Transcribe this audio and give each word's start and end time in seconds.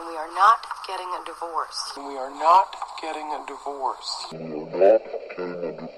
We 0.00 0.16
are 0.16 0.34
not 0.34 0.66
getting 0.86 1.08
a 1.08 1.22
divorce. 1.26 1.92
We 1.94 2.16
are 2.16 2.30
not 2.30 2.74
getting 3.02 3.26
a 3.32 3.44
divorce. 3.46 4.26
we 4.32 4.38
are 4.38 4.94
not 4.94 5.02
getting 5.36 5.88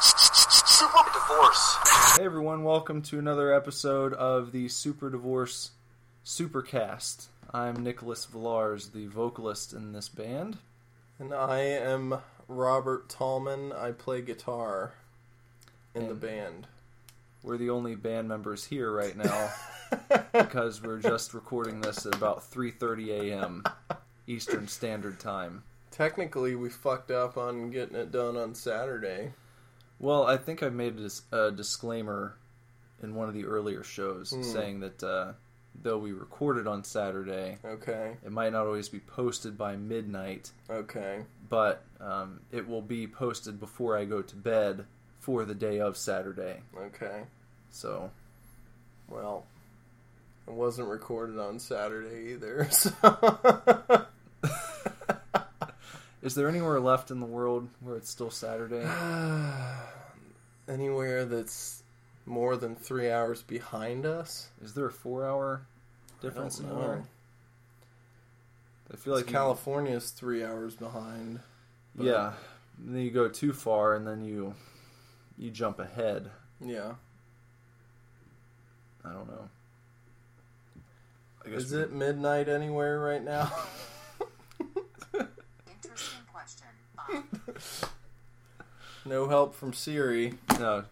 Super 0.00 1.04
divorce. 1.12 1.76
Hey 2.16 2.24
everyone, 2.24 2.64
welcome 2.64 3.00
to 3.02 3.20
another 3.20 3.54
episode 3.54 4.12
of 4.14 4.50
the 4.50 4.66
Super 4.66 5.08
Divorce 5.08 5.70
Supercast. 6.26 7.26
I'm 7.54 7.84
Nicholas 7.84 8.24
Villars, 8.24 8.88
the 8.88 9.06
vocalist 9.06 9.72
in 9.72 9.92
this 9.92 10.08
band. 10.08 10.58
And 11.20 11.32
I 11.32 11.60
am 11.60 12.18
Robert 12.48 13.08
Tallman. 13.08 13.72
I 13.72 13.92
play 13.92 14.20
guitar 14.20 14.94
in 15.94 16.08
the 16.08 16.14
band. 16.14 16.66
We're 17.42 17.56
the 17.58 17.70
only 17.70 17.94
band 17.96 18.28
members 18.28 18.64
here 18.64 18.90
right 18.92 19.16
now 19.16 19.50
because 20.32 20.82
we're 20.82 21.00
just 21.00 21.34
recording 21.34 21.80
this 21.80 22.06
at 22.06 22.14
about 22.14 22.48
3:30 22.50 23.08
a.m. 23.32 23.64
Eastern 24.26 24.68
Standard 24.68 25.18
Time. 25.18 25.62
Technically, 25.90 26.54
we 26.54 26.68
fucked 26.70 27.10
up 27.10 27.36
on 27.36 27.70
getting 27.70 27.96
it 27.96 28.12
done 28.12 28.36
on 28.36 28.54
Saturday. 28.54 29.32
Well, 29.98 30.26
I 30.26 30.36
think 30.36 30.62
I 30.62 30.68
made 30.68 30.94
a, 30.98 31.02
dis- 31.02 31.22
a 31.32 31.50
disclaimer 31.50 32.36
in 33.02 33.14
one 33.14 33.28
of 33.28 33.34
the 33.34 33.44
earlier 33.44 33.82
shows 33.82 34.30
Hmm. 34.30 34.42
saying 34.42 34.80
that 34.80 35.02
uh, 35.02 35.32
though 35.82 35.98
we 35.98 36.12
recorded 36.12 36.66
on 36.68 36.84
Saturday, 36.84 37.58
Okay, 37.64 38.16
it 38.24 38.30
might 38.32 38.52
not 38.52 38.66
always 38.66 38.88
be 38.88 39.00
posted 39.00 39.58
by 39.58 39.76
midnight. 39.76 40.52
okay. 40.70 41.22
but 41.48 41.84
um, 42.00 42.40
it 42.52 42.66
will 42.66 42.80
be 42.82 43.06
posted 43.06 43.58
before 43.60 43.96
I 43.98 44.04
go 44.04 44.22
to 44.22 44.36
bed 44.36 44.86
for 45.22 45.44
the 45.44 45.54
day 45.54 45.80
of 45.80 45.96
Saturday. 45.96 46.60
Okay. 46.76 47.22
So, 47.70 48.10
Well, 49.08 49.46
it 50.48 50.52
wasn't 50.52 50.88
recorded 50.88 51.38
on 51.38 51.58
Saturday 51.58 52.32
either. 52.32 52.68
So. 52.72 52.90
is 56.22 56.34
there 56.34 56.48
anywhere 56.48 56.80
left 56.80 57.10
in 57.12 57.20
the 57.20 57.26
world 57.26 57.68
where 57.80 57.96
it's 57.96 58.10
still 58.10 58.30
Saturday? 58.30 58.84
Anywhere 60.68 61.24
that's 61.24 61.82
more 62.26 62.56
than 62.56 62.74
three 62.76 63.10
hours 63.10 63.42
behind 63.42 64.04
us? 64.06 64.48
Is 64.62 64.74
there 64.74 64.86
a 64.86 64.92
four-hour 64.92 65.62
difference 66.20 66.60
I 66.60 66.64
anywhere? 66.64 67.02
I 68.92 68.96
feel 68.96 69.14
like 69.14 69.26
you- 69.26 69.32
California's 69.32 70.10
three 70.10 70.44
hours 70.44 70.74
behind. 70.74 71.40
but- 71.94 72.06
yeah. 72.06 72.32
And 72.78 72.94
then 72.96 73.02
you 73.02 73.10
go 73.12 73.28
too 73.28 73.52
far, 73.52 73.94
and 73.94 74.04
then 74.06 74.24
you 74.24 74.54
you 75.38 75.50
jump 75.50 75.78
ahead. 75.78 76.30
Yeah. 76.60 76.92
I 79.04 79.12
don't 79.12 79.26
know. 79.28 79.48
I 81.44 81.48
guess 81.50 81.62
Is 81.64 81.72
we- 81.72 81.80
it 81.80 81.92
midnight 81.92 82.48
anywhere 82.48 83.00
right 83.00 83.22
now? 83.24 83.50
Interesting 85.14 86.20
question. 86.32 86.66
no 89.04 89.28
help 89.28 89.54
from 89.54 89.72
Siri. 89.72 90.34
No. 90.58 90.84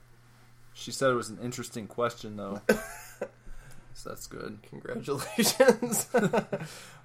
She 0.74 0.90
said 0.92 1.10
it 1.10 1.14
was 1.14 1.28
an 1.30 1.38
interesting 1.42 1.86
question, 1.86 2.36
though. 2.36 2.60
so 3.94 4.08
that's 4.08 4.26
good. 4.26 4.58
Congratulations. 4.70 6.08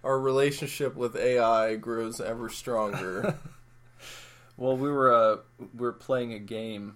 Our 0.03 0.19
relationship 0.19 0.95
with 0.95 1.15
AI 1.15 1.75
grows 1.75 2.19
ever 2.21 2.49
stronger. 2.49 3.35
Well, 4.57 4.77
we 4.77 4.89
were 4.89 5.13
uh, 5.13 5.37
we 5.59 5.81
were 5.81 5.91
playing 5.91 6.31
a 6.33 6.39
game 6.39 6.95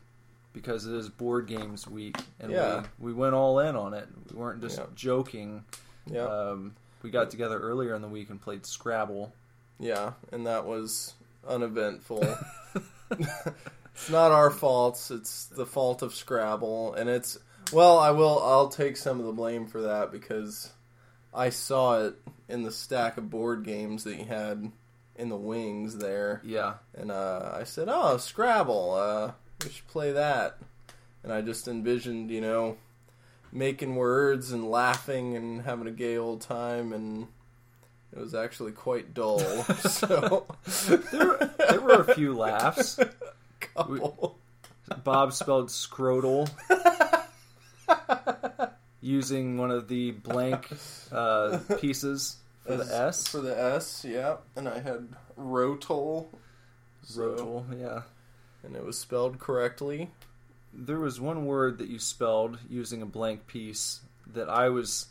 because 0.62 0.86
it 0.86 0.94
is 0.94 1.08
board 1.10 1.48
games 1.48 1.88
week, 1.88 2.18
and 2.40 2.52
Yeah. 2.52 2.84
we, 3.00 3.12
we 3.12 3.14
went 3.14 3.34
all 3.34 3.60
in 3.60 3.76
on 3.76 3.94
it. 3.94 4.08
We 4.32 4.38
weren't 4.38 4.62
just 4.62 4.78
Yeah. 4.78 4.86
joking. 4.96 5.64
yeah. 6.06 6.26
Um, 6.26 6.76
we 7.02 7.12
got 7.12 7.30
together 7.32 7.58
earlier 7.60 7.96
in 7.96 8.02
the 8.02 8.08
week 8.10 8.30
and 8.30 8.42
played 8.42 8.66
Scrabble. 8.66 9.32
yeah, 9.80 10.14
and 10.34 10.46
that 10.48 10.66
was 10.66 11.14
uneventful. 11.48 12.22
it's 13.12 14.10
not 14.10 14.32
our 14.32 14.50
faults, 14.52 15.12
it's 15.12 15.46
the 15.46 15.66
fault 15.66 16.02
of 16.02 16.14
Scrabble 16.14 16.94
and 16.96 17.10
it's 17.10 17.38
well, 17.72 18.00
I 18.00 18.12
will 18.12 18.42
I'll 18.44 18.68
take 18.70 18.98
some 18.98 19.20
of 19.20 19.26
the 19.28 19.32
blame 19.32 19.68
for 19.68 19.82
that 19.84 20.12
because 20.12 20.72
I 21.34 21.50
saw 21.52 22.06
it 22.06 22.16
in 22.48 22.64
the 22.64 22.72
stack 22.72 23.18
of 23.18 23.30
board 23.30 23.64
games 23.64 24.04
that 24.06 24.16
you 24.18 24.26
had 24.26 24.72
in 25.16 25.30
the 25.30 25.36
wings 25.38 25.98
there. 25.98 26.42
Yeah, 26.44 26.76
And 26.96 27.12
uh, 27.12 27.52
I 27.54 27.64
said, 27.66 27.88
"Oh, 27.92 28.18
Scrabble. 28.18 28.94
Uh, 28.96 29.32
we 29.64 29.70
should 29.72 29.88
play 29.88 30.12
that." 30.14 30.58
And 31.24 31.34
I 31.34 31.42
just 31.42 31.68
envisioned, 31.68 32.32
you 32.32 32.42
know, 32.42 32.78
making 33.52 33.96
words 33.96 34.52
and 34.52 34.70
laughing 34.70 35.36
and 35.36 35.62
having 35.64 35.88
a 35.88 35.92
gay 35.92 36.18
old 36.18 36.42
time, 36.42 36.94
and 36.94 37.28
it 38.14 38.20
was 38.20 38.34
actually 38.34 38.72
quite 38.72 39.14
dull. 39.14 39.40
so, 39.88 40.46
there 41.12 41.82
were 41.82 42.02
a 42.08 42.14
few 42.16 42.36
laughs. 42.36 43.00
couple. 43.60 44.38
Bob 45.04 45.34
spelled 45.34 45.68
scrotal 45.70 46.50
using 49.02 49.58
one 49.58 49.72
of 49.72 49.88
the 49.88 50.12
blank 50.12 50.68
uh, 51.12 51.60
pieces 51.80 52.38
for 52.66 52.74
As- 52.74 52.88
the 52.90 52.96
S. 52.98 53.28
for 53.28 53.42
the 53.42 53.60
S, 53.62 54.06
yeah. 54.08 54.38
And 54.56 54.68
I 54.68 54.80
had 54.80 55.08
rotal, 55.38 56.28
so- 57.04 57.66
yeah. 57.78 58.02
And 58.64 58.76
it 58.76 58.84
was 58.86 58.98
spelled 58.98 59.40
correctly. 59.40 60.10
There 60.74 61.00
was 61.00 61.20
one 61.20 61.46
word 61.46 61.78
that 61.80 61.88
you 61.90 61.98
spelled 62.00 62.60
using 62.70 63.02
a 63.02 63.06
blank 63.06 63.48
piece 63.48 64.02
that 64.34 64.50
I 64.50 64.70
was 64.70 65.08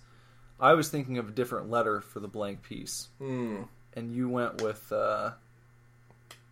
I 0.61 0.75
was 0.75 0.89
thinking 0.89 1.19
of 1.19 1.29
a 1.29 1.33
different 1.33 1.71
letter 1.71 2.01
for 2.01 2.21
the 2.21 2.29
blank 2.29 2.63
piece. 2.63 3.09
Hmm. 3.19 3.63
and 3.95 4.13
you 4.13 4.29
went 4.29 4.61
with 4.63 4.91
uh, 4.93 5.31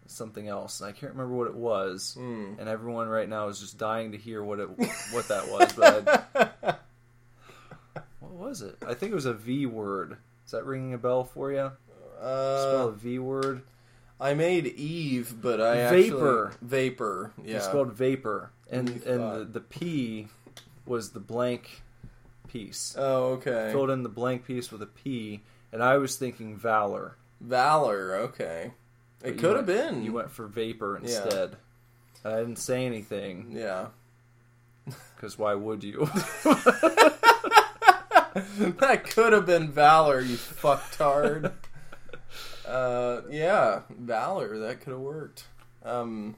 something 0.06 0.48
else. 0.48 0.80
And 0.80 0.88
I 0.88 0.92
can't 0.92 1.12
remember 1.12 1.34
what 1.34 1.46
it 1.48 1.54
was. 1.54 2.14
Hmm. 2.18 2.54
And 2.58 2.68
everyone 2.68 3.08
right 3.08 3.28
now 3.28 3.48
is 3.48 3.60
just 3.60 3.78
dying 3.78 4.12
to 4.12 4.18
hear 4.18 4.42
what 4.42 4.58
it 4.60 4.68
what 5.12 5.28
that 5.28 5.48
was. 5.48 5.72
But 5.72 6.80
what 8.20 8.32
was 8.32 8.62
it? 8.62 8.76
I 8.86 8.94
think 8.94 9.12
it 9.12 9.16
was 9.16 9.26
a 9.26 9.34
V 9.34 9.66
word. 9.66 10.16
Is 10.44 10.52
that 10.52 10.64
ringing 10.64 10.94
a 10.94 10.98
bell 10.98 11.24
for 11.24 11.50
you? 11.52 11.70
Spell 12.18 12.86
Uh, 12.86 12.88
a 12.88 12.92
V 12.92 13.18
word. 13.18 13.62
I 14.20 14.32
made 14.34 14.66
Eve, 14.66 15.34
but 15.42 15.60
I 15.60 15.90
Vapor. 15.90 16.46
actually 16.48 16.66
vapor. 16.68 17.32
Yeah. 17.44 17.54
You 17.54 17.60
spelled 17.60 17.92
vapor, 17.92 18.50
and 18.70 18.88
You 18.88 18.94
and 19.06 19.20
thought. 19.20 19.38
the, 19.38 19.44
the 19.44 19.60
P 19.60 20.28
was 20.86 21.10
the 21.10 21.20
blank 21.20 21.82
piece. 22.48 22.94
Oh, 22.98 23.32
okay. 23.34 23.70
Filled 23.72 23.90
in 23.90 24.02
the 24.02 24.08
blank 24.08 24.46
piece 24.46 24.72
with 24.72 24.80
a 24.82 24.86
P, 24.86 25.42
and 25.72 25.82
I 25.82 25.98
was 25.98 26.16
thinking 26.16 26.56
valor. 26.56 27.16
Valor, 27.42 28.14
okay. 28.16 28.72
But 29.20 29.30
It 29.30 29.38
could 29.38 29.56
have 29.56 29.66
been. 29.66 30.02
You 30.02 30.12
went 30.14 30.30
for 30.30 30.46
vapor 30.46 30.98
Yeah. 31.02 31.08
instead. 31.24 31.56
I 32.24 32.36
didn't 32.38 32.56
say 32.56 32.86
anything 32.86 33.52
Yeah. 33.52 33.88
because 35.14 35.36
why 35.38 35.54
would 35.54 35.84
you? 35.84 36.08
that 38.78 39.02
could 39.10 39.32
have 39.32 39.46
been 39.46 39.70
Valor, 39.70 40.20
you 40.20 40.36
fucktard. 40.36 41.52
Uh, 42.66 43.22
yeah, 43.30 43.82
Valor, 43.90 44.58
that 44.60 44.80
could 44.80 44.90
have 44.92 45.00
worked. 45.00 45.44
Um, 45.84 46.34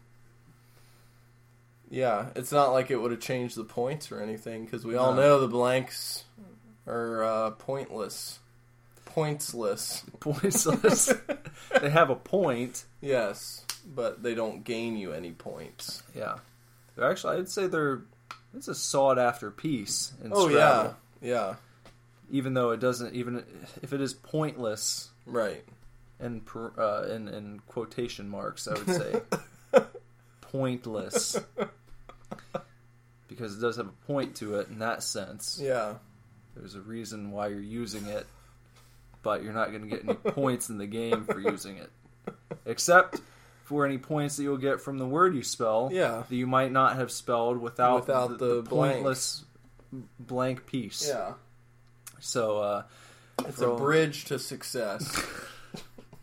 yeah, 1.90 2.26
it's 2.36 2.52
not 2.52 2.72
like 2.72 2.90
it 2.90 2.96
would 3.00 3.10
have 3.12 3.20
changed 3.20 3.56
the 3.56 3.64
points 3.64 4.12
or 4.12 4.20
anything, 4.20 4.64
because 4.64 4.84
we 4.84 4.94
all 4.96 5.14
No. 5.14 5.20
know 5.22 5.40
the 5.40 5.48
blanks 5.48 6.24
are 6.86 7.24
uh, 7.24 7.50
pointless. 7.52 8.38
Pointsless. 9.06 10.04
Pointless. 10.20 11.12
they 11.80 11.90
have 11.90 12.10
a 12.10 12.14
point. 12.14 12.84
Yes, 13.00 13.64
but 13.86 14.22
they 14.22 14.34
don't 14.34 14.64
gain 14.64 14.96
you 14.96 15.12
any 15.12 15.32
points. 15.32 16.02
Yeah, 16.14 16.36
they're 16.94 17.10
actually. 17.10 17.38
I'd 17.38 17.48
say 17.48 17.66
they're. 17.66 18.02
It's 18.54 18.68
a 18.68 18.74
sought 18.74 19.18
after 19.18 19.50
piece. 19.50 20.12
In 20.24 20.32
Oh, 20.34 20.48
Scrabble. 20.48 20.94
yeah. 21.20 21.30
Yeah, 21.30 21.54
Even 22.30 22.54
though 22.54 22.70
it 22.70 22.80
doesn't, 22.80 23.14
even 23.14 23.42
if 23.82 23.92
it 23.92 24.00
is 24.00 24.14
pointless 24.14 25.08
right. 25.26 25.64
In 26.20 26.42
uh, 26.78 27.02
in, 27.10 27.28
in 27.28 27.60
quotation 27.66 28.28
marks, 28.28 28.66
I 28.68 28.72
would 28.74 28.86
say 28.88 29.20
pointless 30.40 31.38
because 33.28 33.56
it 33.56 33.60
does 33.60 33.76
have 33.76 33.86
a 33.88 34.06
point 34.06 34.36
to 34.36 34.56
it 34.56 34.68
in 34.68 34.78
that 34.80 35.02
sense. 35.02 35.60
Yeah. 35.62 35.94
There's 36.56 36.74
a 36.74 36.80
reason 36.80 37.30
why 37.30 37.48
you're 37.48 37.60
using 37.60 38.06
it, 38.06 38.26
but 39.22 39.42
you're 39.44 39.52
not 39.52 39.70
going 39.70 39.82
to 39.82 39.88
get 39.88 40.02
any 40.04 40.14
points 40.14 40.70
in 40.70 40.78
the 40.78 40.86
game 40.86 41.24
for 41.24 41.38
using 41.38 41.76
it, 41.76 41.90
except 42.66 43.20
for 43.64 43.84
any 43.86 43.98
points 43.98 44.36
that 44.36 44.42
you'll 44.42 44.56
get 44.56 44.80
from 44.80 44.98
the 44.98 45.06
word 45.06 45.34
you 45.36 45.42
spell. 45.42 45.90
Yeah. 45.92 46.24
that 46.28 46.34
you 46.34 46.46
might 46.46 46.72
not 46.72 46.96
have 46.96 47.12
spelled 47.12 47.58
without 47.58 48.00
Without 48.06 48.38
the 48.38 48.62
blank. 48.62 48.94
pointless 48.96 49.44
blank 50.18 50.66
piece. 50.66 51.06
Yeah. 51.06 51.34
So 52.18 52.58
uh, 52.58 52.82
It's 53.46 53.60
a 53.60 53.68
bridge 53.76 54.24
to 54.26 54.38
success. 54.38 55.22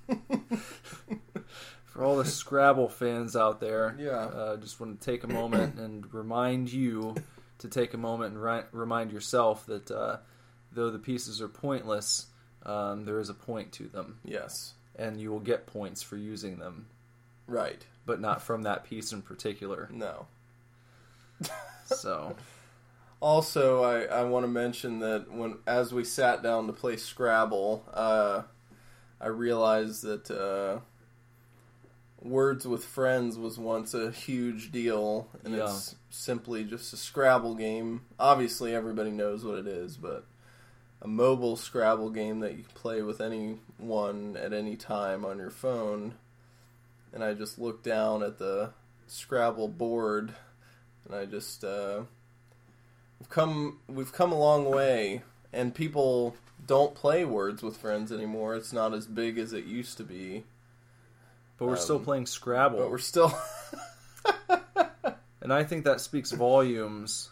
for 1.86 2.04
all 2.04 2.18
the 2.18 2.26
Scrabble 2.26 2.90
fans 2.90 3.36
out 3.36 3.60
there, 3.60 3.96
Yeah. 4.00 4.12
uh, 4.26 4.58
just 4.58 4.80
want 4.80 5.00
to 5.00 5.06
take 5.12 5.24
a 5.24 5.28
moment 5.28 5.76
and 5.80 6.12
remind 6.14 6.72
you 6.72 7.16
to 7.60 7.68
take 7.70 7.94
a 7.94 7.98
moment 7.98 8.34
and 8.34 8.44
ri- 8.44 8.64
remind 8.72 9.12
yourself 9.12 9.66
that 9.68 9.90
uh, 9.92 10.18
though 10.72 10.92
the 10.92 11.00
pieces 11.00 11.42
are 11.42 11.48
pointless, 11.48 12.28
um, 12.66 13.06
there 13.06 13.20
is 13.20 13.30
a 13.30 13.34
point 13.34 13.72
to 13.74 13.88
them, 13.88 14.20
Yes. 14.26 14.74
and 14.96 15.20
you 15.22 15.32
will 15.32 15.40
get 15.40 15.68
points 15.68 16.02
for 16.02 16.18
using 16.18 16.58
them, 16.60 16.88
Right. 17.48 17.86
but 18.06 18.20
not 18.20 18.42
from 18.42 18.64
that 18.64 18.84
piece 18.84 19.12
in 19.12 19.22
particular. 19.22 19.90
No. 19.92 20.28
So, 21.88 22.36
Also, 23.22 23.84
I, 23.84 24.06
I 24.06 24.24
want 24.24 24.44
to 24.44 24.48
mention 24.48 25.00
that 25.02 25.32
when 25.32 25.60
as 25.68 25.94
we 25.94 26.04
sat 26.04 26.42
down 26.42 26.66
to 26.66 26.74
play 26.74 26.98
Scrabble, 26.98 27.86
uh, 27.94 28.42
I 29.20 29.28
realized 29.28 30.04
that 30.04 30.30
uh, 30.32 30.80
Words 32.22 32.68
with 32.68 32.84
Friends 32.84 33.38
was 33.38 33.58
once 33.58 33.94
a 33.94 34.12
huge 34.12 34.72
deal, 34.72 35.28
and 35.44 35.56
Yeah. 35.56 35.66
it's 35.66 35.96
simply 36.10 36.64
just 36.64 36.94
a 36.94 36.98
Scrabble 36.98 37.56
game. 37.56 38.02
Obviously, 38.20 38.74
everybody 38.74 39.12
knows 39.12 39.44
what 39.46 39.58
it 39.60 39.68
is, 39.68 39.98
but 39.98 40.26
a 41.02 41.08
mobile 41.08 41.56
Scrabble 41.56 42.10
game 42.10 42.40
that 42.40 42.54
you 42.58 42.64
can 42.64 42.74
play 42.74 43.02
with 43.02 43.22
anyone 43.22 44.36
at 44.38 44.54
any 44.54 44.76
time 44.76 45.24
on 45.26 45.38
your 45.38 45.52
phone. 45.52 46.16
And 47.14 47.24
I 47.24 47.34
just 47.34 47.60
looked 47.60 47.84
down 47.84 48.24
at 48.24 48.40
the 48.40 48.72
Scrabble 49.08 49.68
board, 49.70 50.34
and 51.06 51.16
I 51.16 51.26
just 51.26 51.64
uh, 51.64 52.02
we've 53.20 53.30
come 53.30 53.80
we've 53.88 54.12
come 54.12 54.32
a 54.32 54.40
long 54.40 54.66
way, 54.66 55.22
and 55.54 55.74
people 55.76 56.36
don't 56.68 56.96
play 56.96 57.26
Words 57.26 57.62
with 57.64 57.78
Friends 57.78 58.12
anymore. 58.12 58.56
It's 58.56 58.74
not 58.74 58.94
as 58.94 59.06
big 59.06 59.38
as 59.38 59.54
it 59.54 59.66
used 59.66 59.98
to 59.98 60.04
be, 60.04 60.44
but 61.58 61.68
we're 61.68 61.76
still 61.76 61.98
Um, 61.98 62.04
playing 62.06 62.26
Scrabble. 62.26 62.80
but 62.80 62.90
we're 62.92 62.98
still 62.98 63.34
and 65.42 65.54
I 65.54 65.64
think 65.64 65.86
that 65.86 66.02
speaks 66.02 66.32
volumes 66.32 67.30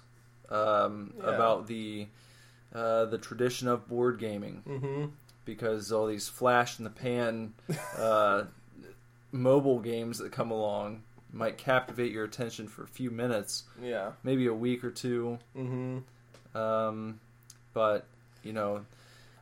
um, 0.49 1.13
Yeah. 1.17 1.29
about 1.35 1.67
the 1.67 2.07
uh, 2.73 3.05
the 3.05 3.17
tradition 3.19 3.67
of 3.67 3.87
board 3.87 4.17
gaming 4.19 4.61
hmm 4.65 5.05
because 5.45 5.91
all 5.91 6.07
these 6.07 6.27
flash 6.29 6.77
in 6.79 6.85
the 6.85 6.89
pan 6.89 7.53
uh, 7.97 8.43
mobile 9.33 9.79
games 9.79 10.19
that 10.19 10.31
come 10.31 10.51
along 10.51 11.03
might 11.33 11.57
captivate 11.57 12.11
your 12.13 12.23
attention 12.23 12.67
for 12.69 12.83
a 12.83 12.87
few 12.87 13.11
minutes, 13.11 13.63
yeah. 13.81 14.11
maybe 14.23 14.45
a 14.47 14.53
week 14.53 14.83
or 14.85 14.91
two. 14.91 15.37
mm-hmm. 15.57 16.57
Um, 16.57 17.19
but 17.73 18.05
you 18.43 18.53
know, 18.53 18.85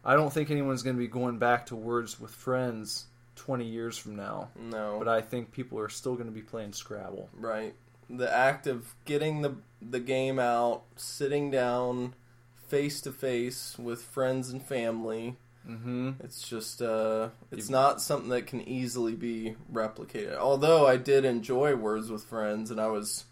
I 0.04 0.16
don't 0.16 0.32
think 0.34 0.50
anyone's 0.52 0.84
going 0.84 0.96
to 0.96 1.00
be 1.00 1.08
going 1.08 1.38
back 1.38 1.68
to 1.68 1.76
Words 1.76 2.20
with 2.20 2.32
Friends 2.32 3.06
20 3.36 3.66
years 3.66 3.98
from 3.98 4.16
now. 4.16 4.50
No, 4.60 4.98
But 5.00 5.08
I 5.08 5.22
think 5.22 5.52
people 5.52 5.80
are 5.80 5.90
still 5.90 6.16
going 6.16 6.26
to 6.28 6.32
be 6.34 6.42
playing 6.42 6.74
Scrabble. 6.74 7.30
right. 7.34 7.74
The 8.10 8.30
act 8.34 8.68
of 8.68 8.94
getting 9.06 9.42
the 9.42 9.56
the 9.82 10.00
game 10.02 10.38
out, 10.38 10.84
sitting 10.98 11.50
down, 11.50 12.14
face 12.68 13.00
to 13.02 13.12
face 13.12 13.78
with 13.80 14.02
friends 14.02 14.50
and 14.50 14.62
family. 14.62 15.38
hmm 15.66 16.12
It's 16.20 16.46
just 16.48 16.82
uh 16.82 17.30
it's 17.52 17.68
You- 17.70 17.72
not 17.72 18.02
something 18.02 18.30
that 18.30 18.48
can 18.48 18.62
easily 18.68 19.16
be 19.16 19.56
replicated. 19.72 20.36
Although 20.38 20.86
I 20.88 20.98
did 20.98 21.24
enjoy 21.24 21.76
Words 21.76 22.12
with 22.12 22.24
Friends 22.26 22.70
and 22.70 22.82
I 22.82 22.88
was 22.88 23.26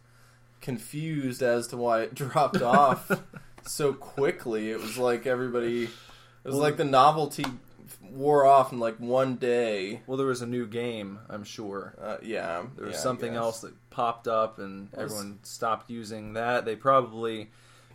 confused 0.61 1.41
as 1.41 1.67
to 1.67 1.77
why 1.77 2.01
it 2.01 2.15
dropped 2.23 2.61
off 2.61 3.11
so 3.65 3.93
quickly. 3.93 4.71
It 4.71 4.79
was 4.79 4.97
like 4.97 5.25
everybody 5.25 5.89
was 6.43 6.53
Well- 6.55 6.61
like 6.63 6.77
the 6.77 6.85
novelty 6.85 7.45
wore 8.01 8.45
off 8.45 8.71
in 8.71 8.79
like 8.79 8.97
one 8.97 9.35
day. 9.35 10.01
Well, 10.07 10.17
there 10.17 10.27
was 10.27 10.41
a 10.41 10.47
new 10.47 10.65
game, 10.65 11.19
I'm 11.29 11.43
sure. 11.43 11.95
Uh, 12.01 12.17
yeah, 12.23 12.63
There 12.75 12.85
was 12.87 12.95
yeah, 12.95 13.01
something 13.01 13.35
else 13.35 13.61
that 13.61 13.73
popped 13.89 14.27
up, 14.27 14.57
and 14.59 14.89
Was- 14.91 14.99
everyone 15.11 15.39
stopped 15.43 15.89
using 15.89 16.33
that. 16.33 16.65
They 16.65 16.75
probably, 16.75 17.49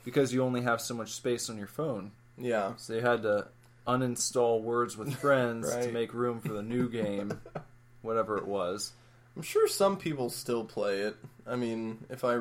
because 0.05 0.33
you 0.33 0.43
only 0.43 0.63
have 0.63 0.81
so 0.81 0.95
much 0.95 1.13
space 1.13 1.49
on 1.51 1.59
your 1.59 1.67
phone, 1.67 2.13
Yeah, 2.39 2.75
so 2.77 2.93
they 2.93 3.01
had 3.01 3.23
to 3.23 3.49
uninstall 3.87 4.63
Words 4.63 4.97
with 4.97 5.15
Friends 5.21 5.71
to 5.75 5.91
make 5.93 6.15
room 6.15 6.41
for 6.41 6.53
the 6.53 6.63
new 6.63 6.89
game, 6.89 7.41
whatever 8.03 8.37
it 8.39 8.47
was. 8.47 8.93
I'm 9.37 9.43
sure 9.43 9.67
some 9.69 9.97
people 9.97 10.31
still 10.31 10.65
play 10.65 11.01
it. 11.01 11.17
I 11.47 11.57
mean, 11.57 12.05
if 12.09 12.25
I, 12.25 12.41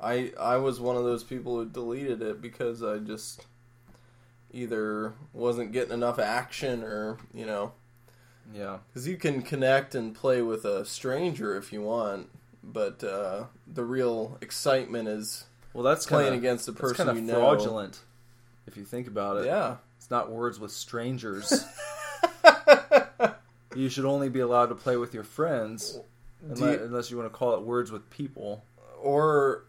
I, 0.00 0.32
I 0.40 0.56
was 0.56 0.80
one 0.80 0.96
of 0.96 1.04
those 1.04 1.22
people 1.22 1.56
who 1.56 1.66
deleted 1.66 2.22
it 2.22 2.40
because 2.40 2.82
I 2.82 2.98
just 2.98 3.44
either 4.54 5.12
wasn't 5.32 5.72
getting 5.72 5.92
enough 5.92 6.18
action 6.18 6.82
or 6.84 7.18
you 7.34 7.44
know, 7.44 7.72
Yeah. 8.54 8.78
because 8.88 9.06
you 9.08 9.16
can 9.16 9.42
connect 9.42 9.94
and 9.94 10.14
play 10.14 10.40
with 10.42 10.64
a 10.64 10.84
stranger 10.84 11.56
if 11.56 11.72
you 11.72 11.82
want, 11.82 12.30
but 12.62 13.02
uh, 13.04 13.44
the 13.66 13.84
real 13.84 14.38
excitement 14.40 15.08
is 15.08 15.44
Well, 15.72 15.82
that's 15.82 16.06
playing 16.06 16.32
kinda, 16.32 16.38
against 16.38 16.66
the 16.66 16.72
person 16.72 17.06
kind 17.06 17.18
you 17.18 17.24
of 17.24 17.28
know. 17.30 17.40
fraudulent, 17.40 18.00
if 18.66 18.76
you 18.76 18.84
think 18.84 19.08
about 19.08 19.38
it. 19.38 19.46
Yeah, 19.46 19.76
It's 19.98 20.10
not 20.10 20.30
words 20.30 20.60
with 20.60 20.70
strangers. 20.70 21.64
you 23.74 23.88
should 23.88 24.04
only 24.04 24.28
be 24.28 24.40
allowed 24.40 24.66
to 24.66 24.74
play 24.74 24.96
with 24.96 25.14
your 25.14 25.24
friends, 25.24 25.98
unless, 26.42 26.60
you- 26.78 26.84
unless 26.84 27.10
you 27.10 27.16
want 27.16 27.30
to 27.32 27.36
call 27.36 27.54
it 27.54 27.62
words 27.62 27.90
with 27.90 28.08
people. 28.10 28.64
or 29.02 29.64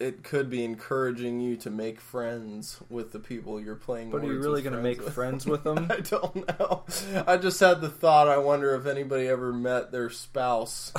it 0.00 0.24
could 0.24 0.50
be 0.50 0.64
encouraging 0.64 1.40
you 1.40 1.56
to 1.58 1.70
make 1.70 2.00
friends 2.00 2.80
with 2.88 3.12
the 3.12 3.20
people 3.20 3.60
you're 3.60 3.76
playing. 3.76 4.10
With. 4.10 4.22
But 4.22 4.28
are 4.28 4.32
you 4.32 4.40
really 4.40 4.62
going 4.62 4.76
to 4.76 4.82
make 4.82 5.02
with. 5.02 5.14
friends 5.14 5.46
with 5.46 5.64
them? 5.64 5.86
I 5.90 6.00
don't 6.00 6.58
know. 6.58 6.84
I 7.26 7.36
just 7.36 7.60
had 7.60 7.80
the 7.80 7.88
thought. 7.88 8.28
I 8.28 8.38
wonder 8.38 8.74
if 8.74 8.86
anybody 8.86 9.28
ever 9.28 9.52
met 9.52 9.92
their 9.92 10.10
spouse, 10.10 10.92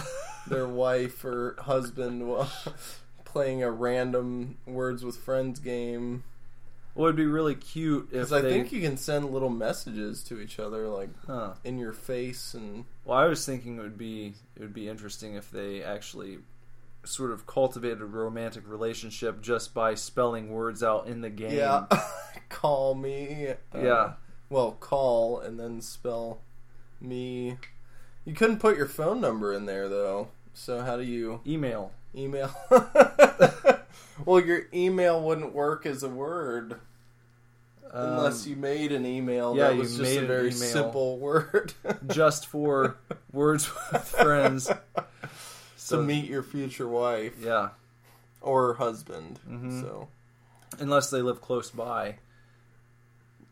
their 0.47 0.67
wife 0.67 1.25
or 1.25 1.57
husband, 1.59 2.27
while 2.27 2.51
playing 3.25 3.63
a 3.63 3.71
random 3.71 4.57
Words 4.65 5.03
with 5.03 5.17
Friends 5.17 5.59
game. 5.59 6.23
Well, 6.93 7.07
it'd 7.07 7.17
be 7.17 7.25
really 7.25 7.55
cute 7.55 8.05
if 8.05 8.29
Because 8.29 8.31
I 8.31 8.41
think 8.41 8.71
you 8.71 8.79
can 8.79 8.95
send 8.95 9.29
little 9.29 9.49
messages 9.49 10.23
to 10.23 10.39
each 10.39 10.59
other, 10.59 10.87
like 10.87 11.09
huh. 11.27 11.55
in 11.65 11.77
your 11.77 11.91
face, 11.91 12.53
and 12.53 12.85
Well, 13.03 13.17
I 13.17 13.25
was 13.25 13.45
thinking 13.45 13.77
it 13.77 13.81
would 13.81 13.97
be 13.97 14.35
it 14.55 14.61
would 14.61 14.73
be 14.73 14.87
interesting 14.87 15.35
if 15.35 15.51
they 15.51 15.83
actually 15.83 16.37
sort 17.05 17.31
of 17.31 17.45
cultivated 17.47 18.01
a 18.01 18.05
romantic 18.05 18.67
relationship 18.67 19.41
just 19.41 19.73
by 19.73 19.93
spelling 19.95 20.49
words 20.49 20.83
out 20.83 21.07
in 21.07 21.21
the 21.21 21.29
game. 21.29 21.57
yeah, 21.57 21.85
call 22.49 22.95
me. 22.95 23.49
uh, 23.73 23.79
Yeah. 23.79 24.13
Well, 24.49 24.71
call 24.73 25.39
and 25.39 25.59
then 25.59 25.81
spell 25.81 26.41
me. 27.01 27.57
You 28.25 28.33
couldn't 28.33 28.59
put 28.59 28.77
your 28.77 28.87
phone 28.87 29.21
number 29.21 29.53
in 29.53 29.65
there 29.65 29.87
though. 29.89 30.29
So 30.53 30.81
how 30.81 30.97
do 30.97 31.03
you 31.03 31.41
Email. 31.45 31.91
email? 32.15 32.51
well, 34.25 34.39
your 34.43 34.63
email 34.73 35.21
wouldn't 35.21 35.53
work 35.53 35.85
as 35.85 36.03
a 36.03 36.09
word 36.09 36.79
unless 37.91 38.45
Um, 38.45 38.49
you 38.51 38.55
made 38.57 38.91
an 38.91 39.05
email 39.05 39.55
yeah, 39.55 39.65
that 39.67 39.73
you 39.73 39.79
was 39.79 39.97
just 39.97 40.01
made 40.01 40.23
a 40.23 40.27
very 40.27 40.51
simple 40.51 41.17
word 41.19 41.73
just 42.07 42.47
for 42.47 42.97
words 43.31 43.69
with 43.91 44.01
friends. 44.03 44.71
To 45.89 45.97
meet 46.01 46.25
your 46.29 46.43
future 46.43 46.87
wife 46.87 47.35
Yeah, 47.39 47.69
or 48.41 48.73
husband. 48.75 49.39
Mhm. 49.47 49.81
So 49.81 50.07
unless 50.79 51.09
they 51.09 51.21
live 51.21 51.41
close 51.41 51.69
by, 51.71 52.17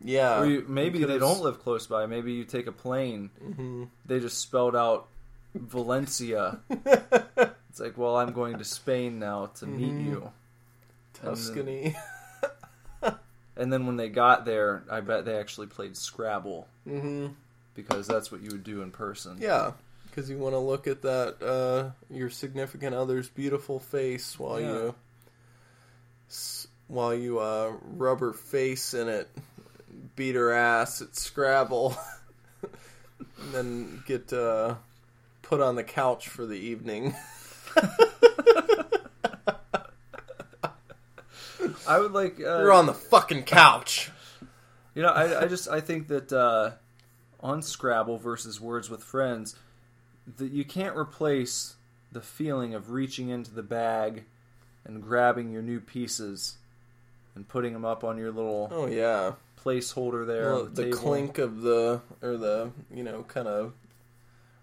yeah, 0.02 0.40
or 0.40 0.46
you, 0.46 0.66
maybe 0.68 1.04
they 1.04 1.18
don't 1.20 1.42
live 1.42 1.62
close 1.62 1.88
by. 1.88 2.06
Maybe 2.06 2.34
you 2.34 2.44
take 2.46 2.68
a 2.68 2.72
plane. 2.72 3.30
Mhm. 3.44 3.90
They 4.06 4.20
just 4.20 4.40
spelled 4.40 4.76
out 4.76 5.08
Valencia. 5.56 6.60
It's 7.74 7.80
like, 7.80 7.98
well, 7.98 8.18
I'm 8.18 8.34
going 8.34 8.60
to 8.60 8.64
Spain 8.64 9.18
now 9.18 9.48
to 9.56 9.66
meet 9.66 9.96
Mhm. 9.98 10.06
you. 10.06 10.32
Tuscany. 11.16 11.96
And 13.56 13.72
then 13.72 13.86
when 13.86 13.98
they 13.98 14.10
got 14.10 14.46
there, 14.46 14.84
I 14.90 15.00
bet 15.02 15.26
they 15.26 15.38
actually 15.38 15.68
played 15.68 15.96
Scrabble 15.96 16.68
hmm 16.86 17.28
because 17.76 18.08
that's 18.08 18.32
what 18.32 18.42
you 18.42 18.50
would 18.52 18.64
do 18.64 18.82
in 18.82 18.90
person. 18.92 19.38
Yeah, 19.40 19.74
because 20.14 20.30
you 20.30 20.38
want 20.38 20.54
to 20.54 20.60
look 20.60 20.86
at 20.86 21.02
that 21.02 21.42
uh, 21.42 21.92
your 22.14 22.30
significant 22.30 22.94
other's 22.96 23.30
beautiful 23.30 23.80
face 23.80 24.38
while 24.38 24.60
Yeah. 24.60 24.68
you 24.68 24.96
while 26.88 27.14
you 27.16 27.40
uh, 27.40 27.72
rub 27.96 28.20
her 28.20 28.34
face 28.34 28.94
in 28.94 29.08
it, 29.08 29.28
beat 30.16 30.36
her 30.36 30.52
ass 30.52 31.02
at 31.02 31.16
Scrabble, 31.16 31.96
and 32.62 33.52
then 33.54 34.04
get 34.06 34.32
uh, 34.34 34.76
put 35.42 35.62
on 35.62 35.76
the 35.76 35.84
couch 35.84 36.28
for 36.28 36.46
the 36.46 36.56
evening. 36.58 37.16
I 41.88 42.00
would 42.00 42.12
like. 42.12 42.36
Uh, 42.40 42.60
You're 42.60 42.72
on 42.74 42.86
the 42.86 42.94
fucking 42.94 43.44
couch. 43.44 44.12
You 44.96 45.02
know, 45.02 45.10
I, 45.10 45.44
I 45.44 45.48
just 45.48 45.68
I 45.68 45.82
think 45.82 46.08
that 46.10 46.32
uh, 46.32 46.72
on 47.40 47.62
Scrabble 47.62 48.18
versus 48.20 48.62
Words 48.62 48.90
with 48.90 49.04
Friends, 49.04 49.56
that 50.38 50.52
you 50.52 50.64
can't 50.66 50.96
replace 50.96 51.76
the 52.12 52.22
feeling 52.22 52.74
of 52.74 52.92
reaching 52.92 53.30
into 53.30 53.52
the 53.54 53.64
bag 53.64 54.24
and 54.86 55.02
grabbing 55.02 55.52
your 55.52 55.62
new 55.62 55.80
pieces 55.80 56.58
and 57.36 57.48
putting 57.48 57.74
them 57.74 57.86
up 57.86 58.04
on 58.04 58.18
your 58.18 58.32
little 58.32 58.70
Oh 58.72 58.86
yeah, 58.88 59.34
placeholder 59.64 60.26
there. 60.28 60.54
Well, 60.54 60.66
the 60.66 60.86
the 60.86 60.92
clink 60.92 61.38
of 61.38 61.62
the 61.62 62.02
or 62.22 62.38
the 62.38 62.72
you 62.94 63.04
know 63.04 63.24
kind 63.24 63.48
of 63.48 63.74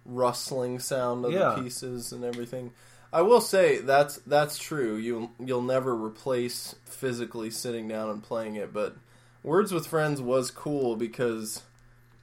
rustling 0.05 0.79
sound 0.79 1.25
of 1.25 1.33
Yeah. 1.33 1.51
the 1.57 1.63
pieces 1.63 2.13
and 2.13 2.25
everything. 2.25 2.73
I 3.13 3.23
will 3.23 3.41
say 3.41 3.79
that's 3.79 4.17
that's 4.19 4.57
true. 4.59 4.95
You 4.97 5.31
you'll 5.45 5.63
never 5.63 5.95
replace 5.95 6.77
physically 6.85 7.51
sitting 7.51 7.89
down 7.89 8.09
and 8.11 8.23
playing 8.23 8.55
it, 8.57 8.73
but 8.73 8.95
Words 9.43 9.73
with 9.73 9.87
Friends 9.87 10.21
was 10.21 10.51
cool 10.51 10.95
because 10.97 11.63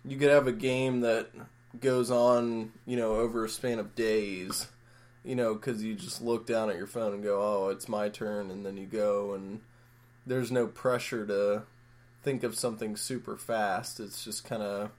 you 0.05 0.17
could 0.17 0.29
have 0.29 0.47
a 0.47 0.53
game 0.53 1.01
that 1.01 1.29
goes 1.79 2.11
on, 2.11 2.71
you 2.85 2.97
know, 2.97 3.15
over 3.15 3.45
a 3.45 3.49
span 3.49 3.79
of 3.79 3.95
days. 3.95 4.67
You 5.23 5.35
know, 5.35 5.55
because 5.55 5.83
you 5.83 5.93
just 5.93 6.21
look 6.21 6.47
down 6.47 6.69
at 6.69 6.77
your 6.77 6.87
phone 6.87 7.13
and 7.13 7.21
go, 7.21 7.41
"Oh, 7.41 7.67
it's 7.67 7.89
my 7.89 8.07
turn," 8.07 8.49
and 8.49 8.65
then 8.65 8.77
you 8.77 8.85
go, 8.85 9.33
and 9.33 9.59
there's 10.25 10.51
no 10.51 10.67
pressure 10.67 11.25
to 11.25 11.63
think 12.23 12.43
of 12.43 12.55
something 12.55 12.95
super 12.95 13.35
fast. 13.35 13.99
It's 13.99 14.23
just 14.23 14.45
kind 14.45 14.63
of 14.63 14.91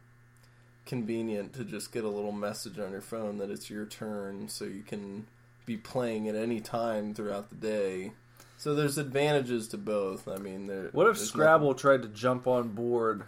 convenient 0.85 1.55
to 1.55 1.65
just 1.65 1.93
get 1.93 2.05
a 2.05 2.11
little 2.11 2.33
message 2.33 2.79
on 2.79 2.93
your 2.93 3.01
phone 3.01 3.39
that 3.39 3.51
it's 3.51 3.71
your 3.71 3.87
turn, 3.87 4.49
so 4.49 4.67
you 4.67 4.83
can 4.83 5.27
be 5.65 5.79
playing 5.79 6.29
at 6.29 6.35
any 6.35 6.61
time 6.61 7.15
throughout 7.15 7.49
the 7.49 7.57
day. 7.57 8.13
So 8.59 8.75
there's 8.75 8.99
advantages 8.99 9.69
to 9.69 9.79
both. 9.79 10.29
I 10.29 10.37
mean, 10.37 10.67
there. 10.67 10.91
What 10.93 11.07
if 11.07 11.17
Scrabble 11.17 11.75
tried 11.75 12.03
to 12.03 12.09
jump 12.09 12.47
on 12.47 12.69
board 12.71 13.25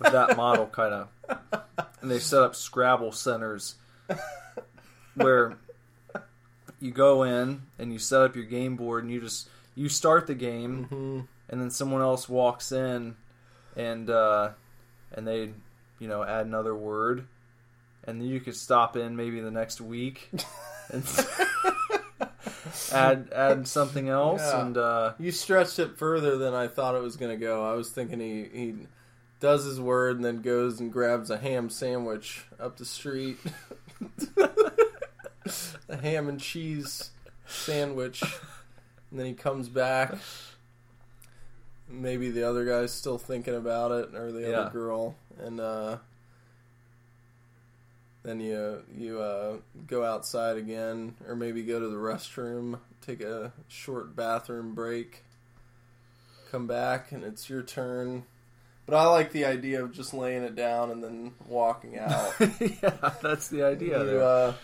that 0.00 0.36
model, 0.36 0.66
kind 0.66 0.94
of, 0.94 1.62
and 2.02 2.10
they 2.10 2.18
set 2.18 2.42
up 2.42 2.54
Scrabble 2.54 3.12
centers 3.12 3.74
where 5.14 5.56
you 6.80 6.90
go 6.90 7.22
in 7.24 7.62
and 7.78 7.92
you 7.92 7.98
set 7.98 8.22
up 8.22 8.34
your 8.36 8.44
game 8.44 8.76
board 8.76 9.04
and 9.04 9.12
you 9.12 9.20
just 9.20 9.48
you 9.74 9.88
start 9.88 10.26
the 10.26 10.34
game 10.34 10.82
nothing- 10.82 11.28
and 11.48 11.60
then 11.60 11.70
someone 11.70 12.00
else 12.00 12.28
walks 12.28 12.72
in 12.72 13.16
and 13.76 14.08
uh, 14.10 14.50
and 15.12 15.26
they 15.26 15.50
you 15.98 16.08
know 16.08 16.22
add 16.22 16.46
another 16.46 16.74
word 16.74 17.26
and 18.04 18.20
then 18.20 18.28
you 18.28 18.40
could 18.40 18.56
stop 18.56 18.96
in 18.96 19.14
maybe 19.16 19.40
the 19.40 19.50
next 19.50 19.80
week 19.80 20.30
and 20.90 21.04
add 22.92 23.28
add 23.34 23.68
something 23.68 24.08
else 24.08 24.40
Yeah. 24.40 24.60
and 24.62 24.76
uh, 24.78 25.12
You 25.18 25.30
stretched 25.32 25.78
it 25.78 25.98
further 25.98 26.36
than 26.38 26.54
I 26.54 26.68
thought 26.68 26.94
it 26.94 27.02
was 27.02 27.16
going 27.16 27.30
to 27.32 27.36
go. 27.36 27.68
I 27.70 27.74
was 27.74 27.90
thinking 27.90 28.20
he, 28.20 28.48
he 28.52 28.74
does 29.40 29.64
his 29.64 29.80
word 29.80 30.16
and 30.16 30.24
then 30.24 30.42
goes 30.42 30.80
and 30.80 30.92
grabs 30.92 31.30
a 31.30 31.38
ham 31.38 31.70
sandwich 31.70 32.44
up 32.60 32.76
the 32.76 32.84
street. 32.84 33.38
a 35.88 35.96
ham 35.96 36.28
and 36.28 36.38
cheese 36.40 37.10
sandwich. 37.46 38.22
And 38.22 39.18
then 39.18 39.26
he 39.26 39.32
comes 39.32 39.68
back. 39.68 40.14
Maybe 41.88 42.30
the 42.30 42.48
other 42.48 42.64
guy's 42.64 42.92
still 42.92 43.18
thinking 43.18 43.56
about 43.56 43.90
it, 43.90 44.14
or 44.14 44.30
the 44.30 44.42
Yeah. 44.42 44.48
other 44.60 44.70
girl. 44.70 45.16
And 45.38 45.58
uh, 45.58 45.96
then 48.22 48.38
you 48.40 48.82
you 48.96 49.20
uh, 49.20 49.56
go 49.86 50.04
outside 50.04 50.56
again, 50.56 51.16
or 51.26 51.34
maybe 51.34 51.62
go 51.62 51.80
to 51.80 51.88
the 51.88 51.96
restroom, 51.96 52.78
take 53.04 53.20
a 53.22 53.52
short 53.66 54.14
bathroom 54.14 54.74
break, 54.74 55.24
come 56.52 56.66
back, 56.68 57.10
and 57.10 57.24
it's 57.24 57.50
your 57.50 57.62
turn. 57.62 58.24
But 58.90 58.96
I 58.96 59.06
like 59.06 59.30
the 59.30 59.44
idea 59.44 59.84
of 59.84 59.92
just 59.92 60.12
laying 60.12 60.42
it 60.42 60.56
down 60.56 60.90
and 60.90 61.02
then 61.02 61.32
walking 61.46 61.96
out. 62.00 62.34
yeah 62.40 63.12
that's 63.22 63.46
the 63.48 63.62
idea 63.62 64.02
you, 64.04 64.20
uh, 64.20 64.54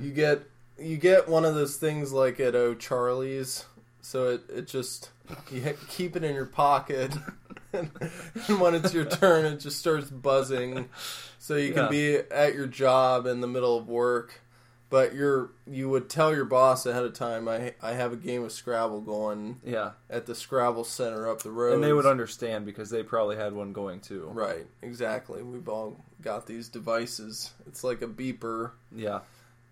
you 0.00 0.10
get 0.12 0.42
you 0.78 0.96
get 0.98 1.28
one 1.28 1.44
of 1.46 1.54
those 1.54 1.76
things 1.76 2.12
like 2.12 2.38
at 2.40 2.54
O'Charlie's, 2.54 3.64
so 4.02 4.28
it 4.28 4.42
it 4.48 4.66
just 4.66 5.10
you 5.50 5.74
keep 5.88 6.14
it 6.16 6.22
in 6.24 6.34
your 6.34 6.44
pocket, 6.46 7.14
and, 7.72 7.90
and 8.48 8.60
when 8.60 8.74
it's 8.74 8.92
your 8.92 9.06
turn, 9.06 9.44
it 9.46 9.60
just 9.60 9.78
starts 9.78 10.10
buzzing, 10.10 10.88
so 11.38 11.56
you 11.56 11.72
can 11.72 11.84
Yeah. 11.84 11.88
be 11.88 12.16
at 12.30 12.54
your 12.54 12.66
job 12.66 13.26
in 13.26 13.40
the 13.40 13.46
middle 13.46 13.78
of 13.78 13.88
work. 13.88 14.40
But 14.94 15.12
you're 15.12 15.50
you 15.66 15.88
would 15.88 16.08
tell 16.08 16.32
your 16.32 16.44
boss 16.44 16.86
ahead 16.86 17.02
of 17.02 17.14
time. 17.14 17.48
I 17.48 17.74
I 17.82 17.94
have 17.94 18.12
a 18.12 18.16
game 18.16 18.44
of 18.44 18.52
Scrabble 18.52 19.00
going 19.00 19.60
yeah 19.64 19.90
at 20.08 20.26
the 20.26 20.36
Scrabble 20.36 20.84
Center 20.84 21.28
up 21.28 21.42
the 21.42 21.50
road, 21.50 21.74
and 21.74 21.82
they 21.82 21.92
would 21.92 22.06
understand 22.06 22.64
because 22.64 22.90
they 22.90 23.02
probably 23.02 23.34
had 23.34 23.54
one 23.54 23.72
going 23.72 23.98
too 24.00 24.28
Right, 24.32 24.66
exactly. 24.82 25.42
We've 25.42 25.68
all 25.68 25.96
got 26.22 26.46
these 26.46 26.68
devices. 26.68 27.50
It's 27.66 27.82
like 27.82 28.02
a 28.02 28.06
beeper 28.06 28.70
yeah 28.94 29.20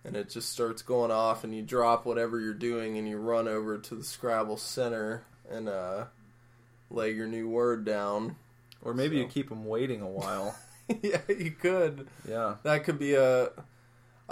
and 0.04 0.16
it 0.16 0.28
just 0.28 0.48
starts 0.50 0.82
going 0.82 1.12
off 1.12 1.44
and 1.44 1.54
you 1.54 1.62
drop 1.62 2.04
whatever 2.04 2.40
you're 2.40 2.52
doing 2.52 2.98
and 2.98 3.06
you 3.08 3.16
run 3.16 3.46
over 3.46 3.78
to 3.78 3.94
the 3.94 4.02
Scrabble 4.02 4.56
center 4.56 5.22
and 5.48 5.68
uh, 5.68 6.06
lay 6.90 7.12
your 7.12 7.28
new 7.28 7.48
word 7.48 7.84
down. 7.84 8.34
or 8.82 8.92
maybe 8.92 9.18
So. 9.18 9.22
you 9.22 9.28
keep 9.28 9.48
them 9.50 9.64
waiting 9.66 10.00
a 10.02 10.08
while 10.08 10.56
yeah, 11.02 11.20
you 11.28 11.52
could. 11.52 12.08
yeah 12.28 12.56
That 12.64 12.82
could 12.82 12.98
be 12.98 13.14
a. 13.14 13.50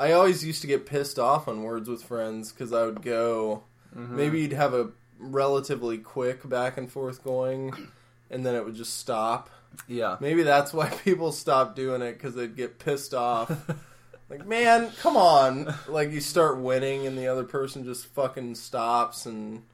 I 0.01 0.13
always 0.13 0.43
used 0.43 0.63
to 0.63 0.67
get 0.67 0.87
pissed 0.87 1.19
off 1.19 1.47
on 1.47 1.63
Words 1.63 1.87
with 1.87 2.03
Friends 2.03 2.53
because 2.53 2.73
I 2.73 2.87
would 2.87 3.03
go. 3.03 3.65
Mm-hmm. 3.95 4.17
Maybe 4.17 4.41
you'd 4.41 4.55
have 4.55 4.73
a 4.73 4.93
relatively 5.19 5.99
quick 5.99 6.49
back 6.49 6.79
and 6.79 6.91
forth 6.91 7.23
going, 7.23 7.75
and 8.31 8.47
then 8.47 8.55
it 8.55 8.65
would 8.65 8.77
just 8.77 8.99
stop. 8.99 9.51
yeah 9.87 10.17
Maybe 10.19 10.43
that's 10.43 10.73
why 10.73 10.89
people 11.05 11.33
stopped 11.33 11.77
doing 11.77 12.01
it 12.01 12.15
because 12.15 12.35
they'd 12.35 12.57
get 12.57 12.79
pissed 12.79 13.13
off. 13.13 13.51
like, 14.31 14.47
man, 14.47 14.91
come 15.03 15.19
on! 15.19 15.75
Like 15.87 16.11
you 16.13 16.21
start 16.21 16.59
winning, 16.59 17.07
and 17.07 17.19
the 17.19 17.27
other 17.27 17.45
person 17.45 17.85
just 17.85 18.07
fucking 18.07 18.55
stops, 18.55 19.27
and 19.27 19.65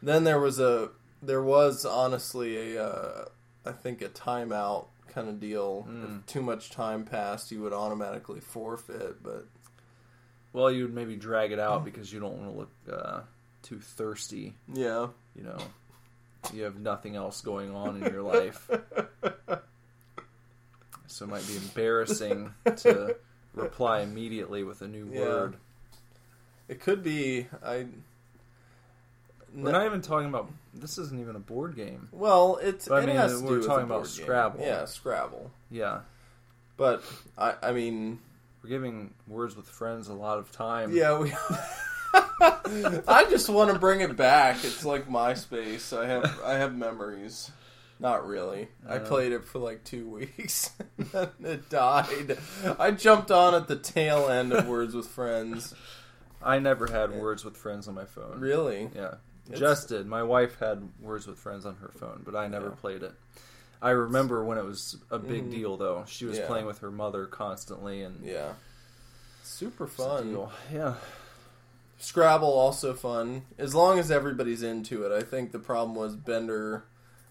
then 0.00 0.22
there 0.22 0.38
was 0.38 0.60
a 0.60 0.90
there 1.20 1.42
was 1.42 1.84
honestly 1.84 2.76
a 2.76 2.84
uh, 2.84 3.24
I 3.66 3.72
think 3.72 4.02
a 4.02 4.08
timeout 4.08 4.86
kind 5.12 5.28
of 5.28 5.40
deal. 5.40 5.86
Mm. 5.88 6.18
If 6.20 6.26
too 6.26 6.42
much 6.42 6.70
time 6.70 7.04
passed, 7.04 7.50
you 7.50 7.60
would 7.62 7.72
automatically 7.72 8.40
forfeit. 8.40 9.22
But 9.22 9.46
well 10.52 10.70
you 10.70 10.84
would 10.84 10.94
maybe 10.94 11.16
drag 11.16 11.52
it 11.52 11.58
out 11.58 11.84
because 11.84 12.12
you 12.12 12.20
don't 12.20 12.38
want 12.38 12.50
to 12.52 12.58
look 12.58 12.70
uh, 12.90 13.20
too 13.62 13.78
thirsty 13.80 14.54
yeah, 14.72 15.08
you 15.36 15.42
know 15.42 15.58
you 16.54 16.62
have 16.62 16.78
nothing 16.80 17.16
else 17.16 17.42
going 17.42 17.74
on 17.74 18.02
in 18.02 18.10
your 18.10 18.22
life 18.22 18.68
so 21.06 21.24
it 21.24 21.28
might 21.28 21.46
be 21.46 21.56
embarrassing 21.56 22.52
to 22.76 23.14
reply 23.54 24.00
immediately 24.00 24.62
with 24.64 24.80
a 24.82 24.88
new 24.88 25.08
Yeah. 25.12 25.20
word 25.20 25.56
it 26.68 26.80
could 26.80 27.02
be. 27.02 27.46
I 27.64 27.86
we're 29.54 29.72
not 29.72 29.86
even 29.86 30.00
talking 30.02 30.28
about 30.28 30.50
this 30.74 30.98
isn't 30.98 31.20
even 31.20 31.34
a 31.36 31.40
board 31.40 31.74
game 31.76 32.08
well, 32.12 32.58
it's. 32.62 32.86
But 32.88 33.00
I 33.00 33.02
it 33.02 33.06
mean, 33.06 33.16
has 33.16 33.38
to 33.40 33.44
we're 33.44 33.50
do 33.52 33.58
with 33.58 33.66
talking 33.66 33.82
a 33.82 33.86
about 33.86 33.98
board 34.02 34.08
game. 34.16 34.24
Scrabble. 34.24 34.60
Yeah, 34.60 34.84
Scrabble. 34.84 35.50
yeah 35.70 36.00
But 36.76 37.02
I, 37.36 37.54
I 37.62 37.72
mean, 37.72 38.20
we're 38.62 38.70
giving 38.70 39.14
words 39.26 39.56
with 39.56 39.68
friends 39.68 40.08
a 40.08 40.14
lot 40.14 40.38
of 40.38 40.52
time 40.52 40.94
Yeah, 40.94 41.18
we. 41.18 41.32
I 42.40 43.26
just 43.30 43.48
want 43.48 43.72
to 43.72 43.78
bring 43.78 44.00
it 44.00 44.16
back. 44.16 44.64
It's 44.64 44.84
like 44.84 45.08
MySpace. 45.08 45.96
I 45.96 46.06
have 46.06 46.40
I 46.44 46.54
have 46.54 46.74
memories. 46.74 47.50
Not 48.00 48.26
really. 48.26 48.68
I 48.88 48.96
Uh. 48.96 49.06
played 49.06 49.32
it 49.32 49.44
for 49.44 49.58
like 49.58 49.82
two 49.84 50.08
weeks. 50.36 50.70
and 50.98 51.08
then 51.12 51.28
it 51.44 51.68
died. 51.68 52.38
I 52.78 52.92
jumped 52.92 53.30
on 53.30 53.54
at 53.54 53.66
the 53.68 53.76
tail 53.76 54.28
end 54.28 54.52
of 54.52 54.66
Words 54.68 54.94
with 54.94 55.08
Friends. 55.08 55.74
i 56.42 56.58
never 56.60 56.86
had 56.86 57.10
words 57.12 57.44
with 57.44 57.56
friends 57.56 57.88
on 57.88 57.94
my 57.96 58.04
phone 58.04 58.38
Really? 58.38 58.88
Yeah, 58.94 59.14
It's- 59.48 59.58
Jess 59.60 59.86
did. 59.86 60.06
My 60.06 60.22
wife 60.22 60.58
had 60.58 60.88
Words 61.00 61.26
with 61.26 61.38
Friends 61.38 61.64
on 61.66 61.76
her 61.76 61.90
phone, 61.98 62.22
but 62.24 62.36
I 62.36 62.48
never 62.48 62.68
Yeah. 62.68 62.74
played 62.80 63.02
it. 63.02 63.14
I 63.80 63.90
remember 63.90 64.44
when 64.44 64.58
it 64.58 64.64
was 64.64 64.96
a 65.10 65.18
big 65.18 65.46
Mhm. 65.46 65.50
deal, 65.52 65.76
though. 65.76 66.04
She 66.06 66.24
was 66.24 66.38
Yeah. 66.38 66.46
playing 66.46 66.66
with 66.66 66.78
her 66.80 66.90
mother 66.90 67.26
constantly, 67.26 68.02
and 68.02 68.24
Yeah. 68.24 68.54
Super 69.42 69.84
it 69.84 69.90
was 69.96 70.06
a 70.06 70.08
fun. 70.08 70.48
Yeah, 70.72 70.94
Scrabble 71.98 72.52
also 72.52 72.94
fun 72.94 73.42
as 73.56 73.74
long 73.74 73.98
as 73.98 74.10
everybody's 74.10 74.62
into 74.62 75.04
it. 75.04 75.12
I 75.12 75.22
think 75.22 75.50
the 75.52 75.58
problem 75.58 75.96
was 75.96 76.14
Bender 76.14 76.84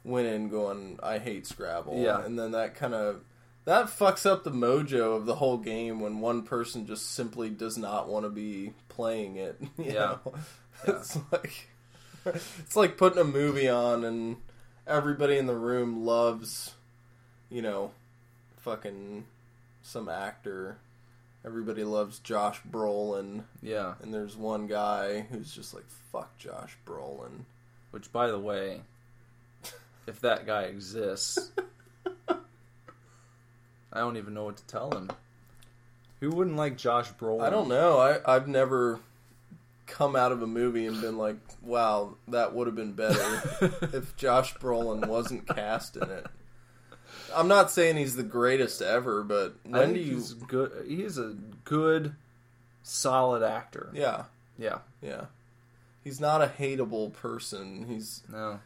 went 0.04 0.28
in 0.28 0.50
going, 0.50 1.00
"I 1.04 1.20
hate 1.20 1.48
Scrabble," 1.48 1.98
Yeah. 2.00 2.24
and 2.24 2.38
then 2.38 2.52
that 2.52 2.76
kind 2.76 2.94
of 2.94 3.22
that 3.66 3.88
fucks 3.88 4.26
up 4.26 4.44
the 4.46 4.50
mojo 4.52 5.16
of 5.18 5.26
the 5.26 5.36
whole 5.36 5.58
game 5.58 6.00
when 6.00 6.22
one 6.22 6.44
person 6.44 6.86
just 6.86 7.12
simply 7.12 7.50
does 7.50 7.78
not 7.78 8.08
want 8.08 8.26
to 8.26 8.30
be 8.30 8.74
playing 8.90 9.36
it. 9.36 9.60
Yeah. 9.78 10.18
Yeah. 10.26 10.32
it's 10.86 11.18
like 11.32 11.68
it's 12.36 12.76
like 12.76 12.98
putting 12.98 13.20
a 13.20 13.26
movie 13.26 13.70
on 13.70 14.04
and 14.04 14.38
everybody 14.86 15.38
in 15.38 15.48
the 15.48 15.56
room 15.56 16.06
loves, 16.06 16.76
you 17.50 17.62
know, 17.62 17.92
fucking 18.58 19.26
some 19.82 20.10
actor. 20.10 20.78
Everybody 21.46 21.84
loves 21.84 22.20
Josh 22.20 22.62
Brolin. 22.70 23.44
yeah. 23.62 23.94
And 24.02 24.14
there's 24.14 24.36
one 24.36 24.68
guy 24.68 25.22
who's 25.22 25.54
just 25.54 25.74
like, 25.74 25.86
fuck 26.12 26.38
Josh 26.38 26.78
Brolin. 26.86 27.46
Which, 27.92 28.12
by 28.12 28.28
the 28.28 28.40
way, 28.40 28.82
if 30.08 30.20
that 30.22 30.46
guy 30.46 30.64
exists, 30.64 31.52
I 33.94 34.00
don't 34.00 34.18
even 34.18 34.34
know 34.34 34.44
what 34.44 34.58
to 34.58 34.68
tell 34.68 34.92
him. 34.92 35.10
Who 36.20 36.32
wouldn't 36.32 36.58
like 36.58 36.78
Josh 36.78 37.12
Brolin? 37.14 37.44
I 37.44 37.50
don't 37.50 37.70
know. 37.70 38.00
I, 38.00 38.36
I've 38.36 38.48
never 38.48 39.00
come 39.88 40.16
out 40.16 40.32
of 40.32 40.42
a 40.42 40.48
movie 40.48 40.86
and 40.86 41.02
been 41.02 41.18
like, 41.18 41.38
wow, 41.62 42.16
that 42.28 42.54
would 42.54 42.68
have 42.68 42.76
been 42.76 42.94
better 42.94 43.42
if 43.94 44.16
Josh 44.18 44.54
Brolin 44.56 45.08
wasn't 45.08 45.48
cast 45.48 45.96
in 45.98 46.10
it. 46.10 46.28
I'm 47.34 47.48
not 47.48 47.72
saying 47.72 47.98
he's 47.98 48.16
the 48.16 48.24
greatest 48.24 48.82
ever, 48.82 49.24
but 49.24 49.56
when 49.64 49.94
do 49.94 50.00
you. 50.00 50.16
he's 50.16 50.34
good. 50.34 50.86
He's 50.88 51.18
a 51.18 51.36
good, 51.64 52.16
solid 52.84 53.44
actor. 53.44 53.90
Yeah. 53.94 54.26
Yeah. 54.58 54.80
Yeah. 55.02 55.26
He's 56.04 56.20
not 56.20 56.42
a 56.42 56.48
hateable 56.60 57.12
person. 57.14 57.86
He's 57.90 58.24
No. 58.32 58.60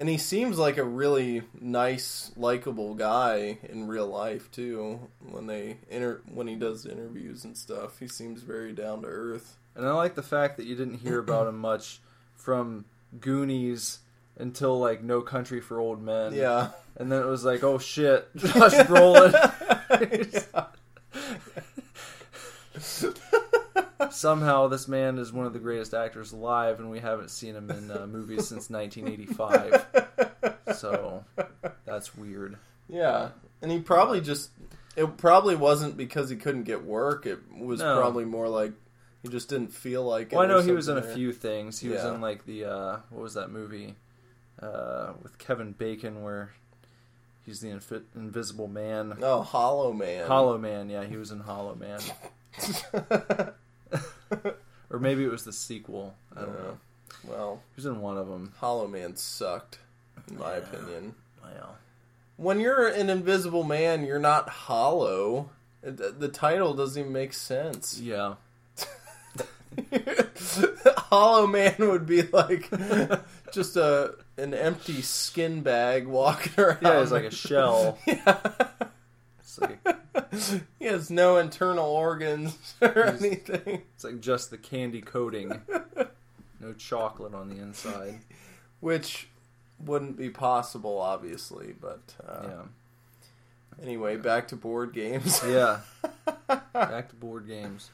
and 0.00 0.08
he 0.08 0.18
seems 0.18 0.58
like 0.58 0.78
a 0.78 0.84
really 0.84 1.42
nice, 1.60 2.32
likable 2.36 2.94
guy 2.94 3.58
in 3.68 3.86
real 3.86 4.08
life 4.08 4.50
too. 4.50 4.98
When 5.30 5.46
they 5.46 5.78
inter- 5.88 6.22
when 6.32 6.48
he 6.48 6.56
does 6.56 6.84
interviews 6.86 7.44
and 7.44 7.56
stuff, 7.56 7.98
he 8.00 8.08
seems 8.08 8.42
very 8.42 8.72
down 8.72 9.02
to 9.02 9.08
earth. 9.08 9.56
And 9.76 9.86
I 9.86 9.92
like 9.92 10.14
the 10.14 10.22
fact 10.22 10.56
that 10.56 10.66
you 10.66 10.74
didn't 10.74 10.94
hear 10.98 11.18
about 11.18 11.46
him 11.48 11.58
much 11.58 12.00
from 12.34 12.86
Goonies 13.20 13.98
until 14.38 14.78
like 14.78 15.02
No 15.02 15.20
Country 15.20 15.60
for 15.60 15.78
Old 15.78 16.02
Men. 16.02 16.34
Yeah. 16.34 16.70
And 16.96 17.12
then 17.12 17.20
it 17.22 17.26
was 17.26 17.44
like, 17.44 17.62
oh 17.62 17.78
shit, 17.78 18.28
Josh 18.36 18.72
Brolin. 18.72 19.34
Somehow 24.10 24.68
this 24.68 24.88
man 24.88 25.18
is 25.18 25.32
one 25.32 25.46
of 25.46 25.52
the 25.52 25.58
greatest 25.58 25.94
actors 25.94 26.32
alive, 26.32 26.78
and 26.80 26.90
we 26.90 27.00
haven't 27.00 27.30
seen 27.30 27.54
him 27.54 27.70
in 27.70 27.90
uh, 27.90 28.06
movies 28.06 28.46
since 28.48 28.70
1985. 28.70 29.86
So 30.76 31.24
that's 31.84 32.14
weird. 32.14 32.56
Yeah, 32.88 33.30
and 33.62 33.70
he 33.70 33.80
probably 33.80 34.20
just 34.20 34.50
it 34.96 35.16
probably 35.16 35.56
wasn't 35.56 35.96
because 35.96 36.30
he 36.30 36.36
couldn't 36.36 36.64
get 36.64 36.84
work. 36.84 37.26
It 37.26 37.38
was 37.52 37.80
No. 37.80 37.98
probably 37.98 38.24
more 38.24 38.48
like 38.48 38.72
he 39.26 39.32
just 39.32 39.48
didn't 39.48 39.72
feel 39.72 40.04
like 40.04 40.32
it. 40.32 40.36
Well, 40.36 40.44
I 40.44 40.46
know 40.48 40.60
he 40.60 40.72
was 40.72 40.88
in 40.88 40.96
a 40.98 41.02
few 41.02 41.32
things. 41.32 41.78
He 41.80 41.88
was 41.88 42.02
Yeah. 42.02 42.14
in 42.14 42.20
like 42.20 42.44
the 42.46 42.64
uh, 42.64 42.96
what 43.10 43.22
was 43.22 43.34
that 43.34 43.50
movie 43.50 43.94
uh, 44.62 45.12
with 45.22 45.36
Kevin 45.38 45.72
Bacon 45.72 46.22
where 46.22 46.52
he's 47.44 47.60
the 47.60 47.68
infi- 47.68 48.04
Invisible 48.14 48.68
Man. 48.68 49.18
Oh, 49.22 49.42
Hollow 49.42 49.92
Man. 49.92 50.26
Hollow 50.26 50.58
Man, 50.58 50.88
yeah, 50.90 51.04
he 51.04 51.16
was 51.16 51.30
in 51.30 51.40
Hollow 51.40 51.74
Man. 51.74 52.00
or 54.90 54.98
maybe 54.98 55.24
it 55.24 55.30
was 55.30 55.44
the 55.44 55.52
sequel. 55.52 56.14
I 56.36 56.40
don't 56.40 56.54
know. 56.58 56.78
well, 57.24 57.62
He 57.74 57.76
was 57.76 57.86
in 57.86 58.00
one 58.00 58.16
of 58.18 58.28
them. 58.28 58.52
Hollow 58.58 58.86
Man 58.86 59.16
sucked, 59.16 59.78
in 60.30 60.38
my 60.38 60.54
opinion. 60.54 61.14
Well, 61.42 61.76
When 62.36 62.60
you're 62.60 62.88
an 62.88 63.10
Invisible 63.10 63.62
Man, 63.64 64.04
you're 64.04 64.18
not 64.18 64.48
hollow. 64.48 65.50
It- 65.82 66.18
The 66.20 66.28
title 66.28 66.74
doesn't 66.74 66.98
even 67.00 67.12
make 67.12 67.32
sense. 67.32 68.00
yeah. 68.00 68.34
Hollow 70.96 71.46
Man 71.46 71.74
would 71.78 72.06
be 72.06 72.22
like 72.22 72.68
just 73.52 73.76
a 73.76 74.14
an 74.36 74.52
empty 74.54 75.02
skin 75.02 75.62
bag 75.62 76.06
walking 76.06 76.52
around. 76.62 76.78
Yeah, 76.82 77.00
it's 77.02 77.10
like 77.12 77.24
a 77.24 77.30
shell. 77.30 77.98
It's 78.06 79.58
like 79.60 79.78
he 80.78 80.84
has 80.86 81.10
no 81.10 81.36
internal 81.38 81.86
organs 81.86 82.74
or 82.82 83.04
anything. 83.04 83.82
it's 83.94 84.04
like 84.04 84.20
just 84.20 84.50
the 84.50 84.58
candy 84.58 85.00
coating. 85.00 85.60
No 86.60 86.72
chocolate 86.74 87.34
on 87.34 87.48
the 87.48 87.56
inside. 87.62 88.20
Which 88.80 89.28
wouldn't 89.78 90.16
be 90.18 90.30
possible, 90.30 90.98
obviously. 90.98 91.74
But 91.80 92.14
uh, 92.26 92.48
Yeah. 92.48 92.62
anyway, 93.82 94.16
back 94.16 94.48
to 94.48 94.56
board 94.56 94.92
games. 94.92 95.42
Yeah. 95.46 95.80
Back 96.72 97.08
to 97.10 97.14
board 97.16 97.46
games. 97.46 97.90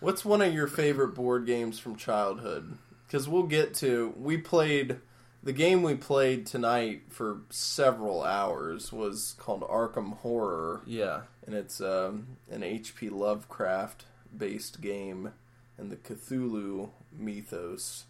What's 0.00 0.24
one 0.24 0.40
of 0.42 0.52
your 0.54 0.66
favorite 0.68 1.14
board 1.14 1.46
games 1.46 1.78
from 1.78 1.96
childhood? 1.96 2.76
Because 3.06 3.28
we'll 3.28 3.44
get 3.44 3.74
to. 3.74 4.14
We 4.16 4.38
played. 4.38 4.98
The 5.42 5.52
game 5.52 5.82
we 5.82 5.94
played 5.94 6.46
tonight 6.46 7.02
for 7.10 7.40
several 7.50 8.22
hours 8.24 8.92
was 8.92 9.34
called 9.38 9.62
Arkham 9.62 10.18
Horror, 10.18 10.82
Yeah. 10.84 11.22
and 11.46 11.54
it's 11.54 11.80
um, 11.80 12.36
an 12.50 12.62
H.P. 12.64 13.08
Lovecraft 13.08 14.04
based 14.36 14.80
game 14.80 15.32
and 15.78 15.90
the 15.92 15.96
Cthulhu 15.96 16.90
mythos. 17.16 18.04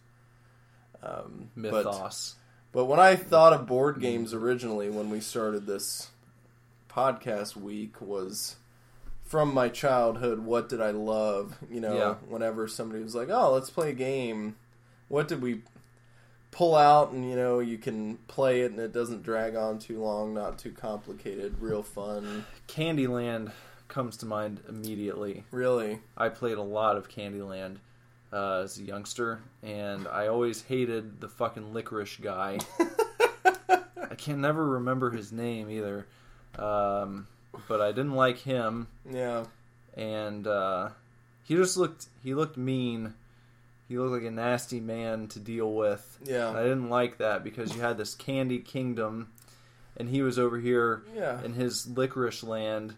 Um, 1.02 1.50
but- 1.56 1.84
Mythos. 1.84 2.36
But 2.72 2.84
when 2.86 2.98
I 3.00 3.14
thought 3.16 3.52
of 3.54 3.66
board 3.66 4.00
games 4.00 4.34
originally, 4.34 4.90
when 4.90 5.08
we 5.10 5.20
started 5.20 5.66
this 5.66 6.10
podcast 6.90 7.56
week, 7.56 8.00
was 8.00 8.56
from 9.28 9.54
my 9.54 9.68
childhood. 9.68 10.40
What 10.40 10.68
did 10.68 10.80
I 10.80 10.90
love? 10.90 11.56
You 11.70 11.80
know, 11.80 11.94
Yeah. 11.96 12.14
whenever 12.28 12.66
somebody 12.66 13.02
was 13.02 13.14
like, 13.14 13.28
"Oh, 13.30 13.52
let's 13.52 13.70
play 13.70 13.90
a 13.90 13.94
game," 13.94 14.56
what 15.08 15.28
did 15.28 15.40
we 15.40 15.62
pull 16.50 16.74
out? 16.74 17.12
And 17.12 17.28
you 17.28 17.36
know, 17.36 17.60
you 17.60 17.78
can 17.78 18.16
play 18.26 18.62
it, 18.62 18.70
and 18.72 18.80
it 18.80 18.92
doesn't 18.92 19.22
drag 19.22 19.54
on 19.54 19.78
too 19.78 20.02
long, 20.02 20.34
not 20.34 20.58
too 20.58 20.72
complicated, 20.72 21.60
real 21.60 21.82
fun. 21.82 22.44
Candyland 22.66 23.52
comes 23.88 24.16
to 24.18 24.26
mind 24.26 24.60
immediately. 24.68 25.44
Really, 25.50 26.00
I 26.16 26.28
played 26.30 26.56
a 26.58 26.62
lot 26.62 26.96
of 26.96 27.08
Candyland 27.08 27.76
uh, 28.32 28.60
as 28.64 28.78
a 28.78 28.82
youngster, 28.82 29.40
and 29.62 30.08
I 30.08 30.26
always 30.28 30.62
hated 30.62 31.20
the 31.20 31.28
fucking 31.28 31.72
licorice 31.74 32.16
guy. 32.16 32.58
I 34.10 34.14
can 34.16 34.40
never 34.40 34.64
remember 34.64 35.10
his 35.10 35.32
name 35.32 35.70
either, 35.70 36.06
um, 36.58 37.26
but 37.66 37.80
I 37.80 37.88
didn't 37.92 38.14
like 38.14 38.38
him, 38.38 38.88
yeah, 39.10 39.44
and 39.96 40.46
uh, 40.46 40.90
he 41.44 41.54
just 41.56 41.76
looked 41.76 42.06
he 42.22 42.34
looked 42.34 42.56
mean. 42.56 43.14
He 43.88 43.98
looked 43.98 44.12
like 44.22 44.30
a 44.30 44.34
nasty 44.34 44.80
man 44.80 45.28
to 45.28 45.40
deal 45.40 45.72
with. 45.72 46.18
yeah, 46.22 46.50
I 46.50 46.62
didn't 46.62 46.90
like 46.90 47.18
that 47.18 47.42
because 47.42 47.74
you 47.74 47.80
had 47.80 47.96
this 47.96 48.14
candy 48.14 48.58
kingdom, 48.58 49.30
and 49.96 50.10
he 50.10 50.20
was 50.20 50.38
over 50.38 50.58
here 50.58 51.02
yeah. 51.16 51.42
in 51.42 51.54
his 51.54 51.86
licorice 51.86 52.42
land, 52.42 52.94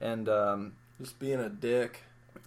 and 0.00 0.28
um, 0.30 0.72
Just 0.98 1.18
being 1.18 1.40
a 1.40 1.50
dick. 1.50 2.00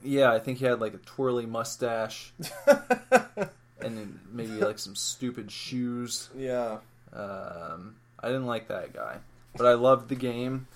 yeah, 0.04 0.32
I 0.32 0.40
think 0.40 0.58
he 0.58 0.66
had 0.66 0.82
like 0.82 0.96
a 0.96 0.98
twirly 0.98 1.46
mustache 1.46 2.34
and 3.80 4.20
maybe 4.32 4.54
like 4.54 4.80
some 4.80 4.96
stupid 4.96 5.52
shoes. 5.52 6.30
yeah, 6.36 6.78
Um, 7.14 7.96
I 8.20 8.28
didn't 8.28 8.48
like 8.48 8.70
that 8.70 8.94
guy, 8.94 9.18
but 9.56 9.68
I 9.68 9.74
loved 9.74 10.10
the 10.10 10.16
game, 10.16 10.68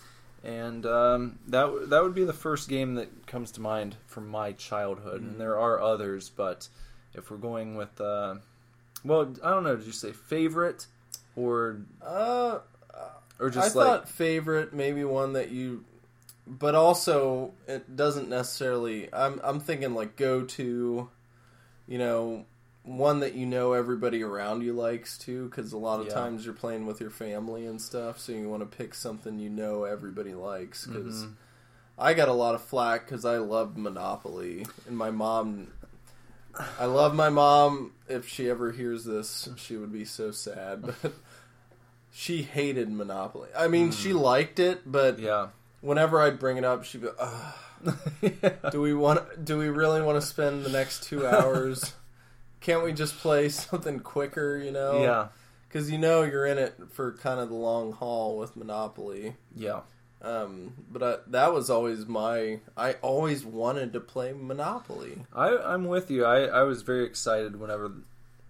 and 0.48 0.86
um, 0.86 1.40
that 1.48 1.90
that 1.90 2.02
would 2.02 2.16
be 2.16 2.24
the 2.24 2.34
first 2.34 2.70
game 2.70 2.96
that 2.96 3.28
comes 3.28 3.52
to 3.52 3.62
mind 3.62 3.98
from 4.08 4.30
my 4.30 4.54
childhood. 4.54 5.22
And 5.22 5.40
there 5.40 5.60
are 5.60 5.82
others, 5.82 6.30
but 6.30 6.70
if 7.14 7.30
we're 7.30 7.38
going 7.38 7.76
with, 7.76 8.00
uh, 8.00 8.36
well, 9.04 9.34
I 9.44 9.50
don't 9.50 9.64
know. 9.64 9.76
Did 9.76 9.86
you 9.86 9.92
say 9.92 10.14
favorite 10.14 10.88
or 11.36 11.82
uh. 12.02 12.60
or 13.40 13.50
just 13.50 13.76
I 13.76 13.80
like 13.80 13.88
thought 13.88 14.10
favorite 14.10 14.74
maybe 14.74 15.04
one 15.04 15.34
that 15.34 15.52
you, 15.52 15.84
but 16.48 16.76
also 16.76 17.52
it 17.68 17.98
doesn't 17.98 18.30
necessarily. 18.30 19.14
I'm 19.14 19.42
I'm 19.44 19.60
thinking 19.60 19.94
like 19.94 20.16
go 20.16 20.44
to, 20.44 21.10
you 21.88 21.98
know, 21.98 22.46
one 22.88 23.20
that 23.20 23.36
you 23.36 23.46
know 23.46 23.74
everybody 23.74 24.24
around 24.24 24.62
you 24.64 24.72
likes 24.74 25.18
too, 25.18 25.50
because 25.50 25.74
a 25.74 25.78
lot 25.78 26.00
of 26.00 26.08
Yeah. 26.08 26.14
times 26.14 26.46
you're 26.46 26.54
playing 26.54 26.86
with 26.86 27.02
your 27.02 27.10
family 27.10 27.66
and 27.66 27.82
stuff, 27.82 28.18
so 28.20 28.32
you 28.32 28.48
want 28.50 28.70
to 28.70 28.78
pick 28.78 28.94
something 28.94 29.38
you 29.40 29.50
know 29.50 29.84
everybody 29.84 30.34
likes. 30.34 30.86
Because 30.88 31.26
Mhm. 31.26 31.34
I 31.98 32.14
got 32.14 32.30
a 32.30 32.34
lot 32.34 32.56
of 32.56 32.62
flack 32.62 33.06
because 33.06 33.26
I 33.26 33.38
loved 33.38 33.78
Monopoly, 33.78 34.66
and 34.88 34.98
my 34.98 35.12
mom. 35.12 35.68
I 36.80 36.86
love 36.86 37.14
my 37.14 37.30
mom. 37.30 37.92
If 38.08 38.28
she 38.28 38.50
ever 38.50 38.72
hears 38.72 39.04
this, 39.04 39.48
she 39.58 39.76
would 39.78 39.92
be 39.92 40.06
so 40.06 40.32
sad. 40.32 40.82
But 41.02 41.12
she 42.12 42.44
hated 42.44 42.90
Monopoly. 42.92 43.50
I 43.56 43.68
mean, 43.68 43.92
she 43.92 44.14
liked 44.14 44.60
it, 44.60 44.90
but 44.92 45.20
yeah. 45.20 45.50
whenever 45.82 46.22
I'd 46.22 46.40
bring 46.40 46.58
it 46.58 46.64
up, 46.64 46.84
she'd 46.84 47.02
be, 47.02 47.10
Ugh, 47.20 47.54
"Do 48.72 48.82
we 48.82 48.94
want? 48.94 49.44
Do 49.46 49.58
we 49.58 49.68
really 49.70 50.02
want 50.02 50.20
to 50.20 50.26
spend 50.26 50.64
the 50.66 50.70
next 50.70 51.04
two 51.04 51.28
hours? 51.28 51.94
Can't 52.68 52.84
we 52.84 52.92
just 52.94 53.18
play 53.18 53.48
something 53.64 54.00
quicker? 54.02 54.58
You 54.58 54.72
know? 54.72 55.02
yeah, 55.02 55.28
Because 55.68 55.90
you 55.90 55.98
know 55.98 56.22
you're 56.24 56.46
in 56.46 56.58
it 56.58 56.76
for 56.92 57.14
kind 57.14 57.40
of 57.40 57.50
the 57.50 57.56
long 57.56 57.94
haul 57.94 58.38
with 58.38 58.56
Monopoly. 58.56 59.36
yeah. 59.56 59.80
Um, 60.20 60.74
but 60.92 61.04
I, 61.04 61.16
that 61.28 61.54
was 61.54 61.70
always 61.70 62.08
my. 62.08 62.60
I 62.76 62.94
always 63.04 63.46
wanted 63.46 63.94
to 63.94 64.00
play 64.00 64.34
Monopoly. 64.34 65.22
I, 65.32 65.56
I'm 65.56 65.86
with 65.86 66.10
you. 66.10 66.26
I, 66.26 66.46
I 66.46 66.64
was 66.64 66.82
very 66.82 67.06
excited 67.06 67.60
whenever 67.60 67.92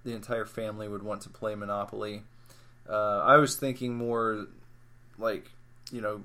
the 0.06 0.14
entire 0.14 0.46
family 0.46 0.88
would 0.88 1.04
want 1.04 1.22
to 1.24 1.30
play 1.30 1.56
Monopoly. 1.56 2.24
Uh, 2.90 3.20
I 3.20 3.36
was 3.36 3.58
thinking 3.58 3.96
more 3.96 4.48
like, 5.20 5.52
you 5.92 6.00
know, 6.00 6.22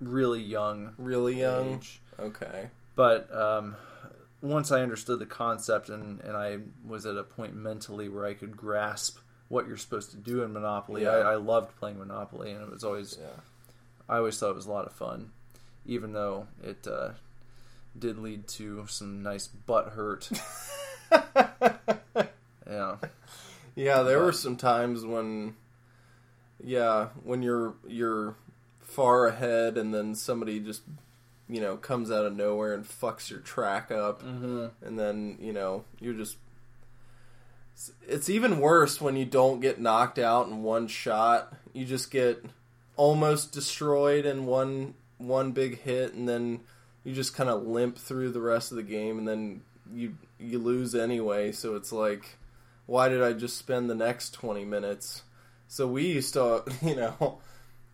really 0.00 0.40
young 0.40 0.94
Really 0.96 1.38
young. 1.38 1.74
age. 1.74 2.00
Okay. 2.18 2.68
But 2.96 3.32
um, 3.34 3.76
once 4.42 4.70
I 4.72 4.82
understood 4.82 5.18
the 5.20 5.26
concept 5.26 5.88
and, 5.88 6.20
and 6.20 6.36
I 6.36 6.58
was 6.86 7.06
at 7.06 7.16
a 7.16 7.22
point 7.22 7.54
mentally 7.54 8.08
where 8.08 8.26
I 8.26 8.34
could 8.34 8.56
grasp 8.56 9.18
what 9.48 9.66
you're 9.68 9.76
supposed 9.76 10.10
to 10.10 10.16
do 10.16 10.42
in 10.42 10.52
Monopoly, 10.52 11.02
Yeah. 11.04 11.10
I, 11.10 11.32
I 11.32 11.34
loved 11.36 11.76
playing 11.76 11.98
Monopoly, 11.98 12.50
and 12.52 12.62
it 12.62 12.70
was 12.70 12.82
always 12.84 13.16
Yeah. 13.20 13.28
I 14.08 14.16
always 14.18 14.38
thought 14.38 14.50
it 14.50 14.56
was 14.56 14.66
a 14.66 14.70
lot 14.72 14.86
of 14.86 14.92
fun, 14.92 15.30
even 15.86 16.12
though 16.12 16.48
it 16.62 16.86
uh, 16.86 17.10
did 17.98 18.18
lead 18.18 18.48
to 18.48 18.84
some 18.88 19.22
nice 19.22 19.46
butt 19.46 19.90
hurt. 19.90 20.28
yeah, 22.66 22.96
Yeah, 23.76 24.02
there 24.02 24.18
But- 24.18 24.24
were 24.24 24.32
some 24.32 24.56
times 24.56 25.04
when, 25.04 25.54
yeah, 26.62 27.08
when 27.22 27.42
you're 27.42 27.74
you're 27.86 28.34
far 28.80 29.26
ahead 29.26 29.78
and 29.78 29.94
then 29.94 30.14
somebody 30.14 30.60
just 30.60 30.82
you 31.48 31.60
know, 31.60 31.76
comes 31.76 32.10
out 32.10 32.24
of 32.26 32.34
nowhere 32.36 32.72
and 32.74 32.84
fucks 32.84 33.30
your 33.30 33.40
track 33.40 33.90
up, 33.90 34.22
Mm-hmm. 34.22 34.66
and 34.86 34.98
then 34.98 35.38
you 35.40 35.52
know 35.52 35.84
you're 36.00 36.14
just. 36.14 36.36
It's 38.06 38.28
even 38.30 38.60
worse 38.60 39.00
when 39.00 39.16
you 39.16 39.24
don't 39.24 39.60
get 39.60 39.80
knocked 39.80 40.18
out 40.18 40.46
in 40.46 40.62
one 40.62 40.86
shot. 40.88 41.52
You 41.72 41.84
just 41.84 42.10
get 42.10 42.44
almost 42.96 43.52
destroyed 43.52 44.26
in 44.26 44.46
one 44.46 44.94
one 45.18 45.52
big 45.52 45.80
hit, 45.80 46.14
and 46.14 46.28
then 46.28 46.60
you 47.04 47.12
just 47.14 47.34
kind 47.34 47.48
of 47.50 47.66
limp 47.66 47.98
through 47.98 48.30
the 48.32 48.40
rest 48.40 48.70
of 48.70 48.76
the 48.76 48.82
game, 48.82 49.18
and 49.18 49.26
then 49.26 49.62
you 49.92 50.16
you 50.38 50.58
lose 50.58 50.94
anyway. 50.94 51.50
So 51.52 51.74
it's 51.74 51.92
like, 51.92 52.36
why 52.86 53.08
did 53.08 53.22
I 53.22 53.32
just 53.32 53.56
spend 53.56 53.88
the 53.90 53.94
next 53.94 54.30
twenty 54.34 54.64
minutes? 54.64 55.22
So 55.66 55.86
we 55.88 56.06
used 56.06 56.34
to, 56.34 56.62
you 56.82 56.94
know, 56.94 57.38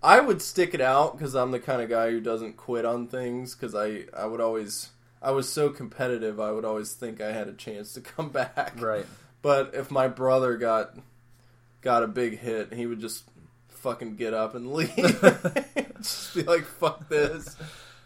I 0.03 0.21
would 0.21 0.41
stick 0.41 0.75
it 0.75 0.81
out 0.81 1.19
because 1.19 1.35
I'm 1.35 1.51
the 1.51 1.59
kind 1.61 1.83
of 1.83 1.89
guy 1.89 2.11
who 2.11 2.21
doesn't 2.21 2.57
quit 2.57 2.85
on 2.85 3.09
things 3.09 3.55
because 3.55 3.75
I 3.75 4.05
I 4.17 4.27
would 4.27 4.41
always 4.41 4.91
I 5.21 5.33
was 5.33 5.49
so 5.49 5.71
competitive. 5.71 6.39
I 6.39 6.53
would 6.53 6.65
always 6.65 6.93
think 6.93 7.21
I 7.21 7.33
had 7.33 7.49
a 7.49 7.53
chance 7.53 7.93
to 7.95 8.01
come 8.01 8.31
back. 8.31 8.75
Right. 8.81 9.07
But 9.43 9.75
if 9.75 9.91
my 9.91 10.09
brother 10.09 10.57
got 10.57 10.97
got 11.81 12.03
a 12.03 12.09
big 12.09 12.39
hit, 12.39 12.73
he 12.73 12.87
would 12.87 13.01
just 13.01 13.25
fucking 13.69 14.17
get 14.17 14.35
up 14.35 14.55
and 14.55 14.73
leave. 14.73 14.95
just 16.01 16.35
be 16.35 16.43
like, 16.43 16.65
"Fuck 16.65 17.09
this! 17.09 17.57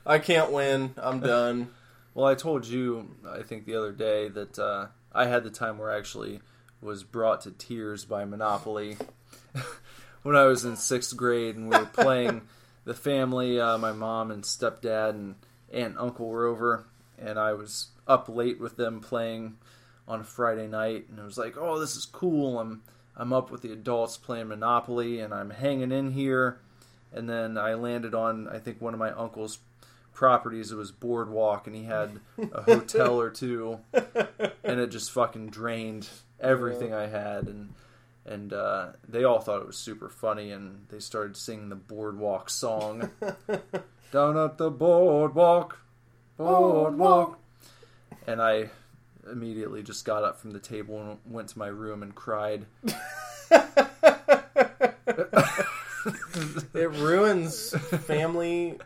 I 0.06 0.18
can't 0.18 0.50
win. 0.50 0.94
I'm 0.96 1.20
done." 1.20 1.70
Well, 2.14 2.26
I 2.26 2.34
told 2.34 2.66
you, 2.66 3.16
I 3.26 3.42
think 3.42 3.64
the 3.64 3.74
other 3.74 3.92
day 3.92 4.28
that 4.28 4.58
uh, 4.58 4.88
I 5.14 5.26
had 5.26 5.44
the 5.44 5.50
time 5.50 5.78
where 5.78 5.90
I 5.90 5.96
actually 5.96 6.40
was 6.82 7.04
brought 7.04 7.40
to 7.42 7.50
tears 7.50 8.04
by 8.04 8.26
Monopoly 8.26 8.98
when 10.22 10.36
I 10.36 10.44
was 10.44 10.64
in 10.64 10.76
sixth 10.76 11.16
grade, 11.16 11.56
and 11.56 11.68
we 11.68 11.78
were 11.78 11.86
playing. 11.86 12.42
the 12.84 12.94
family, 12.94 13.60
uh, 13.60 13.78
my 13.78 13.92
mom 13.92 14.30
and 14.30 14.42
stepdad 14.42 15.10
and 15.10 15.34
aunt 15.72 15.90
and 15.90 15.98
uncle 15.98 16.28
were 16.28 16.46
over, 16.46 16.84
and 17.18 17.38
I 17.38 17.52
was 17.52 17.88
up 18.06 18.28
late 18.28 18.60
with 18.60 18.76
them 18.76 19.00
playing 19.00 19.56
on 20.08 20.20
a 20.20 20.24
Friday 20.24 20.66
night, 20.66 21.06
and 21.08 21.18
it 21.18 21.24
was 21.24 21.38
like, 21.38 21.56
oh, 21.56 21.78
this 21.78 21.96
is 21.96 22.04
cool. 22.04 22.58
I'm 22.58 22.82
I'm 23.16 23.32
up 23.32 23.50
with 23.50 23.62
the 23.62 23.72
adults 23.72 24.16
playing 24.16 24.48
Monopoly, 24.48 25.20
and 25.20 25.34
I'm 25.34 25.50
hanging 25.50 25.92
in 25.92 26.12
here. 26.12 26.60
And 27.14 27.28
then 27.28 27.58
I 27.58 27.74
landed 27.74 28.14
on, 28.14 28.48
I 28.48 28.58
think, 28.58 28.80
one 28.80 28.94
of 28.94 29.00
my 29.00 29.10
uncle's 29.10 29.58
properties. 30.14 30.72
It 30.72 30.76
was 30.76 30.90
Boardwalk, 30.90 31.66
and 31.66 31.76
he 31.76 31.84
had 31.84 32.20
a 32.38 32.62
hotel 32.62 33.20
or 33.20 33.28
two, 33.28 33.80
and 33.92 34.80
it 34.80 34.86
just 34.90 35.10
fucking 35.10 35.50
drained 35.50 36.08
everything 36.40 36.94
I 36.94 37.06
had. 37.06 37.48
And 37.48 37.74
and 38.24 38.52
uh, 38.52 38.92
they 39.08 39.24
all 39.24 39.40
thought 39.40 39.60
it 39.60 39.66
was 39.66 39.76
super 39.76 40.08
funny, 40.08 40.50
and 40.50 40.86
they 40.88 41.00
started 41.00 41.36
singing 41.36 41.68
the 41.68 41.76
Boardwalk 41.76 42.50
song. 42.50 43.10
Down 44.12 44.36
at 44.36 44.58
the 44.58 44.70
boardwalk, 44.70 45.78
boardwalk. 46.36 47.38
And 48.26 48.42
I 48.42 48.68
immediately 49.30 49.82
just 49.82 50.04
got 50.04 50.22
up 50.22 50.38
from 50.38 50.50
the 50.50 50.58
table 50.58 51.00
and 51.00 51.18
went 51.24 51.48
to 51.48 51.58
my 51.58 51.68
room 51.68 52.02
and 52.02 52.14
cried. 52.14 52.66
it 56.74 56.90
ruins 56.90 57.70
family 58.06 58.78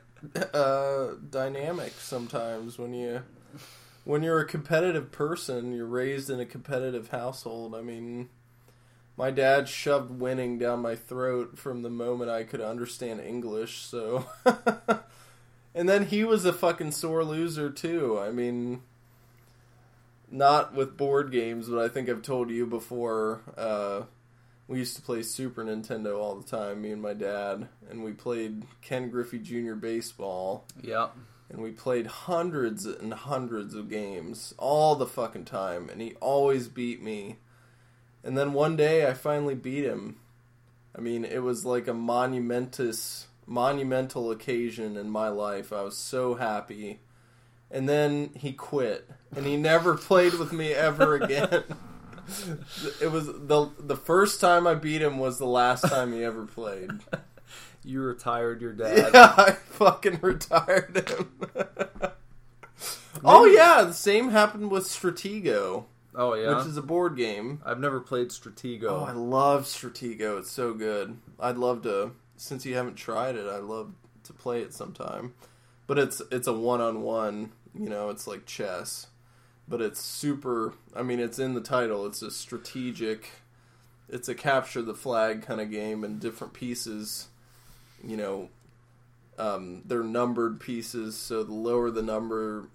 uh, 0.52 1.08
dynamics 1.30 2.02
sometimes 2.02 2.78
when 2.78 2.92
you 2.92 3.22
when 4.04 4.22
you're 4.22 4.40
a 4.40 4.46
competitive 4.46 5.10
person 5.12 5.72
you're 5.72 5.86
raised 5.86 6.28
in 6.28 6.40
a 6.40 6.46
competitive 6.46 7.08
household 7.08 7.74
i 7.74 7.80
mean 7.80 8.28
my 9.16 9.30
dad 9.30 9.68
shoved 9.68 10.10
winning 10.20 10.58
down 10.58 10.80
my 10.80 10.94
throat 10.94 11.58
from 11.58 11.82
the 11.82 11.90
moment 11.90 12.30
i 12.30 12.42
could 12.44 12.60
understand 12.60 13.20
english 13.20 13.78
so 13.78 14.26
and 15.74 15.88
then 15.88 16.06
he 16.06 16.22
was 16.24 16.44
a 16.44 16.52
fucking 16.52 16.90
sore 16.92 17.24
loser 17.24 17.70
too 17.70 18.18
i 18.18 18.30
mean 18.30 18.82
not 20.30 20.74
with 20.74 20.96
board 20.96 21.30
games 21.30 21.68
but 21.68 21.78
i 21.78 21.88
think 21.88 22.08
i've 22.08 22.22
told 22.22 22.50
you 22.50 22.66
before 22.66 23.40
uh, 23.56 24.02
we 24.68 24.78
used 24.80 24.96
to 24.96 25.02
play 25.02 25.22
Super 25.22 25.64
Nintendo 25.64 26.18
all 26.18 26.34
the 26.34 26.42
time, 26.50 26.82
me 26.82 26.90
and 26.90 27.00
my 27.00 27.14
dad, 27.14 27.68
and 27.88 28.02
we 28.02 28.10
played 28.10 28.64
Ken 28.82 29.10
Griffey 29.10 29.38
Jr. 29.38 29.74
baseball, 29.74 30.64
Yeah. 30.82 31.10
and 31.48 31.62
we 31.62 31.70
played 31.70 32.08
hundreds 32.08 32.84
and 32.84 33.14
hundreds 33.14 33.76
of 33.76 33.88
games 33.88 34.54
all 34.58 34.96
the 34.96 35.06
fucking 35.06 35.44
time, 35.44 35.88
and 35.88 36.00
he 36.00 36.14
always 36.14 36.66
beat 36.66 37.00
me. 37.00 37.36
And 38.26 38.36
then 38.36 38.52
one 38.52 38.74
day 38.74 39.06
I 39.06 39.14
finally 39.14 39.54
beat 39.54 39.84
him. 39.84 40.16
I 40.96 41.00
mean, 41.00 41.24
it 41.24 41.44
was 41.44 41.64
like 41.64 41.86
a 41.86 41.94
monumentous, 41.94 43.28
monumental 43.46 44.32
occasion 44.32 44.96
in 44.96 45.10
my 45.10 45.28
life. 45.28 45.72
I 45.72 45.82
was 45.82 45.96
so 45.96 46.34
happy. 46.34 46.98
And 47.70 47.88
then 47.88 48.30
he 48.34 48.52
quit, 48.52 49.08
and 49.34 49.46
he 49.46 49.56
never 49.56 49.94
played 49.96 50.34
with 50.34 50.52
me 50.52 50.72
ever 50.72 51.14
again. 51.14 51.62
it 53.00 53.12
was 53.12 53.26
the 53.26 53.70
the 53.78 53.96
first 53.96 54.40
time 54.40 54.66
I 54.66 54.74
beat 54.74 55.02
him 55.02 55.18
was 55.18 55.38
the 55.38 55.46
last 55.46 55.82
time 55.82 56.12
he 56.12 56.24
ever 56.24 56.44
played. 56.46 56.90
You 57.84 58.02
retired 58.02 58.60
your 58.60 58.72
dad. 58.72 59.10
Yeah, 59.14 59.32
I 59.36 59.52
fucking 59.52 60.18
retired 60.20 61.08
him. 61.08 61.30
oh 63.24 63.44
yeah, 63.44 63.84
the 63.84 63.92
same 63.92 64.30
happened 64.30 64.72
with 64.72 64.86
Stratego, 64.86 65.84
Oh 66.16 66.34
yeah. 66.34 66.56
which 66.56 66.66
is 66.66 66.78
a 66.78 66.82
board 66.82 67.16
game. 67.16 67.60
I've 67.64 67.78
never 67.78 68.00
played 68.00 68.28
Stratego. 68.28 68.86
Oh, 68.88 69.04
I 69.04 69.12
love 69.12 69.64
Stratego. 69.64 70.38
It's 70.38 70.50
so 70.50 70.72
good. 70.72 71.18
I'd 71.38 71.58
love 71.58 71.82
to. 71.82 72.12
Since 72.38 72.64
you 72.64 72.74
haven't 72.74 72.96
tried 72.96 73.36
it, 73.36 73.46
I'd 73.46 73.64
love 73.64 73.92
to 74.24 74.32
play 74.32 74.62
it 74.62 74.72
sometime. 74.72 75.34
But 75.86 75.98
it's 75.98 76.22
it's 76.32 76.46
a 76.46 76.54
one 76.54 76.80
on 76.80 77.02
one. 77.02 77.52
You 77.78 77.90
know, 77.90 78.08
it's 78.08 78.26
like 78.26 78.46
chess, 78.46 79.08
but 79.68 79.82
it's 79.82 80.00
super. 80.00 80.72
I 80.94 81.02
mean, 81.02 81.20
it's 81.20 81.38
in 81.38 81.52
the 81.52 81.60
title. 81.60 82.06
It's 82.06 82.22
a 82.22 82.30
strategic. 82.30 83.30
It's 84.08 84.28
a 84.28 84.34
capture 84.34 84.80
the 84.80 84.94
flag 84.94 85.42
kind 85.42 85.60
of 85.60 85.70
game, 85.70 86.02
and 86.02 86.18
different 86.18 86.54
pieces. 86.54 87.28
You 88.02 88.16
know, 88.16 88.48
um, 89.38 89.82
they're 89.84 90.02
numbered 90.02 90.60
pieces. 90.60 91.14
So 91.14 91.44
the 91.44 91.52
lower 91.54 91.90
the 91.90 92.02
number, 92.02 92.68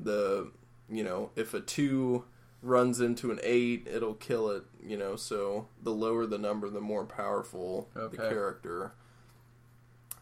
the 0.00 0.50
you 0.90 1.04
know, 1.04 1.30
if 1.36 1.54
a 1.54 1.60
two 1.60 2.24
runs 2.62 3.00
into 3.00 3.30
an 3.30 3.40
eight, 3.42 3.86
it'll 3.92 4.14
kill 4.14 4.50
it. 4.50 4.62
You 4.84 4.96
know, 4.96 5.16
so 5.16 5.68
the 5.82 5.92
lower 5.92 6.26
the 6.26 6.38
number, 6.38 6.68
the 6.70 6.80
more 6.80 7.04
powerful 7.04 7.88
Okay. 7.96 8.16
the 8.16 8.28
character. 8.28 8.92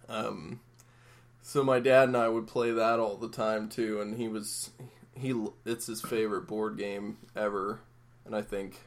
Um, 0.08 0.60
so 1.42 1.62
my 1.62 1.80
dad 1.80 2.08
and 2.08 2.16
I 2.16 2.28
would 2.28 2.46
play 2.46 2.70
that 2.72 2.98
all 2.98 3.16
the 3.16 3.28
time 3.28 3.68
too, 3.68 4.00
and 4.00 4.16
he 4.16 4.28
was 4.28 4.70
he 5.14 5.34
it's 5.64 5.86
his 5.86 6.00
favorite 6.02 6.46
board 6.46 6.76
game 6.76 7.18
ever, 7.36 7.80
and 8.24 8.34
I 8.34 8.42
think 8.42 8.80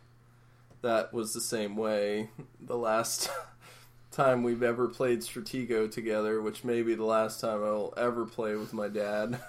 that 0.81 1.13
was 1.13 1.33
the 1.33 1.41
same 1.41 1.75
way 1.75 2.29
the 2.59 2.77
last 2.77 3.29
time 4.11 4.43
we've 4.43 4.63
ever 4.63 4.87
played 4.87 5.21
Stratego 5.21 5.89
together, 5.89 6.41
which 6.41 6.63
may 6.63 6.81
be 6.81 6.93
the 6.93 7.05
last 7.05 7.39
time 7.39 7.63
I'll 7.63 7.93
ever 7.97 8.25
play 8.25 8.55
with 8.55 8.73
my 8.73 8.89
dad. 8.89 9.39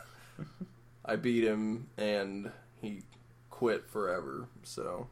I 1.04 1.16
beat 1.16 1.44
him 1.44 1.88
and 1.98 2.50
he 2.80 3.02
quit 3.54 3.88
forever. 3.88 4.46
So 4.64 5.06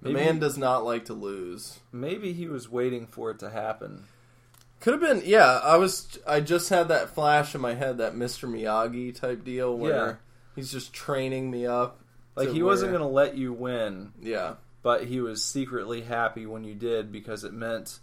the 0.00 0.10
Maybe- 0.10 0.24
man 0.24 0.38
does 0.38 0.56
not 0.56 0.84
like 0.84 1.04
to 1.06 1.12
lose. 1.14 1.80
Maybe 1.92 2.32
he 2.32 2.46
was 2.46 2.68
waiting 2.70 3.06
for 3.06 3.30
it 3.32 3.40
to 3.40 3.50
happen. 3.50 4.04
Could 4.80 4.92
have 4.94 5.00
been, 5.02 5.22
yeah. 5.24 5.58
I 5.62 5.76
was, 5.76 6.18
I 6.26 6.38
just 6.40 6.68
had 6.68 6.86
that 6.88 7.10
flash 7.14 7.54
in 7.54 7.60
my 7.60 7.74
head, 7.74 7.98
that 7.98 8.14
Mr. 8.14 8.48
Miyagi 8.48 9.14
type 9.14 9.42
deal 9.44 9.76
where 9.76 10.06
Yeah. 10.06 10.14
he's 10.54 10.70
just 10.70 10.92
training 10.92 11.50
me 11.50 11.66
up. 11.66 11.98
Like 12.36 12.50
he 12.50 12.62
wasn't 12.62 12.92
going 12.92 13.02
to 13.02 13.08
let 13.08 13.36
you 13.36 13.52
win, 13.52 14.12
Yeah, 14.20 14.54
but 14.82 15.04
he 15.06 15.20
was 15.20 15.42
secretly 15.42 16.02
happy 16.02 16.46
when 16.46 16.62
you 16.64 16.74
did 16.74 17.10
because 17.10 17.42
it 17.44 17.52
meant 17.52 17.98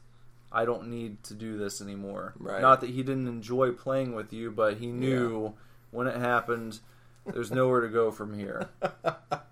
I 0.51 0.65
don't 0.65 0.87
need 0.89 1.23
to 1.25 1.33
do 1.33 1.57
this 1.57 1.81
anymore. 1.81 2.33
Right. 2.37 2.61
Not 2.61 2.81
that 2.81 2.89
he 2.89 3.03
didn't 3.03 3.27
enjoy 3.27 3.71
playing 3.71 4.15
with 4.15 4.33
you, 4.33 4.49
but 4.51 4.77
he 4.77 4.87
knew 4.87 5.53
when 5.91 6.07
it 6.07 6.15
happened 6.17 6.79
there's 7.25 7.51
nowhere 7.51 7.81
to 7.81 7.89
go 7.89 8.09
from 8.09 8.33
here. 8.37 8.69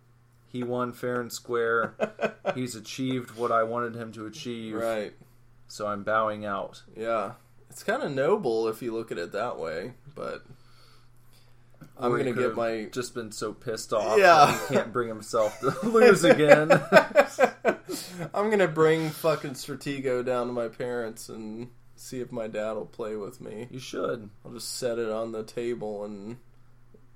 he 0.50 0.64
won 0.64 0.92
fair 0.92 1.22
and 1.22 1.32
square. 1.32 1.96
He's 2.56 2.76
achieved 2.76 3.36
what 3.38 3.52
I 3.52 3.64
wanted 3.64 3.96
him 3.96 4.12
to 4.14 4.26
achieve. 4.26 4.76
right. 4.76 5.14
So 5.68 5.86
I'm 5.88 6.04
bowing 6.04 6.46
out. 6.46 6.82
Yeah, 6.98 7.34
it's 7.70 7.84
kind 7.84 8.02
of 8.02 8.12
noble 8.12 8.68
if 8.68 8.82
you 8.82 8.92
look 8.92 9.12
at 9.12 9.20
it 9.20 9.32
that 9.34 9.60
way, 9.60 9.94
but 10.16 10.44
I'm 11.96 12.12
gonna 12.12 12.24
could've 12.34 12.38
get 12.38 12.56
my 12.56 12.86
just 12.92 13.14
been 13.14 13.32
so 13.32 13.54
pissed 13.54 13.94
off. 13.94 14.18
Yeah. 14.18 14.58
he 14.68 14.74
can't 14.76 14.92
bring 14.92 15.08
himself 15.08 15.60
to 15.60 15.76
lose 15.88 16.24
again. 16.24 16.72
I'm 18.34 18.50
gonna 18.50 18.68
bring 18.68 19.10
fucking 19.10 19.52
Stratego 19.52 20.26
down 20.26 20.48
to 20.48 20.54
my 20.54 20.70
parents 20.70 21.30
and 21.30 21.70
see 21.96 22.20
if 22.20 22.32
my 22.32 22.48
dad 22.48 22.74
will 22.74 22.86
play 22.86 23.16
with 23.16 23.40
me. 23.42 23.68
you 23.70 23.80
should. 23.80 24.30
I'll 24.46 24.52
just 24.54 24.78
set 24.78 24.98
it 24.98 25.10
on 25.12 25.34
the 25.34 25.44
table 25.44 26.04
and 26.06 26.38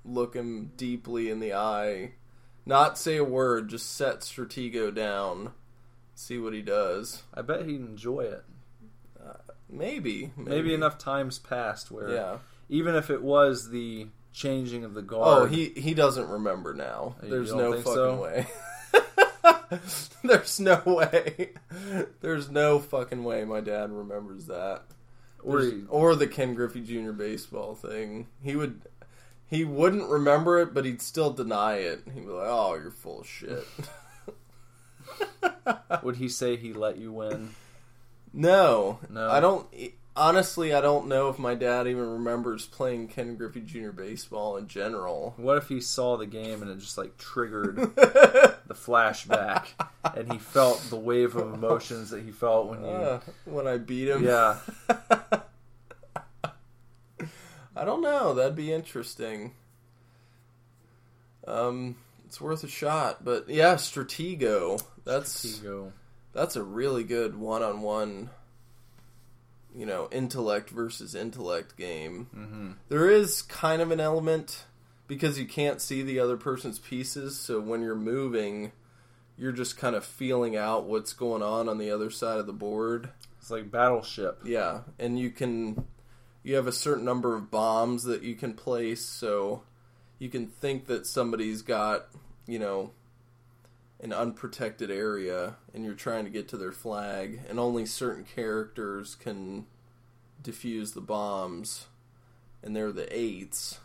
look 0.04 0.34
him 0.34 0.70
deeply 0.76 1.30
in 1.30 1.40
the 1.40 1.54
eye. 1.54 2.12
Not 2.66 2.98
say 2.98 3.16
a 3.16 3.24
word, 3.24 3.68
just 3.68 3.94
set 3.94 4.20
Stratego 4.20 4.94
down. 4.94 5.52
See 6.14 6.38
what 6.38 6.54
he 6.54 6.62
does. 6.62 7.22
I 7.34 7.42
bet 7.42 7.66
he'd 7.66 7.80
enjoy 7.80 8.20
it. 8.20 8.44
Uh, 9.22 9.34
maybe. 9.68 10.32
Maybe, 10.36 10.72
enough 10.72 10.96
times 10.96 11.38
passed 11.38 11.90
where 11.90 12.10
Yeah. 12.10 12.38
even 12.68 12.94
if 12.94 13.10
it 13.10 13.22
was 13.22 13.70
the 13.70 14.06
changing 14.32 14.84
of 14.84 14.94
the 14.94 15.00
oh, 15.00 15.04
guard. 15.04 15.42
Oh, 15.42 15.44
he 15.46 15.70
he 15.76 15.94
doesn't 15.94 16.28
remember 16.28 16.74
now. 16.74 17.16
You 17.22 17.30
There's 17.30 17.52
no 17.52 17.72
fucking 17.72 17.84
so? 17.84 18.20
way. 18.20 18.46
There's 20.22 20.60
no 20.60 20.80
way. 20.86 21.50
There's 22.20 22.50
no 22.50 22.78
fucking 22.78 23.24
way 23.24 23.44
my 23.44 23.60
dad 23.60 23.90
remembers 23.92 24.46
that. 24.46 24.82
or 25.42 25.70
or 25.88 26.16
the 26.16 26.26
Ken 26.26 26.54
Griffey 26.54 26.80
Jr. 26.80 27.12
baseball 27.12 27.74
thing. 27.74 28.28
He 28.42 28.56
would 28.56 28.82
he 29.48 29.64
wouldn't 29.64 30.08
remember 30.08 30.60
it, 30.60 30.74
but 30.74 30.84
he'd 30.84 31.02
still 31.02 31.30
deny 31.32 31.76
it. 31.76 32.02
He'd 32.12 32.26
be 32.26 32.32
like, 32.32 32.48
"Oh, 32.48 32.74
you're 32.74 32.90
full 32.90 33.20
of 33.20 33.28
shit." 33.28 33.64
would 36.02 36.16
he 36.16 36.28
say 36.28 36.56
he 36.56 36.72
let 36.72 36.98
you 36.98 37.12
win? 37.12 37.50
no, 38.32 38.98
No. 39.10 39.30
I 39.30 39.40
don't. 39.40 39.66
Honestly, 40.16 40.72
I 40.72 40.80
don't 40.80 41.08
know 41.08 41.28
if 41.28 41.40
my 41.40 41.56
dad 41.56 41.88
even 41.88 42.08
remembers 42.08 42.66
playing 42.66 43.08
Ken 43.08 43.34
Griffey 43.34 43.60
Jr. 43.60 43.90
baseball 43.90 44.56
in 44.56 44.68
general. 44.68 45.34
What 45.36 45.58
if 45.58 45.68
he 45.68 45.80
saw 45.80 46.16
the 46.16 46.26
game 46.26 46.62
and 46.62 46.70
it 46.70 46.78
just 46.78 46.96
like 46.96 47.18
triggered 47.18 47.74
the 47.96 48.54
flashback, 48.70 49.66
and 50.14 50.32
he 50.32 50.38
felt 50.38 50.78
the 50.88 50.94
wave 50.96 51.34
of 51.34 51.52
emotions 51.52 52.10
that 52.10 52.22
he 52.22 52.30
felt 52.30 52.68
when 52.68 52.82
you? 52.82 52.90
Uh, 52.90 53.20
when 53.44 53.66
I 53.66 53.78
beat 53.78 54.06
him, 54.06 54.22
yeah, 54.24 54.58
I 57.76 57.84
don't 57.84 58.02
know. 58.02 58.34
That'd 58.34 58.56
be 58.56 58.72
interesting. 58.72 59.52
Um, 61.46 61.96
it's 62.26 62.40
worth 62.40 62.64
a 62.64 62.68
shot, 62.68 63.24
but 63.24 63.48
yeah, 63.48 63.74
Stratego. 63.74 64.82
That's 65.04 65.44
Stratego. 65.44 65.92
that's 66.32 66.56
a 66.56 66.62
really 66.62 67.04
good 67.04 67.36
one-on-one. 67.36 68.30
You 69.76 69.86
know, 69.86 70.08
intellect 70.12 70.70
versus 70.70 71.14
intellect 71.16 71.76
game. 71.76 72.26
hmm 72.32 72.70
There 72.88 73.10
is 73.10 73.42
kind 73.42 73.82
of 73.82 73.90
an 73.90 73.98
element 74.00 74.64
because 75.08 75.38
you 75.38 75.46
can't 75.46 75.80
see 75.82 76.02
the 76.02 76.20
other 76.20 76.36
person's 76.36 76.78
pieces, 76.78 77.38
so 77.38 77.60
when 77.60 77.82
you're 77.82 77.96
moving, 77.96 78.70
you're 79.36 79.52
just 79.52 79.76
kind 79.76 79.96
of 79.96 80.04
feeling 80.04 80.56
out 80.56 80.84
what's 80.84 81.12
going 81.12 81.42
on 81.42 81.68
on 81.68 81.78
the 81.78 81.90
other 81.90 82.08
side 82.08 82.38
of 82.38 82.46
the 82.46 82.52
board. 82.52 83.10
It's 83.40 83.50
like 83.50 83.70
Battleship. 83.70 84.38
Yeah, 84.44 84.82
and 84.98 85.18
you 85.18 85.30
can 85.30 85.84
you 86.44 86.54
have 86.54 86.68
a 86.68 86.72
certain 86.72 87.04
number 87.04 87.34
of 87.34 87.50
bombs 87.50 88.04
that 88.04 88.22
you 88.22 88.36
can 88.36 88.54
place, 88.54 89.04
so 89.04 89.62
you 90.20 90.28
can 90.28 90.46
think 90.46 90.86
that 90.86 91.06
somebody's 91.06 91.62
got, 91.62 92.06
you 92.46 92.58
know, 92.60 92.92
an 94.00 94.12
unprotected 94.12 94.90
area 94.90 95.56
and 95.72 95.84
you're 95.84 95.94
trying 95.94 96.24
to 96.24 96.30
get 96.30 96.46
to 96.48 96.56
their 96.56 96.72
flag 96.72 97.40
and 97.48 97.58
only 97.58 97.86
certain 97.86 98.24
characters 98.24 99.14
can 99.14 99.64
defuse 100.42 100.92
the 100.92 101.00
bombs 101.00 101.86
and 102.62 102.76
they're 102.76 102.92
the 102.92 103.08
eights. 103.16 103.78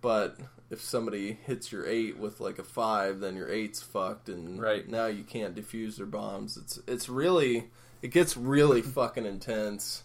But 0.00 0.38
if 0.70 0.80
somebody 0.80 1.38
hits 1.44 1.72
your 1.72 1.86
eight 1.86 2.18
with 2.18 2.40
like 2.40 2.58
a 2.58 2.64
five, 2.64 3.20
then 3.20 3.36
your 3.36 3.50
eight's 3.50 3.82
fucked 3.82 4.28
and 4.28 4.60
Right. 4.60 4.88
now 4.88 5.06
you 5.06 5.22
can't 5.24 5.54
defuse 5.54 5.96
their 5.96 6.06
bombs. 6.06 6.56
It's 6.56 6.78
it's 6.86 7.08
really 7.08 7.70
it 8.02 8.08
gets 8.08 8.36
really 8.36 8.82
fucking 8.82 9.26
intense. 9.26 10.03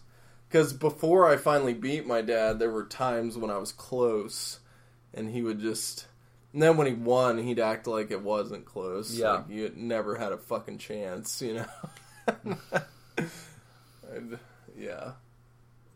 Because 0.49 0.73
before 0.73 1.27
I 1.29 1.38
finally 1.38 1.75
beat 1.75 2.07
my 2.07 2.21
dad, 2.21 2.57
there 2.57 2.71
were 2.71 2.85
times 2.85 3.38
when 3.38 3.51
I 3.51 3.57
was 3.57 3.71
close, 3.71 4.59
and 5.13 5.29
he 5.29 5.43
would 5.43 5.59
just. 5.59 6.07
And 6.53 6.63
then 6.63 6.75
when 6.75 6.88
he 6.88 6.93
won, 6.93 7.38
he'd 7.38 7.59
act 7.59 7.85
like 7.85 8.09
it 8.09 8.23
wasn't 8.23 8.65
close. 8.65 9.15
Yeah. 9.15 9.31
like 9.33 9.49
you 9.49 9.71
never 9.75 10.15
had 10.15 10.31
a 10.31 10.38
fucking 10.38 10.79
chance, 10.79 11.39
you 11.43 11.53
know. 11.53 11.65
and, 14.12 14.39
yeah, 14.75 15.12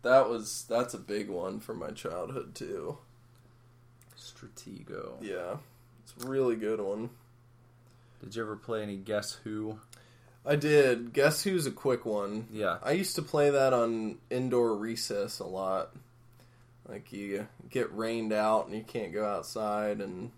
that 0.04 0.30
was 0.30 0.66
that's 0.70 0.94
a 0.94 1.00
big 1.00 1.30
one 1.30 1.60
for 1.60 1.74
my 1.74 1.90
childhood 1.90 2.54
too. 2.54 3.00
Stratego. 4.16 5.14
Yeah, 5.20 5.58
it's 6.04 6.24
a 6.24 6.28
really 6.28 6.56
good 6.56 6.80
one. 6.80 7.10
Did 8.24 8.36
you 8.36 8.44
ever 8.44 8.56
play 8.56 8.84
any 8.84 8.98
Guess 8.98 9.40
Who? 9.44 9.80
I 10.46 10.56
did. 10.56 11.14
Guess 11.14 11.44
who's 11.44 11.66
a 11.66 11.72
quick 11.72 12.06
one? 12.06 12.48
Yeah. 12.52 12.78
I 12.84 12.92
used 12.92 13.16
to 13.16 13.22
play 13.22 13.50
that 13.50 13.74
on 13.74 14.18
indoor 14.30 14.76
recess 14.76 15.40
a 15.40 15.46
lot. 15.46 15.92
Like 16.88 17.14
you 17.14 17.48
get 17.70 17.96
rained 17.96 18.34
out 18.34 18.68
and 18.68 18.76
you 18.76 18.84
can't 18.84 19.14
go 19.14 19.26
outside, 19.26 20.02
and 20.02 20.32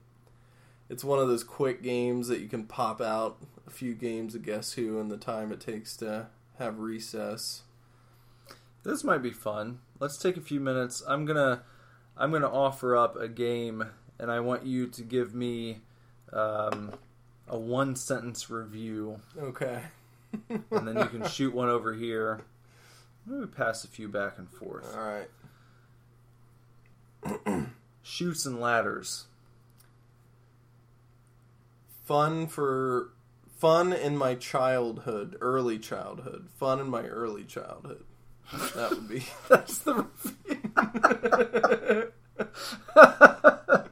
it's 0.90 1.04
one 1.04 1.20
of 1.20 1.28
those 1.28 1.44
quick 1.44 1.82
games 1.82 2.28
that 2.28 2.40
you 2.40 2.48
can 2.48 2.66
pop 2.66 3.02
out 3.02 3.38
a 3.66 3.72
few 3.72 3.96
games 3.96 4.36
of 4.36 4.46
Guess 4.46 4.74
Who 4.74 5.00
in 5.00 5.10
the 5.10 5.18
time 5.18 5.52
it 5.52 5.60
takes 5.60 5.98
to 5.98 6.28
have 6.60 6.80
recess. 6.80 7.64
This 8.84 9.04
might 9.04 9.24
be 9.24 9.32
fun. 9.32 9.80
Let's 10.00 10.18
take 10.20 10.38
a 10.38 10.42
few 10.42 10.60
minutes. 10.60 11.02
I'm 11.08 11.26
gonna 11.26 11.64
I'm 12.16 12.32
gonna 12.32 12.52
offer 12.52 12.96
up 12.96 13.16
a 13.16 13.28
game, 13.28 13.84
and 14.20 14.30
I 14.30 14.40
want 14.40 14.68
you 14.68 14.86
to 14.88 15.02
give 15.02 15.34
me 15.34 15.80
um, 16.32 16.94
a 17.48 17.58
one 17.58 17.96
sentence 17.96 18.50
review, 18.50 19.20
Okay. 19.38 19.82
and 20.50 20.88
then 20.88 20.98
you 20.98 21.06
can 21.06 21.28
shoot 21.30 21.54
one 21.54 21.70
over 21.70 21.94
here. 21.94 22.42
Maybe 23.26 23.48
pass 23.48 23.84
a 23.84 23.88
few 23.88 24.08
back 24.08 24.38
and 24.38 24.50
forth. 24.50 24.96
All 24.96 25.20
right. 27.46 27.66
Chutes 28.04 28.46
and 28.46 28.60
Ladders. 28.60 29.26
Fun 32.06 32.46
for 32.48 33.10
fun 33.58 33.92
in 33.94 34.16
my 34.16 34.36
childhood, 34.36 35.36
early 35.42 35.80
childhood. 35.80 36.50
Fun 36.56 36.80
in 36.80 36.88
my 36.88 37.06
early 37.08 37.44
childhood. 37.44 38.04
That 38.76 38.92
would 38.92 39.08
be. 39.10 39.26
That's 39.50 39.80
the 39.80 40.06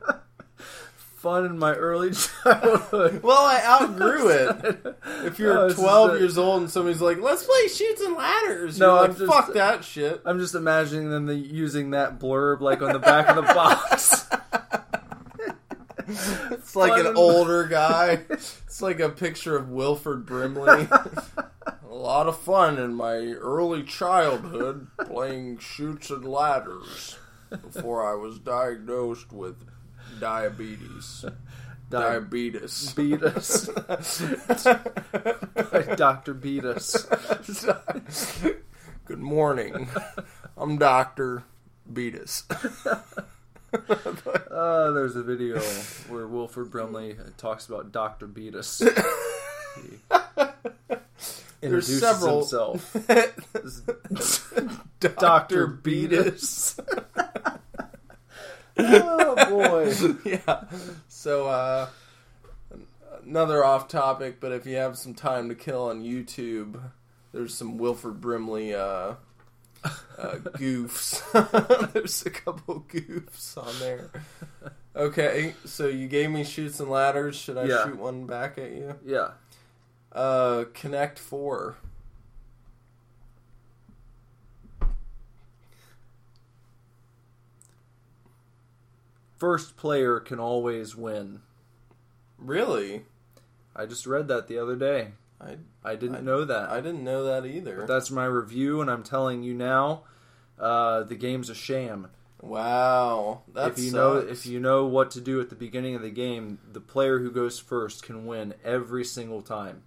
fun 1.24 1.46
in 1.46 1.58
my 1.58 1.74
early 1.74 2.12
childhood. 2.44 3.24
Well, 3.24 3.42
I 3.44 3.62
outgrew 3.64 4.28
it. 4.30 4.98
If 5.26 5.40
you're 5.40 5.58
oh, 5.62 5.66
is 5.68 5.76
12 5.76 6.20
years 6.20 6.38
old 6.38 6.62
and 6.64 6.70
somebody's 6.70 7.02
like, 7.02 7.20
"Let's 7.22 7.44
play 7.46 7.68
Chutes 7.70 8.02
and 8.02 8.16
Ladders," 8.16 8.78
No, 8.78 8.88
you're 8.88 8.96
like, 9.02 9.10
I'm 9.12 9.16
just- 9.16 9.32
"Fuck 9.32 9.54
that 9.54 9.84
shit." 9.86 10.22
I'm 10.26 10.38
just 10.38 10.54
imagining 10.54 11.10
them 11.10 11.26
the, 11.26 11.36
using 11.36 11.92
that 11.92 12.20
blurb 12.20 12.60
like 12.60 12.82
on 12.82 12.92
the 12.94 13.00
back 13.00 13.30
of 13.30 13.38
the 13.38 13.42
box. 13.42 14.28
It's 16.06 16.76
like 16.76 16.92
Fun 16.92 17.08
an 17.08 17.16
older 17.16 17.64
guy. 17.64 18.20
It's 18.30 18.82
like 18.82 19.00
a 19.00 19.10
picture 19.10 19.56
of 19.56 19.70
Wilford 19.70 20.26
Brimley. 20.26 20.88
a 20.92 21.96
lot 21.96 22.28
of 22.28 22.38
fun 22.38 22.78
in 22.78 22.94
my 22.94 23.16
early 23.16 23.84
childhood 23.84 24.88
playing 25.06 25.60
Chutes 25.60 26.10
and 26.10 26.26
Ladders 26.26 27.18
before 27.50 28.06
I 28.06 28.16
was 28.16 28.38
diagnosed 28.40 29.32
with 29.32 29.64
diabetes. 30.20 31.26
Diabetes. 31.90 32.94
Beat 32.94 33.22
us. 33.22 33.68
Dr. 35.96 36.34
Beat 36.34 36.66
us. 36.66 37.06
Good 39.06 39.20
morning. 39.20 39.88
I'm 40.58 40.78
Dr. 40.80 41.44
Beatus. 41.92 42.44
Uh, 44.52 44.92
there's 44.92 45.16
a 45.16 45.24
video 45.24 45.60
where 46.08 46.28
Wilford 46.28 46.70
Brimley 46.70 47.16
talks 47.38 47.66
about 47.68 47.92
Dr. 47.92 48.28
Beatus. 48.28 48.84
He 49.76 50.00
introduces 51.64 52.00
several- 52.00 52.42
himself. 52.42 52.94
Dr. 55.00 55.16
Dr. 55.20 55.68
Beatus. 55.68 56.80
Oh 58.78 59.36
boy. 59.50 59.94
yeah. 60.26 60.64
So, 61.08 61.48
uh, 61.48 61.88
another 63.26 63.64
off 63.64 63.88
topic, 63.88 64.40
but 64.40 64.52
if 64.52 64.66
you 64.66 64.76
have 64.78 64.98
some 64.98 65.14
time 65.14 65.50
to 65.50 65.56
kill 65.56 65.84
on 65.90 66.04
YouTube, 66.04 66.80
there's 67.32 67.54
some 67.54 67.78
Wilford 67.78 68.20
Brimley 68.22 68.74
uh, 68.76 69.14
uh, 69.84 70.36
goofs. 70.58 71.22
there's 71.94 72.26
a 72.26 72.30
couple 72.30 72.86
goofs 72.90 73.58
on 73.58 73.74
there. 73.80 74.10
Okay, 74.96 75.56
so 75.66 75.88
you 75.88 76.08
gave 76.08 76.30
me 76.30 76.44
Chutes 76.44 76.80
and 76.80 76.90
Ladders. 76.90 77.36
Should 77.36 77.58
I 77.58 77.66
Yeah. 77.66 77.84
shoot 77.86 77.98
one 77.98 78.26
back 78.28 78.58
at 78.58 78.72
you? 78.72 78.96
Yeah. 79.06 79.32
Uh, 80.12 80.66
Connect 80.74 81.18
Four. 81.18 81.78
First 89.44 89.76
player 89.76 90.22
can 90.22 90.40
always 90.40 90.96
win. 90.96 91.42
Really? 92.38 93.02
I 93.76 93.86
just 93.86 94.08
read 94.08 94.30
that 94.30 94.48
the 94.48 94.58
other 94.58 94.78
day. 94.78 95.10
I 95.42 95.58
I 95.84 95.98
didn't 95.98 96.16
I- 96.16 96.22
know 96.22 96.46
that. 96.46 96.70
I 96.70 96.80
didn't 96.80 97.04
know 97.04 97.26
that 97.26 97.46
either. 97.46 97.86
That's 97.86 98.10
my 98.10 98.24
review, 98.24 98.80
and 98.80 98.90
I'm 98.90 99.04
telling 99.04 99.44
you 99.44 99.54
now, 99.54 100.04
uh, 100.58 101.04
the 101.04 101.16
game's 101.16 101.50
a 101.50 101.56
sham. 101.56 102.08
wow, 102.42 103.42
that 103.54 103.72
if 103.72 103.80
you 103.80 103.92
know 103.92 104.16
if 104.16 104.46
you 104.46 104.62
know 104.62 104.86
what 104.86 105.12
to 105.12 105.20
do 105.20 105.42
at 105.42 105.50
the 105.50 105.56
beginning 105.58 105.94
of 105.96 106.02
the 106.04 106.10
game, 106.10 106.60
the 106.72 106.80
player 106.80 107.20
who 107.20 107.30
goes 107.30 107.60
first 107.60 108.02
can 108.02 108.26
win 108.26 108.54
every 108.64 109.04
single 109.04 109.42
time. 109.42 109.84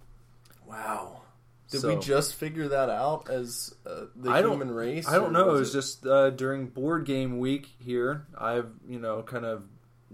wow, 0.69 1.23
Did 1.71 1.81
So- 1.81 1.89
we 1.89 2.01
just 2.01 2.35
figure 2.37 2.69
that 2.69 2.91
out 2.91 3.29
as 3.29 3.75
uh, 3.87 4.05
the 4.15 4.31
I 4.31 4.41
human 4.41 4.71
race? 4.71 5.09
I 5.09 5.17
don't 5.19 5.33
know. 5.33 5.49
It 5.49 5.53
was 5.53 5.61
was 5.61 5.73
just 5.73 6.07
uh, 6.07 6.31
during 6.31 6.67
board 6.67 7.05
game 7.05 7.39
week 7.39 7.67
here. 7.79 8.27
I've 8.39 8.71
you 8.89 8.99
know 9.01 9.23
kind 9.23 9.45
of 9.45 9.65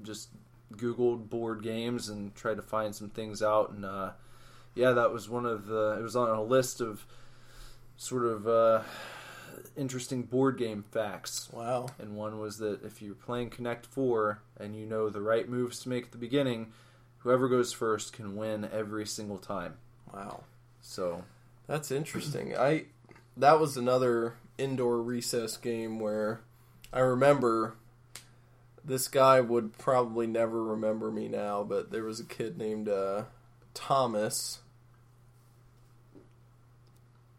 just 0.02 0.30
googled 0.72 1.28
board 1.28 1.62
games 1.62 2.08
and 2.08 2.34
tried 2.34 2.56
to 2.56 2.62
find 2.62 2.94
some 2.94 3.10
things 3.10 3.42
out, 3.42 3.70
and 3.70 3.84
uh, 3.84 4.12
yeah, 4.74 4.92
that 4.92 5.12
was 5.12 5.28
one 5.28 5.44
of 5.44 5.66
the. 5.66 5.96
It 5.98 6.02
was 6.02 6.16
on 6.16 6.30
a 6.30 6.42
list 6.42 6.80
of 6.80 7.04
sort 7.96 8.24
of 8.24 8.48
uh, 8.48 8.82
interesting 9.76 10.22
board 10.22 10.56
game 10.56 10.84
facts. 10.90 11.48
Wow. 11.52 11.88
And 11.98 12.16
one 12.16 12.38
was 12.38 12.58
that 12.58 12.82
if 12.82 13.02
you're 13.02 13.14
playing 13.14 13.50
Connect 13.50 13.86
Four 13.86 14.40
and 14.58 14.74
you 14.74 14.86
know 14.86 15.08
the 15.10 15.20
right 15.20 15.48
moves 15.48 15.80
to 15.80 15.88
make 15.88 16.04
at 16.06 16.12
the 16.12 16.18
beginning, 16.18 16.72
whoever 17.18 17.48
goes 17.48 17.72
first 17.72 18.12
can 18.12 18.36
win 18.36 18.68
every 18.72 19.06
single 19.06 19.38
time. 19.38 19.74
Wow. 20.12 20.44
So 20.80 21.22
That's 21.66 21.90
interesting. 21.90 22.56
I 22.56 22.86
that 23.36 23.58
was 23.60 23.76
another 23.76 24.34
indoor 24.58 25.00
recess 25.00 25.56
game 25.56 25.98
where 26.00 26.40
I 26.92 27.00
remember 27.00 27.74
this 28.84 29.08
guy 29.08 29.40
would 29.40 29.78
probably 29.78 30.26
never 30.26 30.62
remember 30.62 31.10
me 31.10 31.28
now, 31.28 31.62
but 31.62 31.90
there 31.90 32.04
was 32.04 32.20
a 32.20 32.24
kid 32.24 32.58
named 32.58 32.88
uh, 32.88 33.24
Thomas. 33.74 34.58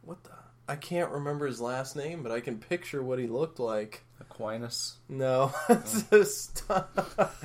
What 0.01 0.23
the? 0.23 0.31
I 0.67 0.75
can't 0.77 1.11
remember 1.11 1.45
his 1.45 1.59
last 1.61 1.95
name, 1.95 2.23
but 2.23 2.31
I 2.31 2.39
can 2.39 2.57
picture 2.57 3.03
what 3.03 3.19
he 3.19 3.27
looked 3.27 3.59
like. 3.59 4.03
Aquinas. 4.19 4.95
No, 5.09 5.53
it's 5.69 6.03
just 6.03 6.63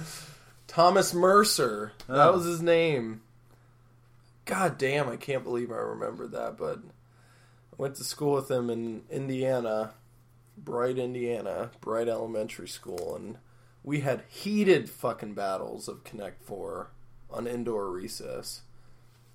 Thomas 0.69 1.12
Mercer. 1.12 1.93
That 2.07 2.29
Oh. 2.29 2.33
was 2.37 2.45
his 2.45 2.62
name. 2.62 3.23
God 4.48 4.78
damn, 4.78 5.08
I 5.08 5.16
can't 5.16 5.44
believe 5.44 5.70
I 5.70 5.76
remembered 5.76 6.32
that. 6.32 6.56
But 6.56 6.78
I 6.78 7.76
went 7.76 7.96
to 7.96 8.04
school 8.04 8.34
with 8.34 8.50
him 8.50 8.70
in 8.70 9.02
Indiana, 9.11 9.92
Bright, 10.56 10.98
Indiana, 10.98 11.70
Bright 11.80 12.08
Elementary 12.08 12.68
School, 12.68 13.14
and 13.14 13.38
we 13.84 14.00
had 14.00 14.24
heated 14.28 14.90
fucking 14.90 15.34
battles 15.34 15.87
of 15.87 16.02
Connect 16.02 16.42
Four 16.42 16.90
on 17.30 17.46
indoor 17.46 17.90
recess. 17.90 18.62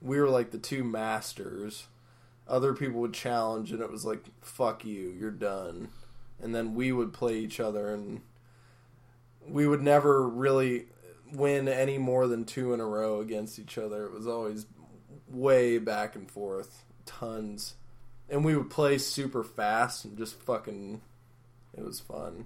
We 0.02 0.20
were 0.20 0.30
like 0.30 0.52
the 0.52 0.58
two 0.58 0.84
masters. 0.84 1.88
Other 2.48 2.74
people 2.74 3.00
would 3.00 3.14
challenge, 3.14 3.72
and 3.72 3.82
it 3.82 3.92
was 3.92 4.04
like, 4.04 4.26
"Fuck 4.42 4.84
you, 4.84 5.16
you're 5.18 5.32
done." 5.32 5.90
and 6.44 6.54
then 6.54 6.76
we 6.76 6.92
would 6.92 7.14
play 7.14 7.38
each 7.38 7.60
other 7.60 7.94
and 7.94 8.22
we 9.48 9.66
would 9.66 9.82
never 9.82 10.28
really 10.28 10.88
win 11.32 11.68
any 11.68 11.98
more 11.98 12.28
than 12.28 12.46
two 12.46 12.74
in 12.74 12.80
a 12.80 12.86
row 12.86 13.20
against 13.20 13.58
each 13.58 13.78
other. 13.78 14.06
It 14.06 14.12
was 14.12 14.28
always 14.28 14.66
way 15.34 15.78
back 15.78 16.16
and 16.16 16.30
forth, 16.30 16.84
tons. 17.06 17.76
And 18.30 18.46
we 18.46 18.56
would 18.56 18.70
play 18.70 18.98
super 18.98 19.44
fast 19.44 20.06
and 20.06 20.18
just 20.18 20.40
fucking 20.42 21.02
it 21.78 21.84
was 21.84 22.00
fun. 22.00 22.46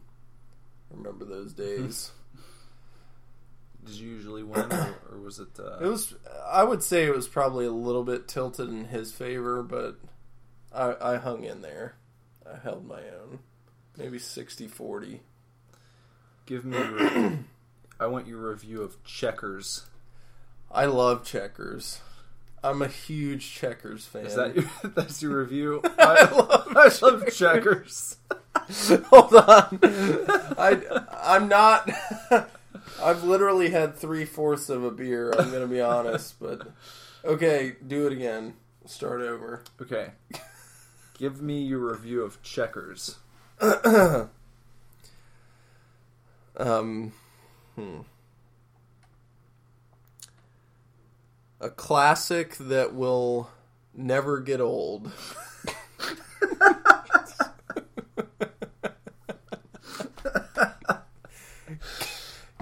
I 0.92 0.98
remember 0.98 1.26
those 1.26 1.54
days. 1.54 2.12
Did 3.86 3.96
you 3.96 4.10
usually 4.10 4.44
win, 4.44 4.72
or, 4.72 4.96
or 5.12 5.20
was 5.20 5.40
it? 5.40 5.60
Uh, 5.60 5.78
it 5.80 5.88
was 5.88 6.16
I 6.50 6.64
would 6.64 6.84
say 6.84 7.06
it 7.06 7.16
was 7.16 7.28
probably 7.28 7.66
a 7.66 7.72
little 7.72 8.04
bit 8.04 8.28
tilted 8.28 8.70
in 8.70 8.86
his 8.86 9.12
favor, 9.12 9.64
but 9.64 9.98
I 10.74 10.96
I 11.00 11.18
hung 11.18 11.44
in 11.44 11.62
there. 11.62 11.96
I 12.46 12.58
held 12.58 12.88
my 12.88 13.02
own. 13.02 13.40
Maybe 13.98 14.20
60-40. 14.20 15.20
Give 16.46 16.64
me. 16.64 16.78
Your, 16.78 17.40
I 18.00 18.08
want 18.08 18.28
your 18.28 18.50
review 18.50 18.82
of 18.84 19.04
Checkers. 19.04 19.88
I 20.72 20.86
love 20.86 21.26
checkers. 21.26 22.02
I'm 22.68 22.82
a 22.82 22.88
huge 22.88 23.54
checkers 23.54 24.06
fan. 24.06 24.26
Is 24.26 24.36
that 24.36 24.56
your, 24.56 24.66
that's 24.96 25.22
your 25.22 25.40
review? 25.40 25.82
I, 26.00 26.30
love 26.32 26.68
I 26.76 26.92
love 27.02 27.34
Checkers. 27.34 28.18
Hold 29.06 29.36
on. 29.36 29.80
I 30.58 30.82
I'm 31.24 31.48
not. 31.48 31.90
I've 33.02 33.24
literally 33.24 33.70
had 33.70 33.96
three 33.96 34.26
fourths 34.26 34.70
of 34.70 34.84
a 34.84 34.92
beer. 34.92 35.32
I'm 35.32 35.52
gonna 35.52 35.68
be 35.68 35.82
honest, 35.82 36.40
but 36.40 36.68
okay, 37.24 37.76
do 37.86 38.08
it 38.08 38.14
again. 38.14 38.56
Start 38.86 39.22
over. 39.22 39.64
Okay. 39.82 40.12
Give 41.18 41.42
me 41.42 41.62
your 41.64 41.92
review 41.92 42.22
of 42.24 42.42
Checkers. 42.44 43.18
Um, 46.60 47.14
hmm. 47.76 48.00
A 51.60 51.70
classic 51.70 52.56
that 52.58 52.94
will 52.94 53.50
never 53.94 54.40
get 54.40 54.62
old. 54.62 55.12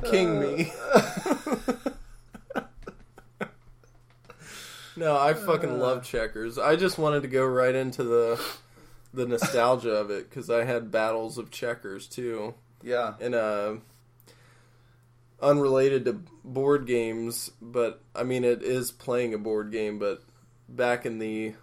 King 0.03 0.39
me. 0.39 0.71
no, 4.95 5.17
I 5.17 5.33
fucking 5.33 5.79
love 5.79 6.03
checkers. 6.03 6.57
I 6.57 6.75
just 6.75 6.97
wanted 6.97 7.21
to 7.23 7.27
go 7.27 7.45
right 7.45 7.73
into 7.75 8.03
the 8.03 8.41
the 9.13 9.25
nostalgia 9.25 9.91
of 9.91 10.11
it 10.11 10.29
because 10.29 10.49
I 10.49 10.65
had 10.65 10.91
battles 10.91 11.37
of 11.37 11.49
checkers 11.49 12.05
too 12.07 12.53
Yeah. 12.83 13.13
and 13.21 13.33
uh 13.33 13.75
unrelated 15.41 16.05
to 16.05 16.13
board 16.43 16.85
games 16.85 17.51
but 17.61 18.01
i 18.15 18.23
mean 18.23 18.43
it 18.43 18.61
is 18.63 18.91
playing 18.91 19.33
a 19.33 19.37
board 19.37 19.71
game 19.71 19.99
but 19.99 20.23
back 20.69 21.05
in 21.05 21.19
the 21.19 21.53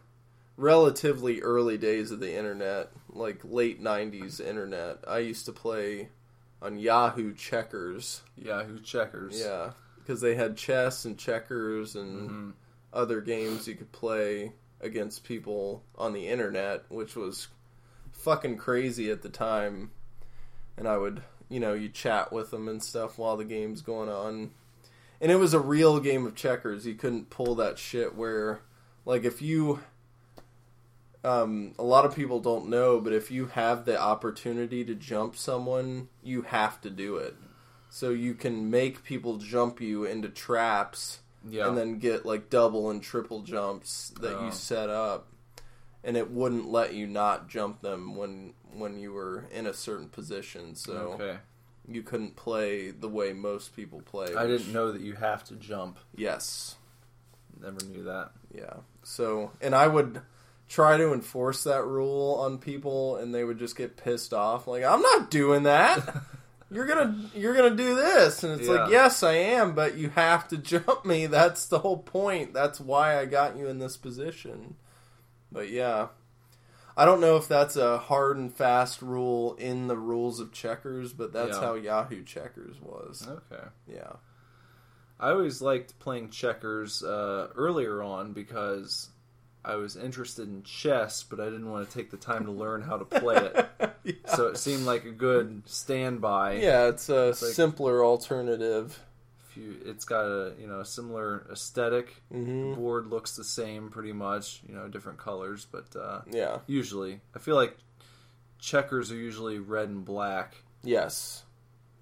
relatively 0.56 1.40
early 1.40 1.78
days 1.78 2.10
of 2.10 2.20
the 2.20 2.36
internet 2.36 2.90
like 3.08 3.40
late 3.44 3.82
90s 3.82 4.40
internet 4.40 4.98
i 5.08 5.18
used 5.18 5.46
to 5.46 5.52
play 5.52 6.08
on 6.60 6.78
yahoo 6.78 7.34
checkers 7.34 8.22
Yahoo 8.36 8.78
Checkers. 8.80 9.40
yeah 9.40 9.70
because 9.98 10.20
they 10.20 10.34
had 10.34 10.56
chess 10.56 11.04
and 11.04 11.18
checkers 11.18 11.96
and 11.96 12.30
hmm 12.30 12.50
other 12.94 13.22
games 13.22 13.66
you 13.66 13.74
could 13.74 13.90
play 13.90 14.52
against 14.80 15.24
people 15.24 15.82
on 15.96 16.12
the 16.12 16.28
internet, 16.28 16.84
which 16.90 17.16
was 17.16 17.48
fucking 18.12 18.58
crazy 18.58 19.10
at 19.10 19.22
the 19.22 19.28
time. 19.30 19.90
And 20.76 20.86
I 20.86 20.98
would, 20.98 21.22
you 21.52 21.60
know, 21.60 21.74
you 21.74 21.88
chat 21.88 22.32
with 22.32 22.50
them 22.50 22.66
and 22.68 22.82
stuff 22.82 23.18
while 23.18 23.36
the 23.36 23.44
game's 23.44 23.82
going 23.82 24.08
on. 24.08 24.50
And 25.20 25.30
it 25.30 25.36
was 25.36 25.54
a 25.54 25.60
real 25.60 26.00
game 26.00 26.26
of 26.26 26.34
checkers. 26.34 26.86
You 26.86 26.94
couldn't 26.94 27.30
pull 27.30 27.54
that 27.56 27.78
shit 27.78 28.14
where, 28.16 28.60
like, 29.04 29.24
if 29.24 29.40
you. 29.42 29.80
Um, 31.24 31.74
a 31.78 31.84
lot 31.84 32.04
of 32.04 32.16
people 32.16 32.40
don't 32.40 32.68
know, 32.68 33.00
but 33.00 33.12
if 33.12 33.30
you 33.30 33.46
have 33.46 33.84
the 33.84 33.96
opportunity 34.00 34.84
to 34.84 34.94
jump 34.96 35.36
someone, 35.36 36.08
you 36.22 36.42
have 36.42 36.80
to 36.80 36.90
do 36.90 37.16
it. 37.16 37.36
So 37.90 38.10
you 38.10 38.34
can 38.34 38.70
make 38.70 39.04
people 39.04 39.36
jump 39.36 39.80
you 39.80 40.04
into 40.04 40.28
traps 40.28 41.20
Yeah. 41.48 41.68
and 41.68 41.78
then 41.78 41.98
get 42.00 42.26
like 42.26 42.50
double 42.50 42.90
and 42.90 43.00
triple 43.00 43.42
jumps 43.42 44.12
that 44.20 44.36
Oh. 44.36 44.46
you 44.46 44.50
set 44.50 44.90
up 44.90 45.28
and 46.02 46.16
it 46.16 46.28
wouldn't 46.30 46.68
let 46.68 46.94
you 46.94 47.06
not 47.06 47.48
jump 47.48 47.82
them 47.82 48.16
when 48.16 48.54
when 48.74 48.98
you 48.98 49.12
were 49.12 49.44
in 49.52 49.66
a 49.66 49.72
certain 49.74 50.08
position 50.08 50.74
so 50.74 50.92
okay. 51.20 51.38
you 51.88 52.02
couldn't 52.02 52.36
play 52.36 52.90
the 52.90 53.08
way 53.08 53.32
most 53.32 53.74
people 53.76 54.00
play 54.02 54.34
I 54.34 54.44
which- 54.44 54.58
didn't 54.60 54.72
know 54.72 54.92
that 54.92 55.02
you 55.02 55.14
have 55.14 55.44
to 55.44 55.54
jump. 55.54 55.98
yes. 56.16 56.76
Never 57.60 57.84
knew 57.84 58.02
that. 58.04 58.32
yeah. 58.52 58.74
So 59.04 59.52
and 59.60 59.74
i 59.74 59.86
would 59.86 60.20
try 60.68 60.96
to 60.96 61.12
enforce 61.12 61.64
that 61.64 61.84
rule 61.84 62.36
on 62.40 62.58
people 62.58 63.16
and 63.16 63.34
they 63.34 63.44
would 63.44 63.58
just 63.58 63.76
get 63.76 63.96
pissed 63.96 64.32
off 64.32 64.66
like 64.66 64.82
i'm 64.84 65.02
not 65.02 65.30
doing 65.30 65.64
that. 65.64 66.16
You're 66.70 66.86
gonna 66.86 67.28
you're 67.34 67.54
gonna 67.54 67.76
do 67.76 67.94
this. 67.94 68.42
And 68.42 68.58
it's 68.58 68.66
like 68.66 68.90
yes 68.90 69.22
i 69.22 69.34
am 69.34 69.74
but 69.74 69.98
you 69.98 70.08
have 70.08 70.48
to 70.48 70.56
jump 70.72 71.04
me. 71.04 71.26
That's 71.26 71.66
the 71.66 71.80
whole 71.80 71.98
point. 71.98 72.54
That's 72.54 72.80
why 72.80 73.18
i 73.18 73.26
got 73.26 73.58
you 73.58 73.68
in 73.68 73.78
this 73.78 73.98
position. 73.98 74.76
But 75.52 75.68
yeah 75.68 76.08
i 76.96 77.04
don't 77.04 77.20
know 77.20 77.36
if 77.36 77.48
that's 77.48 77.76
a 77.76 77.98
hard 77.98 78.36
and 78.36 78.54
fast 78.54 79.02
rule 79.02 79.54
in 79.54 79.86
the 79.88 79.96
rules 79.96 80.40
of 80.40 80.52
checkers 80.52 81.12
but 81.12 81.32
that's 81.32 81.56
Yeah. 81.56 81.60
how 81.62 81.74
yahoo 81.74 82.22
checkers 82.24 82.76
was 82.80 83.26
Okay. 83.28 83.64
yeah 83.86 84.12
I 85.20 85.30
always 85.30 85.62
liked 85.62 85.96
playing 86.00 86.30
checkers 86.30 87.00
uh, 87.04 87.46
earlier 87.54 88.02
on 88.02 88.32
because 88.32 89.08
I 89.64 89.76
was 89.76 89.94
interested 89.94 90.48
in 90.48 90.64
chess, 90.64 91.22
but 91.22 91.38
I 91.38 91.44
didn't 91.44 91.70
want 91.70 91.88
to 91.88 91.94
take 91.96 92.10
the 92.10 92.16
time 92.16 92.46
to 92.46 92.50
learn 92.50 92.82
how 92.82 92.96
to 92.98 93.04
play 93.04 93.36
it. 93.36 93.70
yeah. 94.02 94.34
So 94.34 94.48
it 94.48 94.58
seemed 94.58 94.84
like 94.84 95.04
a 95.04 95.12
good 95.12 95.62
standby. 95.66 96.54
yeah 96.54 96.88
it's 96.88 97.08
a 97.08 97.26
like- 97.26 97.34
simpler 97.36 98.04
alternative 98.04 98.98
you, 99.56 99.76
it's 99.84 100.04
got 100.04 100.24
a 100.24 100.52
you 100.60 100.66
know 100.66 100.80
a 100.80 100.84
similar 100.84 101.46
aesthetic. 101.52 102.22
hmm 102.30 102.70
The 102.70 102.76
board 102.76 103.06
looks 103.06 103.36
the 103.36 103.44
same 103.44 103.90
pretty 103.90 104.12
much. 104.12 104.62
You 104.68 104.74
know, 104.74 104.88
different 104.88 105.18
colors, 105.18 105.66
but 105.70 105.94
uh, 105.96 106.20
yeah 106.30 106.58
usually 106.66 107.20
I 107.34 107.38
feel 107.38 107.56
like 107.56 107.76
checkers 108.58 109.10
are 109.12 109.16
usually 109.16 109.58
red 109.58 109.88
and 109.88 110.04
black. 110.04 110.56
Yes. 110.82 111.42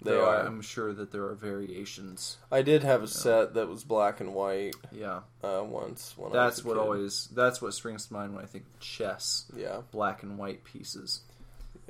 They 0.03 0.11
Though 0.11 0.25
are. 0.27 0.47
I'm 0.47 0.61
sure 0.61 0.93
that 0.93 1.11
there 1.11 1.25
are 1.25 1.35
variations. 1.35 2.37
I 2.51 2.63
did 2.63 2.81
have 2.81 3.03
a 3.03 3.07
set 3.07 3.53
that 3.53 3.67
was 3.69 3.83
black 3.83 4.19
and 4.19 4.33
white 4.33 4.73
Yeah, 4.91 5.19
uh, 5.43 5.63
once. 5.63 6.15
When 6.17 6.31
I 6.31 6.45
that's 6.45 6.63
what 6.65 6.73
kid. 6.77 6.79
always 6.81 7.27
that's 7.35 7.61
what 7.61 7.71
springs 7.75 8.07
to 8.07 8.13
mind 8.13 8.33
when 8.33 8.43
I 8.43 8.47
think 8.47 8.65
chess. 8.79 9.45
Yeah, 9.55 9.81
Black 9.91 10.23
and 10.23 10.39
white 10.39 10.63
pieces. 10.63 11.21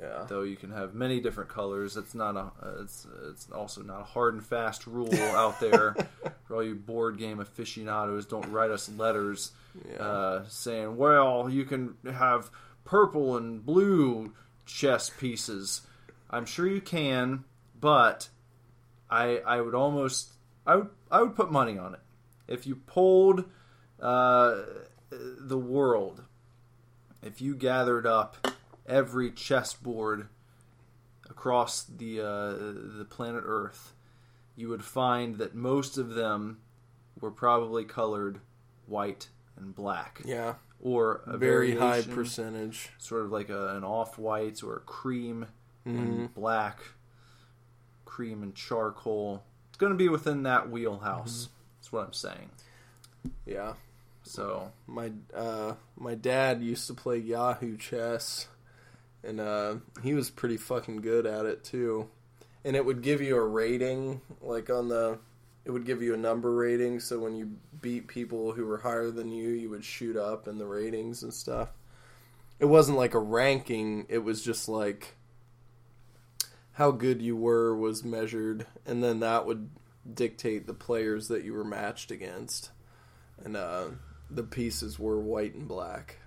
Yeah. 0.02 0.24
Though 0.28 0.42
you 0.42 0.56
can 0.56 0.72
have 0.72 0.94
many 0.94 1.20
different 1.20 1.48
colors, 1.48 1.96
it's 1.96 2.14
not 2.14 2.36
a 2.36 2.50
it's 2.80 3.06
it's 3.30 3.48
also 3.50 3.82
not 3.82 4.00
a 4.00 4.04
hard 4.04 4.34
and 4.34 4.44
fast 4.44 4.86
rule 4.86 5.14
out 5.14 5.60
there 5.60 5.94
for 6.44 6.56
all 6.56 6.62
you 6.64 6.74
board 6.74 7.18
game 7.18 7.38
aficionados. 7.40 8.26
Don't 8.26 8.50
write 8.50 8.70
us 8.70 8.88
letters 8.88 9.52
Yeah. 9.88 9.96
uh, 10.02 10.44
saying, 10.48 10.96
"Well, 10.96 11.48
you 11.48 11.64
can 11.64 11.94
have 12.10 12.50
purple 12.84 13.36
and 13.36 13.64
blue 13.64 14.32
chess 14.66 15.08
pieces." 15.10 15.82
I'm 16.30 16.46
sure 16.46 16.66
you 16.66 16.80
can, 16.80 17.44
but 17.80 18.28
I 19.10 19.38
I 19.46 19.60
would 19.60 19.74
almost 19.74 20.32
I 20.66 20.76
would 20.76 20.88
I 21.10 21.22
would 21.22 21.36
put 21.36 21.52
money 21.52 21.78
on 21.78 21.94
it 21.94 22.00
if 22.48 22.66
you 22.66 22.76
polled 22.76 23.44
uh, 24.00 24.62
the 25.10 25.58
world. 25.58 26.22
If 27.22 27.40
you 27.40 27.54
gathered 27.54 28.06
up 28.06 28.48
every 28.92 29.30
chessboard 29.30 30.28
across 31.30 31.84
the 31.84 32.20
uh, 32.20 32.52
the 32.98 33.06
planet 33.08 33.42
Earth, 33.46 33.94
you 34.56 34.68
would 34.68 34.84
find 34.84 35.36
that 35.38 35.54
most 35.54 35.96
of 35.98 36.14
them 36.14 36.58
were 37.20 37.30
probably 37.30 37.84
colored 37.84 38.40
white 38.86 39.28
and 39.56 39.74
black, 39.74 40.20
yeah. 40.24 40.54
or 40.80 41.22
a 41.26 41.36
Very 41.36 41.76
high 41.76 42.02
percentage. 42.02 42.90
sort 42.98 43.24
of 43.24 43.30
like 43.32 43.48
a, 43.48 43.76
an 43.76 43.84
off 43.84 44.18
white 44.18 44.62
or 44.62 44.76
a 44.76 44.80
cream 44.80 45.46
Mm-hmm. 45.84 45.98
and 45.98 46.34
black, 46.34 46.78
cream 48.04 48.44
and 48.44 48.54
charcoal. 48.54 49.42
It's 49.70 49.78
going 49.78 49.90
to 49.90 49.98
be 49.98 50.08
within 50.08 50.44
that 50.44 50.70
wheelhouse. 50.70 51.46
Mm-hmm. 51.46 51.52
That's 51.80 51.92
what 51.92 52.04
I'm 52.06 52.12
saying. 52.12 52.50
Yeah. 53.44 53.72
So 54.22 54.70
My 54.86 55.10
uh, 55.34 55.74
my 55.96 56.14
dad 56.14 56.62
used 56.62 56.86
to 56.86 56.94
play 56.94 57.18
Yahoo 57.18 57.76
chess, 57.76 58.46
and 59.24 59.40
uh, 59.40 59.76
he 60.02 60.14
was 60.14 60.30
pretty 60.30 60.56
fucking 60.56 61.00
good 61.00 61.26
at 61.26 61.46
it 61.46 61.64
too. 61.64 62.08
And 62.64 62.76
it 62.76 62.84
would 62.84 63.02
give 63.02 63.20
you 63.20 63.36
a 63.36 63.44
rating, 63.44 64.20
like 64.40 64.70
on 64.70 64.88
the, 64.88 65.18
it 65.64 65.70
would 65.70 65.84
give 65.84 66.02
you 66.02 66.14
a 66.14 66.18
number 66.18 66.54
rating. 66.54 67.00
So 67.00 67.18
when 67.18 67.34
you 67.34 67.56
beat 67.80 68.06
people 68.06 68.52
who 68.52 68.66
were 68.66 68.78
higher 68.78 69.10
than 69.10 69.32
you, 69.32 69.50
you 69.50 69.70
would 69.70 69.84
shoot 69.84 70.16
up 70.16 70.46
in 70.46 70.58
the 70.58 70.66
ratings 70.66 71.22
and 71.22 71.34
stuff. 71.34 71.70
It 72.60 72.66
wasn't 72.66 72.98
like 72.98 73.14
a 73.14 73.18
ranking. 73.18 74.06
It 74.08 74.18
was 74.18 74.42
just 74.42 74.68
like 74.68 75.16
how 76.72 76.90
good 76.90 77.20
you 77.20 77.36
were 77.36 77.76
was 77.76 78.04
measured, 78.04 78.66
and 78.86 79.02
then 79.02 79.20
that 79.20 79.46
would 79.46 79.68
dictate 80.14 80.66
the 80.66 80.74
players 80.74 81.28
that 81.28 81.44
you 81.44 81.52
were 81.52 81.64
matched 81.64 82.10
against. 82.10 82.70
And 83.44 83.56
uh, 83.56 83.86
the 84.30 84.42
pieces 84.42 84.98
were 84.98 85.20
white 85.20 85.54
and 85.54 85.66
black. 85.66 86.18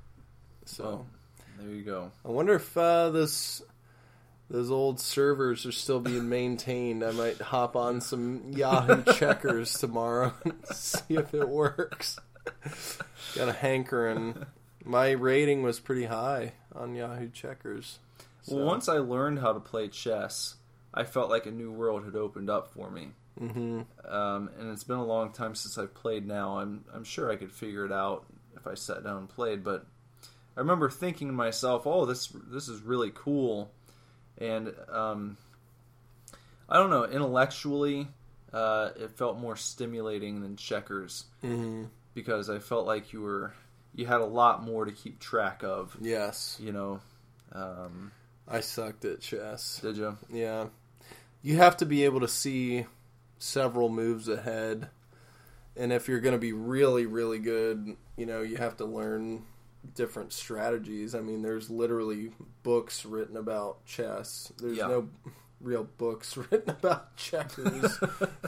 So 0.66 1.06
there 1.60 1.70
you 1.70 1.84
go. 1.84 2.12
I 2.24 2.30
wonder 2.30 2.56
if 2.56 2.76
uh, 2.78 3.10
this 3.10 3.62
those 4.50 4.70
old 4.70 5.00
servers 5.00 5.66
are 5.66 5.72
still 5.72 6.00
being 6.00 6.30
maintained. 6.30 7.04
I 7.04 7.12
might 7.12 7.42
hop 7.42 7.76
on 7.76 8.02
some 8.02 8.52
Yahoo 8.52 9.04
checkers 9.14 9.74
tomorrow 9.74 10.34
and 10.46 10.54
see 10.68 11.16
if 11.16 11.34
it 11.34 11.48
works. 11.50 12.20
Got 13.36 13.50
a 13.50 13.54
hankering. 13.54 14.46
My 14.84 15.12
rating 15.12 15.64
was 15.64 15.80
pretty 15.80 16.06
high 16.06 16.54
on 16.76 16.94
Yahoo 16.94 17.30
checkers. 17.30 17.98
Well, 18.48 18.64
once 18.66 18.88
I 18.88 19.00
learned 19.00 19.40
how 19.40 19.54
to 19.54 19.60
play 19.60 19.88
chess, 19.88 20.56
I 20.94 21.04
felt 21.06 21.32
like 21.32 21.48
a 21.48 21.52
new 21.52 21.72
world 21.72 22.06
had 22.06 22.16
opened 22.16 22.52
up 22.52 22.72
for 22.72 22.92
me. 22.92 23.10
hmm 23.40 23.82
Um, 24.08 24.52
and 24.60 24.72
it's 24.72 24.84
been 24.84 24.98
a 24.98 25.06
long 25.06 25.32
time 25.32 25.56
since 25.56 25.80
I've 25.80 25.96
played. 25.96 26.28
Now 26.28 26.60
I'm 26.60 26.86
I'm 26.94 27.04
sure 27.04 27.32
I 27.32 27.36
could 27.36 27.52
figure 27.52 27.84
it 27.86 27.92
out 27.92 28.26
if 28.56 28.68
I 28.68 28.76
sat 28.76 29.04
down 29.04 29.18
and 29.18 29.30
played. 29.30 29.64
But 29.64 29.88
I 30.56 30.62
remember 30.62 30.90
thinking 30.90 31.28
to 31.28 31.34
myself, 31.34 31.86
"Oh, 31.86 32.06
this 32.06 32.28
this 32.52 32.70
is 32.70 32.82
really 32.82 33.12
cool," 33.14 33.72
and 34.38 34.74
um, 34.90 35.38
I 36.70 36.78
don't 36.78 36.90
know. 36.90 37.04
Intellectually, 37.06 38.08
uh, 38.54 38.90
it 38.96 39.12
felt 39.12 39.38
more 39.38 39.56
stimulating 39.56 40.42
than 40.42 40.56
checkers 40.56 41.26
hmm 41.42 41.86
because 42.14 42.50
I 42.50 42.60
felt 42.60 42.88
like 42.88 43.12
you 43.12 43.22
were 43.22 43.54
you 43.94 44.06
had 44.06 44.22
a 44.22 44.26
lot 44.26 44.64
more 44.64 44.86
to 44.86 44.92
keep 44.92 45.20
track 45.20 45.64
of. 45.64 45.96
Yes, 46.02 46.58
You 46.62 46.72
know, 46.72 47.00
um, 47.52 48.12
I 48.48 48.62
sucked 48.62 49.04
at 49.06 49.22
chess. 49.22 49.80
did 49.82 49.98
you? 49.98 50.18
Yeah. 50.32 50.68
You 51.42 51.58
have 51.58 51.78
to 51.78 51.86
be 51.86 52.04
able 52.06 52.22
to 52.22 52.28
see 52.28 52.86
several 53.38 53.90
moves 53.90 54.28
ahead. 54.28 54.90
And 55.78 55.92
if 55.94 56.08
you're 56.08 56.22
going 56.22 56.34
to 56.36 56.40
be 56.40 56.54
really, 56.54 57.06
really 57.06 57.38
good, 57.40 57.96
you 58.18 58.26
know, 58.26 58.42
you 58.42 58.58
have 58.58 58.78
to 58.78 58.86
learn 58.86 59.44
different 59.94 60.34
strategies. 60.34 61.14
I 61.16 61.20
mean, 61.22 61.42
there's 61.42 61.70
literally 61.70 62.32
books 62.64 63.06
written 63.06 63.38
about 63.38 63.86
chess. 63.86 64.52
There's 64.58 64.78
Yeah. 64.78 64.88
no 64.88 65.10
real 65.62 65.84
books 65.98 66.36
written 66.52 66.70
about 66.70 67.16
checkers 67.16 68.00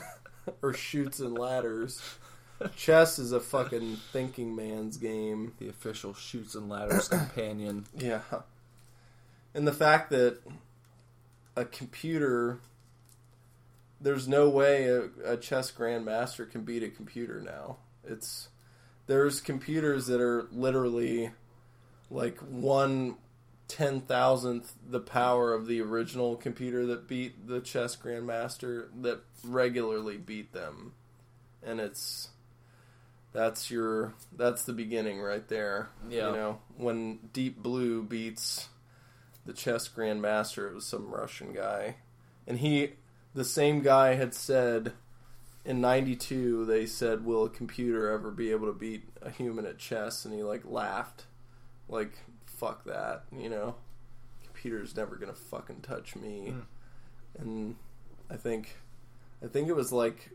or 0.61 0.73
Chutes 0.73 1.19
and 1.19 1.38
Ladders. 1.38 2.01
Chess 2.75 3.19
is 3.19 3.31
a 3.33 3.39
fucking 3.39 3.97
thinking 4.11 4.55
man's 4.55 4.97
game. 4.97 5.53
The 5.59 5.69
official 5.69 6.13
Chutes 6.13 6.55
and 6.55 6.69
Ladders 6.69 7.07
companion. 7.09 7.85
Yeah. 7.95 8.21
And 9.53 9.67
the 9.67 9.73
fact 9.73 10.09
that 10.09 10.39
a 11.55 11.65
computer 11.65 12.59
there's 13.99 14.27
no 14.27 14.47
way 14.47 14.85
a, 14.85 15.09
a 15.25 15.38
chess 15.38 15.71
grandmaster 15.71 16.49
can 16.49 16.61
beat 16.61 16.83
a 16.83 16.89
computer 16.89 17.41
now. 17.41 17.77
It's 18.03 18.49
there's 19.08 19.41
computers 19.41 20.08
that 20.08 20.22
are 20.22 20.47
literally 20.51 21.32
like 22.10 22.38
one 22.39 23.16
ten 23.68 23.99
thousandth 23.99 24.74
the 24.89 24.99
power 24.99 25.53
of 25.53 25.68
the 25.68 25.82
original 25.82 26.36
computer 26.36 26.86
that 26.86 27.08
beat 27.08 27.47
the 27.47 27.60
chess 27.60 27.95
grandmaster 27.95 28.88
that 29.01 29.20
regularly 29.43 30.18
beat 30.18 30.53
them. 30.53 30.93
And 31.64 31.80
it's 31.80 32.30
that's 33.34 33.70
your 33.70 34.14
that's 34.36 34.64
the 34.64 34.74
beginning 34.74 35.20
right 35.20 35.47
there. 35.47 35.89
Yeah. 36.10 36.30
You 36.30 36.36
know, 36.36 36.60
when 36.78 37.20
Deep 37.34 37.62
Blue 37.62 38.03
beats 38.03 38.70
the 39.45 39.53
chess 39.53 39.89
grandmaster, 39.89 40.70
it 40.70 40.76
was 40.76 40.86
some 40.86 41.10
Russian 41.10 41.53
guy. 41.53 41.95
And 42.45 42.60
he 42.60 42.93
the 43.34 43.45
same 43.45 43.82
guy 43.82 44.16
had 44.16 44.34
said 44.34 44.93
in 45.68 45.82
92 45.82 46.65
they 46.65 46.86
said 46.86 47.26
will 47.26 47.43
a 47.43 47.49
computer 47.49 48.09
ever 48.09 48.32
be 48.32 48.51
able 48.51 48.68
to 48.68 48.74
beat 48.74 49.03
a 49.22 49.30
human 49.30 49.65
at 49.65 49.78
chess? 49.78 50.24
And 50.26 50.34
he 50.34 50.41
like 50.41 50.63
laughed. 50.65 51.26
Like 51.89 52.13
fuck 52.45 52.86
that 52.86 53.24
you 53.38 53.49
know? 53.49 53.76
Computer's 54.43 54.95
never 54.95 55.15
gonna 55.18 55.34
fucking 55.34 55.82
touch 55.82 56.15
me. 56.15 56.53
Hmm. 56.53 56.61
And 57.39 57.76
i 58.30 58.36
think 58.36 58.76
i 59.43 59.47
think 59.47 59.68
it 59.70 59.76
was 59.76 59.91
like 59.91 60.32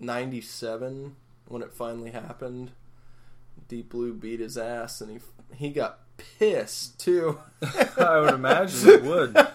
97 0.00 1.16
when 1.46 1.62
it 1.62 1.72
finally 1.72 2.10
happened. 2.10 2.72
Deep 3.68 3.90
blue 3.90 4.12
beat 4.12 4.40
his 4.40 4.58
ass 4.58 5.00
and 5.00 5.12
he 5.12 5.18
he 5.56 5.70
got 5.70 6.00
pissed 6.16 6.98
too. 6.98 7.38
I 7.96 8.18
would 8.18 8.34
imagine 8.34 8.88
it 8.88 9.02
would. 9.04 9.36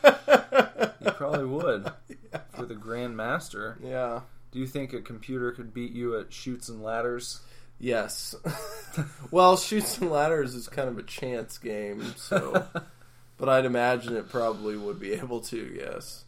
You 1.00 1.12
probably 1.14 1.46
would 1.46 1.92
for 2.54 2.66
the 2.66 2.76
Grandmaster. 2.76 3.76
yeah 3.82 4.22
Do 4.58 4.62
you 4.62 4.68
think 4.68 4.92
a 4.92 5.02
computer 5.02 5.52
could 5.52 5.72
beat 5.72 5.92
you 5.92 6.18
at 6.18 6.34
Chutes 6.34 6.68
and 6.68 6.82
Ladders? 6.82 7.42
Yes. 7.78 8.34
well, 9.32 9.56
Chutes 9.56 10.00
and 10.00 10.10
Ladders 10.10 10.56
is 10.56 10.68
kind 10.68 10.90
of 10.90 10.98
a 10.98 11.04
chance 11.04 11.60
game, 11.60 12.16
so 12.16 12.66
but 13.38 13.50
I'd 13.50 13.66
imagine 13.66 14.16
it 14.16 14.30
probably 14.30 14.76
would 14.76 15.00
be 15.00 15.14
able 15.14 15.42
to, 15.42 15.78
yes. 15.80 16.26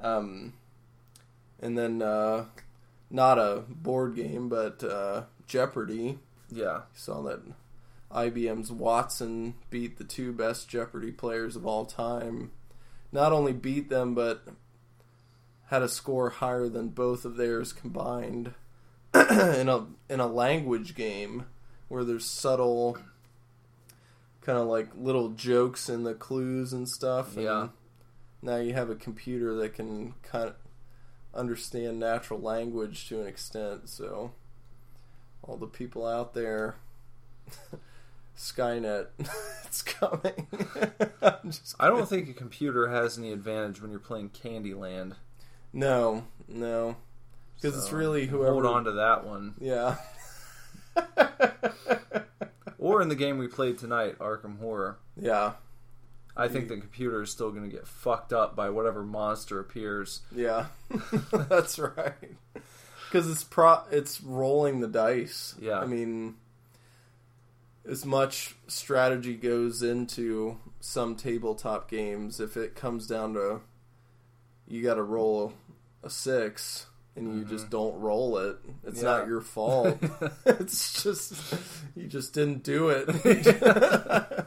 Um 0.00 0.54
and 1.62 1.78
then 1.78 2.02
uh 2.02 2.46
not 3.10 3.38
a 3.38 3.62
board 3.68 4.16
game, 4.16 4.48
but 4.48 4.82
uh 4.82 5.26
Jeopardy. 5.46 6.18
Yeah. 6.50 6.80
Saw 6.94 7.22
that 7.22 7.42
IBM's 8.10 8.72
Watson 8.72 9.54
beat 9.70 9.98
the 9.98 10.04
two 10.04 10.32
best 10.32 10.68
Jeopardy 10.68 11.12
players 11.12 11.54
of 11.54 11.64
all 11.64 11.84
time. 11.84 12.50
Not 13.12 13.30
only 13.30 13.52
beat 13.52 13.88
them, 13.88 14.16
but 14.16 14.42
had 15.66 15.82
a 15.82 15.88
score 15.88 16.30
higher 16.30 16.68
than 16.68 16.88
both 16.88 17.24
of 17.24 17.36
theirs 17.36 17.72
combined 17.72 18.54
in 19.14 19.68
a 19.68 19.86
in 20.08 20.20
a 20.20 20.26
language 20.26 20.94
game 20.94 21.46
where 21.88 22.04
there's 22.04 22.24
subtle 22.24 22.98
kind 24.40 24.58
of 24.58 24.66
like 24.66 24.88
little 24.96 25.30
jokes 25.30 25.88
in 25.88 26.04
the 26.04 26.14
clues 26.14 26.72
and 26.72 26.88
stuff. 26.88 27.34
and 27.34 27.44
Yeah. 27.44 27.68
Now 28.42 28.56
you 28.56 28.74
have 28.74 28.90
a 28.90 28.94
computer 28.94 29.54
that 29.56 29.74
can 29.74 30.14
kind 30.22 30.48
of 30.48 30.54
understand 31.34 31.98
natural 31.98 32.40
language 32.40 33.08
to 33.08 33.20
an 33.20 33.26
extent, 33.26 33.88
so 33.88 34.32
all 35.42 35.56
the 35.56 35.66
people 35.66 36.06
out 36.06 36.34
there 36.34 36.76
Skynet. 38.36 39.06
it's 39.64 39.82
coming. 39.82 40.46
I'm 41.22 41.50
just 41.50 41.74
I 41.80 41.88
don't 41.88 42.08
think 42.08 42.28
a 42.28 42.34
computer 42.34 42.88
has 42.88 43.18
any 43.18 43.32
advantage 43.32 43.80
when 43.80 43.90
you're 43.90 44.00
playing 44.00 44.30
Candyland. 44.30 45.14
No, 45.76 46.24
no, 46.48 46.96
because 47.56 47.76
it's 47.76 47.92
really 47.92 48.26
whoever. 48.26 48.52
Hold 48.52 48.66
on 48.66 48.84
to 48.84 48.92
that 48.92 49.26
one. 49.26 49.54
Yeah. 49.60 49.96
Or 52.86 53.02
in 53.02 53.08
the 53.08 53.16
game 53.16 53.38
we 53.38 53.48
played 53.48 53.78
tonight, 53.78 54.16
Arkham 54.20 54.60
Horror. 54.60 54.98
yeah. 55.20 55.54
I 56.36 56.46
think 56.46 56.68
the 56.68 56.76
computer 56.76 57.22
is 57.22 57.30
still 57.30 57.50
going 57.50 57.68
to 57.68 57.74
get 57.74 57.88
fucked 57.88 58.32
up 58.32 58.54
by 58.54 58.70
whatever 58.70 59.02
monster 59.02 59.58
appears. 59.58 60.20
Yeah. 60.30 60.66
That's 61.32 61.78
right. 61.80 62.36
Because 63.06 63.28
it's 63.28 63.42
pro, 63.42 63.80
it's 63.90 64.20
rolling 64.20 64.78
the 64.78 64.86
dice. 64.86 65.56
Yeah. 65.60 65.80
I 65.80 65.86
mean, 65.86 66.34
as 67.88 68.04
much 68.04 68.54
strategy 68.68 69.34
goes 69.34 69.82
into 69.82 70.58
some 70.78 71.16
tabletop 71.16 71.90
games, 71.90 72.38
if 72.38 72.56
it 72.56 72.76
comes 72.76 73.08
down 73.08 73.34
to 73.34 73.62
you 74.68 74.82
got 74.82 74.94
to 74.94 75.02
roll 75.02 75.54
a 76.06 76.10
six 76.10 76.86
and 77.14 77.34
you 77.38 77.44
just 77.46 77.70
don't 77.70 77.98
roll 78.00 78.36
it, 78.38 78.56
it's 78.86 78.98
Mm-hmm. 78.98 79.06
Yeah. 79.06 79.12
not 79.18 79.26
your 79.26 79.40
fault. 79.40 79.98
it's 80.46 81.02
just 81.02 81.32
you 81.94 82.06
just 82.06 82.32
didn't 82.34 82.62
do 82.62 82.88
it. 82.90 83.08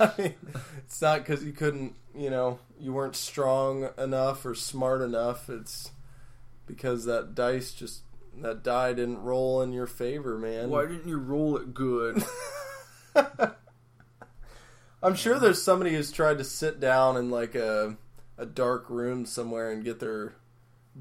I 0.00 0.10
mean, 0.18 0.34
it's 0.78 1.00
not 1.00 1.20
because 1.20 1.44
you 1.44 1.52
couldn't, 1.52 1.94
you 2.16 2.30
know, 2.30 2.58
you 2.80 2.92
weren't 2.92 3.14
strong 3.16 3.88
enough 3.96 4.44
or 4.44 4.54
smart 4.56 5.02
enough. 5.02 5.48
It's 5.48 5.90
because 6.66 7.04
that 7.04 7.34
dice 7.34 7.72
just 7.72 8.00
that 8.42 8.64
die 8.64 8.92
didn't 8.92 9.22
roll 9.22 9.62
in 9.62 9.72
your 9.72 9.86
favor, 9.86 10.36
man. 10.36 10.70
Why 10.70 10.82
didn't 10.86 11.06
you 11.06 11.18
roll 11.18 11.56
it 11.56 11.72
good? 11.74 12.24
I'm 15.02 15.14
sure 15.14 15.38
there's 15.38 15.62
somebody 15.62 15.94
who's 15.94 16.10
tried 16.10 16.38
to 16.38 16.44
sit 16.44 16.80
down 16.80 17.16
in 17.16 17.30
like 17.30 17.54
a 17.54 17.96
a 18.36 18.46
dark 18.46 18.90
room 18.90 19.26
somewhere 19.26 19.70
and 19.70 19.84
get 19.84 20.00
their 20.00 20.34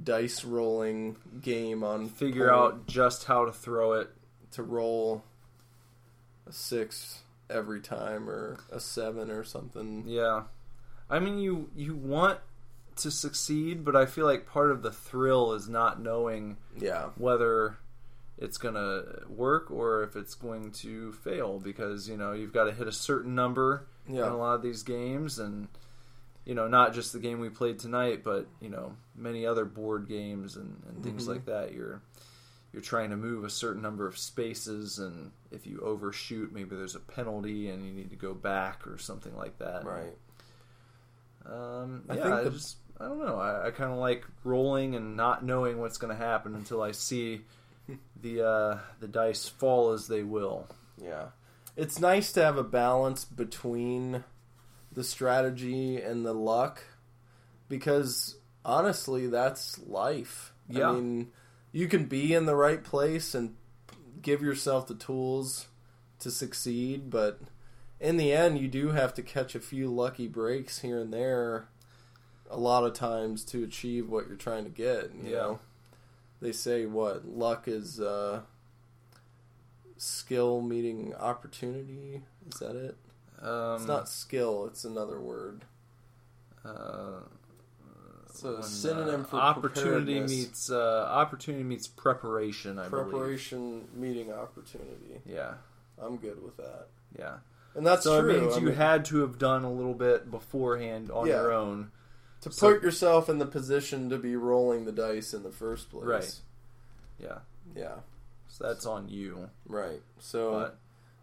dice 0.02 0.44
rolling 0.44 1.18
game 1.42 1.84
on 1.84 2.10
Figure 2.10 2.50
point 2.50 2.62
out 2.62 2.88
just 2.88 3.26
how 3.26 3.46
to 3.46 3.52
throw 3.52 3.94
it. 3.94 4.10
to 4.52 4.64
roll 4.64 5.24
a 6.48 6.52
six 6.52 7.20
every 7.50 7.80
time 7.82 8.30
or 8.30 8.58
a 8.72 8.80
seven 8.80 9.30
or 9.32 9.44
something. 9.44 10.04
Yeah. 10.08 10.44
I 11.10 11.20
mean, 11.20 11.38
you 11.38 11.70
you 11.76 11.96
want 11.96 12.40
to 12.98 13.12
succeed, 13.12 13.84
but 13.84 13.96
I 13.96 14.06
feel 14.06 14.26
like 14.26 14.46
part 14.48 14.72
of 14.72 14.82
the 14.84 14.92
thrill 14.92 15.54
is 15.54 15.68
not 15.68 16.02
knowing 16.02 16.58
Yeah, 16.80 17.10
whether 17.18 17.78
it's 18.38 18.58
to 18.76 19.24
work 19.30 19.70
or 19.72 20.04
if 20.04 20.16
it's 20.16 20.34
going 20.36 20.72
to 20.72 21.14
fail 21.14 21.60
because, 21.60 22.10
you 22.10 22.18
know, 22.18 22.34
you've 22.34 22.54
got 22.54 22.66
to 22.66 22.72
hit 22.72 22.88
a 22.88 22.92
certain 22.92 23.36
number 23.36 23.86
in 24.08 24.32
a 24.32 24.38
lot 24.38 24.56
of 24.56 24.62
these 24.64 24.84
games 24.84 25.40
and 25.40 25.68
you 26.46 26.54
know, 26.56 26.68
not 26.68 26.94
just 26.94 27.14
the 27.14 27.20
game 27.20 27.40
we 27.40 27.50
played 27.50 27.80
tonight, 27.80 28.24
but, 28.24 28.48
you 28.60 28.70
know, 28.70 28.96
many 29.16 29.46
other 29.46 29.66
board 29.66 30.08
games 30.08 30.56
and, 30.58 30.82
and 30.90 31.04
things 31.04 31.26
Mhm. 31.26 31.30
like 31.30 31.46
that. 31.46 31.74
You're 31.74 32.02
you're 32.74 32.82
trying 32.82 33.12
to 33.12 33.16
move 33.16 33.44
a 33.46 33.50
certain 33.52 33.84
number 33.84 34.08
of 34.08 34.18
spaces 34.18 34.98
and 34.98 35.30
if 35.52 35.68
you 35.68 35.80
overshoot 35.82 36.52
maybe 36.52 36.76
there's 36.76 36.96
a 36.96 37.00
penalty 37.00 37.70
and 37.70 37.86
you 37.86 37.92
need 37.94 38.10
to 38.10 38.16
go 38.16 38.34
back 38.34 38.88
or 38.88 38.98
something 38.98 39.36
like 39.38 39.60
that. 39.60 39.86
right. 39.86 40.18
Um, 41.46 42.04
I 42.10 42.16
yeah, 42.16 42.24
think 42.24 42.34
I 42.36 42.44
the- 42.46 42.50
just 42.52 42.78
I 43.00 43.06
don't 43.08 43.20
know. 43.20 43.36
I, 43.38 43.68
I 43.68 43.72
kind 43.72 43.92
of 43.92 43.98
like 43.98 44.26
rolling 44.44 44.96
and 44.96 45.16
not 45.18 45.44
knowing 45.44 45.80
what's 45.80 45.98
going 45.98 46.16
to 46.16 46.24
happen 46.24 46.56
until 46.56 46.82
I 46.82 46.92
see 46.92 47.42
the 48.22 48.42
uh, 48.48 48.78
the 49.00 49.08
dice 49.08 49.48
fall 49.48 49.92
as 49.92 50.08
they 50.08 50.24
will. 50.24 50.68
Yeah. 50.98 51.28
It's 51.76 52.00
nice 52.00 52.32
to 52.34 52.44
have 52.44 52.58
a 52.58 52.64
balance 52.64 53.26
between 53.26 54.24
the 54.94 55.04
strategy 55.04 56.00
and 56.02 56.26
the 56.26 56.34
luck 56.34 56.84
because 57.70 58.38
honestly, 58.66 59.28
that's 59.28 59.80
life. 59.80 60.54
Yeah. 60.70 60.90
I 60.90 60.94
mean, 60.94 61.32
you 61.72 61.88
can 61.88 62.06
be 62.06 62.34
in 62.34 62.46
the 62.46 62.56
right 62.56 62.84
place 62.84 63.34
and 63.34 63.56
give 64.22 64.42
yourself 64.42 64.88
the 64.88 64.96
tools 64.96 65.68
to 66.20 66.30
succeed, 66.32 67.10
but 67.10 67.40
in 68.00 68.18
the 68.18 68.32
end, 68.32 68.60
you 68.60 68.68
do 68.68 68.90
have 68.90 69.14
to 69.16 69.22
catch 69.22 69.56
a 69.56 69.60
few 69.60 69.90
lucky 69.90 70.28
breaks 70.28 70.80
here 70.80 71.00
and 71.00 71.14
there 71.14 71.68
a 72.50 72.58
lot 72.58 72.84
of 72.84 72.94
times 72.94 73.44
to 73.46 73.64
achieve 73.64 74.10
what 74.10 74.28
you're 74.28 74.36
trying 74.38 74.64
to 74.64 74.70
get. 74.70 75.12
You 75.16 75.32
Yeah. 75.32 75.38
know, 75.38 75.60
they 76.42 76.52
say 76.52 76.86
what 76.86 77.26
luck 77.26 77.68
is 77.68 78.00
uh, 78.00 78.42
skill 79.98 80.62
meeting 80.62 81.14
opportunity. 81.16 82.22
Is 82.52 82.60
that 82.60 82.76
it? 82.76 82.96
Um, 83.44 83.76
It's 83.76 83.86
not 83.88 84.08
skill. 84.10 84.66
It's 84.68 84.86
another 84.86 85.20
word. 85.20 85.66
uh, 86.66 87.20
when, 88.42 88.64
synonym 88.64 89.22
uh, 89.22 89.24
for 89.26 89.36
opportunity 89.38 90.20
meets 90.20 90.72
uh, 90.72 91.08
opportunity 91.12 91.64
meets 91.64 91.88
preparation. 91.88 92.80
I 92.80 92.88
believe. 92.90 93.10
preparation 93.10 93.88
meeting 93.94 94.32
opportunity. 94.34 95.22
Yeah, 95.26 95.54
I'm 96.02 96.18
good 96.18 96.44
with 96.44 96.58
that. 96.58 96.88
yeah. 97.18 97.36
And 97.76 97.86
that's 97.86 98.04
so 98.04 98.22
true. 98.22 98.30
it 98.36 98.42
means 98.42 98.54
I 98.56 98.60
you 98.60 98.66
mean, 98.68 98.76
had 98.76 99.06
to 99.06 99.18
have 99.22 99.38
done 99.40 99.64
a 99.64 99.72
little 99.72 99.94
bit 99.96 100.30
beforehand 100.30 101.10
on 101.12 101.26
Yeah. 101.28 101.42
your 101.42 101.54
own. 101.54 101.92
to 102.42 102.52
so- 102.52 102.74
put 102.74 102.84
yourself 102.84 103.30
in 103.30 103.38
the 103.40 103.46
position 103.46 104.10
to 104.10 104.18
be 104.18 104.36
rolling 104.36 104.86
the 104.86 104.92
dice 104.92 105.34
in 105.34 105.44
the 105.44 105.52
first 105.52 105.90
place. 105.92 106.04
Right. 106.06 106.40
Yeah, 107.20 107.38
Yeah. 107.76 107.96
so 108.48 108.68
that's 108.68 108.86
on 108.86 109.10
you. 109.10 109.50
Right. 109.66 110.02
So 110.20 110.52
But 110.52 110.78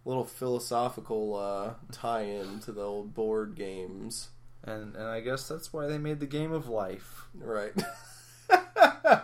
little 0.04 0.24
philosophical 0.24 1.36
uh, 1.36 1.74
tie-in 1.92 2.60
to 2.60 2.72
the 2.72 2.82
old 2.82 3.14
board 3.14 3.54
games. 3.54 4.28
and 4.64 4.94
and 4.96 5.04
I 5.06 5.20
guess 5.20 5.46
that's 5.48 5.72
why 5.72 5.86
they 5.86 5.98
made 5.98 6.20
the 6.20 6.26
game 6.26 6.52
of 6.52 6.68
life. 6.68 7.26
Right. 7.34 7.72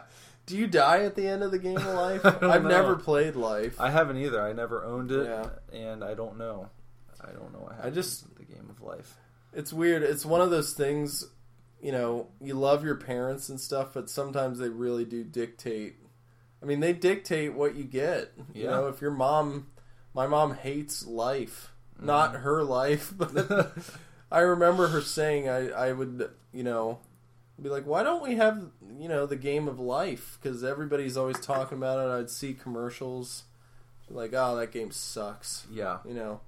Do 0.46 0.56
you 0.56 0.68
die 0.68 1.02
at 1.02 1.16
the 1.16 1.26
end 1.26 1.42
of 1.42 1.50
the 1.50 1.58
game 1.58 1.76
of 1.76 1.86
life? 1.86 2.24
I've 2.24 2.40
know. 2.62 2.68
never 2.68 2.94
played 2.94 3.34
life. 3.34 3.80
I 3.80 3.90
haven't 3.90 4.18
either. 4.18 4.40
I 4.40 4.52
never 4.52 4.84
owned 4.84 5.10
it, 5.10 5.26
Yeah. 5.26 5.48
and 5.72 6.04
I 6.04 6.14
don't 6.14 6.38
know. 6.38 6.68
I 7.20 7.32
don't 7.32 7.52
know 7.52 7.58
what 7.60 7.84
I 7.84 7.90
just- 7.90 8.32
the 8.36 8.44
game 8.44 8.68
of 8.70 8.80
life. 8.80 9.16
It's 9.52 9.72
weird. 9.72 10.02
It's 10.04 10.24
one 10.24 10.40
of 10.40 10.50
those 10.50 10.72
things, 10.74 11.24
you 11.80 11.90
know, 11.90 12.28
you 12.40 12.54
love 12.54 12.84
your 12.84 12.94
parents 12.94 13.48
and 13.48 13.58
stuff, 13.60 13.94
but 13.94 14.08
sometimes 14.08 14.58
they 14.60 14.68
really 14.68 15.04
do 15.04 15.24
dictate. 15.24 15.96
I 16.62 16.66
mean, 16.66 16.78
they 16.80 16.92
dictate 16.92 17.54
what 17.54 17.74
you 17.74 17.82
get. 17.84 18.32
You 18.54 18.66
know, 18.68 18.86
if 18.88 19.00
your 19.00 19.10
mom, 19.10 19.66
my 20.16 20.26
mom 20.26 20.54
hates 20.56 21.06
life, 21.06 21.72
not 22.00 22.32
Mm-hmm. 22.32 22.42
her 22.42 22.64
life, 22.64 23.12
but 23.16 23.72
I 24.32 24.40
remember 24.40 24.88
her 24.88 25.00
saying, 25.02 25.48
I, 25.48 25.68
I 25.68 25.92
would, 25.92 26.30
you 26.52 26.64
know, 26.64 26.98
be 27.62 27.68
like, 27.68 27.86
why 27.86 28.02
don't 28.02 28.22
we 28.22 28.34
have, 28.36 28.70
you 28.98 29.08
know, 29.08 29.26
the 29.26 29.36
game 29.36 29.68
of 29.68 29.78
life? 29.78 30.38
Because 30.42 30.64
everybody's 30.64 31.16
always 31.16 31.38
talking 31.40 31.78
about 31.78 31.98
it. 32.00 32.10
I'd 32.18 32.30
see 32.30 32.54
commercials 32.54 33.44
like, 34.10 34.32
oh, 34.34 34.56
that 34.56 34.72
game 34.72 34.90
sucks 34.92 35.66
Yeah, 35.72 35.98
you 36.06 36.14
know. 36.14 36.40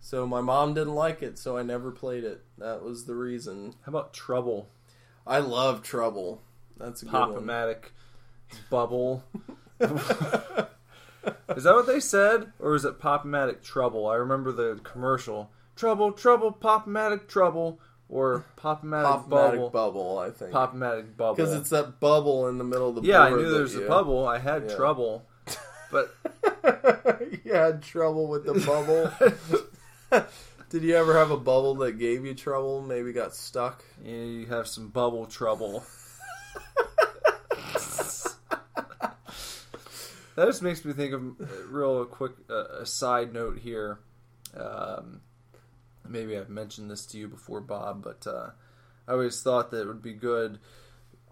So 0.00 0.26
my 0.26 0.40
mom 0.40 0.74
didn't 0.74 0.94
like 0.94 1.22
it, 1.22 1.38
so 1.38 1.56
I 1.58 1.62
never 1.62 1.90
played 1.90 2.24
it. 2.24 2.42
That 2.58 2.82
was 2.82 3.04
the 3.04 3.14
reason. 3.14 3.74
how 3.84 3.90
about 3.90 4.14
Trouble? 4.14 4.68
I 5.26 5.38
love 5.40 5.82
Trouble. 5.82 6.40
That's 6.78 7.02
a 7.02 7.04
good 7.04 7.12
one. 7.12 7.32
Pop-O-Matic 7.46 7.84
Bubble. 8.70 9.22
is 11.56 11.64
that 11.64 11.74
what 11.74 11.86
they 11.86 12.00
said, 12.00 12.52
or 12.58 12.74
is 12.74 12.84
it 12.84 12.98
Pop-O-Matic 12.98 13.62
Trouble? 13.62 14.06
I 14.06 14.14
remember 14.16 14.52
the 14.52 14.80
commercial. 14.82 15.50
Trouble, 15.76 16.12
trouble, 16.12 16.52
Pop-O-Matic 16.52 17.26
Trouble, 17.28 17.78
or 18.08 18.44
Pop-O-Matic 18.56 19.28
Bubble. 19.28 19.70
bubble, 19.70 20.18
I 20.18 20.30
think. 20.30 20.52
Pop-O-Matic 20.52 21.16
Bubble. 21.16 21.34
Because 21.36 21.54
it's 21.54 21.70
that 21.70 22.00
bubble 22.00 22.48
in 22.48 22.58
the 22.58 22.64
middle 22.64 22.88
of 22.88 22.96
the 22.96 23.02
yeah, 23.02 23.20
I 23.20 23.30
knew 23.30 23.50
there 23.50 23.62
was 23.62 23.74
you- 23.74 23.84
a 23.84 23.88
bubble. 23.88 24.26
I 24.26 24.38
had 24.38 24.68
Yeah. 24.68 24.76
trouble, 24.76 25.26
but 25.92 26.14
you 27.44 27.52
had 27.52 27.82
trouble 27.82 28.26
with 28.28 28.44
the 28.44 28.54
bubble. 28.66 30.24
Did 30.70 30.82
you 30.84 30.94
ever 30.96 31.14
have 31.18 31.30
a 31.32 31.36
bubble 31.36 31.74
that 31.76 31.98
gave 31.98 32.24
you 32.24 32.32
trouble? 32.34 32.80
Maybe 32.82 33.12
got 33.12 33.34
stuck. 33.34 33.84
Yeah, 34.04 34.12
you 34.14 34.46
have 34.46 34.68
some 34.68 34.88
bubble 34.88 35.26
trouble. 35.26 35.84
that 40.36 40.46
just 40.46 40.62
makes 40.62 40.84
me 40.84 40.92
think 40.92 41.12
of 41.12 41.22
uh, 41.40 41.44
real 41.68 42.04
quick 42.04 42.32
uh, 42.48 42.80
a 42.80 42.86
side 42.86 43.32
note 43.32 43.58
here. 43.58 43.98
Um, 44.56 45.20
maybe 46.08 46.36
I've 46.36 46.48
mentioned 46.50 46.90
this 46.90 47.06
to 47.06 47.18
you 47.18 47.28
before, 47.28 47.60
Bob, 47.60 48.02
but 48.02 48.26
uh, 48.26 48.50
I 49.06 49.12
always 49.12 49.40
thought 49.42 49.70
that 49.70 49.82
it 49.82 49.86
would 49.86 50.02
be 50.02 50.12
good, 50.12 50.58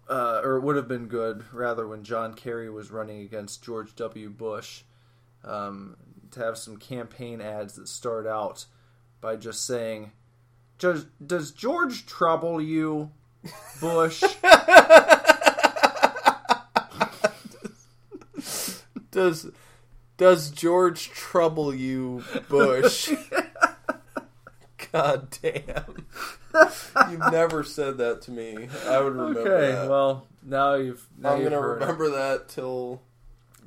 uh, 0.09 0.41
or 0.43 0.57
it 0.57 0.61
would 0.61 0.75
have 0.75 0.87
been 0.87 1.07
good, 1.07 1.45
rather, 1.51 1.87
when 1.87 2.03
John 2.03 2.33
Kerry 2.33 2.69
was 2.69 2.91
running 2.91 3.21
against 3.21 3.63
George 3.63 3.95
W. 3.95 4.29
Bush, 4.29 4.83
um, 5.43 5.97
to 6.31 6.39
have 6.39 6.57
some 6.57 6.77
campaign 6.77 7.41
ads 7.41 7.75
that 7.75 7.87
start 7.87 8.27
out 8.27 8.65
by 9.21 9.35
just 9.35 9.65
saying, 9.65 10.11
does, 10.77 11.05
does 11.25 11.51
George 11.51 12.05
trouble 12.05 12.61
you, 12.61 13.11
Bush? 13.81 14.23
Does 19.19 19.51
Does 20.15 20.49
George 20.49 21.09
trouble 21.09 21.75
you, 21.75 22.23
Bush? 22.47 23.11
God 24.93 25.27
damn. 25.41 26.05
You've 27.11 27.31
never 27.31 27.63
said 27.65 27.97
that 27.97 28.21
to 28.23 28.31
me. 28.31 28.69
I 28.87 29.01
would 29.01 29.13
remember 29.13 29.41
Okay, 29.41 29.71
that. 29.73 29.89
well 29.89 30.25
now 30.41 30.75
you've 30.75 31.05
now 31.17 31.33
I'm 31.33 31.41
you've 31.41 31.49
gonna 31.51 31.61
heard 31.61 31.81
it. 31.81 31.85
remember 31.85 32.09
that 32.11 32.47
till 32.47 33.01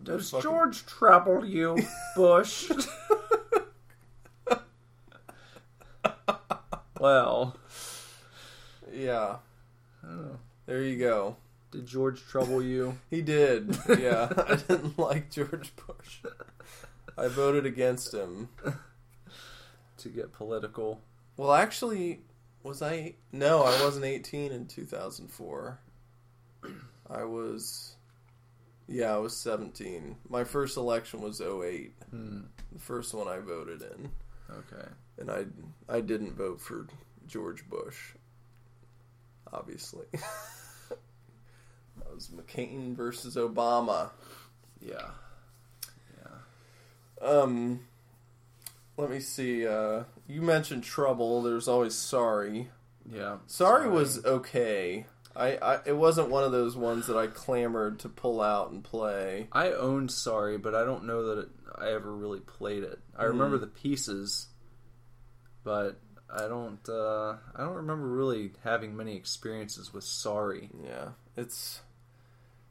Does 0.02 0.30
fucking- 0.30 0.42
George 0.42 0.86
trouble 0.86 1.44
you, 1.44 1.76
Bush? 2.16 2.70
well, 6.98 7.56
yeah. 8.92 9.36
Oh. 10.06 10.38
There 10.66 10.82
you 10.82 10.98
go. 10.98 11.36
Did 11.72 11.86
George 11.86 12.22
trouble 12.22 12.62
you? 12.62 12.98
He 13.10 13.22
did. 13.22 13.76
Yeah. 13.88 14.30
I 14.48 14.56
didn't 14.56 14.98
like 14.98 15.30
George 15.30 15.72
Bush. 15.74 16.20
I 17.18 17.28
voted 17.28 17.66
against 17.66 18.14
him. 18.14 18.48
To 19.98 20.08
get 20.08 20.32
political. 20.32 21.00
Well, 21.36 21.52
actually, 21.52 22.20
was 22.62 22.82
I? 22.82 23.14
No, 23.32 23.62
I 23.62 23.82
wasn't 23.82 24.04
18 24.04 24.52
in 24.52 24.66
2004. 24.66 25.78
I 27.08 27.24
was. 27.24 27.94
Yeah, 28.88 29.14
I 29.14 29.18
was 29.18 29.36
17. 29.36 30.16
My 30.28 30.44
first 30.44 30.76
election 30.76 31.20
was 31.20 31.40
08. 31.40 31.92
Hmm. 32.10 32.40
The 32.72 32.78
first 32.78 33.14
one 33.14 33.28
I 33.28 33.38
voted 33.38 33.82
in. 33.82 34.10
Okay. 34.50 34.88
And 35.18 35.30
I, 35.30 35.44
I 35.88 36.00
didn't 36.00 36.36
vote 36.36 36.60
for 36.60 36.86
George 37.26 37.68
Bush. 37.68 38.12
Obviously. 39.52 40.06
that 41.98 42.14
was 42.14 42.28
McCain 42.28 42.94
versus 42.94 43.36
Obama. 43.36 44.10
Yeah. 44.80 45.10
Yeah. 46.18 47.26
Um, 47.28 47.80
let 48.96 49.10
me 49.10 49.20
see. 49.20 49.66
Uh, 49.66 50.04
you 50.28 50.42
mentioned 50.42 50.84
trouble. 50.84 51.42
There's 51.42 51.68
always 51.68 51.94
sorry. 51.94 52.68
Yeah. 53.10 53.38
Sorry 53.46 53.88
was 53.88 54.24
okay. 54.24 55.06
I, 55.34 55.56
I 55.56 55.78
it 55.86 55.96
wasn't 55.96 56.28
one 56.28 56.44
of 56.44 56.52
those 56.52 56.76
ones 56.76 57.06
that 57.06 57.16
I 57.16 57.26
clamored 57.26 58.00
to 58.00 58.08
pull 58.08 58.40
out 58.40 58.70
and 58.70 58.84
play. 58.84 59.48
I 59.52 59.72
owned 59.72 60.10
Sorry, 60.10 60.58
but 60.58 60.74
I 60.74 60.84
don't 60.84 61.04
know 61.04 61.34
that 61.34 61.42
it, 61.42 61.48
I 61.76 61.92
ever 61.92 62.14
really 62.14 62.40
played 62.40 62.82
it. 62.82 62.98
I 63.16 63.24
remember 63.24 63.58
the 63.58 63.66
pieces, 63.66 64.48
but 65.64 65.98
I 66.34 66.48
don't. 66.48 66.88
Uh, 66.88 67.36
I 67.54 67.58
don't 67.62 67.74
remember 67.74 68.06
really 68.08 68.52
having 68.64 68.96
many 68.96 69.16
experiences 69.16 69.92
with 69.92 70.04
Sorry. 70.04 70.70
Yeah, 70.84 71.10
it's 71.36 71.80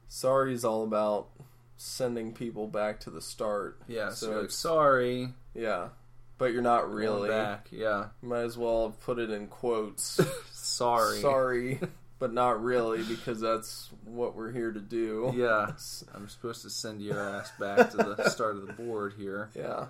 sorry 0.08 0.54
is 0.54 0.66
all 0.66 0.84
about 0.84 1.30
sending 1.78 2.34
people 2.34 2.68
back 2.68 3.00
to 3.02 3.10
the 3.10 3.22
start. 3.22 3.82
Yeah. 3.88 4.10
So, 4.10 4.28
so 4.28 4.40
it's 4.42 4.56
sorry. 4.56 5.30
yeah, 5.54 5.90
but 6.38 6.54
you're 6.54 6.62
not 6.62 6.92
really. 6.92 7.30
back. 7.30 7.68
Yeah. 7.72 8.08
Might 8.22 8.42
as 8.42 8.58
well 8.58 8.96
put 9.04 9.20
it 9.20 9.30
in 9.30 9.48
quotes. 9.48 10.20
Sorry. 10.64 11.20
sorry, 11.20 11.80
but 12.20 12.34
not 12.34 12.64
really 12.64 13.04
because 13.04 13.42
that's 13.42 13.90
what 14.06 14.36
we're 14.36 14.52
here 14.52 14.72
to 14.72 14.80
do. 14.80 15.34
Yeah. 15.36 15.72
I'm 16.16 16.30
supposed 16.30 16.62
to 16.62 16.70
send 16.70 17.02
your 17.02 17.20
ass 17.20 17.52
back 17.60 17.92
to 17.92 17.98
the 17.98 18.30
start 18.30 18.56
of 18.56 18.68
the 18.68 18.74
board 18.74 19.14
here. 19.18 19.50
Yeah. 19.56 19.88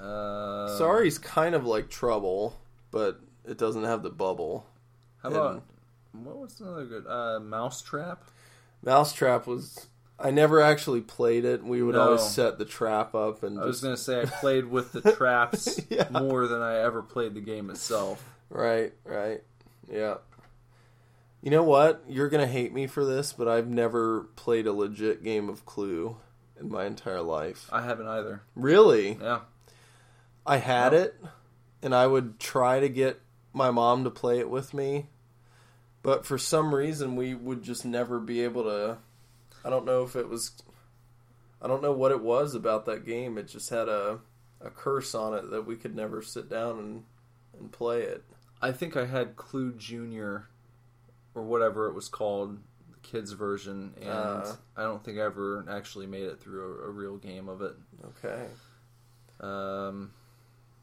Uh, 0.00 0.78
Sorry's 0.78 1.18
kind 1.18 1.54
of 1.54 1.64
like 1.66 1.90
trouble, 1.90 2.56
but 2.92 3.20
it 3.44 3.58
doesn't 3.58 3.82
have 3.84 4.04
the 4.04 4.10
bubble. 4.10 4.66
How 5.24 5.30
about 5.30 5.64
what 6.12 6.36
was 6.36 6.60
another 6.60 6.84
good? 6.84 7.06
Uh, 7.08 7.40
Mousetrap. 7.40 8.22
Mousetrap 8.84 9.46
was. 9.48 9.86
I 10.18 10.30
never 10.30 10.60
actually 10.60 11.00
played 11.00 11.44
it. 11.44 11.64
We 11.64 11.82
would 11.82 11.96
No. 11.96 12.02
always 12.02 12.22
set 12.22 12.58
the 12.58 12.64
trap 12.64 13.12
up 13.14 13.42
and 13.42 13.58
I 13.58 13.64
was 13.64 13.80
gonna 13.80 13.96
say 13.96 14.20
I 14.20 14.24
played 14.40 14.66
with 14.66 14.92
the 14.92 15.00
traps 15.12 15.80
Yeah. 15.90 16.06
more 16.12 16.46
than 16.46 16.60
I 16.62 16.78
ever 16.78 17.02
played 17.02 17.34
the 17.34 17.40
game 17.40 17.70
itself. 17.70 18.24
right, 18.50 18.92
right, 19.04 19.42
yeah. 19.90 20.16
You 21.40 21.50
know 21.50 21.64
what? 21.64 22.04
You're 22.08 22.28
gonna 22.28 22.46
hate 22.46 22.72
me 22.72 22.86
for 22.86 23.04
this, 23.04 23.32
but 23.32 23.48
I've 23.48 23.66
never 23.68 24.28
played 24.36 24.66
a 24.68 24.72
legit 24.72 25.24
game 25.24 25.48
of 25.48 25.64
Clue 25.66 26.18
in 26.60 26.68
my 26.70 26.84
entire 26.84 27.22
life. 27.22 27.68
I 27.72 27.82
haven't 27.82 28.06
either. 28.06 28.42
Really, 28.54 29.14
Yeah. 29.20 29.40
I 30.46 30.58
had 30.58 30.92
it, 30.94 31.20
and 31.82 31.94
I 31.94 32.06
would 32.06 32.38
try 32.38 32.80
to 32.80 32.88
get 32.88 33.20
my 33.52 33.70
mom 33.70 34.04
to 34.04 34.10
play 34.10 34.38
it 34.38 34.48
with 34.48 34.72
me, 34.72 35.06
but 36.02 36.24
for 36.24 36.38
some 36.38 36.74
reason 36.74 37.16
we 37.16 37.34
would 37.34 37.62
just 37.62 37.84
never 37.84 38.18
be 38.18 38.42
able 38.42 38.64
to. 38.64 38.98
I 39.64 39.70
don't 39.70 39.84
know 39.84 40.02
if 40.02 40.16
it 40.16 40.28
was. 40.28 40.52
I 41.60 41.68
don't 41.68 41.82
know 41.82 41.92
what 41.92 42.10
it 42.10 42.22
was 42.22 42.54
about 42.54 42.86
that 42.86 43.06
game. 43.06 43.38
It 43.38 43.48
just 43.48 43.70
had 43.70 43.88
a 43.88 44.18
a 44.60 44.70
curse 44.70 45.14
on 45.14 45.34
it 45.34 45.50
that 45.50 45.66
we 45.66 45.76
could 45.76 45.94
never 45.94 46.22
sit 46.22 46.48
down 46.48 46.78
and 46.78 47.04
and 47.58 47.70
play 47.72 48.02
it. 48.02 48.24
I 48.60 48.72
think 48.72 48.96
I 48.96 49.06
had 49.06 49.36
Clue 49.36 49.72
Junior, 49.72 50.48
or 51.34 51.42
whatever 51.42 51.88
it 51.88 51.94
was 51.94 52.08
called, 52.08 52.58
the 52.90 52.98
kids 53.02 53.32
version, 53.32 53.94
and 54.00 54.08
Uh. 54.08 54.56
I 54.76 54.82
don't 54.84 55.04
think 55.04 55.18
I 55.18 55.22
ever 55.22 55.64
actually 55.68 56.06
made 56.06 56.24
it 56.24 56.40
through 56.40 56.80
a, 56.80 56.88
a 56.88 56.90
real 56.90 57.16
game 57.16 57.48
of 57.48 57.60
it. 57.62 57.74
Okay. 58.24 58.46
Um, 59.40 60.12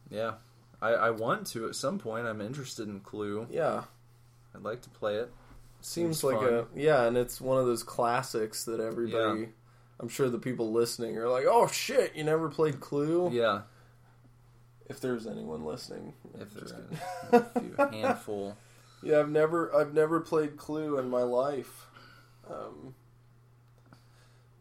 yeah, 0.10 0.34
I, 0.82 0.90
I 0.90 1.10
want 1.12 1.48
to 1.48 1.68
at 1.68 1.76
some 1.76 2.00
point. 2.00 2.26
I'm 2.28 2.42
interested 2.42 2.88
in 2.88 3.00
Clue. 3.02 3.48
Yeah. 3.50 3.84
I'd 4.56 4.64
like 4.64 4.82
to 4.84 4.90
play 4.90 5.16
it. 5.16 5.32
Seems, 5.82 6.20
Seems 6.20 6.24
like 6.24 6.38
fun. 6.40 6.54
a 6.54 6.66
yeah, 6.76 7.06
and 7.06 7.16
it's 7.18 7.40
one 7.40 7.58
of 7.58 7.66
those 7.66 7.84
classics 7.84 8.66
that 8.66 8.80
everybody. 8.80 9.40
Yeah. 9.42 9.46
I'm 10.02 10.10
sure 10.10 10.30
the 10.30 10.38
people 10.40 10.72
listening 10.74 11.18
are 11.18 11.30
like, 11.30 11.46
"Oh 11.48 11.68
shit, 11.68 12.16
you 12.16 12.24
never 12.24 12.50
played 12.50 12.80
Clue?" 12.82 13.30
Yeah, 13.32 13.62
If 14.90 15.00
there's 15.00 15.26
anyone 15.28 15.64
listening, 15.64 16.14
if 16.40 16.54
there's 16.54 16.74
a, 16.74 17.38
a 17.38 17.60
few 17.62 17.76
handful. 18.02 18.58
Yeah, 19.02 19.20
I've 19.20 19.30
never 19.30 19.74
I've 19.74 19.94
never 19.94 20.20
played 20.20 20.58
Clue 20.58 20.98
in 20.98 21.10
my 21.10 21.24
life. 21.24 21.88
Um, 22.50 22.96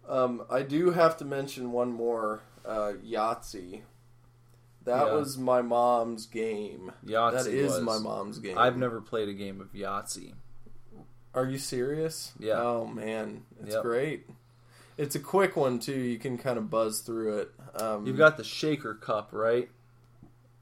um, 0.09 0.43
I 0.51 0.63
do 0.63 0.91
have 0.91 1.17
to 1.19 1.25
mention 1.25 1.73
one 1.73 1.93
more 1.93 2.41
uh, 2.65 2.93
Yahtzee. 3.05 3.83
That 4.89 5.09
Yeah. 5.09 5.15
was 5.15 5.37
my 5.37 5.61
mom's 5.61 6.25
game. 6.27 6.93
Yahtzee 7.05 7.33
that 7.45 7.47
is 7.47 7.73
was. 7.73 7.83
my 7.83 7.99
mom's 7.99 8.39
game. 8.39 8.57
I've 8.57 8.79
never 8.79 9.01
played 9.03 9.29
a 9.29 9.35
game 9.35 9.61
of 9.61 9.73
Yahtzee. 9.75 10.33
Are 11.35 11.47
you 11.47 11.59
serious? 11.59 12.33
Yeah. 12.39 12.61
Oh 12.63 12.87
man, 12.87 13.45
it's 13.61 13.75
Yep. 13.75 13.83
great. 13.83 14.27
It's 14.97 15.15
a 15.15 15.21
quick 15.21 15.57
one 15.57 15.79
too. 15.79 15.93
You 16.01 16.19
can 16.19 16.39
kind 16.39 16.57
of 16.59 16.71
buzz 16.71 17.01
through 17.03 17.39
it. 17.39 17.51
Um, 17.75 18.07
You've 18.07 18.17
got 18.17 18.37
the 18.39 18.45
shaker 18.45 18.95
cup, 18.95 19.29
right? 19.33 19.69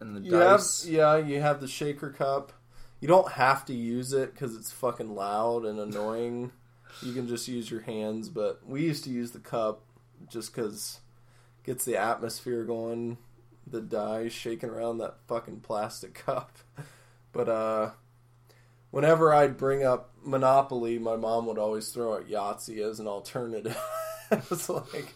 And 0.00 0.16
the 0.16 0.20
you 0.20 0.34
have, 0.34 0.58
dice. 0.58 0.84
yeah, 0.86 1.16
you 1.16 1.40
have 1.40 1.60
the 1.60 1.68
shaker 1.68 2.10
cup. 2.10 2.52
You 3.00 3.08
don't 3.08 3.32
have 3.32 3.64
to 3.66 3.72
use 3.74 4.12
it 4.12 4.32
because 4.32 4.56
it's 4.56 4.72
fucking 4.72 5.14
loud 5.14 5.64
and 5.64 5.78
annoying. 5.78 6.50
you 7.02 7.12
can 7.14 7.28
just 7.28 7.46
use 7.46 7.70
your 7.70 7.82
hands, 7.82 8.28
but 8.28 8.60
we 8.66 8.82
used 8.82 9.04
to 9.04 9.10
use 9.10 9.30
the 9.30 9.38
cup 9.38 9.82
just 10.28 10.52
because 10.54 11.00
gets 11.64 11.84
the 11.84 11.96
atmosphere 11.96 12.64
going. 12.64 13.18
The 13.66 13.80
die 13.80 14.28
shaking 14.28 14.70
around 14.70 14.98
that 14.98 15.16
fucking 15.26 15.60
plastic 15.60 16.14
cup. 16.26 16.56
But 17.32 17.48
uh, 17.48 17.90
whenever 18.90 19.32
I'd 19.34 19.56
bring 19.56 19.84
up 19.84 20.12
Monopoly, 20.24 20.98
my 20.98 21.16
mom 21.16 21.46
would 21.46 21.58
always 21.58 21.88
throw 21.88 22.14
out 22.14 22.28
Yahtzee 22.28 22.78
as 22.78 23.00
an 23.00 23.06
alternative. 23.06 23.76
it's 24.30 24.68
like. 24.68 25.14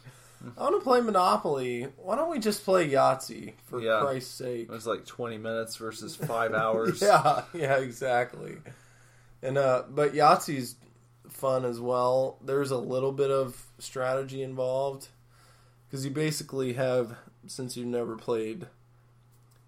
I 0.57 0.62
want 0.62 0.80
to 0.80 0.84
play 0.84 1.03
Monopoly. 1.03 1.86
Why 1.98 2.16
don't 2.16 2.30
we 2.30 2.38
just 2.38 2.64
play 2.64 2.88
Yahtzee 2.88 3.53
for 3.66 3.78
Yeah. 3.80 4.01
Christ's 4.01 4.34
sake? 4.34 4.62
It 4.62 4.70
was 4.70 4.86
like 4.86 5.05
20 5.05 5.36
minutes 5.36 5.76
versus 5.76 6.16
five 6.32 6.55
hours. 6.55 7.03
Yeah, 7.03 7.42
yeah, 7.53 7.76
exactly. 7.76 8.57
And 9.42 9.59
uh 9.59 9.82
but 9.90 10.12
Yahtzee's 10.14 10.76
fun 11.28 11.64
as 11.66 11.78
well. 11.78 12.38
There's 12.42 12.70
a 12.70 12.78
little 12.78 13.12
bit 13.12 13.30
of 13.30 13.66
strategy 13.78 14.42
involved 14.42 15.09
because 15.86 16.05
you 16.07 16.11
basically 16.11 16.72
have 16.72 17.16
since 17.47 17.76
you've 17.76 17.86
never 17.86 18.16
played 18.16 18.66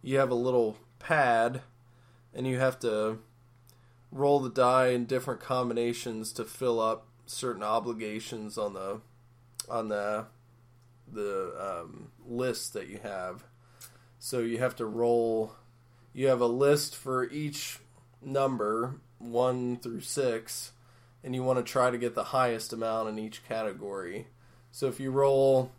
you 0.03 0.19
have 0.19 0.31
a 0.31 0.35
little 0.37 0.77
pad 0.99 1.63
and 2.35 2.47
you 2.47 2.59
have 2.59 2.79
to 2.81 3.19
roll 4.11 4.41
the 4.41 4.51
die 4.51 4.89
in 4.89 5.07
different 5.07 5.41
combinations 5.41 6.33
to 6.33 6.45
fill 6.45 6.81
up 6.81 7.07
certain 7.25 7.63
obligations 7.63 8.59
on 8.59 8.75
the 8.75 9.01
on 9.71 9.89
the 9.89 10.27
the 11.11 11.55
um, 11.59 12.11
list 12.27 12.73
that 12.73 12.89
you 12.89 12.99
have. 13.03 13.45
So 14.19 14.41
you 14.41 14.59
have 14.59 14.77
to 14.77 14.87
roll. 14.87 15.55
You 16.13 16.29
have 16.29 16.41
a 16.41 16.47
list 16.47 16.95
for 16.97 17.29
each 17.31 17.79
number, 18.21 18.97
one 19.19 19.79
through 19.79 20.03
six, 20.03 20.73
and 21.25 21.35
you 21.35 21.43
want 21.43 21.59
to 21.59 21.71
try 21.71 21.91
to 21.91 21.99
get 21.99 22.15
the 22.15 22.25
highest 22.25 22.73
amount 22.73 23.09
in 23.09 23.19
each 23.19 23.47
category. 23.47 24.27
So 24.71 24.89
if 24.89 25.01
you 25.01 25.11
roll, 25.11 25.73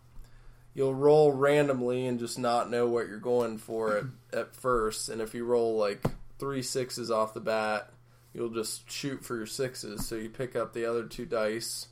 you'll 0.73 0.95
roll 0.95 1.31
randomly 1.31 2.05
and 2.07 2.19
just 2.19 2.39
not 2.39 2.69
know 2.69 2.87
what 2.87 3.07
you're 3.07 3.17
going 3.17 3.57
for 3.57 3.97
at, 3.97 4.05
at 4.37 4.55
first. 4.55 5.09
And 5.09 5.21
if 5.21 5.33
you 5.33 5.45
roll 5.45 5.77
like 5.77 6.03
three 6.39 6.61
sixes 6.61 7.11
off 7.11 7.33
the 7.33 7.39
bat, 7.39 7.91
you'll 8.33 8.49
just 8.49 8.89
shoot 8.89 9.23
for 9.23 9.37
your 9.37 9.45
sixes. 9.45 10.07
So 10.07 10.15
you 10.15 10.29
pick 10.29 10.55
up 10.55 10.73
the 10.73 10.85
other 10.85 11.05
two 11.05 11.25
dice, 11.25 11.87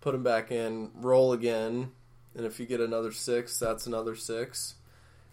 put 0.00 0.12
them 0.12 0.22
back 0.22 0.50
in, 0.50 0.90
roll 0.94 1.32
again, 1.32 1.92
and 2.34 2.46
if 2.46 2.60
you 2.60 2.66
get 2.66 2.80
another 2.80 3.12
six, 3.12 3.58
that's 3.58 3.86
another 3.86 4.14
six, 4.14 4.76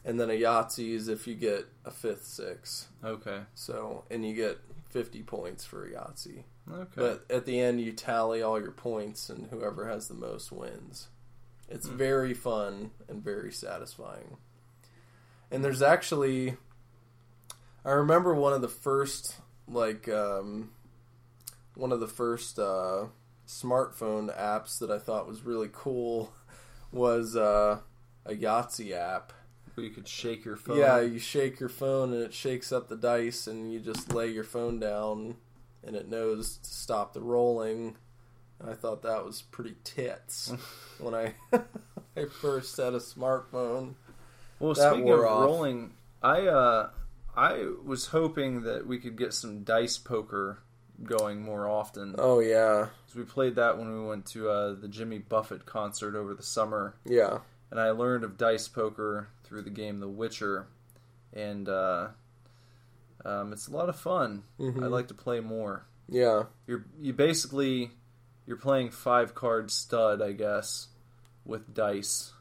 and 0.04 0.20
then 0.20 0.30
a 0.30 0.34
Yahtzee 0.34 0.94
is 0.94 1.08
if 1.08 1.28
you 1.28 1.36
get 1.36 1.68
a 1.84 1.92
fifth 1.92 2.26
six. 2.26 2.88
Okay. 3.04 3.42
So 3.54 4.06
and 4.10 4.26
you 4.26 4.34
get 4.34 4.60
fifty 4.90 5.22
points 5.22 5.66
for 5.66 5.86
a 5.86 5.92
Yahtzee. 5.92 6.44
Okay. 6.72 6.90
But 6.96 7.26
at 7.30 7.46
the 7.46 7.60
end, 7.60 7.82
you 7.82 7.92
tally 7.92 8.42
all 8.42 8.60
your 8.60 8.72
points, 8.72 9.30
and 9.30 9.48
whoever 9.52 9.88
has 9.88 10.08
the 10.08 10.16
most 10.16 10.52
wins. 10.52 11.10
It's 11.70 11.88
Hmm. 11.88 11.98
very 11.98 12.34
fun 12.34 12.92
and 13.08 13.24
very 13.24 13.52
satisfying. 13.52 14.38
And 15.52 15.64
there's 15.64 15.82
actually, 15.82 16.58
I 17.84 17.92
remember 17.92 18.34
one 18.34 18.54
of 18.54 18.62
the 18.62 18.68
first, 18.68 19.38
like, 19.68 20.08
um, 20.10 20.72
one 21.76 21.92
of 21.92 22.00
the 22.00 22.08
first 22.08 22.58
uh, 22.60 23.06
smartphone 23.48 24.36
apps 24.38 24.80
that 24.80 24.90
I 24.90 24.98
thought 25.00 25.28
was 25.28 25.44
really 25.44 25.70
cool 25.72 26.34
was 26.92 27.36
uh, 27.36 27.80
a 28.26 28.34
Yahtzee 28.34 28.92
app. 28.92 29.34
Where 29.76 29.86
you 29.86 29.92
could 29.92 30.08
shake 30.08 30.46
your 30.46 30.56
phone. 30.56 30.78
Yeah, 30.78 31.02
you 31.02 31.20
shake 31.20 31.60
your 31.60 31.70
phone 31.70 32.14
and 32.14 32.22
it 32.24 32.34
shakes 32.34 32.72
up 32.72 32.88
the 32.88 32.96
dice, 32.96 33.46
and 33.46 33.74
you 33.74 33.80
just 33.80 34.14
lay 34.14 34.30
your 34.30 34.46
phone 34.46 34.80
down, 34.80 35.36
and 35.84 35.96
it 35.96 36.08
knows 36.08 36.58
to 36.58 36.70
stop 36.70 37.14
the 37.14 37.22
rolling. 37.22 37.98
I 38.68 38.74
thought 38.74 39.04
that 39.04 39.24
was 39.26 39.42
pretty 39.42 39.76
tits 39.84 40.52
when 41.00 41.14
I 41.14 41.34
I 42.18 42.26
first 42.42 42.76
had 42.78 42.94
a 42.94 43.00
smartphone. 43.00 43.96
Well, 44.60 44.74
That 44.74 44.94
speaking 44.94 45.12
of 45.12 45.20
off. 45.20 45.46
rolling, 45.46 45.94
I 46.24 46.48
uh, 46.48 46.90
I 47.36 47.68
was 47.84 48.08
hoping 48.08 48.64
that 48.64 48.88
we 48.88 49.00
could 49.00 49.18
get 49.18 49.34
some 49.34 49.64
dice 49.64 49.98
poker 49.98 50.60
going 51.04 51.42
more 51.42 51.68
often. 51.68 52.16
Oh 52.18 52.40
yeah, 52.40 52.88
we 53.16 53.24
played 53.24 53.56
that 53.56 53.78
when 53.78 53.92
we 53.92 54.08
went 54.08 54.26
to 54.28 54.50
uh, 54.50 54.74
the 54.74 54.88
Jimmy 54.88 55.18
Buffett 55.20 55.66
concert 55.66 56.16
over 56.16 56.34
the 56.34 56.44
summer, 56.44 56.96
yeah, 57.06 57.40
and 57.70 57.80
I 57.80 57.90
learned 57.92 58.24
of 58.24 58.38
dice 58.38 58.68
poker 58.70 59.28
through 59.44 59.64
the 59.64 59.70
game 59.70 60.00
The 60.00 60.08
Witcher, 60.08 60.68
and 61.34 61.68
uh, 61.68 62.08
um, 63.26 63.52
it's 63.54 63.68
a 63.68 63.72
lot 63.76 63.90
of 63.90 63.98
fun. 63.98 64.44
Mhm. 64.60 64.84
I'd 64.84 64.92
like 64.92 65.10
to 65.10 65.14
play 65.14 65.40
more. 65.42 65.86
yeah, 66.08 66.44
You're 66.68 66.86
you 67.02 67.12
basically 67.14 67.92
you're 68.46 68.58
playing 68.58 68.92
five 68.92 69.34
card 69.36 69.72
stud, 69.72 70.22
I 70.22 70.32
guess, 70.34 70.88
with 71.46 71.74
dice. 71.74 72.34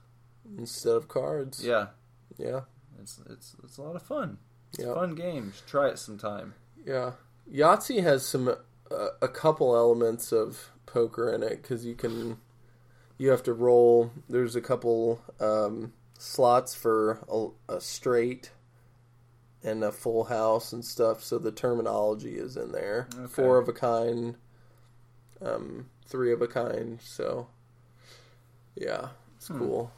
instead 0.58 0.94
of 0.96 1.08
cards. 1.08 1.64
Yeah, 1.64 1.88
yeah, 2.38 2.60
it's 3.00 3.20
it's 3.30 3.56
it's 3.64 3.78
a 3.78 3.82
lot 3.82 3.96
of 3.96 4.02
fun. 4.02 4.38
It's 4.72 4.82
a 4.84 4.94
fun 4.94 5.14
game. 5.14 5.52
Try 5.66 5.88
it 5.88 5.98
sometime. 5.98 6.54
yeah. 6.84 7.12
Yahtzee 7.52 8.02
has 8.02 8.24
some 8.26 8.48
uh, 8.48 9.08
a 9.20 9.28
couple 9.28 9.76
elements 9.76 10.32
of 10.32 10.70
poker 10.86 11.30
in 11.30 11.42
it 11.42 11.60
because 11.60 11.84
you 11.84 11.94
can 11.94 12.38
you 13.18 13.28
have 13.30 13.42
to 13.42 13.52
roll. 13.52 14.10
There's 14.30 14.56
a 14.56 14.62
couple 14.62 15.20
um, 15.40 15.92
slots 16.18 16.74
for 16.74 17.20
a, 17.30 17.74
a 17.74 17.80
straight 17.82 18.50
and 19.62 19.84
a 19.84 19.92
full 19.92 20.24
house 20.24 20.72
and 20.72 20.82
stuff. 20.84 21.22
So 21.22 21.38
the 21.38 21.52
terminology 21.52 22.36
is 22.36 22.56
in 22.56 22.72
there. 22.72 23.08
Okay. 23.14 23.26
Four 23.32 23.58
of 23.58 23.68
a 23.68 23.72
kind, 23.74 24.36
um, 25.42 25.90
three 26.06 26.32
of 26.32 26.42
a 26.42 26.46
kind. 26.46 27.00
So 27.02 27.48
yeah, 28.76 29.08
it's 29.36 29.48
Hmm. 29.48 29.58
cool. 29.58 29.92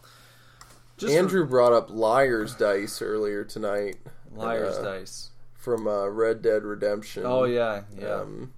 Just 0.97 1.15
Andrew 1.15 1.45
brought 1.47 1.73
up 1.75 1.91
liar's 1.91 2.55
dice 2.55 3.03
earlier 3.03 3.45
tonight 3.45 3.97
liar's 4.33 4.79
uh, 4.79 4.83
dice. 4.83 5.31
from 5.55 5.87
uh, 5.87 6.07
Red 6.09 6.41
Dead 6.43 6.63
Redemption. 6.65 7.25
Oh 7.27 7.45
yeah, 7.45 7.83
yeah. 7.99 8.21
um, 8.21 8.53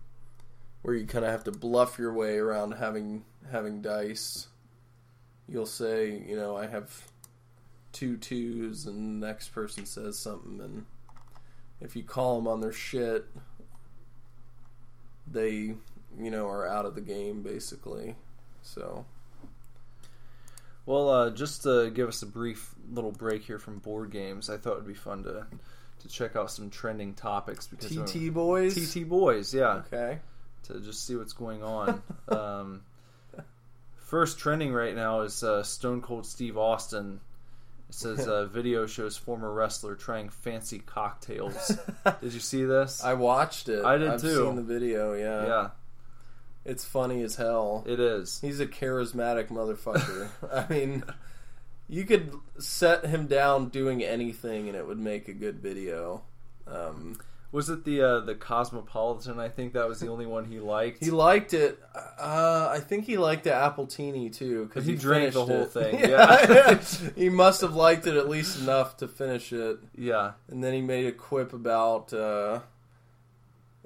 where 0.82 0.94
you 0.94 1.05
kind 1.07 1.24
of 1.24 1.30
have 1.32 1.44
to 1.44 1.51
bluff 1.53 1.99
your 1.99 2.12
way 2.12 2.36
around 2.38 2.72
having 2.72 3.24
having 3.51 3.82
dice. 3.82 4.46
You'll 5.49 5.66
say, 5.66 6.22
you 6.28 6.36
know, 6.36 6.57
I 6.57 6.66
have 6.66 7.05
two 7.92 8.16
twos, 8.18 8.86
and 8.86 9.20
the 9.22 9.26
next 9.26 9.49
person 9.49 9.86
says 9.86 10.18
something, 10.18 10.61
and 10.61 10.84
if 11.80 11.96
you 11.96 12.03
call 12.05 12.36
them 12.36 12.46
on 12.46 12.61
their 12.61 12.70
shit, 12.72 13.24
they, 15.26 15.74
you 16.20 16.30
know, 16.30 16.46
are 16.46 16.66
out 16.66 16.84
of 16.84 16.94
the 16.94 17.00
game 17.00 17.42
basically. 17.42 18.16
So 18.62 19.04
Well, 20.86 21.09
uh, 21.09 21.30
just 21.30 21.62
to 21.64 21.90
give 21.90 22.09
us 22.09 22.22
a 22.22 22.26
brief 22.26 22.74
little 22.90 23.12
break 23.12 23.42
here 23.42 23.59
from 23.59 23.78
board 23.78 24.11
games, 24.11 24.48
I 24.50 24.56
thought 24.56 24.74
it'd 24.74 24.86
be 24.86 24.94
fun 24.94 25.24
to 25.24 25.46
to 26.00 26.09
check 26.09 26.36
out 26.36 26.50
some 26.50 26.70
trending 26.70 27.14
topics 27.14 27.66
because 27.66 27.90
TT 27.90 28.32
boys, 28.32 28.74
TT 28.74 29.09
boys, 29.09 29.52
yeah, 29.52 29.82
okay, 29.86 30.18
to 30.64 30.80
just 30.80 31.06
see 31.06 31.16
what's 31.16 31.32
going 31.32 31.62
on. 31.62 32.02
um, 32.28 32.82
first 33.96 34.38
trending 34.38 34.72
right 34.72 34.94
now 34.94 35.20
is 35.20 35.42
uh, 35.42 35.62
Stone 35.62 36.02
Cold 36.02 36.26
Steve 36.26 36.56
Austin. 36.56 37.20
It 37.88 37.94
says 37.94 38.28
uh, 38.28 38.44
video 38.52 38.86
shows 38.86 39.16
former 39.16 39.52
wrestler 39.52 39.94
trying 39.94 40.28
fancy 40.28 40.78
cocktails. 40.78 41.76
Did 42.20 42.32
you 42.32 42.40
see 42.40 42.64
this? 42.64 43.02
I 43.02 43.14
watched 43.14 43.68
it. 43.68 43.84
I 43.84 43.96
did 43.96 44.09
I've 44.09 44.20
too. 44.20 44.44
Seen 44.46 44.56
the 44.56 44.62
video, 44.62 45.14
yeah. 45.14 45.46
yeah, 45.46 45.68
It's 46.68 46.84
funny 46.84 47.22
as 47.22 47.34
hell. 47.36 47.82
it 47.86 47.98
is. 47.98 48.40
He's 48.40 48.60
a 48.60 48.66
charismatic 48.66 49.48
motherfucker. 49.48 50.28
I 50.52 50.72
mean, 50.72 51.02
you 51.88 52.04
could 52.04 52.32
set 52.58 53.06
him 53.06 53.26
down 53.26 53.70
doing 53.70 54.02
anything 54.04 54.68
and 54.68 54.76
it 54.76 54.86
would 54.86 54.98
make 54.98 55.28
a 55.28 55.32
good 55.32 55.58
video. 55.60 56.22
Um, 56.66 57.18
Was 57.50 57.70
it 57.70 57.84
the 57.86 58.02
uh, 58.02 58.20
the 58.20 58.34
Cosmopolitan? 58.34 59.40
I 59.40 59.48
think 59.48 59.72
that 59.72 59.88
was 59.88 60.00
the 60.00 60.08
only 60.08 60.26
one 60.26 60.44
he 60.44 60.60
liked. 60.60 61.02
he 61.02 61.10
liked 61.10 61.54
it. 61.54 61.78
Uh, 61.94 62.68
I 62.70 62.80
think 62.80 63.06
he 63.06 63.16
liked 63.16 63.44
the 63.44 63.50
Appletini 63.50 64.30
too 64.30 64.66
because 64.66 64.84
He 64.84 64.92
he, 64.92 64.98
drank 64.98 65.32
the 65.32 65.46
whole 65.46 65.62
it. 65.62 65.72
thing, 65.72 65.98
yeah, 66.10 66.78
he 67.16 67.30
must 67.30 67.62
have 67.62 67.74
liked 67.74 68.06
it 68.06 68.16
at 68.16 68.28
least 68.28 68.60
enough 68.60 68.98
to 68.98 69.08
finish 69.08 69.50
it. 69.54 69.78
yeah, 69.96 70.32
And 70.50 70.62
then 70.62 70.74
he 70.74 70.82
made 70.82 71.06
a 71.06 71.12
quip 71.12 71.54
about 71.54 72.12
uh, 72.12 72.60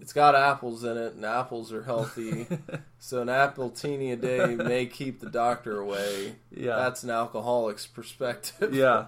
it's 0.03 0.13
got 0.13 0.35
apples 0.35 0.83
in 0.83 0.97
it 0.99 1.15
and 1.15 1.25
apples 1.25 1.73
are 1.73 1.85
healthy. 1.85 2.49
so 2.99 3.23
an 3.23 3.29
appletini 3.29 4.13
a 4.13 4.17
day 4.17 4.57
may 4.57 4.85
keep 4.85 5.21
the 5.21 5.31
doctor 5.31 5.79
away. 5.79 6.35
yeah, 6.51 6.75
That's 6.75 7.05
an 7.05 7.11
alcoholic's 7.11 7.87
perspective. 7.87 8.75
yeah, 8.75 9.07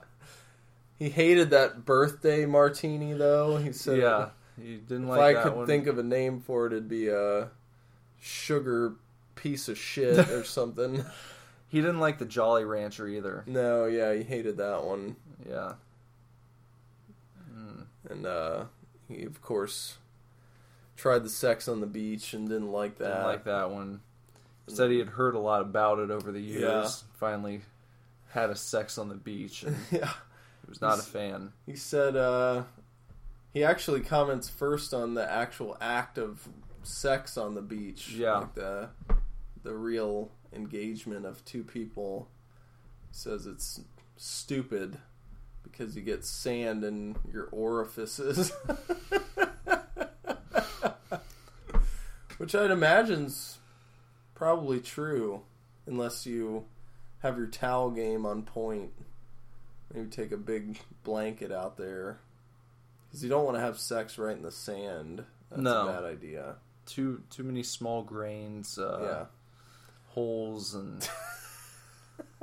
He 1.01 1.09
hated 1.11 1.51
that 1.51 1.85
birthday 1.85 2.47
martini 2.47 3.13
though. 3.13 3.57
He 3.57 3.73
said 3.73 3.99
yeah. 3.99 4.29
You 4.57 4.79
didn't 4.79 5.05
if 5.05 5.11
like 5.11 5.37
I 5.37 5.43
could 5.43 5.57
one. 5.57 5.67
think 5.67 5.89
of 5.89 5.99
a 5.99 6.05
name 6.05 6.41
for 6.41 6.67
it 6.67 6.73
it'd 6.73 6.89
be 6.89 7.09
a 7.09 7.49
sugar 8.21 8.95
piece 9.35 9.69
of 9.69 9.77
shit 9.77 10.29
or 10.31 10.45
something. 10.45 11.05
He 11.69 11.81
didn't 11.81 11.99
like 11.99 12.19
the 12.21 12.25
Jolly 12.25 12.65
Rancher 12.65 13.09
either. 13.09 13.43
no, 13.49 13.87
yeah, 13.87 14.15
he 14.15 14.23
hated 14.23 14.59
that 14.59 14.85
one. 14.85 15.17
Yeah. 15.47 15.73
Mm. 17.53 17.87
And 18.11 18.27
uh 18.27 18.65
he 19.09 19.25
of 19.25 19.43
course 19.43 19.97
tried 20.97 21.25
the 21.25 21.29
sex 21.29 21.69
on 21.69 21.81
the 21.81 21.87
beach 21.87 22.35
and 22.35 22.49
didn't 22.49 22.73
like 22.73 22.99
that. 22.99 23.09
Didn't 23.09 23.25
like 23.25 23.45
that 23.45 23.71
one. 23.71 24.01
Said 24.67 24.91
he 24.91 24.99
had 24.99 25.11
heard 25.11 25.35
a 25.35 25.39
lot 25.39 25.61
about 25.61 25.99
it 25.99 26.11
over 26.11 26.33
the 26.33 26.41
years. 26.41 26.63
Yeah. 26.63 26.89
Finally 27.19 27.63
had 28.31 28.51
a 28.51 28.57
sex 28.57 28.99
on 28.99 29.09
the 29.09 29.15
beach 29.15 29.63
yeah. 29.93 30.09
he 30.09 30.69
was 30.69 30.81
not 30.81 30.99
a 30.99 31.03
fan. 31.03 31.53
He 31.67 31.77
said 31.77 32.17
uh 32.17 32.65
he 33.53 33.63
actually 33.63 34.01
comments 34.01 34.49
first 34.49 34.93
on 34.93 35.15
the 35.15 35.31
actual 35.31 35.77
act 35.81 36.19
of 36.19 36.49
sex 36.83 37.37
on 37.37 37.55
the 37.55 37.63
beach. 37.63 38.11
Yeah. 38.11 38.39
Like 38.39 38.55
the 38.55 38.89
the 39.63 39.75
real 39.75 40.31
engagement 40.53 41.27
of 41.27 41.45
two 41.45 41.63
people. 41.63 42.29
Says 43.13 43.47
it's 43.47 43.81
stupid 44.17 44.99
because 45.63 45.95
you 45.95 46.03
get 46.03 46.25
sand 46.25 46.83
in 46.83 47.17
your 47.33 47.49
orifices. 47.53 48.53
Which 52.45 52.55
I'd 52.55 52.71
imagine's 52.71 53.57
probably 54.35 54.79
true 54.79 55.41
unless 55.87 56.27
you 56.27 56.67
have 57.21 57.39
your 57.39 57.47
towel 57.47 57.91
game 57.91 58.27
on 58.27 58.43
point. 58.43 58.91
Maybe 59.91 60.11
take 60.11 60.31
a 60.31 60.37
big 60.37 60.79
blanket 61.05 61.51
out 61.51 61.79
there. 61.79 62.19
Because 63.09 63.23
you 63.25 63.31
don't 63.31 63.47
want 63.47 63.57
to 63.57 63.63
have 63.63 63.79
sex 63.79 64.19
right 64.19 64.37
in 64.37 64.43
the 64.43 64.51
sand. 64.51 65.25
That's 65.49 65.63
No. 65.63 65.89
a 65.89 65.93
bad 65.93 66.05
idea. 66.05 66.57
Too 66.85 67.23
too 67.31 67.45
many 67.45 67.63
small 67.63 68.03
grains, 68.03 68.79
uh, 68.79 68.99
yeah. 69.03 69.25
holes, 70.09 70.75
and 70.75 71.09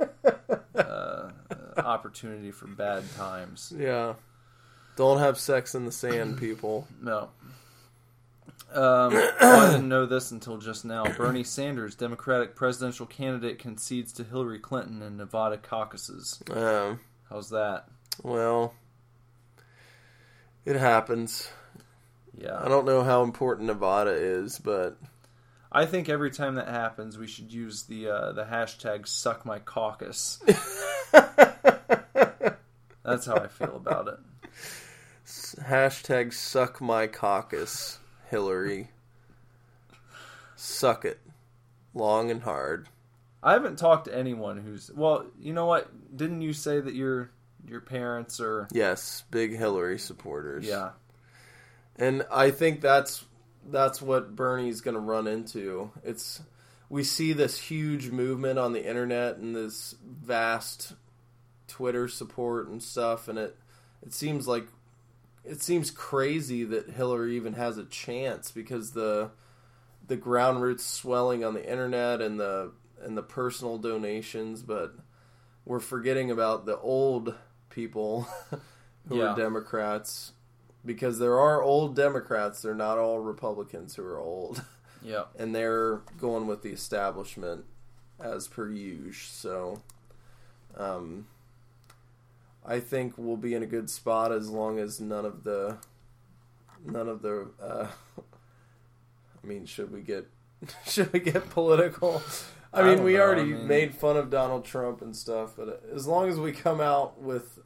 uh, 0.00 0.34
uh, 0.74 1.30
opportunity 1.76 2.50
for 2.50 2.66
bad 2.66 3.04
times. 3.14 3.72
Yeah. 3.78 4.14
Don't 4.96 5.20
have 5.20 5.38
sex 5.38 5.76
in 5.76 5.84
the 5.84 5.92
sand, 5.92 6.38
people. 6.38 6.88
No. 7.00 7.28
Um, 8.72 9.14
I 9.40 9.70
didn't 9.70 9.88
know 9.88 10.06
this 10.06 10.30
until 10.30 10.58
just 10.58 10.84
now. 10.84 11.04
Bernie 11.04 11.44
Sanders, 11.44 11.94
Democratic 11.94 12.56
presidential 12.56 13.06
candidate, 13.06 13.58
concedes 13.58 14.12
to 14.14 14.24
Hillary 14.24 14.58
Clinton 14.58 15.02
in 15.02 15.16
Nevada 15.16 15.58
caucuses. 15.58 16.42
Um, 16.50 17.00
How's 17.28 17.50
that? 17.50 17.86
well, 18.22 18.74
it 20.64 20.76
happens. 20.76 21.50
Yeah, 22.36 22.58
I 22.58 22.68
don't 22.68 22.86
know 22.86 23.02
how 23.02 23.22
important 23.22 23.66
Nevada 23.66 24.12
is, 24.12 24.58
but 24.58 24.96
I 25.70 25.86
think 25.86 26.08
every 26.08 26.30
time 26.30 26.54
that 26.54 26.68
happens, 26.68 27.18
we 27.18 27.26
should 27.26 27.52
use 27.52 27.84
the 27.84 28.08
uh, 28.08 28.32
the 28.32 28.44
hashtag 28.44 29.06
suck 29.06 29.44
my 29.44 29.58
caucus. 29.58 30.40
That's 33.02 33.26
how 33.26 33.36
I 33.36 33.48
feel 33.48 33.76
about 33.76 34.08
it. 34.08 34.18
Hashtag 35.26 36.32
suck 36.32 36.80
my 36.80 37.06
caucus, 37.06 37.98
Hillary. 38.32 38.88
Suck 40.56 41.04
it. 41.04 41.20
Long 41.92 42.30
and 42.30 42.42
hard. 42.42 42.88
I 43.42 43.52
haven't 43.52 43.76
talked 43.78 44.06
to 44.06 44.16
anyone 44.16 44.56
who's 44.56 44.90
well. 44.94 45.26
You 45.38 45.52
know 45.52 45.66
what? 45.66 45.90
Didn't 46.16 46.40
you 46.40 46.54
say 46.54 46.80
that 46.80 46.94
your 46.94 47.30
your 47.68 47.82
parents 47.82 48.40
are? 48.40 48.68
Yes, 48.72 49.22
big 49.30 49.54
Hillary 49.54 49.98
supporters. 49.98 50.64
Yeah, 50.64 50.92
And 51.96 52.24
I 52.32 52.50
think 52.50 52.80
that's 52.80 53.22
that's 53.70 54.00
what 54.00 54.34
Bernie's 54.34 54.80
going 54.80 54.94
to 54.94 55.00
run 55.00 55.26
into. 55.26 55.90
It's 56.02 56.40
we 56.88 57.04
see 57.04 57.34
this 57.34 57.58
huge 57.58 58.10
movement 58.10 58.58
on 58.58 58.72
the 58.72 58.88
internet 58.88 59.36
and 59.36 59.54
this 59.54 59.94
vast 60.02 60.94
Twitter 61.68 62.08
support 62.08 62.68
and 62.68 62.82
stuff 62.82 63.28
and 63.28 63.38
it 63.38 63.58
it 64.02 64.14
seems 64.14 64.48
like 64.48 64.66
it 65.44 65.60
seems 65.62 65.90
crazy 65.90 66.64
that 66.64 66.90
Hillary 66.90 67.36
even 67.36 67.54
has 67.54 67.78
a 67.78 67.84
chance 67.84 68.50
because 68.50 68.92
the 68.92 69.30
the 70.06 70.16
ground 70.16 70.62
roots 70.62 70.84
swelling 70.84 71.44
on 71.44 71.54
the 71.54 71.68
internet 71.70 72.20
and 72.20 72.38
the 72.40 72.72
and 73.02 73.16
the 73.16 73.22
personal 73.22 73.78
donations 73.78 74.62
but 74.62 74.94
we're 75.64 75.80
forgetting 75.80 76.30
about 76.30 76.66
the 76.66 76.78
old 76.78 77.34
people 77.70 78.26
who 79.08 79.18
Yeah. 79.18 79.32
are 79.32 79.36
Democrats 79.36 80.32
because 80.84 81.18
there 81.20 81.38
are 81.38 81.62
old 81.62 81.94
Democrats. 81.94 82.62
They're 82.62 82.74
not 82.74 82.98
all 82.98 83.20
Republicans 83.20 83.94
who 83.94 84.02
are 84.04 84.18
old, 84.18 84.62
yeah. 85.02 85.24
and 85.38 85.54
they're 85.54 86.00
going 86.20 86.48
with 86.48 86.62
the 86.62 86.70
establishment 86.70 87.64
as 88.18 88.48
per 88.48 88.68
usual. 88.68 89.12
So, 89.14 89.82
um, 90.76 91.26
I 92.64 92.78
think 92.80 93.14
we'll 93.16 93.36
be 93.36 93.54
in 93.54 93.62
a 93.62 93.66
good 93.66 93.90
spot 93.90 94.32
as 94.32 94.48
long 94.48 94.78
as 94.78 95.00
none 95.00 95.24
of 95.24 95.44
the 95.44 95.78
none 96.84 97.08
of 97.08 97.22
the. 97.22 97.50
Uh, 97.60 97.88
I 99.42 99.46
mean, 99.46 99.66
should 99.66 99.92
we 99.92 100.00
get 100.02 100.28
should 100.86 101.12
we 101.12 101.20
get 101.20 101.50
political? 101.50 102.22
I 102.72 102.80
I 102.80 102.84
mean, 102.84 102.96
don't 102.98 103.04
we 103.06 103.14
know, 103.14 103.20
already 103.22 103.42
I 103.42 103.44
mean- 103.56 103.66
made 103.68 103.94
fun 103.94 104.16
of 104.16 104.30
Donald 104.30 104.64
Trump 104.64 105.02
and 105.02 105.14
stuff, 105.14 105.54
but 105.56 105.82
as 105.94 106.06
long 106.06 106.28
as 106.28 106.38
we 106.38 106.52
come 106.52 106.80
out 106.80 107.20
with 107.20 107.58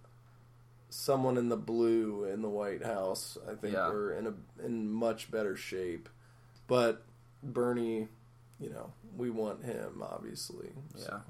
someone 0.89 1.37
in 1.37 1.49
the 1.49 1.57
blue 1.57 2.25
in 2.25 2.43
the 2.43 2.49
White 2.49 2.85
House, 2.85 3.37
I 3.51 3.55
think 3.55 3.75
Yeah. 3.75 3.89
we're 3.89 4.13
in 4.15 4.27
a 4.27 4.35
in 4.65 4.91
much 4.91 5.31
better 5.31 5.55
shape. 5.57 6.09
But 6.67 7.05
Bernie, 7.43 8.09
you 8.59 8.71
know, 8.71 8.93
we 9.17 9.31
want 9.31 9.65
him 9.65 10.03
obviously. 10.03 10.71
So 10.97 11.07
Yeah. 11.13 11.21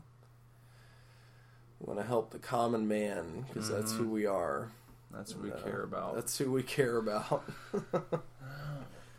We 1.80 1.86
want 1.86 2.00
to 2.00 2.06
help 2.06 2.30
the 2.30 2.38
common 2.38 2.86
man 2.88 3.44
because 3.48 3.68
that's 3.68 3.92
Mm-hmm. 3.92 4.04
who 4.04 4.10
we 4.10 4.26
are. 4.26 4.70
That's 5.12 5.34
what 5.34 5.44
we 5.44 5.52
Uh, 5.52 5.56
care 5.58 5.82
about. 5.82 6.14
That's 6.14 6.36
who 6.38 6.50
we 6.52 6.62
care 6.62 6.96
about. 6.98 7.44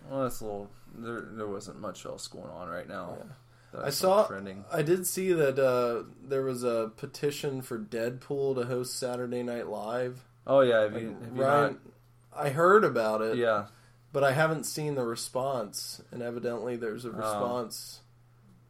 well, 0.09 0.23
that's 0.23 0.41
a 0.41 0.45
little. 0.45 0.69
There, 0.95 1.21
there 1.31 1.47
wasn't 1.47 1.79
much 1.79 2.05
else 2.05 2.27
going 2.27 2.49
on 2.49 2.69
right 2.69 2.87
now. 2.87 3.17
Yeah. 3.17 3.81
I 3.83 3.89
saw 3.91 4.25
trending. 4.25 4.63
I 4.71 4.81
did 4.81 5.05
see 5.05 5.33
that 5.33 5.59
uh, 5.59 6.03
there 6.27 6.41
was 6.43 6.63
a 6.63 6.91
petition 6.97 7.61
for 7.61 7.77
Deadpool 7.77 8.55
to 8.55 8.65
host 8.65 8.97
Saturday 8.97 9.43
Night 9.43 9.67
Live. 9.67 10.23
Oh 10.47 10.61
yeah, 10.61 10.81
have 10.81 10.93
you, 10.99 11.09
have 11.09 11.35
you 11.35 11.43
Ryan, 11.43 11.77
I 12.35 12.49
heard 12.49 12.83
about 12.83 13.21
it, 13.21 13.37
Yeah, 13.37 13.65
but 14.13 14.23
I 14.23 14.31
haven't 14.31 14.63
seen 14.63 14.95
the 14.95 15.03
response. 15.03 16.01
And 16.11 16.23
evidently, 16.23 16.75
there's 16.77 17.05
a 17.05 17.11
response 17.11 17.99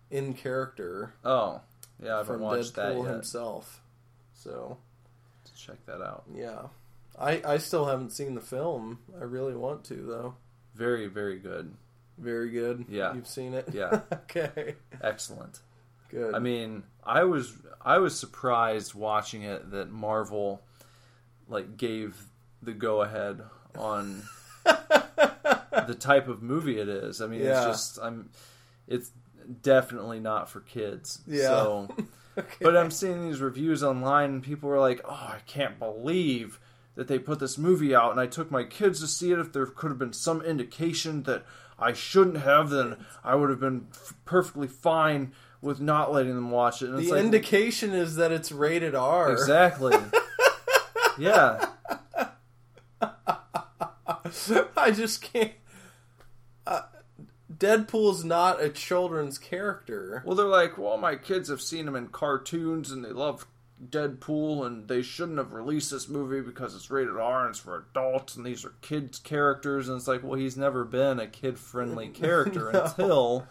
in 0.09 0.33
character 0.33 1.13
Oh, 1.23 1.61
yeah, 2.03 2.15
I 2.15 2.17
haven't 2.19 2.25
from 2.35 2.41
watched 2.41 2.75
that 2.75 2.95
Deadpool 2.95 3.03
yet. 3.05 3.13
himself. 3.13 3.81
So 4.33 4.77
Let's 5.45 5.59
Check 5.61 5.85
that 5.87 6.01
out. 6.01 6.23
yeah, 6.33 6.63
I 7.19 7.41
I 7.45 7.57
still 7.57 7.85
haven't 7.85 8.11
seen 8.11 8.35
the 8.35 8.41
film. 8.41 8.99
I 9.19 9.23
really 9.23 9.55
want 9.55 9.83
to 9.85 9.95
though. 9.95 10.35
Very, 10.75 11.07
very 11.07 11.39
good. 11.39 11.73
Very 12.17 12.49
good. 12.51 12.85
Yeah. 12.89 13.13
you've 13.13 13.27
seen 13.27 13.53
it. 13.53 13.69
Yeah. 13.73 14.01
okay. 14.13 14.75
Excellent. 15.01 15.59
Good. 16.09 16.33
I 16.35 16.39
mean, 16.39 16.83
I 17.03 17.23
was 17.23 17.53
I 17.81 17.97
was 17.97 18.17
surprised 18.19 18.93
watching 18.93 19.41
it 19.43 19.71
that 19.71 19.89
Marvel 19.91 20.61
like 21.49 21.77
gave 21.77 22.15
the 22.61 22.73
go 22.73 23.01
ahead 23.01 23.41
on 23.77 24.23
the 24.65 25.95
type 25.99 26.27
of 26.27 26.41
movie 26.41 26.79
it 26.79 26.89
is. 26.89 27.21
I 27.21 27.27
mean, 27.27 27.39
it's 27.41 27.47
Yeah. 27.49 27.65
just 27.65 27.99
I'm 28.01 28.29
it's 28.87 29.11
definitely 29.61 30.19
not 30.19 30.49
for 30.49 30.61
kids. 30.61 31.21
Yeah. 31.27 31.47
So 31.47 31.87
okay. 32.37 32.55
But 32.61 32.77
I'm 32.77 32.91
seeing 32.91 33.27
these 33.27 33.41
reviews 33.41 33.83
online, 33.83 34.31
and 34.31 34.43
people 34.43 34.69
are 34.69 34.79
like, 34.79 35.01
"Oh, 35.05 35.11
I 35.11 35.39
can't 35.45 35.79
believe 35.79 36.59
that 36.95 37.07
they 37.07 37.19
put 37.19 37.39
this 37.39 37.57
movie 37.57 37.95
out, 37.95 38.11
and 38.11 38.19
I 38.19 38.25
took 38.25 38.49
my 38.51 38.63
kids 38.63 38.99
to 39.01 39.07
see 39.07 39.31
it. 39.31 39.39
If 39.39 39.53
there 39.53 39.65
could 39.65 39.89
have 39.89 39.99
been 39.99 40.13
some 40.13 40.41
indication 40.41 41.23
that 41.23 41.45
I 41.79 41.93
shouldn't 41.93 42.37
have, 42.37 42.69
then 42.69 43.05
I 43.23 43.35
would 43.35 43.49
have 43.49 43.59
been 43.59 43.87
f- 43.91 44.13
perfectly 44.25 44.67
fine 44.67 45.31
with 45.61 45.79
not 45.79 46.11
letting 46.11 46.35
them 46.35 46.51
watch 46.51 46.81
it." 46.81 46.89
And 46.89 46.97
the 46.97 47.11
like, 47.11 47.23
indication 47.23 47.93
is 47.93 48.15
that 48.15 48.31
it's 48.31 48.51
rated 48.51 48.95
R. 48.95 49.31
exactly, 49.31 49.95
yeah, 51.19 51.69
I 54.75 54.91
just 54.91 55.21
can't. 55.21 55.53
Deadpool's 57.57 58.23
not 58.23 58.61
a 58.61 58.69
children's 58.69 59.37
character. 59.37 60.21
Well, 60.25 60.35
they're 60.35 60.45
like, 60.45 60.77
well, 60.77 60.97
my 60.97 61.15
kids 61.15 61.49
have 61.49 61.61
seen 61.61 61.87
him 61.87 61.95
in 61.95 62.07
cartoons 62.07 62.91
and 62.91 63.03
they 63.03 63.11
love 63.11 63.45
Deadpool, 63.83 64.65
and 64.65 64.87
they 64.87 65.03
shouldn't 65.03 65.37
have 65.37 65.53
released 65.53 65.91
this 65.91 66.09
movie 66.09 66.41
because 66.41 66.75
it's 66.75 66.89
rated 66.89 67.15
R 67.15 67.41
and 67.45 67.51
it's 67.51 67.59
for 67.59 67.85
adults, 67.91 68.35
and 68.35 68.43
these 68.45 68.65
are 68.65 68.73
kids' 68.81 69.19
characters. 69.19 69.87
And 69.87 69.97
it's 69.97 70.07
like, 70.07 70.23
well, 70.23 70.39
he's 70.39 70.57
never 70.57 70.83
been 70.83 71.19
a 71.19 71.27
kid 71.27 71.59
friendly 71.59 72.07
character 72.13 72.71
No. 72.73 72.81
until 72.83 73.47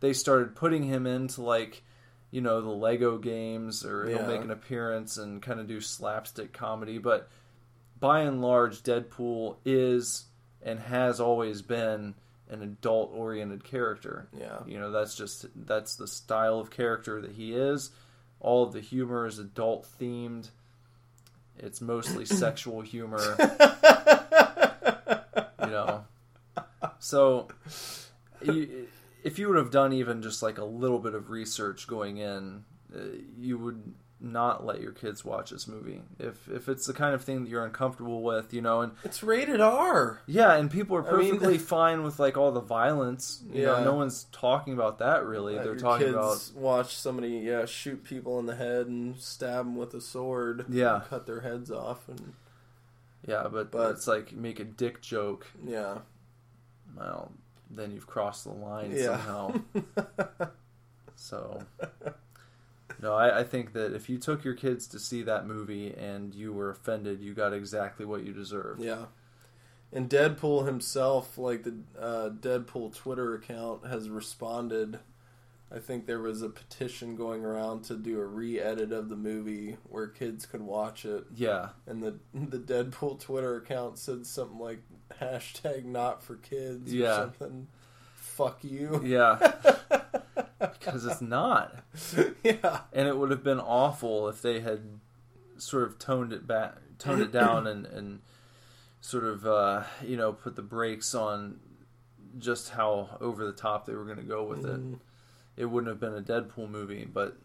they 0.00 0.12
started 0.12 0.54
putting 0.56 0.82
him 0.82 1.06
into, 1.06 1.40
like, 1.42 1.82
you 2.30 2.42
know, 2.42 2.60
the 2.60 2.68
Lego 2.68 3.16
games, 3.16 3.82
or 3.84 4.06
he'll 4.06 4.26
make 4.26 4.42
an 4.42 4.50
appearance 4.50 5.16
and 5.16 5.40
kind 5.40 5.58
of 5.58 5.66
do 5.66 5.80
slapstick 5.80 6.52
comedy. 6.52 6.98
But 6.98 7.28
by 7.98 8.20
and 8.20 8.42
large, 8.42 8.82
Deadpool 8.82 9.56
is 9.64 10.26
and 10.60 10.78
has 10.80 11.18
always 11.18 11.62
been 11.62 12.14
an 12.50 12.62
adult 12.62 13.12
oriented 13.14 13.64
character. 13.64 14.28
Yeah. 14.38 14.58
You 14.66 14.78
know, 14.78 14.90
that's 14.90 15.14
just 15.14 15.46
that's 15.66 15.96
the 15.96 16.06
style 16.06 16.58
of 16.58 16.70
character 16.70 17.20
that 17.20 17.32
he 17.32 17.54
is. 17.54 17.90
All 18.40 18.62
of 18.62 18.72
the 18.72 18.80
humor 18.80 19.26
is 19.26 19.38
adult 19.38 19.86
themed. 20.00 20.50
It's 21.58 21.80
mostly 21.80 22.24
sexual 22.26 22.82
humor. 22.82 23.36
you 25.60 25.66
know. 25.66 26.04
So 26.98 27.48
you, 28.42 28.88
if 29.24 29.38
you 29.38 29.48
would 29.48 29.58
have 29.58 29.70
done 29.70 29.92
even 29.92 30.22
just 30.22 30.42
like 30.42 30.58
a 30.58 30.64
little 30.64 30.98
bit 30.98 31.14
of 31.14 31.30
research 31.30 31.86
going 31.86 32.18
in, 32.18 32.64
uh, 32.94 33.00
you 33.38 33.58
would 33.58 33.94
not 34.18 34.64
let 34.64 34.80
your 34.80 34.92
kids 34.92 35.24
watch 35.24 35.50
this 35.50 35.68
movie. 35.68 36.00
If 36.18 36.48
if 36.48 36.68
it's 36.70 36.86
the 36.86 36.94
kind 36.94 37.14
of 37.14 37.22
thing 37.22 37.44
that 37.44 37.50
you're 37.50 37.64
uncomfortable 37.64 38.22
with, 38.22 38.54
you 38.54 38.62
know, 38.62 38.80
and 38.80 38.92
It's 39.04 39.22
rated 39.22 39.60
R. 39.60 40.20
yeah, 40.26 40.54
and 40.54 40.70
people 40.70 40.96
are 40.96 41.06
I 41.06 41.18
mean- 41.18 41.32
perfectly 41.34 41.58
fine 41.76 42.02
with 42.02 42.18
like 42.18 42.36
all 42.38 42.50
the 42.50 42.60
violence. 42.60 43.42
You 43.52 43.62
Yeah. 43.62 43.66
know, 43.78 43.84
no 43.84 43.94
one's 43.94 44.24
talking 44.32 44.72
about 44.72 44.98
that 45.00 45.24
really. 45.26 45.56
Let 45.56 45.64
They're 45.64 45.76
talking 45.76 46.06
kids 46.06 46.16
about 46.52 46.60
watch 46.62 46.96
somebody 46.96 47.28
yeah 47.30 47.66
shoot 47.66 48.04
people 48.04 48.38
in 48.38 48.46
the 48.46 48.56
head 48.56 48.86
and 48.86 49.18
stab 49.18 49.66
them 49.66 49.76
with 49.76 49.92
a 49.92 50.00
sword. 50.00 50.64
Yeah. 50.68 50.94
and 50.96 51.04
cut 51.04 51.26
their 51.26 51.40
heads 51.42 51.70
off 51.70 52.08
and 52.08 52.32
yeah, 53.26 53.48
but, 53.50 53.70
But- 53.70 53.90
it's 53.92 54.06
like 54.06 54.32
make 54.32 54.60
a 54.60 54.64
dick 54.64 55.02
joke. 55.02 55.46
yeah 55.64 55.98
Well, 56.96 57.32
then 57.70 57.90
you've 57.90 58.06
crossed 58.06 58.44
the 58.44 58.52
line 58.52 58.92
yeah. 58.94 59.18
somehow. 59.18 59.60
So, 61.18 61.62
no, 63.02 63.14
I, 63.14 63.40
I 63.40 63.44
think 63.44 63.72
that 63.74 63.94
if 63.94 64.08
you 64.08 64.18
took 64.18 64.44
your 64.44 64.54
kids 64.54 64.86
to 64.88 64.98
see 64.98 65.22
that 65.22 65.46
movie 65.46 65.92
and 65.94 66.34
you 66.34 66.52
were 66.52 66.70
offended, 66.70 67.20
you 67.20 67.34
got 67.34 67.52
exactly 67.52 68.04
what 68.06 68.24
you 68.24 68.32
deserved. 68.32 68.82
Yeah. 68.82 69.06
And 69.92 70.10
Deadpool 70.10 70.66
himself, 70.66 71.38
like 71.38 71.62
the 71.62 71.76
uh, 71.98 72.30
Deadpool 72.30 72.94
Twitter 72.94 73.34
account, 73.34 73.86
has 73.86 74.08
responded. 74.10 74.98
I 75.74 75.78
think 75.80 76.06
there 76.06 76.20
was 76.20 76.42
a 76.42 76.48
petition 76.48 77.16
going 77.16 77.44
around 77.44 77.82
to 77.84 77.96
do 77.96 78.20
a 78.20 78.24
re-edit 78.24 78.92
of 78.92 79.08
the 79.08 79.16
movie 79.16 79.76
where 79.88 80.06
kids 80.06 80.46
could 80.46 80.62
watch 80.62 81.04
it, 81.04 81.24
Yeah, 81.34 81.70
and 81.86 82.02
the 82.02 82.14
the 82.34 82.58
Deadpool 82.58 83.20
Twitter 83.20 83.56
account 83.56 83.98
said 83.98 84.26
something 84.26 84.58
like 84.58 84.80
hashtag 85.20 85.84
not 85.84 86.22
for 86.22 86.36
kids 86.36 86.92
or 86.92 86.96
Yeah. 86.96 87.16
something. 87.16 87.66
Fuck 88.16 88.62
you. 88.64 89.00
yeah, 89.04 89.38
because 90.58 91.04
it's 91.04 91.20
not. 91.20 91.84
yeah. 92.42 92.80
and 92.92 93.08
it 93.08 93.16
would 93.16 93.30
have 93.30 93.44
been 93.44 93.60
awful 93.60 94.28
if 94.28 94.42
they 94.42 94.60
had 94.60 94.80
sort 95.58 95.84
of 95.84 95.98
toned 95.98 96.32
it 96.32 96.46
back, 96.46 96.74
toned 96.98 97.22
it 97.22 97.32
down, 97.32 97.66
and 97.66 97.86
and 97.86 98.20
sort 99.00 99.24
of 99.24 99.46
uh, 99.46 99.82
you 100.04 100.16
know 100.16 100.32
put 100.32 100.56
the 100.56 100.62
brakes 100.62 101.14
on 101.14 101.58
just 102.38 102.70
how 102.70 103.16
over 103.20 103.44
the 103.44 103.52
top 103.52 103.86
they 103.86 103.94
were 103.94 104.04
going 104.04 104.18
to 104.18 104.22
go 104.22 104.44
with 104.44 104.64
it. 104.66 104.80
It 105.56 105.66
wouldn't 105.66 105.88
have 105.88 106.00
been 106.00 106.14
a 106.14 106.22
Deadpool 106.22 106.68
movie, 106.68 107.06
but 107.10 107.38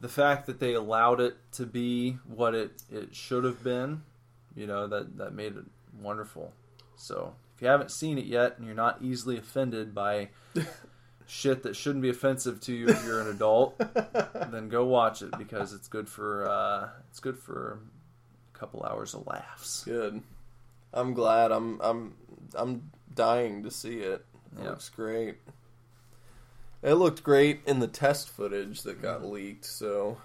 the 0.00 0.08
fact 0.08 0.44
that 0.46 0.60
they 0.60 0.74
allowed 0.74 1.18
it 1.18 1.36
to 1.52 1.64
be 1.64 2.18
what 2.26 2.54
it, 2.54 2.82
it 2.92 3.14
should 3.14 3.44
have 3.44 3.64
been, 3.64 4.02
you 4.54 4.66
know, 4.66 4.86
that, 4.86 5.16
that 5.16 5.32
made 5.32 5.56
it 5.56 5.64
wonderful. 5.98 6.52
So 6.96 7.34
if 7.56 7.62
you 7.62 7.68
haven't 7.68 7.90
seen 7.90 8.18
it 8.18 8.26
yet 8.26 8.58
and 8.58 8.66
you're 8.66 8.74
not 8.74 8.98
easily 9.00 9.38
offended 9.38 9.94
by 9.94 10.28
shit 11.26 11.62
that 11.62 11.74
shouldn't 11.76 12.02
be 12.02 12.10
offensive 12.10 12.60
to 12.62 12.72
you 12.72 12.88
if 12.88 13.04
you're 13.04 13.20
an 13.20 13.28
adult, 13.28 13.76
then 14.50 14.68
go 14.68 14.84
watch 14.84 15.22
it 15.22 15.36
because 15.38 15.72
it's 15.72 15.88
good 15.88 16.08
for 16.08 16.48
uh, 16.48 16.88
it's 17.10 17.20
good 17.20 17.38
for 17.38 17.78
a 18.54 18.58
couple 18.58 18.82
hours 18.84 19.14
of 19.14 19.26
laughs. 19.26 19.84
Good. 19.84 20.22
I'm 20.92 21.14
glad. 21.14 21.50
I'm 21.52 21.80
I'm 21.80 22.14
I'm 22.54 22.90
dying 23.14 23.62
to 23.64 23.70
see 23.70 23.98
it. 24.00 24.24
It 24.56 24.62
Yeah. 24.62 24.70
looks 24.70 24.88
great. 24.88 25.36
It 26.82 26.94
looked 26.94 27.22
great 27.22 27.62
in 27.66 27.78
the 27.80 27.86
test 27.88 28.28
footage 28.28 28.82
that 28.82 29.00
got 29.00 29.20
Mm-hmm. 29.22 29.30
leaked, 29.32 29.64
so 29.64 30.18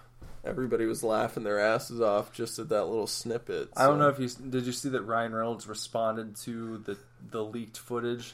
everybody 0.43 0.85
was 0.85 1.03
laughing 1.03 1.43
their 1.43 1.59
asses 1.59 2.01
off 2.01 2.31
just 2.33 2.59
at 2.59 2.69
that 2.69 2.85
little 2.85 3.07
snippet. 3.07 3.69
I 3.77 3.87
don't 3.87 3.97
know 3.99 4.09
if 4.09 4.19
you 4.19 4.27
did 4.49 4.65
you 4.65 4.71
see 4.73 4.89
that 4.89 5.03
Ryan 5.03 5.33
Reynolds 5.33 5.67
responded 5.67 6.35
to 6.43 6.77
the 6.79 6.97
the 7.31 7.43
leaked 7.43 7.77
footage 7.77 8.33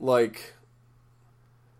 like 0.00 0.54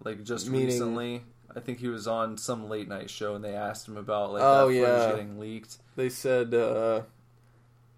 like 0.04 0.22
just 0.24 0.48
Meaning- 0.48 0.66
recently. 0.68 1.22
I 1.56 1.60
think 1.60 1.78
he 1.78 1.86
was 1.88 2.08
on 2.08 2.36
some 2.36 2.68
late 2.68 2.88
night 2.88 3.08
show 3.10 3.36
and 3.36 3.44
they 3.44 3.54
asked 3.54 3.86
him 3.86 3.96
about 3.96 4.32
like 4.32 4.42
Oh, 4.42 4.66
that 4.68 4.74
footage 4.74 4.82
yeah. 4.82 5.10
getting 5.10 5.38
leaked. 5.38 5.78
they 5.94 6.08
said 6.08 6.52
uh 6.52 7.02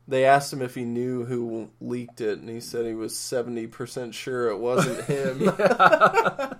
they 0.07 0.25
asked 0.27 0.53
him 0.53 0.61
if 0.61 0.75
he 0.75 0.85
knew 0.85 1.25
who 1.25 1.71
leaked 1.81 2.21
it 2.21 2.39
and 2.39 2.49
he 2.51 2.61
said 2.61 2.85
he 2.85 2.93
was 2.95 3.15
70% 3.15 4.13
sure 4.13 4.51
it 4.51 4.59
wasn't 4.59 5.05
him. 5.07 5.49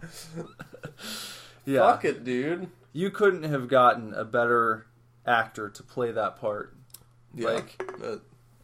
Yeah, 1.64 1.80
Fuck 1.90 2.05
it, 2.05 2.24
dude. 2.24 2.68
you 2.92 3.11
couldn't 3.11 3.42
have 3.42 3.68
gotten 3.68 4.14
a 4.14 4.24
better 4.24 4.86
actor 5.26 5.68
to 5.68 5.82
play 5.82 6.12
that 6.12 6.36
part. 6.40 6.74
Yeah. 7.34 7.49
Like- 7.49 7.82
Uh, 8.03 8.16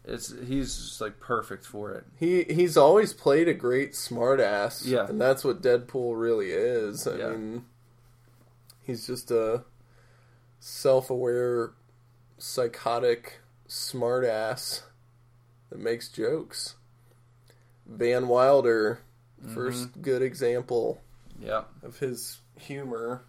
It's 0.05 0.32
he's 0.46 0.76
just 0.76 1.00
like 1.00 1.20
perfect 1.20 1.64
for 1.64 1.92
it. 1.92 2.05
He 2.18 2.42
he's 2.44 2.76
always 2.76 3.12
played 3.12 3.46
a 3.48 3.55
great 3.55 3.92
smartass. 3.92 4.84
Yeah. 4.86 5.07
And 5.07 5.20
that's 5.20 5.44
what 5.44 5.62
Deadpool 5.62 6.20
really 6.20 6.50
is. 6.50 7.07
I 7.07 7.16
Yeah. 7.16 7.28
mean 7.30 7.64
he's 8.82 9.07
just 9.07 9.30
a 9.30 9.62
self 10.59 11.09
aware 11.09 11.72
psychotic 12.38 13.40
smartass 13.68 14.82
that 15.70 15.78
makes 15.78 16.09
jokes. 16.09 16.74
Van 17.86 18.28
Wilder, 18.28 19.00
Mm-hmm. 19.40 19.55
first 19.55 20.00
good 20.03 20.22
example 20.22 21.00
Yeah, 21.40 21.64
of 21.82 21.98
his 21.98 22.38
humor. 22.57 23.22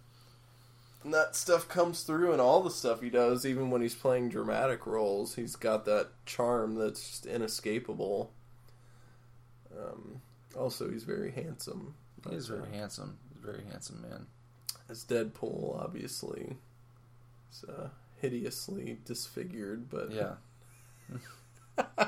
And 1.04 1.12
that 1.12 1.36
stuff 1.36 1.68
comes 1.68 2.02
through 2.02 2.32
in 2.32 2.40
all 2.40 2.62
the 2.62 2.70
stuff 2.70 3.02
he 3.02 3.10
does, 3.10 3.44
even 3.44 3.70
when 3.70 3.82
he's 3.82 3.94
playing 3.94 4.30
dramatic 4.30 4.86
roles. 4.86 5.34
He's 5.34 5.54
got 5.54 5.84
that 5.84 6.08
charm 6.24 6.76
that's 6.76 7.06
just 7.06 7.26
inescapable. 7.26 8.32
Um, 9.78 10.22
also, 10.56 10.90
he's 10.90 11.04
very 11.04 11.30
handsome. 11.30 11.94
he's 12.30 12.46
very 12.48 12.70
handsome. 12.70 13.18
He's 13.34 13.42
a 13.44 13.46
very 13.52 13.64
handsome 13.70 14.00
man. 14.00 14.26
As 14.88 15.04
Deadpool, 15.04 15.78
obviously. 15.78 16.56
He's 17.50 17.64
uh, 17.68 17.88
hideously 18.22 18.98
disfigured, 19.04 19.90
but. 19.90 20.10
Yeah, 20.10 20.34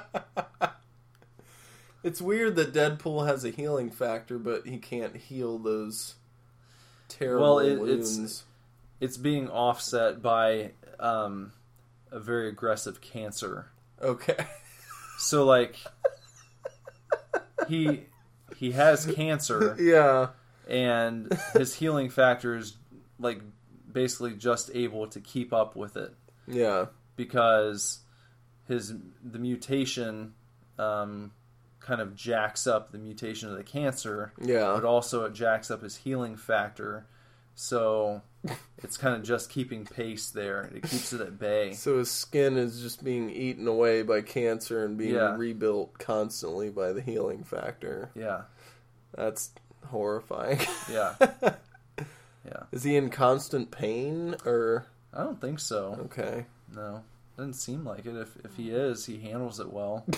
It's 2.02 2.20
weird 2.22 2.54
that 2.56 2.72
Deadpool 2.72 3.26
has 3.26 3.44
a 3.44 3.50
healing 3.50 3.90
factor, 3.90 4.38
but 4.38 4.64
he 4.66 4.78
can't 4.78 5.16
heal 5.16 5.58
those 5.58 6.14
terrible 7.08 7.56
Well, 7.56 7.58
it- 7.58 7.80
wounds. 7.80 8.16
it's 8.18 8.44
being 9.16 9.48
offset 9.48 10.22
by 10.22 10.72
um, 10.98 11.52
a 12.10 12.18
very 12.20 12.48
aggressive 12.48 13.00
cancer. 13.00 13.66
Okay. 14.00 14.36
So 15.18 15.44
like 15.44 15.76
he 17.68 18.04
he 18.56 18.72
has 18.72 19.06
cancer 19.06 19.76
yeah. 19.80 20.28
and 20.68 21.32
his 21.54 21.74
healing 21.74 22.10
factor 22.10 22.56
is 22.56 22.76
like 23.18 23.40
basically 23.90 24.34
just 24.34 24.70
able 24.74 25.06
to 25.08 25.20
keep 25.20 25.52
up 25.52 25.74
with 25.74 25.96
it 25.96 26.14
Yeah. 26.46 26.86
because 27.16 28.00
his 28.68 28.92
the 29.24 29.38
mutation 29.38 30.34
um, 30.78 31.32
kind 31.80 32.00
of 32.00 32.14
jacks 32.14 32.66
up 32.66 32.92
the 32.92 32.98
mutation 32.98 33.48
of 33.50 33.56
the 33.56 33.64
cancer, 33.64 34.32
Yeah. 34.42 34.72
but 34.74 34.84
also 34.84 35.24
it 35.24 35.32
jacks 35.32 35.70
up 35.70 35.82
his 35.82 35.96
healing 35.96 36.36
factor. 36.36 37.06
So 37.58 38.20
it's 38.82 38.96
kind 38.98 39.16
of 39.16 39.22
just 39.22 39.48
keeping 39.50 39.86
pace 39.86 40.28
there. 40.30 40.70
It 40.74 40.82
keeps 40.82 41.12
it 41.14 41.20
at 41.22 41.38
bay. 41.38 41.72
So 41.72 41.98
his 41.98 42.10
skin 42.10 42.56
is 42.58 42.82
just 42.82 43.02
being 43.02 43.30
eaten 43.30 43.66
away 43.66 44.02
by 44.02 44.20
cancer 44.20 44.84
and 44.84 44.96
being 44.98 45.14
Yeah. 45.14 45.34
rebuilt 45.36 45.98
constantly 45.98 46.68
by 46.70 46.92
the 46.92 47.00
healing 47.00 47.44
factor. 47.44 48.10
Yeah, 48.14 48.42
That's 49.14 49.50
horrifying. 49.86 50.60
yeah, 50.92 51.14
yeah. 52.44 52.62
is 52.72 52.82
he 52.82 52.94
in 52.96 53.08
constant 53.08 53.70
pain 53.70 54.36
or 54.44 54.86
I 55.14 55.24
don't 55.24 55.40
think 55.40 55.58
so. 55.58 55.98
okay? 56.04 56.44
No, 56.74 57.02
doesn't 57.38 57.54
seem 57.54 57.84
like 57.86 58.04
it. 58.04 58.16
If 58.16 58.36
if 58.44 58.54
he 58.56 58.70
is, 58.70 59.06
he 59.06 59.18
handles 59.20 59.60
it 59.60 59.72
well. 59.72 60.04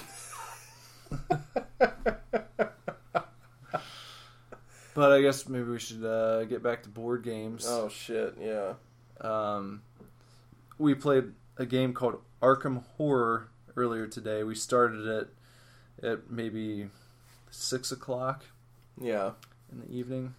but 4.98 5.12
I 5.12 5.20
guess 5.22 5.48
maybe 5.48 5.64
we 5.70 5.78
should 5.78 6.04
uh, 6.04 6.44
get 6.46 6.60
back 6.60 6.82
to 6.82 6.88
board 6.88 7.22
games. 7.22 7.64
Oh 7.68 7.88
shit, 7.88 8.34
yeah. 8.40 8.72
Um, 9.20 9.82
we 10.76 10.94
played 10.94 11.32
a 11.56 11.64
game 11.66 11.92
called 11.94 12.20
Arkham 12.42 12.82
Horror 12.96 13.48
earlier 13.76 14.08
today. 14.08 14.42
We 14.42 14.56
started 14.56 15.06
it 15.06 15.28
at 16.04 16.30
maybe 16.30 16.88
six 17.50 17.92
o'clock 17.92 18.44
Yeah. 19.00 19.32
in 19.70 19.80
the 19.80 19.92
evening. 19.96 20.34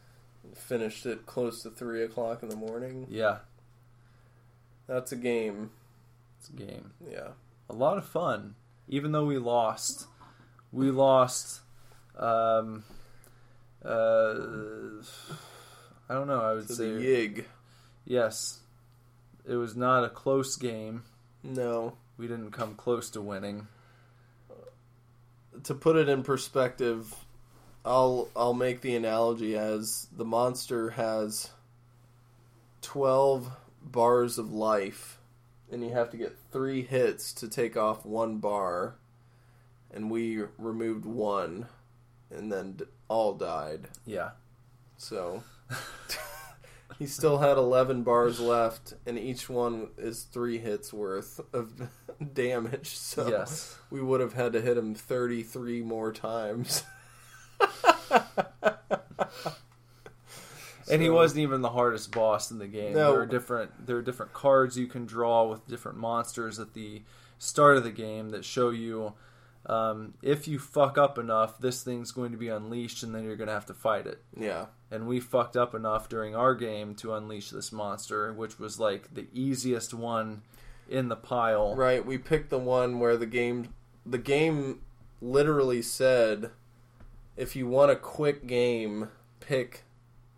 Finished 0.55 1.05
it 1.05 1.26
close 1.26 1.64
to 1.64 1.70
three 1.70 2.03
o'clock 2.03 2.43
in 2.43 2.49
the 2.49 2.55
morning. 2.57 3.07
Yeah, 3.10 3.38
That's 4.88 5.12
a 5.14 5.16
game. 5.16 5.70
it's 6.39 6.49
a 6.49 6.53
game. 6.53 6.91
Yeah. 7.10 7.30
a 7.70 7.74
lot 7.74 7.97
of 7.97 8.05
fun. 8.05 8.55
Even 8.89 9.12
though 9.14 9.26
we 9.26 9.38
lost, 9.38 10.07
we 10.72 10.91
lost. 10.91 11.62
Um, 12.18 12.84
uh, 13.86 14.34
I 16.10 16.14
don't 16.14 16.28
know. 16.28 16.42
I 16.42 16.54
would 16.54 16.68
To 16.68 16.74
say 16.76 16.94
the 16.94 17.00
Yig. 17.00 17.46
yes. 18.06 18.60
It 19.48 19.56
was 19.56 19.76
not 19.76 20.04
a 20.04 20.10
close 20.10 20.56
game. 20.58 21.04
No. 21.44 21.94
We 22.18 22.28
didn't 22.28 22.52
come 22.52 22.76
close 22.76 23.10
to 23.12 23.22
winning. 23.22 23.68
To 25.64 25.74
put 25.74 25.96
it 25.96 26.08
in 26.10 26.24
perspective, 26.24 27.14
I'll 27.84 28.30
I'll 28.36 28.54
make 28.54 28.82
the 28.82 28.96
analogy 28.96 29.58
as 29.58 30.08
the 30.16 30.26
monster 30.26 30.92
has 30.92 31.50
twelve 32.82 33.50
bars 33.82 34.38
of 34.38 34.52
life, 34.54 35.18
and 35.72 35.84
you 35.84 35.90
have 35.92 36.12
to 36.12 36.18
get 36.18 36.38
three 36.52 36.82
hits 36.84 37.34
to 37.34 37.48
take 37.50 37.76
off 37.78 38.06
one 38.06 38.38
bar, 38.38 38.96
and 39.94 40.12
we 40.12 40.44
removed 40.58 41.06
one, 41.06 41.68
and 42.30 42.52
then 42.52 42.80
all 43.10 43.34
died. 43.34 43.89
Yeah, 44.05 44.30
So 44.97 45.43
he 46.99 47.05
still 47.05 47.39
had 47.39 47.57
11 47.57 48.03
bars 48.03 48.39
left, 48.39 48.93
and 49.05 49.20
each 49.20 49.49
one 49.49 49.89
is 49.97 50.24
three 50.24 50.57
hits 50.60 50.93
worth 50.93 51.41
of 51.51 51.89
damage. 52.34 52.95
So 52.95 53.28
yes, 53.28 53.78
we 53.89 54.01
would 54.01 54.22
have 54.22 54.34
had 54.34 54.53
to 54.53 54.62
hit 54.62 54.78
him 54.78 54.95
33 54.95 55.82
more 55.82 56.14
times. 56.14 56.84
and 60.89 61.01
he 61.01 61.10
wasn't 61.10 61.39
even 61.39 61.62
the 61.62 61.70
hardest 61.70 62.12
boss 62.12 62.51
in 62.51 62.60
the 62.60 62.68
game. 62.68 62.93
No. 62.93 63.12
There 63.12 63.22
are 63.22 63.26
different 63.26 63.86
there 63.86 63.97
are 63.97 64.01
different 64.01 64.34
cards 64.34 64.78
you 64.78 64.88
can 64.88 65.05
draw 65.05 65.45
with 65.45 65.68
different 65.68 65.97
monsters 65.97 66.60
at 66.60 66.74
the 66.74 67.01
start 67.38 67.78
of 67.78 67.84
the 67.84 67.91
game 67.91 68.30
that 68.30 68.43
show 68.45 68.70
you 68.70 69.14
um, 69.70 70.13
if 70.22 70.47
you 70.47 70.57
fuck 70.59 70.97
up 70.97 71.17
enough, 71.17 71.59
this 71.59 71.84
thing's 71.84 72.11
going 72.11 72.32
to 72.32 72.38
be 72.38 72.49
unleashed, 72.49 73.03
and 73.03 73.13
then 73.13 73.24
you're 73.24 73.36
going 73.36 73.47
to 73.47 73.53
have 73.53 73.65
to 73.67 73.74
fight 73.74 74.07
it. 74.07 74.22
Yeah. 74.38 74.65
and 74.91 75.07
we 75.07 75.20
fucked 75.20 75.55
up 75.55 75.76
enough 75.76 76.09
during 76.09 76.36
our 76.36 76.55
game 76.55 76.95
to 76.95 77.13
unleash 77.13 77.51
this 77.51 77.72
monster, 77.72 78.34
which 78.34 78.57
was 78.59 78.80
like 78.80 79.13
the 79.13 79.28
easiest 79.34 79.93
one 79.93 80.41
in 80.89 81.07
the 81.09 81.15
pile. 81.15 81.76
Right, 81.76 82.03
we 82.05 82.17
picked 82.17 82.49
the 82.49 82.57
one 82.57 82.99
where 82.99 83.15
the 83.17 83.28
game 83.28 83.74
the 84.05 84.17
game 84.17 84.82
literally 85.22 85.82
said 85.84 86.49
if 87.38 87.55
you 87.55 87.67
want 87.67 87.91
a 87.91 87.95
quick 87.95 88.47
game, 88.47 89.09
pick 89.39 89.84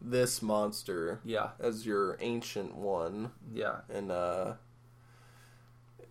this 0.01 0.41
monster 0.41 1.21
Yeah, 1.23 1.51
as 1.59 1.85
your 1.85 2.17
ancient 2.19 2.75
one. 2.75 3.31
yeah, 3.53 3.81
and 3.89 4.11
uh 4.11 4.53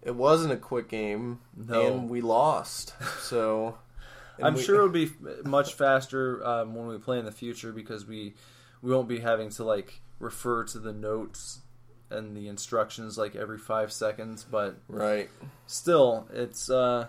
it 0.03 0.15
wasn't 0.15 0.53
a 0.53 0.57
quick 0.57 0.89
game 0.89 1.41
No. 1.57 1.87
and 1.87 2.11
we 2.11 2.21
lost 2.21 2.95
so 3.21 3.77
I'm 4.43 4.55
we- 4.55 4.63
sure 4.63 4.77
it'll 4.77 4.89
be 4.89 5.11
much 5.45 5.75
faster 5.75 6.45
um, 6.47 6.75
when 6.75 6.87
we 6.87 6.97
play 6.99 7.19
in 7.19 7.25
the 7.27 7.33
future 7.33 7.73
because 7.73 8.07
we 8.07 8.35
we 8.83 8.91
won't 8.91 9.09
be 9.09 9.21
having 9.21 9.51
to 9.51 9.65
like 9.65 10.01
refer 10.19 10.65
to 10.65 10.79
the 10.79 10.93
notes 10.93 11.61
and 12.09 12.35
the 12.37 12.49
instructions 12.49 13.17
like 13.19 13.37
every 13.37 13.59
five 13.59 13.93
seconds. 13.93 14.43
But 14.51 14.77
Right. 14.89 15.29
still, 15.67 16.27
it's 16.33 16.71
uh, 16.71 17.09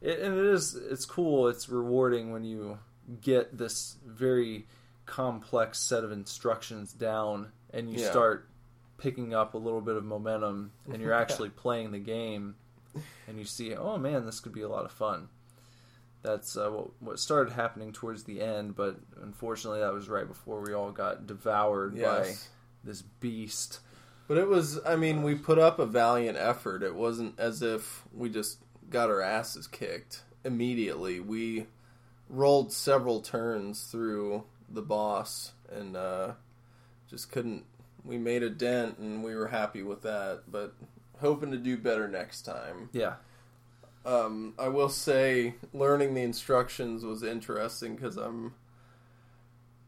it, 0.00 0.20
and 0.20 0.38
it 0.38 0.46
is 0.46 0.74
it's 0.76 1.04
cool. 1.04 1.48
It's 1.48 1.68
rewarding 1.68 2.30
when 2.32 2.44
you 2.44 2.78
get 3.20 3.58
this 3.58 3.96
very 4.06 4.66
complex 5.06 5.80
set 5.80 6.04
of 6.04 6.12
instructions 6.12 6.92
down 6.92 7.50
and 7.74 7.90
you 7.92 7.98
Yeah. 8.00 8.10
start 8.10 8.47
picking 8.98 9.32
up 9.32 9.54
a 9.54 9.58
little 9.58 9.80
bit 9.80 9.96
of 9.96 10.04
momentum 10.04 10.72
and 10.92 11.00
you're 11.00 11.12
actually 11.22 11.48
playing 11.48 11.92
the 11.92 11.98
game 11.98 12.54
and 13.26 13.38
you 13.38 13.44
see 13.44 13.74
oh 13.74 13.96
man 13.96 14.26
this 14.26 14.40
could 14.40 14.52
be 14.52 14.62
a 14.62 14.68
lot 14.68 14.84
of 14.84 14.92
fun 14.92 15.28
that's 16.22 16.56
uh, 16.56 16.68
what, 16.68 16.88
what 17.00 17.18
started 17.18 17.52
happening 17.52 17.92
towards 17.92 18.24
the 18.24 18.40
end 18.40 18.74
but 18.74 18.96
unfortunately 19.22 19.80
that 19.80 19.92
was 19.94 20.08
right 20.08 20.26
before 20.26 20.60
we 20.60 20.74
all 20.74 20.90
got 20.90 21.26
devoured 21.26 21.96
Yes. 21.96 22.26
by 22.26 22.88
this 22.90 23.02
beast 23.02 23.80
But 24.26 24.36
it 24.38 24.48
was, 24.48 24.78
I 24.84 24.96
mean, 24.96 25.22
we 25.22 25.34
put 25.34 25.58
up 25.58 25.78
a 25.78 25.86
valiant 25.86 26.36
effort. 26.36 26.82
It 26.82 26.94
wasn't 26.94 27.38
as 27.40 27.62
if 27.62 28.04
we 28.12 28.28
just 28.28 28.58
got 28.90 29.08
our 29.10 29.22
asses 29.22 29.66
kicked 29.66 30.22
immediately. 30.44 31.18
We 31.18 31.66
rolled 32.28 32.72
several 32.72 33.20
turns 33.20 33.84
through 33.84 34.44
the 34.68 34.82
boss 34.82 35.52
and 35.72 35.96
uh, 35.96 36.32
just 37.08 37.32
couldn't. 37.32 37.64
We 38.08 38.18
made 38.18 38.42
a 38.42 38.50
dent 38.50 38.98
and 38.98 39.22
we 39.22 39.34
were 39.36 39.48
happy 39.48 39.82
with 39.82 40.02
that, 40.02 40.44
but 40.48 40.74
hoping 41.20 41.52
to 41.52 41.58
do 41.58 41.76
better 41.76 42.08
next 42.08 42.42
time. 42.42 42.88
yeah 42.92 43.14
Um, 44.06 44.54
I 44.58 44.68
will 44.68 44.88
say, 44.88 45.54
learning 45.74 46.14
the 46.14 46.22
instructions 46.22 47.04
was 47.04 47.22
interesting 47.22 47.94
because 47.94 48.16
I'm 48.16 48.54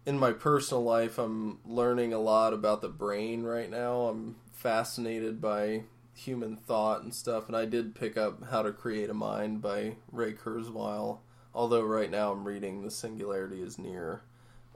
in 0.05 0.19
my 0.19 0.33
personal 0.33 0.85
life. 0.85 1.19
I'm 1.19 1.61
learning 1.65 2.13
a 2.13 2.19
lot 2.19 2.53
about 2.53 2.83
the 2.83 2.89
brain 2.89 3.43
right 3.43 3.71
now. 3.71 4.03
I'm 4.09 4.37
fascinated 4.53 5.41
by 5.41 5.85
human 6.15 6.57
thought 6.57 7.03
and 7.03 7.15
stuff, 7.15 7.47
and 7.49 7.57
I 7.57 7.65
did 7.65 7.95
pick 7.95 8.19
up 8.19 8.51
How 8.51 8.63
to 8.63 8.73
Create 8.73 9.09
a 9.09 9.15
Mind 9.15 9.63
by 9.63 9.97
Ray 10.13 10.35
Kurzweil. 10.35 11.21
Although 11.55 11.83
right 11.83 12.11
now 12.11 12.33
I'm 12.33 12.47
reading 12.47 12.83
The 12.83 12.91
Singularity 12.91 13.63
is 13.63 13.79
Near, 13.79 14.21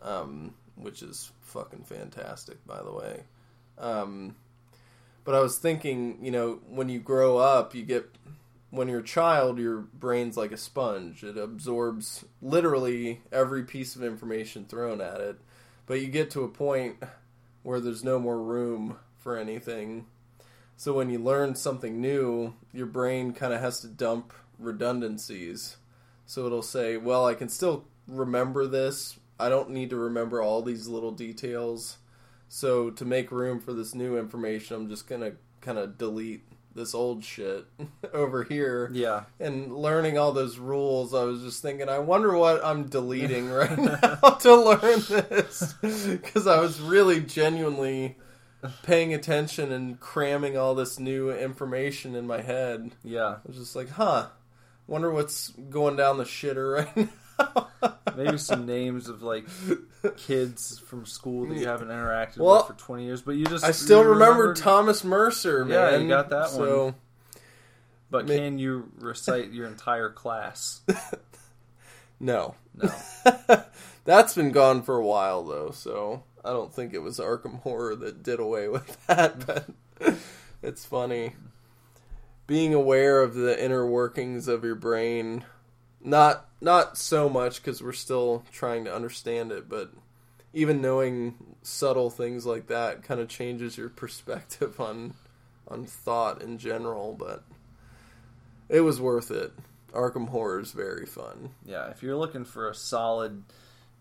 um, 0.00 0.54
which 0.76 1.02
is 1.02 1.30
fucking 1.42 1.84
fantastic, 1.84 2.64
by 2.66 2.82
the 2.82 2.92
way. 2.92 3.24
Um, 3.78 4.36
but 5.24 5.34
I 5.34 5.40
was 5.40 5.58
thinking, 5.58 6.18
you 6.22 6.30
know, 6.30 6.60
when 6.68 6.88
you 6.88 7.00
grow 7.00 7.38
up, 7.38 7.74
you 7.74 7.82
get 7.82 8.10
when 8.70 8.88
you're 8.88 9.00
a 9.00 9.04
child, 9.04 9.58
your 9.58 9.78
brain's 9.78 10.36
like 10.36 10.50
a 10.50 10.56
sponge. 10.56 11.22
It 11.22 11.38
absorbs 11.38 12.24
literally 12.42 13.20
every 13.30 13.62
piece 13.62 13.94
of 13.94 14.02
information 14.02 14.64
thrown 14.64 15.00
at 15.00 15.20
it. 15.20 15.38
But 15.86 16.00
you 16.00 16.08
get 16.08 16.30
to 16.32 16.42
a 16.42 16.48
point 16.48 16.96
where 17.62 17.78
there's 17.78 18.02
no 18.02 18.18
more 18.18 18.40
room 18.42 18.96
for 19.18 19.36
anything. 19.38 20.06
So 20.76 20.92
when 20.92 21.08
you 21.08 21.18
learn 21.20 21.54
something 21.54 22.00
new, 22.00 22.54
your 22.72 22.86
brain 22.86 23.32
kind 23.32 23.52
of 23.52 23.60
has 23.60 23.80
to 23.80 23.86
dump 23.86 24.32
redundancies. 24.58 25.76
So 26.26 26.46
it'll 26.46 26.62
say, 26.62 26.96
well, 26.96 27.26
I 27.26 27.34
can 27.34 27.48
still 27.48 27.84
remember 28.08 28.66
this. 28.66 29.18
I 29.38 29.48
don't 29.48 29.70
need 29.70 29.90
to 29.90 29.96
remember 29.96 30.42
all 30.42 30.62
these 30.62 30.88
little 30.88 31.12
details. 31.12 31.98
So 32.54 32.90
to 32.90 33.04
make 33.04 33.32
room 33.32 33.58
for 33.58 33.72
this 33.72 33.96
new 33.96 34.16
information, 34.16 34.76
I'm 34.76 34.88
just 34.88 35.08
going 35.08 35.22
to 35.22 35.32
kind 35.60 35.76
of 35.76 35.98
delete 35.98 36.44
this 36.72 36.94
old 36.94 37.24
shit 37.24 37.64
over 38.12 38.44
here. 38.44 38.90
yeah 38.92 39.24
And 39.40 39.74
learning 39.76 40.18
all 40.18 40.30
those 40.30 40.56
rules, 40.56 41.14
I 41.14 41.24
was 41.24 41.42
just 41.42 41.62
thinking, 41.62 41.88
I 41.88 41.98
wonder 41.98 42.36
what 42.36 42.64
I'm 42.64 42.84
deleting 42.84 43.50
right 43.50 43.76
now 43.76 44.14
to 44.40 44.54
learn 44.54 45.00
this. 45.00 45.74
Because 45.82 46.46
I 46.46 46.60
was 46.60 46.80
really 46.80 47.20
genuinely 47.22 48.18
paying 48.84 49.12
attention 49.12 49.72
and 49.72 49.98
cramming 49.98 50.56
all 50.56 50.76
this 50.76 51.00
new 51.00 51.32
information 51.32 52.14
in 52.14 52.24
my 52.24 52.40
head. 52.40 52.92
yeah 53.02 53.30
I 53.30 53.48
was 53.48 53.56
just 53.56 53.74
like, 53.74 53.90
huh, 53.90 54.28
wonder 54.86 55.10
what's 55.10 55.48
going 55.48 55.96
down 55.96 56.18
the 56.18 56.24
shitter 56.24 56.84
right 56.84 56.96
now. 56.96 57.08
maybe 58.16 58.38
some 58.38 58.66
names 58.66 59.08
of 59.08 59.22
like 59.22 59.46
kids 60.16 60.78
from 60.78 61.04
school 61.06 61.46
that 61.46 61.56
you 61.58 61.66
haven't 61.66 61.88
interacted 61.88 62.38
Well, 62.38 62.58
with 62.68 62.78
for 62.78 62.84
20 62.84 63.04
years 63.04 63.22
but 63.22 63.32
you 63.32 63.44
just 63.46 63.64
I 63.64 63.70
still 63.72 64.02
you 64.02 64.10
remember 64.10 64.40
remembered- 64.42 64.56
Thomas 64.56 65.04
Mercer, 65.04 65.66
Yeah, 65.68 65.96
you 65.96 66.08
got 66.08 66.30
that 66.30 66.48
so, 66.50 66.84
one. 66.86 66.94
but 68.10 68.26
ma- 68.28 68.34
can 68.34 68.58
you 68.58 68.90
recite 68.98 69.50
your 69.52 69.66
entire 69.66 70.10
class 70.10 70.82
No. 72.20 72.54
no 72.74 72.90
That's 74.04 74.34
been 74.34 74.52
gone 74.52 74.82
for 74.82 74.96
a 74.96 75.04
while 75.04 75.42
though, 75.44 75.70
so 75.70 76.22
I 76.44 76.50
don't 76.50 76.72
think 76.72 76.92
it 76.94 76.98
was 77.00 77.18
Arkham 77.18 77.60
Horror 77.62 77.96
that 77.96 78.22
did 78.22 78.38
away 78.38 78.68
with 78.68 78.98
that, 79.06 79.46
but 79.46 80.14
it's 80.62 80.84
funny. 80.84 81.34
Being 82.46 82.74
aware 82.74 83.22
of 83.22 83.34
the 83.34 83.62
inner 83.62 83.86
workings 83.86 84.46
of 84.46 84.62
your 84.62 84.74
brain, 84.74 85.44
not 86.02 86.46
not 86.64 86.96
so 86.98 87.28
much 87.28 87.62
cuz 87.62 87.82
we're 87.82 87.92
still 87.92 88.42
trying 88.50 88.84
to 88.86 88.94
understand 88.94 89.52
it, 89.52 89.68
but 89.68 89.90
even 90.52 90.80
knowing 90.80 91.56
subtle 91.62 92.10
things 92.10 92.46
like 92.46 92.66
that 92.68 93.02
kind 93.02 93.20
of 93.20 93.28
changes 93.28 93.76
your 93.76 93.88
perspective 94.02 94.80
on 94.80 95.14
on 95.68 95.84
thought 95.86 96.42
in 96.42 96.58
general, 96.58 97.14
but 97.18 97.42
it 98.68 98.80
was 98.80 99.00
worth 99.00 99.30
it. 99.30 99.52
Arkham 99.92 100.28
Horror 100.28 100.58
is 100.60 100.72
very 100.72 101.06
fun. 101.06 101.50
yeah 101.64 101.88
if 101.88 102.02
you're 102.02 102.16
looking 102.16 102.44
for 102.44 102.68
a 102.68 102.74
solid 102.74 103.44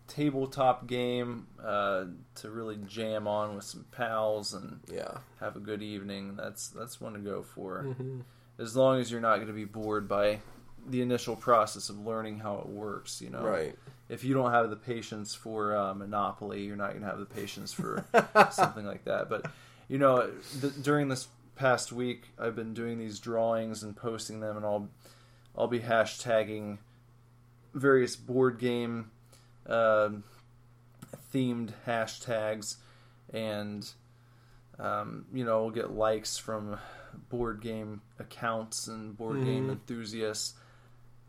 tabletop 0.08 0.86
game 0.86 1.46
uh, 1.64 2.04
to 2.34 2.50
really 2.50 2.76
jam 2.86 3.26
on 3.26 3.54
with 3.56 3.64
some 3.64 3.84
pals 3.90 4.52
and 4.52 4.80
Yeah. 4.92 5.18
have 5.40 5.56
a 5.56 5.60
good 5.60 5.82
evening 5.82 6.36
that's 6.36 6.68
that's 6.68 7.00
one 7.00 7.14
to 7.14 7.20
go 7.20 7.42
for 7.42 7.84
Mm-hmm. 7.84 8.20
as 8.58 8.76
long 8.76 9.00
as 9.00 9.10
you're 9.10 9.20
not 9.22 9.36
going 9.36 9.46
to 9.48 9.54
be 9.54 9.64
bored 9.64 10.06
by 10.08 10.40
the 10.86 11.00
initial 11.02 11.34
process 11.36 11.88
of 11.88 11.98
learning 12.06 12.38
how 12.38 12.56
it 12.58 12.66
works 12.68 13.20
you 13.22 13.30
know 13.30 13.42
Right. 13.42 13.74
if 14.08 14.22
you 14.24 14.34
don't 14.34 14.50
have 14.52 14.68
the 14.70 14.76
patience 14.76 15.34
for 15.34 15.74
uh, 15.76 15.94
Monopoly, 15.94 16.62
you're 16.64 16.76
not 16.76 16.90
going 16.90 17.00
to 17.02 17.06
have 17.08 17.18
the 17.18 17.24
patience 17.24 17.72
for 17.72 18.04
something 18.52 18.84
like 18.86 19.04
that. 19.04 19.28
But 19.30 19.50
you 19.88 19.98
know, 19.98 20.30
th- 20.60 20.74
during 20.82 21.08
this 21.08 21.28
past 21.56 21.90
week, 21.92 22.28
I've 22.38 22.54
been 22.56 22.74
doing 22.74 22.98
these 22.98 23.18
drawings 23.18 23.82
and 23.82 23.96
posting 23.96 24.40
them, 24.40 24.56
and 24.58 24.64
I'll 24.66 24.88
I'll 25.56 25.68
be 25.68 25.80
hashtagging 25.80 26.78
various 27.72 28.14
board 28.16 28.58
game 28.58 29.10
um 29.66 30.22
themed 31.32 31.70
hashtags, 31.86 32.76
and 33.32 33.88
um, 34.78 35.26
you 35.32 35.44
know, 35.44 35.62
we'll 35.62 35.70
get 35.70 35.90
likes 35.92 36.36
from 36.36 36.78
board 37.28 37.60
game 37.60 38.00
accounts 38.18 38.86
and 38.88 39.16
board 39.16 39.44
game 39.44 39.68
Mhm. 39.68 39.72
enthusiasts. 39.72 40.54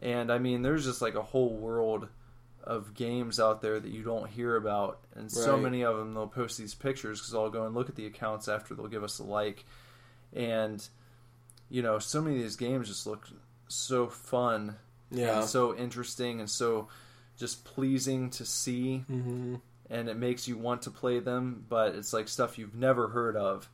And 0.05 0.31
I 0.31 0.37
mean, 0.37 0.61
there's 0.61 0.85
just 0.85 1.01
like 1.01 1.15
a 1.15 1.23
whole 1.23 1.49
world 1.49 2.07
of 2.63 2.93
games 2.93 3.39
out 3.39 3.61
there 3.61 3.79
that 3.79 3.91
you 3.91 4.03
don't 4.03 4.29
hear 4.29 4.55
about, 4.55 4.99
and 5.15 5.31
so 5.31 5.57
many 5.57 5.83
of 5.83 5.97
them 5.97 6.13
they'll 6.13 6.27
post 6.27 6.59
these 6.59 6.75
pictures 6.75 7.19
because 7.19 7.33
I'll 7.33 7.49
go 7.49 7.65
and 7.65 7.73
look 7.73 7.89
at 7.89 7.95
the 7.95 8.05
accounts 8.05 8.47
after 8.47 8.75
they'll 8.75 8.87
give 8.87 9.03
us 9.03 9.17
a 9.17 9.23
like, 9.23 9.65
and 10.31 10.87
you 11.71 11.81
know, 11.81 11.97
so 11.97 12.21
many 12.21 12.35
of 12.35 12.43
these 12.43 12.55
games 12.55 12.87
just 12.87 13.07
look 13.07 13.27
so 13.67 14.07
fun 14.07 14.75
Yeah. 15.09 15.41
so 15.41 15.75
interesting 15.75 16.39
and 16.39 16.47
so 16.47 16.87
just 17.35 17.65
pleasing 17.65 18.29
to 18.29 18.45
see 18.45 19.03
mm-hmm. 19.09 19.55
and 19.89 20.07
it 20.07 20.17
makes 20.17 20.47
you 20.47 20.55
want 20.55 20.83
to 20.83 20.91
play 20.91 21.19
them, 21.19 21.65
but 21.67 21.95
it's 21.95 22.13
like 22.13 22.27
stuff 22.27 22.59
you've 22.59 22.75
never 22.75 23.07
heard 23.07 23.35
of. 23.35 23.67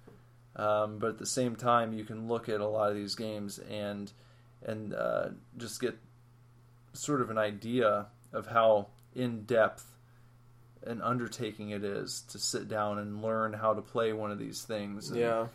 Um, 0.56 0.97
but 0.97 1.10
at 1.10 1.18
the 1.18 1.26
same 1.26 1.57
time, 1.57 1.91
you 1.91 2.06
can 2.06 2.30
look 2.30 2.47
at 2.47 2.61
a 2.61 2.68
lot 2.68 2.89
of 2.89 2.95
these 2.95 3.15
games 3.15 3.60
and 3.60 4.11
and 4.65 4.93
uh, 4.93 5.30
just 5.57 5.81
get 5.81 5.97
sort 6.93 7.22
of 7.22 7.30
an 7.30 7.38
idea 7.38 8.07
of 8.34 8.47
how 8.47 8.88
in 9.15 9.43
depth 9.43 9.85
an 10.85 11.01
undertaking 11.01 11.69
it 11.69 11.84
is 11.84 12.22
to 12.30 12.39
sit 12.39 12.68
down 12.68 12.97
and 12.97 13.22
learn 13.22 13.53
how 13.53 13.73
to 13.73 13.81
play 13.81 14.13
one 14.13 14.31
of 14.31 14.39
these 14.39 14.63
things. 14.63 15.09
And, 15.09 15.19
Yeah. 15.19 15.47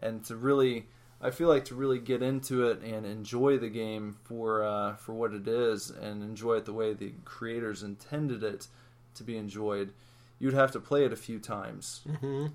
and 0.00 0.24
to 0.26 0.36
really 0.36 0.86
I 1.18 1.30
feel 1.30 1.48
like 1.48 1.64
to 1.66 1.74
really 1.74 1.98
get 1.98 2.22
into 2.22 2.66
it 2.68 2.82
and 2.82 3.06
enjoy 3.06 3.56
the 3.56 3.70
game 3.70 4.16
for 4.24 4.62
uh, 4.64 4.96
for 4.96 5.14
what 5.14 5.32
it 5.32 5.48
is 5.48 5.88
and 5.90 6.22
enjoy 6.22 6.56
it 6.56 6.64
the 6.66 6.72
way 6.74 6.92
the 6.92 7.12
creators 7.24 7.82
intended 7.82 8.42
it 8.42 8.66
to 9.14 9.24
be 9.24 9.36
enjoyed, 9.38 9.92
you'd 10.38 10.52
have 10.52 10.72
to 10.72 10.80
play 10.80 11.04
it 11.06 11.12
a 11.12 11.16
few 11.16 11.38
times 11.38 12.02
Mm-hmm. 12.06 12.48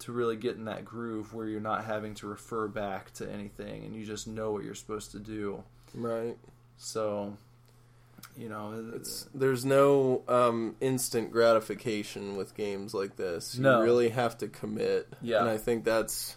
to 0.00 0.12
really 0.12 0.36
get 0.36 0.56
in 0.56 0.64
that 0.64 0.84
groove 0.84 1.32
where 1.32 1.46
you're 1.46 1.60
not 1.60 1.84
having 1.84 2.14
to 2.14 2.26
refer 2.26 2.66
back 2.66 3.12
to 3.14 3.30
anything 3.30 3.84
and 3.84 3.94
you 3.94 4.04
just 4.04 4.26
know 4.26 4.50
what 4.50 4.64
you're 4.64 4.74
supposed 4.74 5.12
to 5.12 5.20
do. 5.20 5.62
Right. 5.94 6.36
So, 6.76 7.36
you 8.38 8.48
know, 8.48 8.92
It's 8.94 9.28
there's 9.34 9.64
no 9.64 10.22
um, 10.28 10.76
instant 10.80 11.32
gratification 11.32 12.36
with 12.36 12.54
games 12.54 12.94
like 12.94 13.16
this. 13.16 13.56
You 13.56 13.62
No. 13.62 13.82
really 13.82 14.10
have 14.10 14.38
to 14.38 14.48
commit. 14.48 15.12
Yeah. 15.20 15.40
And 15.40 15.48
I 15.48 15.58
think 15.58 15.84
that's 15.84 16.36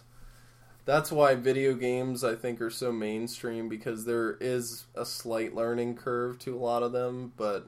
that's 0.84 1.12
why 1.12 1.36
video 1.36 1.74
games 1.74 2.24
I 2.24 2.34
think 2.34 2.60
are 2.60 2.70
so 2.70 2.90
mainstream 2.90 3.68
because 3.68 4.04
there 4.04 4.36
is 4.40 4.86
a 4.96 5.06
slight 5.06 5.54
learning 5.54 5.94
curve 5.96 6.38
to 6.40 6.56
a 6.56 6.58
lot 6.58 6.82
of 6.82 6.90
them, 6.92 7.32
but 7.36 7.66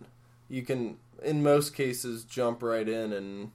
you 0.48 0.62
can 0.62 0.96
in 1.22 1.42
most 1.42 1.74
cases 1.74 2.24
jump 2.24 2.62
right 2.62 2.88
in 2.88 3.12
and 3.12 3.52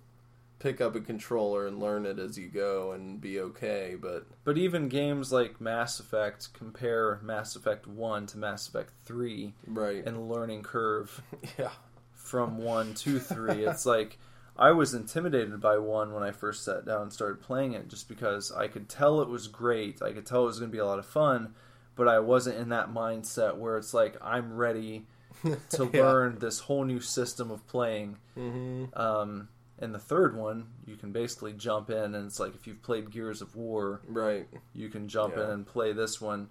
pick 0.59 0.81
up 0.81 0.93
a 0.95 0.99
controller 0.99 1.65
and 1.67 1.79
learn 1.79 2.05
it 2.05 2.19
as 2.19 2.37
you 2.37 2.47
go 2.49 2.91
and 2.91 3.19
be 3.21 3.39
okay, 3.39 3.95
but 3.99 4.25
But 4.43 4.57
even 4.57 4.89
games 4.89 5.31
like 5.31 5.59
Mass 5.61 5.99
Effect 5.99 6.49
compare 6.53 7.19
Mass 7.23 7.55
Effect 7.55 7.87
1 7.87 8.27
to 8.27 8.37
Mass 8.37 8.67
Effect 8.67 8.91
3 9.05 9.53
right. 9.67 10.05
and 10.05 10.29
learning 10.29 10.63
curve 10.63 11.21
yeah. 11.57 11.71
from 12.13 12.57
1 12.57 12.93
to 12.95 13.19
3. 13.19 13.65
it's 13.65 13.85
like 13.85 14.17
I 14.57 14.71
was 14.71 14.93
intimidated 14.93 15.61
by 15.61 15.77
1 15.77 16.11
when 16.13 16.23
I 16.23 16.31
first 16.31 16.65
sat 16.65 16.85
down 16.85 17.03
and 17.03 17.13
started 17.13 17.39
playing 17.41 17.73
it 17.73 17.87
just 17.87 18.09
because 18.09 18.51
I 18.51 18.67
could 18.67 18.89
tell 18.89 19.21
it 19.21 19.29
was 19.29 19.47
great. 19.47 20.01
I 20.01 20.11
could 20.11 20.25
tell 20.25 20.43
it 20.43 20.47
was 20.47 20.59
going 20.59 20.69
to 20.71 20.75
be 20.75 20.79
a 20.81 20.85
lot 20.85 20.99
of 20.99 21.05
fun, 21.05 21.53
but 21.95 22.09
I 22.09 22.19
wasn't 22.19 22.57
in 22.57 22.67
that 22.69 22.89
mindset 22.93 23.55
where 23.57 23.77
it's 23.77 23.93
like 23.93 24.17
I'm 24.21 24.57
ready 24.57 25.05
to 25.69 25.89
Yeah. 25.93 26.01
learn 26.03 26.39
this 26.39 26.59
whole 26.59 26.83
new 26.83 26.99
system 26.99 27.49
of 27.51 27.65
playing. 27.67 28.17
Mhm. 28.37 28.97
Um, 28.99 29.47
and 29.79 29.93
the 29.95 29.99
third 29.99 30.35
one, 30.35 30.67
you 30.85 30.95
can 30.95 31.11
basically 31.11 31.53
jump 31.53 31.89
in, 31.89 32.13
and 32.15 32.25
it's 32.27 32.39
like 32.39 32.53
if 32.55 32.67
you've 32.67 32.81
played 32.81 33.09
Gears 33.11 33.41
of 33.41 33.55
War, 33.55 34.01
Right. 34.07 34.47
you 34.73 34.89
can 34.89 35.07
jump 35.07 35.35
in 35.35 35.41
and 35.49 35.65
play 35.65 35.93
this 35.93 36.19
one. 36.19 36.49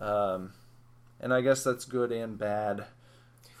Um, 0.00 0.52
and 1.20 1.32
I 1.32 1.40
guess 1.40 1.62
that's 1.64 1.84
good 1.84 2.10
and 2.12 2.36
bad 2.36 2.84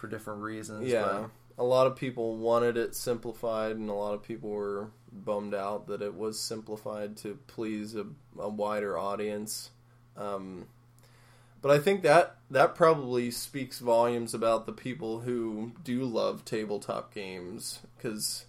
for 0.00 0.08
different 0.08 0.42
reasons. 0.42 0.88
Yeah. 0.88 1.26
A 1.56 1.62
lot 1.64 1.86
of 1.86 1.94
people 1.94 2.36
wanted 2.36 2.76
it 2.76 2.96
simplified, 2.96 3.76
and 3.76 3.88
a 3.88 3.94
lot 3.94 4.14
of 4.14 4.22
people 4.24 4.50
were 4.50 4.90
bummed 5.12 5.54
out 5.54 5.86
that 5.86 6.02
it 6.02 6.14
was 6.14 6.40
simplified 6.40 7.16
to 7.18 7.38
please 7.46 7.94
a, 7.94 8.06
a 8.36 8.48
wider 8.48 8.98
audience. 8.98 9.70
Um, 10.16 10.66
but 11.62 11.70
I 11.70 11.78
think 11.78 12.02
that 12.02 12.36
that 12.50 12.74
probably 12.74 13.30
speaks 13.30 13.78
volumes 13.78 14.34
about 14.34 14.66
the 14.66 14.72
people 14.72 15.20
who 15.20 15.72
do 15.84 16.04
love 16.04 16.44
tabletop 16.44 17.14
games 17.14 17.78
because 17.96 18.46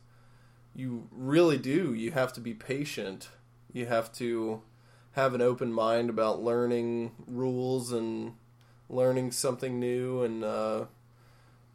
you 0.76 1.08
really 1.12 1.58
do. 1.58 1.94
You 1.94 2.12
have 2.12 2.34
to 2.34 2.42
be 2.42 2.54
patient. 2.54 3.30
You 3.72 3.86
have 3.86 4.12
to 4.14 4.62
have 5.14 5.34
an 5.34 5.42
open 5.42 5.72
mind 5.72 6.10
about 6.10 6.44
learning 6.44 7.12
rules 7.26 7.92
and 7.92 8.34
learning 8.90 9.32
something 9.32 9.80
new 9.80 10.22
and 10.24 10.44
uh, 10.44 10.86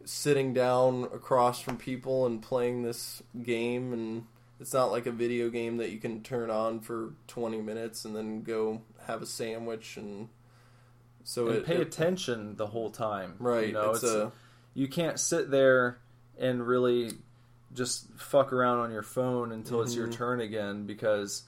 sitting 0.05 0.53
down 0.53 1.05
across 1.05 1.61
from 1.61 1.77
people 1.77 2.27
and 2.27 2.43
playing 2.43 2.83
this 2.83 3.23
game 3.43 3.93
and 3.93 4.27
it's 4.61 4.75
not 4.75 4.93
like 4.93 5.07
a 5.07 5.11
video 5.11 5.49
game 5.49 5.79
that 5.79 5.91
you 5.91 5.99
can 5.99 6.23
turn 6.23 6.51
on 6.51 6.81
for 6.81 7.15
20 7.29 7.63
minutes 7.63 8.05
and 8.05 8.15
then 8.15 8.43
go 8.43 8.83
have 9.07 9.23
a 9.23 9.27
sandwich 9.27 9.97
and 9.97 10.29
so 11.25 11.49
and 11.49 11.57
it, 11.59 11.65
pay 11.65 11.77
it- 11.77 11.81
attention 11.81 12.57
the 12.57 12.67
whole 12.69 12.91
time. 12.91 13.37
right 13.39 13.69
You 13.69 13.73
know, 13.73 13.91
it's, 13.91 14.03
it's, 14.03 14.13
a 14.13 14.33
you 14.75 14.87
can't 14.87 15.19
sit 15.19 15.51
there 15.51 15.99
and 16.39 16.67
really 16.67 17.13
just 17.73 18.13
fuck 18.15 18.53
around 18.53 18.79
on 18.79 18.91
your 18.91 19.03
phone 19.03 19.53
until 19.53 19.81
it's 19.83 19.95
your 19.95 20.09
Mhm. 20.09 20.13
turn 20.13 20.41
again 20.41 20.87
because 20.87 21.45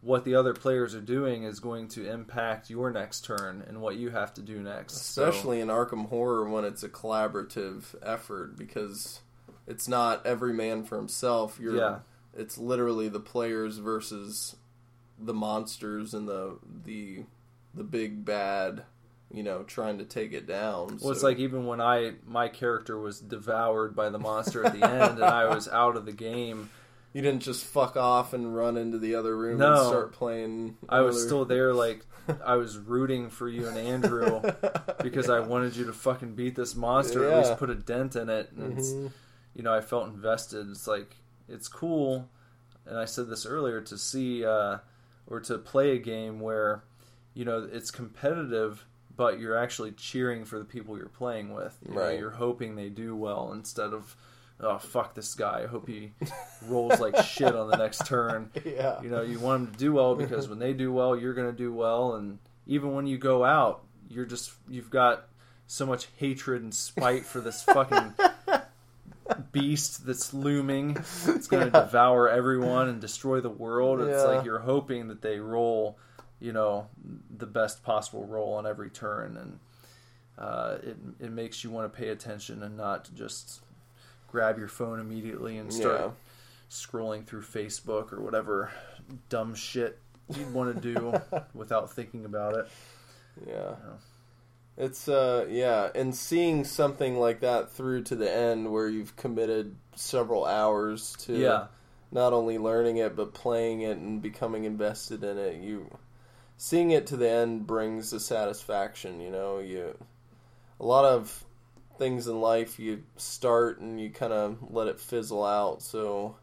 what 0.00 0.24
the 0.24 0.34
other 0.34 0.52
players 0.52 0.94
are 0.94 1.00
doing 1.00 1.44
is 1.44 1.60
going 1.60 1.88
to 1.88 2.08
impact 2.08 2.68
your 2.70 2.90
next 2.90 3.24
turn 3.24 3.62
and 3.66 3.80
what 3.80 3.96
you 3.96 4.10
have 4.10 4.34
to 4.34 4.42
do 4.42 4.60
next. 4.62 4.94
So- 4.98 5.24
especially 5.24 5.60
in 5.60 5.68
Arkham 5.68 6.08
Horror 6.08 6.48
when 6.48 6.64
it's 6.64 6.82
a 6.82 6.88
collaborative 6.88 7.94
effort 8.02 8.56
because 8.56 9.20
it's 9.66 9.88
not 9.88 10.24
every 10.26 10.52
man 10.52 10.84
for 10.84 10.96
himself. 10.98 11.58
You're 11.58 11.76
Yeah. 11.76 11.98
it's 12.34 12.58
literally 12.58 13.08
the 13.08 13.20
players 13.20 13.78
versus 13.78 14.56
the 15.18 15.34
monsters 15.34 16.12
and 16.14 16.28
the 16.28 16.58
the 16.84 17.24
the 17.72 17.84
big 17.84 18.24
bad, 18.24 18.84
you 19.34 19.42
know, 19.42 19.62
trying 19.64 19.98
to 19.98 20.04
take 20.04 20.32
it 20.32 20.46
down. 20.46 20.98
Well, 21.02 21.10
it's 21.10 21.22
like 21.22 21.38
even 21.38 21.66
when 21.66 21.80
I 21.80 22.12
my 22.26 22.48
character 22.48 22.98
was 22.98 23.18
devoured 23.20 23.94
by 23.96 24.08
the 24.08 24.18
monster 24.18 24.64
at 24.64 24.72
the 24.78 24.84
end, 24.88 25.14
and 25.16 25.24
I 25.24 25.44
was 25.54 25.68
out 25.68 25.96
of 25.96 26.06
the 26.06 26.12
game. 26.12 26.70
you 27.12 27.20
didn't 27.22 27.42
just 27.42 27.64
fuck 27.64 27.96
off 27.96 28.32
and 28.32 28.54
run 28.56 28.76
into 28.76 28.98
the 28.98 29.14
other 29.14 29.36
room 29.36 29.60
and 29.60 29.78
start 29.86 30.12
playing. 30.12 30.76
I 30.88 31.00
was 31.00 31.16
other- 31.16 31.26
still 31.26 31.44
there, 31.44 31.72
like 31.74 32.04
I 32.44 32.56
was 32.56 32.78
rooting 32.78 33.28
for 33.30 33.48
you 33.48 33.66
and 33.68 33.76
Andrew 33.76 34.40
because 35.02 35.28
I 35.28 35.40
wanted 35.40 35.76
you 35.76 35.84
to 35.86 35.92
fucking 35.92 36.34
beat 36.34 36.54
this 36.56 36.74
monster, 36.74 37.28
or 37.28 37.32
at 37.32 37.38
least 37.46 37.58
put 37.58 37.70
a 37.70 37.74
dent 37.74 38.16
in 38.16 38.28
it. 38.30 38.50
And 38.52 38.78
it's, 38.78 38.90
Mhm. 38.92 39.10
you 39.54 39.62
know, 39.62 39.74
I 39.74 39.80
felt 39.80 40.08
invested. 40.08 40.70
It's 40.70 40.86
like 40.86 41.16
it's 41.48 41.68
cool, 41.68 42.28
and 42.86 42.98
I 42.98 43.04
said 43.04 43.28
this 43.28 43.44
earlier 43.46 43.80
to 43.82 43.98
see 43.98 44.44
uh, 44.44 44.78
or 45.26 45.40
to 45.40 45.58
play 45.58 45.90
a 45.96 45.98
game 45.98 46.40
where 46.40 46.84
you 47.34 47.44
know 47.44 47.68
it's 47.70 47.90
competitive, 47.90 48.86
but 49.16 49.38
you're 49.40 49.56
actually 49.56 49.92
cheering 49.92 50.44
for 50.44 50.58
the 50.58 50.64
people 50.64 50.96
you're 50.96 51.08
playing 51.08 51.52
with. 51.54 51.76
You 51.86 51.94
know, 51.94 52.00
Right. 52.00 52.18
you're 52.18 52.30
hoping 52.30 52.74
they 52.76 52.88
do 52.88 53.14
well 53.16 53.52
instead 53.52 53.92
of. 53.92 54.16
Oh 54.60 54.78
fuck 54.78 55.14
this 55.14 55.34
guy! 55.34 55.62
I 55.64 55.66
hope 55.66 55.88
he 55.88 56.12
rolls 56.68 57.00
like 57.00 57.16
shit 57.24 57.56
on 57.56 57.68
the 57.68 57.76
next 57.76 58.06
turn. 58.06 58.50
yeah. 58.64 59.02
You 59.02 59.10
know, 59.10 59.22
you 59.22 59.40
want 59.40 59.64
them 59.64 59.72
to 59.72 59.78
do 59.78 59.92
well 59.92 60.14
because 60.14 60.48
when 60.48 60.60
they 60.60 60.72
do 60.72 60.92
well, 60.92 61.16
you're 61.16 61.34
going 61.34 61.50
to 61.50 61.56
do 61.56 61.72
well, 61.72 62.14
and 62.14 62.38
even 62.68 62.94
when 62.94 63.06
you 63.08 63.18
go 63.18 63.44
out, 63.44 63.82
you're 64.08 64.24
just 64.26 64.52
you've 64.68 64.90
got 64.90 65.26
so 65.66 65.84
much 65.84 66.06
hatred 66.18 66.62
and 66.62 66.72
spite 66.72 67.24
for 67.26 67.40
this 67.40 67.64
fucking 67.64 68.14
beast 69.52 70.06
that's 70.06 70.34
looming. 70.34 70.96
It's 71.26 71.48
going 71.48 71.70
to 71.70 71.76
Yeah. 71.76 71.84
devour 71.84 72.28
everyone 72.28 72.88
and 72.88 73.00
destroy 73.00 73.40
the 73.40 73.50
world. 73.50 74.00
It's 74.02 74.22
Yeah. 74.22 74.28
like 74.36 74.44
you're 74.44 74.58
hoping 74.60 75.08
that 75.08 75.22
they 75.22 75.40
roll, 75.40 75.98
you 76.40 76.52
know, 76.52 76.88
the 77.36 77.46
best 77.46 77.82
possible 77.82 78.26
role 78.26 78.54
on 78.54 78.66
every 78.66 78.90
turn, 78.90 79.36
and 79.36 79.58
uh, 80.38 80.78
it 80.82 80.96
it 81.20 81.30
makes 81.32 81.62
you 81.64 81.70
want 81.70 81.92
to 81.92 81.96
pay 81.98 82.08
attention 82.08 82.62
and 82.62 82.76
not 82.76 83.08
just 83.14 83.60
grab 84.28 84.58
your 84.58 84.68
phone 84.68 84.98
immediately 85.00 85.58
and 85.58 85.72
start 85.72 86.00
Yeah. 86.00 86.10
scrolling 86.70 87.24
through 87.24 87.42
Facebook 87.42 88.12
or 88.12 88.20
whatever 88.20 88.72
dumb 89.28 89.54
shit 89.54 89.98
you'd 90.34 90.52
want 90.52 90.74
to 90.74 90.80
do 90.94 91.14
without 91.54 91.92
thinking 91.92 92.24
about 92.24 92.56
it. 92.56 92.68
Yeah. 93.46 93.54
Yeah. 93.54 93.74
It's 94.76 95.06
uh 95.08 95.46
yeah, 95.48 95.90
and 95.94 96.16
seeing 96.16 96.64
something 96.64 97.16
like 97.16 97.40
that 97.40 97.70
through 97.70 98.02
to 98.04 98.16
the 98.16 98.28
end 98.34 98.72
where 98.72 98.88
you've 98.88 99.14
committed 99.14 99.76
several 99.94 100.44
hours 100.44 101.14
to 101.20 101.32
Yeah. 101.38 101.66
not 102.10 102.32
only 102.32 102.58
learning 102.58 102.96
it 102.96 103.14
but 103.14 103.34
playing 103.34 103.82
it 103.82 103.98
and 103.98 104.20
becoming 104.20 104.64
invested 104.64 105.22
in 105.22 105.38
it, 105.38 105.60
you 105.62 105.96
seeing 106.56 106.90
it 106.90 107.06
to 107.08 107.16
the 107.16 107.28
end 107.28 107.66
brings 107.66 108.12
a 108.12 108.20
satisfaction, 108.20 109.20
you 109.20 109.30
know, 109.30 109.58
you 109.58 109.96
a 110.80 110.84
lot 110.84 111.04
of 111.04 111.44
things 111.98 112.26
in 112.26 112.40
life 112.40 112.78
you 112.78 113.02
start 113.16 113.78
and 113.78 114.00
you 114.00 114.10
kind 114.10 114.32
of 114.32 114.58
let 114.70 114.88
it 114.88 114.98
fizzle 114.98 115.44
out, 115.44 115.82
so 115.82 116.36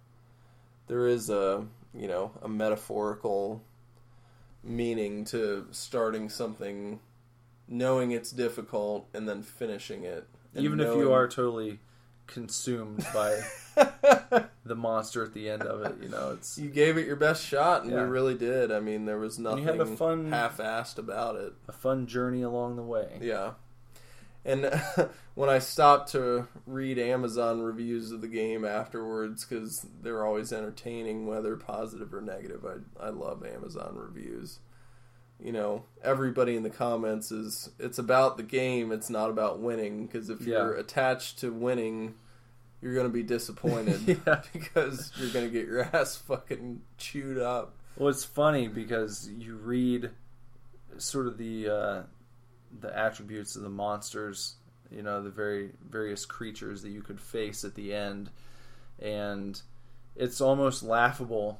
there 0.87 1.07
is 1.07 1.29
a, 1.29 1.65
you 1.93 2.07
know, 2.07 2.31
a 2.41 2.47
metaphorical 2.47 3.61
meaning 4.63 5.25
to 5.25 5.67
starting 5.71 6.29
something 6.29 6.99
knowing 7.67 8.11
it's 8.11 8.31
difficult 8.31 9.07
and 9.13 9.27
then 9.27 9.41
finishing 9.41 10.03
it. 10.03 10.27
Even 10.55 10.79
if 10.79 10.95
you 10.95 11.11
are 11.13 11.27
totally 11.27 11.79
consumed 12.31 13.05
by 13.13 13.39
the 14.65 14.75
monster 14.75 15.23
at 15.23 15.33
the 15.33 15.49
end 15.49 15.63
of 15.63 15.81
it, 15.83 15.95
you 16.01 16.09
know, 16.09 16.31
it's 16.31 16.57
you 16.57 16.69
gave 16.69 16.97
it 16.97 17.05
your 17.05 17.15
best 17.15 17.45
shot, 17.45 17.83
and 17.83 17.91
Yeah. 17.91 18.03
we 18.03 18.09
really 18.09 18.35
did. 18.35 18.71
I 18.71 18.79
mean, 18.79 19.05
there 19.05 19.17
was 19.19 19.37
you 19.37 19.43
nothing 19.43 19.63
had 19.65 19.79
a 19.79 19.85
fun- 19.85 20.31
half-assed 20.31 20.97
about 20.97 21.35
it. 21.35 21.53
a 21.67 21.71
fun 21.71 22.07
journey 22.07 22.41
along 22.41 22.75
the 22.77 22.83
way. 22.83 23.19
Yeah. 23.21 23.51
And 24.43 24.71
when 25.35 25.49
I 25.49 25.59
stopped 25.59 26.11
to 26.13 26.47
read 26.65 26.97
Amazon 26.97 27.61
reviews 27.61 28.11
of 28.11 28.21
the 28.21 28.27
game 28.27 28.65
afterwards, 28.65 29.45
because 29.45 29.85
they're 30.01 30.25
always 30.25 30.51
entertaining, 30.51 31.27
whether 31.27 31.55
positive 31.55 32.11
or 32.13 32.21
negative, 32.21 32.65
I 32.65 33.05
I 33.05 33.09
love 33.09 33.45
Amazon 33.45 33.93
reviews. 33.95 34.57
You 35.43 35.51
know, 35.51 35.83
everybody 36.03 36.55
in 36.55 36.63
the 36.63 36.69
comments 36.69 37.31
is 37.31 37.69
it's 37.79 37.97
about 37.97 38.37
the 38.37 38.43
game. 38.43 38.91
It's 38.91 39.09
not 39.09 39.29
about 39.29 39.59
winning. 39.59 40.05
Because 40.05 40.29
if 40.29 40.41
Yeah. 40.41 40.59
you're 40.59 40.73
attached 40.75 41.39
to 41.39 41.51
winning, 41.51 42.13
you're 42.81 42.93
going 42.93 43.07
to 43.07 43.13
be 43.13 43.23
disappointed 43.23 44.01
Yeah. 44.27 44.41
because 44.53 45.11
you're 45.17 45.31
going 45.31 45.45
to 45.45 45.51
get 45.51 45.67
your 45.67 45.81
ass 45.93 46.15
fucking 46.17 46.81
chewed 46.97 47.39
up. 47.39 47.73
Well, 47.97 48.09
it's 48.09 48.23
funny 48.23 48.67
because 48.67 49.27
you 49.29 49.55
read 49.55 50.11
sort 50.97 51.25
of 51.27 51.37
the 51.37 51.69
uh, 51.69 52.01
the 52.79 52.95
attributes 52.97 53.55
of 53.55 53.63
the 53.63 53.69
monsters, 53.69 54.55
you 54.91 55.01
know, 55.01 55.21
the 55.23 55.29
very 55.29 55.71
various 55.89 56.25
creatures 56.25 56.81
that 56.83 56.89
you 56.89 57.01
could 57.01 57.19
face 57.19 57.63
at 57.65 57.75
the 57.75 57.93
end, 57.93 58.29
and 58.99 59.61
it's 60.15 60.39
almost 60.39 60.83
laughable 60.83 61.59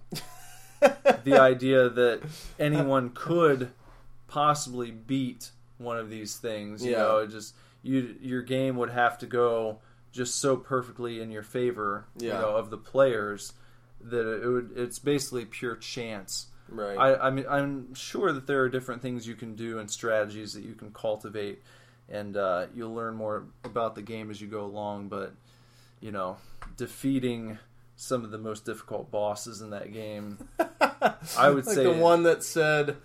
the 1.23 1.37
idea 1.39 1.89
that 1.89 2.21
anyone 2.59 3.11
could 3.13 3.71
possibly 4.27 4.91
beat 4.91 5.51
one 5.77 5.97
of 5.97 6.09
these 6.09 6.35
things. 6.37 6.83
You 6.83 6.91
Yeah. 6.91 6.97
know, 6.99 7.27
just 7.27 7.55
you 7.83 8.15
your 8.21 8.41
game 8.41 8.75
would 8.77 8.89
have 8.91 9.17
to 9.19 9.25
go 9.25 9.79
just 10.11 10.35
so 10.35 10.57
perfectly 10.57 11.21
in 11.21 11.31
your 11.31 11.43
favor, 11.43 12.05
Yeah. 12.17 12.33
you 12.33 12.39
know, 12.41 12.55
of 12.57 12.69
the 12.69 12.77
players 12.77 13.53
that 14.01 14.41
it 14.43 14.47
would 14.47 14.71
it's 14.75 14.99
basically 14.99 15.45
pure 15.45 15.75
chance 15.75 16.47
Right. 16.69 16.95
I, 16.97 17.27
I 17.27 17.29
mean, 17.31 17.45
I'm 17.49 17.93
sure 17.95 18.31
that 18.31 18.47
there 18.47 18.61
are 18.61 18.69
different 18.69 19.01
things 19.01 19.27
you 19.27 19.35
can 19.35 19.55
do 19.55 19.79
and 19.79 19.91
strategies 19.91 20.53
that 20.53 20.63
you 20.63 20.73
can 20.73 20.91
cultivate, 20.93 21.61
and 22.07 22.37
uh, 22.37 22.67
you'll 22.73 22.93
learn 22.95 23.15
more 23.15 23.43
about 23.65 23.93
the 23.95 24.01
game 24.01 24.31
as 24.31 24.39
you 24.39 24.47
go 24.47 24.63
along. 24.63 25.09
But 25.09 25.33
you 25.99 26.13
know, 26.13 26.37
defeating 26.77 27.59
some 28.01 28.23
of 28.23 28.31
the 28.31 28.37
most 28.39 28.65
difficult 28.65 29.11
bosses 29.11 29.61
in 29.61 29.69
that 29.69 29.93
game, 29.93 30.39
I 31.37 31.49
would 31.49 31.67
like 31.67 31.75
say 31.75 31.83
the 31.83 31.93
one 31.93 32.23
that 32.23 32.43
said, 32.43 32.97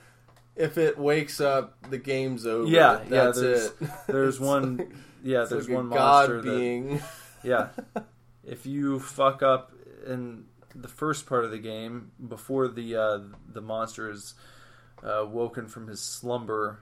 "If 0.56 0.78
it 0.78 0.96
wakes 0.96 1.38
up, 1.40 1.76
the 1.90 1.98
game's 1.98 2.46
over." 2.46 2.66
Yeah, 2.66 3.00
yeah, 3.02 3.30
there's- 3.30 3.66
it. 3.80 3.88
there's 4.06 4.40
one. 4.40 4.78
like- 4.78 4.88
yeah, 5.22 5.44
there's 5.44 5.68
like 5.68 5.76
one 5.76 5.90
god 5.90 6.30
monster 6.30 6.42
that 6.42 6.58
being. 6.58 7.00
yeah. 7.42 7.68
If 8.44 8.64
you 8.64 9.00
fuck 9.00 9.42
up 9.42 9.72
in 10.06 10.44
the 10.72 10.86
first 10.86 11.26
part 11.26 11.44
of 11.44 11.50
the 11.50 11.58
game 11.58 12.12
before 12.28 12.68
the 12.68 12.94
uh, 12.96 13.18
the 13.52 13.60
monster 13.60 14.08
is 14.08 14.34
uh, 15.02 15.26
woken 15.28 15.66
from 15.66 15.88
his 15.88 16.00
slumber, 16.00 16.78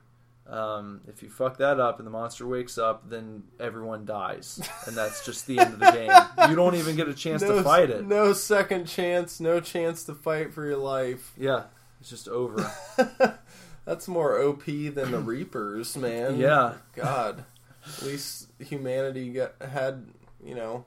um, 0.47 1.01
if 1.09 1.23
you 1.23 1.31
fuck 1.31 1.57
that 1.59 1.81
up 1.81 1.99
and 1.99 2.07
the 2.07 2.11
monster 2.11 2.47
wakes 2.47 2.77
up, 2.77 3.09
then 3.09 3.45
everyone 3.59 4.05
dies, 4.05 4.61
and 4.87 4.97
that's 4.97 5.25
just 5.25 5.47
the 5.47 5.59
end 5.59 5.75
of 5.75 5.81
the 5.81 5.91
game. 5.91 6.11
You 6.51 6.57
don't 6.57 6.75
even 6.75 6.95
get 6.97 7.09
a 7.09 7.15
chance 7.15 7.41
no, 7.41 7.57
to 7.57 7.63
fight 7.63 7.89
it. 7.89 8.07
No 8.07 8.35
second 8.35 8.87
chance. 8.87 9.41
No 9.41 9.61
chance 9.61 10.05
to 10.05 10.15
fight 10.15 10.53
for 10.53 10.67
your 10.67 10.77
life. 10.77 11.33
Yeah, 11.39 11.65
it's 12.01 12.11
just 12.11 12.29
over. 12.29 12.71
That's 13.85 14.09
more 14.09 14.41
OP 14.43 14.65
than 14.65 15.11
the 15.11 15.19
Reapers, 15.19 15.97
man. 15.97 16.39
Yeah. 16.39 16.75
God. 16.95 17.45
At 17.87 18.03
least 18.03 18.49
humanity 18.59 19.31
got, 19.31 19.55
had, 19.61 20.07
you 20.43 20.55
know, 20.55 20.87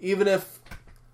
even 0.00 0.28
if 0.28 0.60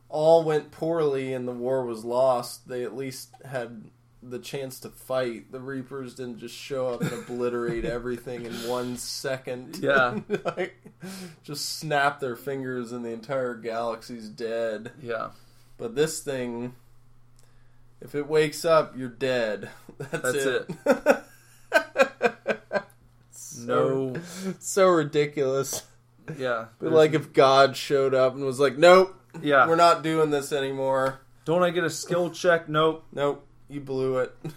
all 0.09 0.45
went 0.45 0.71
poorly 0.71 1.33
and 1.33 1.49
the 1.49 1.53
war 1.53 1.85
was 1.85 2.05
lost, 2.05 2.69
they 2.69 2.85
at 2.85 2.97
least 2.97 3.31
had 3.45 3.85
the 4.23 4.39
chance 4.39 4.81
to 4.81 4.89
fight. 4.89 5.53
The 5.53 5.61
Reapers 5.61 6.15
didn't 6.15 6.39
just 6.39 6.55
show 6.55 6.89
up 6.89 7.03
and 7.03 7.13
obliterate 7.13 7.85
everything 7.87 8.45
in 8.45 8.53
one 8.69 8.97
second. 8.97 9.79
Yeah. 9.81 10.19
like, 10.57 10.77
just 11.43 11.79
snap 11.79 12.21
their 12.21 12.37
fingers 12.37 12.93
and 12.93 13.05
the 13.05 13.11
entire 13.11 13.55
galaxy's 13.55 14.29
dead. 14.29 14.93
Yeah, 15.03 15.31
But 15.77 15.95
this 15.95 16.21
thing, 16.21 16.75
if 18.01 18.15
it 18.15 18.27
wakes 18.29 18.65
up, 18.65 18.97
you're 18.97 19.09
dead. 19.09 19.71
That's, 19.99 20.23
That's 20.23 20.47
it. 20.47 20.71
no, 23.59 24.15
so 24.59 24.89
ridiculous. 24.89 25.85
yeah, 26.37 26.67
But 26.79 26.93
like 26.93 27.15
if 27.15 27.33
God 27.33 27.77
showed 27.77 28.15
up 28.15 28.35
and 28.35 28.45
was 28.45 28.61
like, 28.61 28.77
"Nope, 28.79 29.15
yeah. 29.43 29.67
we're 29.67 29.77
not 29.77 30.03
doing 30.03 30.31
this 30.31 30.53
anymore. 30.53 31.21
Don't 31.45 31.63
I 31.63 31.71
get 31.71 31.85
a 31.85 31.91
skill 31.91 32.31
check? 32.31 32.69
Nope. 32.69 33.05
Nope, 33.13 33.47
you 33.69 33.81
blew 33.81 34.19
it." 34.19 34.35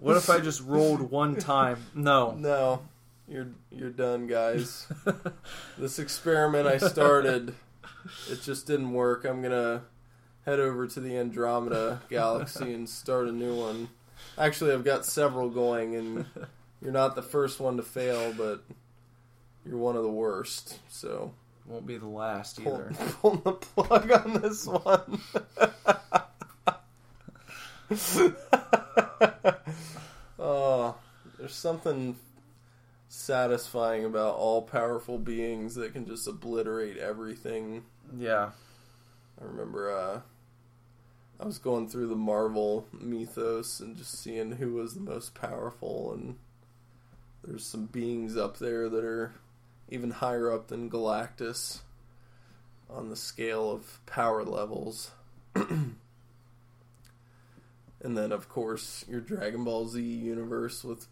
What 0.00 0.16
if 0.16 0.30
I 0.30 0.40
just 0.40 0.62
rolled 0.62 1.10
one 1.10 1.36
time? 1.36 1.84
No. 1.94 2.32
No, 2.32 2.82
you're 3.28 3.48
you're 3.70 3.90
done, 3.90 4.26
guys. 4.26 4.88
this 5.78 5.98
experiment 5.98 6.66
I 6.66 6.78
started, 6.78 7.54
it 8.30 8.40
just 8.42 8.66
didn't 8.66 8.92
work. 8.92 9.26
I'm 9.26 9.42
gonna 9.42 9.82
head 10.46 10.58
over 10.58 10.86
to 10.86 11.00
the 11.00 11.18
Andromeda 11.18 12.00
galaxy 12.08 12.72
and 12.72 12.88
start 12.88 13.28
a 13.28 13.32
new 13.32 13.54
one. 13.54 13.90
Actually, 14.38 14.72
I've 14.72 14.84
got 14.84 15.04
several 15.04 15.50
going, 15.50 15.94
and 15.94 16.24
you're 16.82 16.92
not 16.92 17.14
the 17.14 17.22
first 17.22 17.60
one 17.60 17.76
to 17.76 17.82
fail, 17.82 18.32
but 18.32 18.64
you're 19.66 19.76
one 19.76 19.96
of 19.96 20.02
the 20.02 20.10
worst. 20.10 20.78
So 20.88 21.34
Won't 21.70 21.86
be 21.86 21.98
the 21.98 22.08
last 22.08 22.60
pull, 22.60 22.74
either. 22.74 22.92
pull 23.22 23.36
the 23.36 23.52
plug 23.52 24.10
on 24.10 24.42
this 24.42 24.66
one. 24.66 25.20
oh, 30.40 30.96
there's 31.38 31.54
something 31.54 32.16
satisfying 33.08 34.04
about 34.04 34.34
all 34.34 34.62
powerful 34.62 35.16
beings 35.16 35.76
that 35.76 35.92
can 35.92 36.06
just 36.06 36.26
obliterate 36.26 36.96
everything. 36.96 37.84
Yeah. 38.18 38.50
I 39.40 39.44
remember 39.44 39.96
uh, 39.96 40.20
I 41.38 41.44
was 41.44 41.58
going 41.58 41.88
through 41.88 42.08
the 42.08 42.16
Marvel 42.16 42.88
mythos 42.92 43.78
and 43.78 43.96
just 43.96 44.20
seeing 44.20 44.50
who 44.50 44.74
was 44.74 44.94
the 44.94 45.00
most 45.00 45.36
powerful, 45.36 46.14
and 46.14 46.36
there's 47.44 47.64
some 47.64 47.86
beings 47.86 48.36
up 48.36 48.58
there 48.58 48.88
that 48.88 49.04
are 49.04 49.34
even 49.90 50.10
higher 50.10 50.50
up 50.52 50.68
than 50.68 50.88
Galactus 50.90 51.80
on 52.88 53.08
the 53.10 53.16
scale 53.16 53.70
of 53.70 54.00
power 54.06 54.42
levels. 54.44 55.10
and 55.54 55.96
then, 58.02 58.32
of 58.32 58.48
course, 58.48 59.04
your 59.08 59.20
Dragon 59.20 59.64
Ball 59.64 59.86
Z 59.88 60.00
universe 60.00 60.82
with 60.84 61.06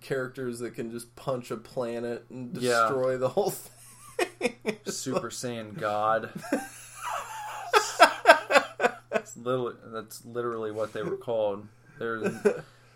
characters 0.00 0.58
that 0.60 0.74
can 0.74 0.90
just 0.90 1.14
punch 1.16 1.50
a 1.50 1.56
planet 1.56 2.24
and 2.30 2.56
Yeah. 2.56 2.88
destroy 2.88 3.18
the 3.18 3.28
whole 3.30 3.50
thing. 3.50 4.76
Super 4.86 5.30
Saiyan 5.30 5.78
God. 5.78 6.30
It's 9.12 9.36
literally, 9.36 9.74
that's 9.86 10.24
literally 10.24 10.70
what 10.72 10.92
they 10.92 11.02
were 11.02 11.16
called. 11.16 11.66
They're, 11.98 12.20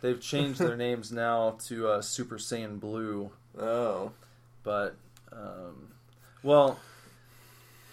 they've 0.01 0.21
changed 0.21 0.59
their 0.61 0.77
names 0.77 1.11
now 1.11 1.59
to 1.67 1.89
uh, 1.89 2.03
Super 2.03 2.37
Saiyan 2.39 2.79
Blue. 2.81 3.31
Oh. 3.59 4.13
But, 4.63 4.97
um, 5.33 5.93
well, 6.43 6.79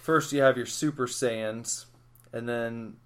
first 0.01 0.31
you 0.33 0.41
have 0.41 0.57
your 0.57 0.65
Super 0.65 1.07
Saiyans, 1.07 1.85
and 2.33 2.47
then 2.47 2.97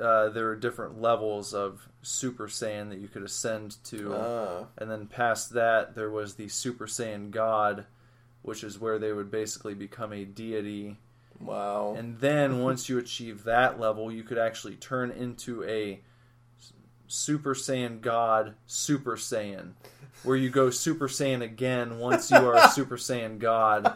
uh, 0.00 0.28
there 0.30 0.48
are 0.48 0.56
different 0.56 1.00
levels 1.00 1.54
of 1.54 1.88
Super 2.02 2.46
Saiyan 2.46 2.90
that 2.90 2.98
you 2.98 3.08
could 3.08 3.22
ascend 3.22 3.76
to. 3.84 4.14
Ah. 4.14 4.64
And 4.78 4.90
then 4.90 5.06
past 5.06 5.50
that, 5.54 5.94
there 5.94 6.10
was 6.10 6.34
the 6.34 6.48
Super 6.48 6.86
Saiyan 6.86 7.30
God, 7.30 7.86
which 8.42 8.62
is 8.62 8.78
where 8.78 8.98
they 8.98 9.12
would 9.12 9.30
basically 9.30 9.74
become 9.74 10.12
a 10.12 10.24
deity. 10.24 10.96
Wow. 11.40 11.94
And 11.96 12.18
then 12.20 12.60
once 12.60 12.88
you 12.88 12.98
achieve 12.98 13.44
that 13.44 13.80
level, 13.80 14.12
you 14.12 14.22
could 14.22 14.38
actually 14.38 14.76
turn 14.76 15.10
into 15.10 15.64
a 15.64 16.00
Super 17.06 17.54
Saiyan 17.54 18.00
God 18.00 18.54
Super 18.66 19.16
Saiyan, 19.16 19.72
where 20.24 20.36
you 20.36 20.50
go 20.50 20.70
Super 20.70 21.08
Saiyan 21.08 21.42
again 21.42 21.98
once 21.98 22.30
you 22.30 22.36
are 22.36 22.54
a 22.54 22.68
Super 22.72 22.96
Saiyan 22.96 23.38
God. 23.38 23.94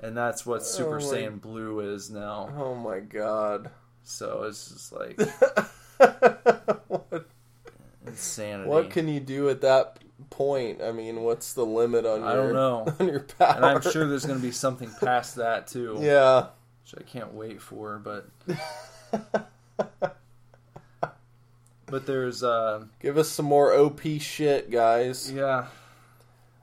And 0.00 0.16
that's 0.16 0.44
what 0.46 0.60
oh 0.60 0.64
Super 0.64 0.96
Oh 0.96 1.00
Saiyan 1.00 1.40
Blue 1.40 1.80
is 1.80 2.10
now. 2.10 2.52
oh 2.56 2.74
my 2.74 3.00
god. 3.00 3.70
So 4.02 4.44
it's 4.44 4.70
just 4.70 4.92
like 4.92 5.20
what, 6.88 7.26
insanity. 8.06 8.68
what 8.70 8.90
can 8.90 9.06
you 9.08 9.20
do 9.20 9.48
at 9.50 9.60
that 9.60 9.98
point? 10.30 10.80
I 10.82 10.92
mean, 10.92 11.22
what's 11.22 11.52
the 11.52 11.66
limit 11.66 12.06
on 12.06 12.20
your 12.20 12.28
I 12.28 12.34
don't 12.34 12.52
know. 12.54 12.94
on 13.00 13.08
your 13.08 13.20
power? 13.20 13.56
And 13.56 13.64
I'm 13.64 13.82
sure 13.82 14.08
there's 14.08 14.24
going 14.24 14.38
to 14.38 14.44
be 14.44 14.52
something 14.52 14.90
past 15.00 15.36
that 15.36 15.66
too. 15.66 15.98
Yeah. 16.00 16.46
which 16.82 16.94
I 16.98 17.02
can't 17.10 17.34
wait 17.34 17.60
for. 17.60 17.98
But 17.98 18.28
but 21.90 22.06
there's 22.06 22.42
uh 22.42 22.84
Give 23.00 23.16
us 23.18 23.28
some 23.28 23.46
more 23.46 23.72
OP 23.74 24.00
shit, 24.20 24.70
guys. 24.70 25.30
yeah. 25.32 25.66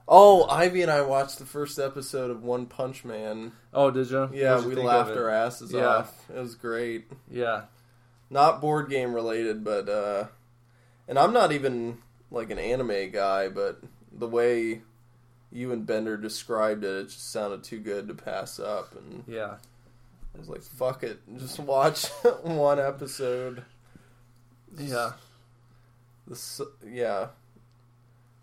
Oh, 0.08 0.48
Ivy 0.48 0.82
and 0.82 0.90
I 0.90 1.02
watched 1.02 1.38
the 1.40 1.44
first 1.46 1.80
episode 1.80 2.30
of 2.30 2.44
One 2.44 2.66
Punch 2.66 3.04
Man. 3.04 3.50
Oh, 3.74 3.90
did 3.90 4.08
you? 4.08 4.30
Yeah, 4.32 4.50
What'd 4.52 4.64
you 4.64 4.68
we 4.70 4.74
think 4.76 4.86
laughed 4.86 5.10
it? 5.10 5.18
our 5.18 5.28
asses 5.28 5.72
Yeah. 5.72 5.86
off. 5.86 6.30
It 6.30 6.38
was 6.38 6.54
great. 6.54 7.10
Yeah, 7.30 7.62
Not 8.30 8.60
board 8.60 8.88
game 8.88 9.12
related, 9.14 9.64
but 9.64 9.88
uh 9.88 10.24
and 11.08 11.18
I'm 11.18 11.32
not 11.32 11.52
even 11.52 11.98
like 12.30 12.50
an 12.50 12.58
anime 12.58 13.10
guy, 13.10 13.48
but 13.48 13.80
the 14.12 14.26
way 14.28 14.82
you 15.52 15.72
and 15.72 15.86
Bender 15.86 16.16
described 16.16 16.84
it, 16.84 16.90
it 16.90 17.04
just 17.04 17.30
sounded 17.32 17.62
too 17.64 17.78
good 17.78 18.08
to 18.08 18.14
pass 18.14 18.58
up 18.60 18.94
and 18.96 19.24
yeah, 19.26 19.56
I 20.34 20.38
was 20.38 20.48
like, 20.48 20.62
fuck 20.62 21.02
it. 21.02 21.18
Just 21.38 21.58
watch 21.58 22.06
one 22.42 22.78
episode. 22.78 23.64
Yeah, 24.78 25.12
This, 26.26 26.60
yeah. 26.86 27.28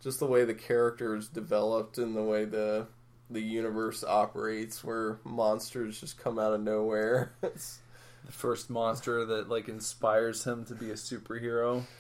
Just 0.02 0.20
the 0.20 0.26
way 0.26 0.44
the 0.44 0.54
characters 0.54 1.28
developed 1.30 1.98
and 1.98 2.16
the 2.16 2.24
way 2.24 2.46
the 2.46 2.88
the 3.30 3.42
universe 3.42 4.04
operates 4.04 4.84
where 4.84 5.18
monsters 5.24 6.00
just 6.00 6.18
come 6.18 6.38
out 6.38 6.54
of 6.54 6.62
nowhere. 6.62 7.34
The 8.26 8.32
first 8.32 8.70
monster 8.70 9.26
that 9.26 9.50
like 9.50 9.68
inspires 9.68 10.46
him 10.46 10.64
to 10.66 10.76
be 10.76 10.90
a 10.92 10.94
superhero. 10.94 11.84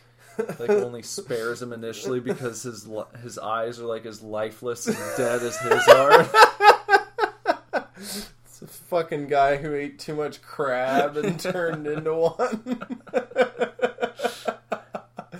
Like 0.59 0.69
only 0.71 1.03
spares 1.03 1.61
him 1.61 1.73
initially 1.73 2.19
because 2.19 2.63
his 2.63 2.87
his 3.21 3.37
eyes 3.37 3.79
are 3.79 3.85
like 3.85 4.05
as 4.07 4.23
lifeless 4.23 4.87
and 4.87 4.97
dead 5.15 5.43
as 5.43 5.57
his 5.59 5.87
are. 5.89 6.21
it's 7.97 8.61
a 8.63 8.67
fucking 8.67 9.27
guy 9.27 9.57
who 9.57 9.75
ate 9.75 9.99
too 9.99 10.15
much 10.15 10.41
crab 10.41 11.17
and 11.17 11.39
turned 11.39 11.85
into 11.85 12.15
one. 12.15 13.49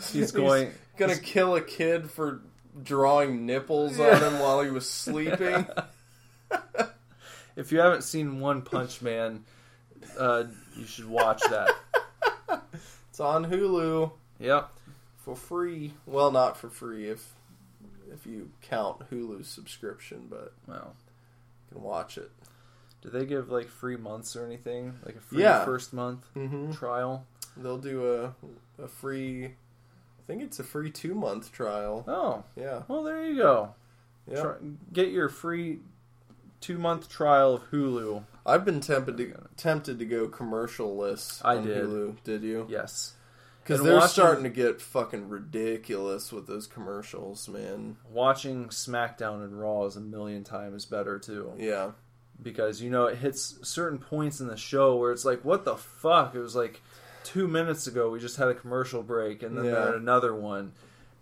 He's 0.12 0.32
going. 0.32 0.72
gonna 0.98 1.18
kill 1.18 1.56
a 1.56 1.62
kid 1.62 2.10
for 2.10 2.42
drawing 2.84 3.46
nipples 3.46 4.00
on 4.00 4.18
him 4.22 4.40
while 4.40 4.62
he 4.62 4.70
was 4.72 4.90
sleeping. 4.90 5.68
If 7.56 7.72
you 7.72 7.80
haven't 7.82 8.02
seen 8.04 8.40
One 8.40 8.64
Punch 8.64 9.02
Man, 9.04 9.44
uh, 10.18 10.46
you 10.76 10.86
should 10.86 11.08
watch 11.08 11.42
that. 11.50 11.70
It's 13.10 13.20
on 13.20 13.46
Hulu 13.46 14.12
Yep. 14.40 14.72
for 15.18 15.36
free. 15.36 15.94
Well, 16.08 16.32
not 16.32 16.58
for 16.58 16.68
free 16.72 17.10
if 17.10 17.32
if 18.12 18.26
you 18.26 18.50
count 18.64 19.08
Hulu's 19.12 19.48
subscription, 19.48 20.26
but 20.32 20.54
Well, 20.68 20.96
you 21.70 21.76
can 21.76 21.84
watch 21.84 22.18
it. 22.18 22.32
do 23.04 23.10
they 23.12 23.28
give 23.28 23.50
like 23.52 23.68
free 23.70 23.98
months 23.98 24.36
or 24.36 24.44
anything? 24.48 24.96
Like 25.06 25.16
a 25.18 25.20
free 25.22 25.44
Yeah. 25.44 25.64
first 25.64 25.94
month 25.94 26.26
Mm-hmm. 26.36 26.72
trial? 26.72 27.28
They'll 27.56 27.78
do 27.78 28.34
a 28.80 28.82
a 28.84 28.88
free. 28.88 29.54
I 30.24 30.28
think 30.28 30.42
it's 30.42 30.60
a 30.60 30.64
free 30.64 30.90
two 30.90 31.14
month 31.16 31.52
trial. 31.52 32.04
Oh, 32.08 32.44
Yeah, 32.56 32.84
well, 32.88 33.04
there 33.04 33.26
you 33.26 33.36
go. 33.38 33.76
yeah. 34.32 34.42
Try, 34.42 34.56
get 34.94 35.10
your 35.10 35.28
free 35.30 35.80
two 36.62 36.78
month 36.78 37.10
trial 37.10 37.56
of 37.56 37.70
Hulu. 37.72 38.24
I've 38.46 38.64
been 38.66 38.80
tempted 38.80 39.18
to 39.18 39.34
tempted 39.58 40.00
to 40.00 40.06
go 40.06 40.28
commercialless. 40.28 41.42
I 41.44 41.58
on 41.58 41.66
did. 41.66 41.84
Hulu. 41.86 42.24
Did 42.24 42.44
you? 42.44 42.66
Yes. 42.70 43.14
Because 43.64 43.82
they're 43.82 43.94
watching- 43.96 44.10
starting 44.10 44.44
to 44.44 44.50
get 44.50 44.82
fucking 44.82 45.30
ridiculous 45.30 46.34
with 46.34 46.48
those 46.48 46.68
commercials, 46.68 47.48
man. 47.48 47.96
Watching 48.12 48.66
SmackDown 48.68 49.44
and 49.44 49.58
Raw 49.60 49.86
is 49.86 49.96
a 49.96 50.02
million 50.02 50.44
times 50.44 50.86
better 50.86 51.18
too. 51.18 51.54
Yeah, 51.58 51.92
because 52.42 52.82
you 52.82 52.90
know 52.90 53.06
it 53.06 53.18
hits 53.20 53.56
certain 53.62 54.00
points 54.00 54.40
in 54.42 54.48
the 54.48 54.58
show 54.58 54.98
where 54.98 55.12
it's 55.14 55.24
like 55.26 55.46
what 55.46 55.64
the 55.64 55.78
fuck 55.78 56.36
it 56.36 56.40
was 56.40 56.56
like 56.58 56.82
two 57.24 57.48
minutes 57.48 57.88
ago 57.88 58.10
we 58.10 58.20
just 58.20 58.38
had 58.38 58.48
a 58.48 58.54
commercial 58.54 59.02
break 59.04 59.42
and 59.44 59.58
then 59.58 59.66
Yeah. 59.66 59.72
there 59.72 59.96
another 59.96 60.34
one 60.36 60.74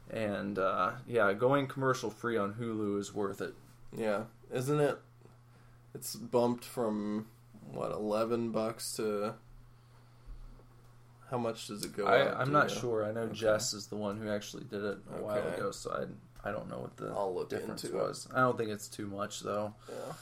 and 0.10 0.58
uh, 0.60 0.92
yeah 1.08 1.32
going 1.34 1.68
commercial 1.68 2.10
free 2.10 2.38
on 2.38 2.54
hulu 2.56 3.00
is 3.00 3.14
worth 3.14 3.42
it 3.42 3.54
yeah. 3.96 4.24
Isn't 4.54 4.80
it? 4.80 4.98
It's 5.94 6.16
bumped 6.16 6.64
from 6.64 7.28
what 7.72 7.92
eleven 7.92 8.52
bucks 8.52 8.94
to. 8.96 9.34
How 11.30 11.38
much 11.38 11.68
does 11.68 11.84
it 11.86 11.96
go? 11.96 12.06
I, 12.06 12.40
i'm 12.40 12.48
to? 12.48 12.52
not 12.52 12.70
sure 12.72 13.06
i 13.06 13.12
know 13.12 13.22
Okay. 13.22 13.34
jess 13.36 13.74
is 13.74 13.88
the 13.88 13.96
one 13.96 14.18
who 14.18 14.30
actually 14.30 14.64
did 14.66 14.84
it 14.84 14.98
a 15.18 15.22
while 15.22 15.48
ago 15.48 15.72
so 15.72 15.92
i, 15.92 16.50
I 16.50 16.52
don't 16.52 16.70
know 16.70 16.80
what 16.80 16.98
the 16.98 17.08
I'll 17.08 17.34
look 17.34 17.50
difference 17.50 17.84
into 17.84 17.98
it. 17.98 18.02
was 18.02 18.28
i 18.34 18.40
don't 18.40 18.58
think 18.58 18.70
it's 18.70 18.88
too 18.88 19.08
much 19.08 19.42
though 19.42 19.74
Yeah. 19.90 20.14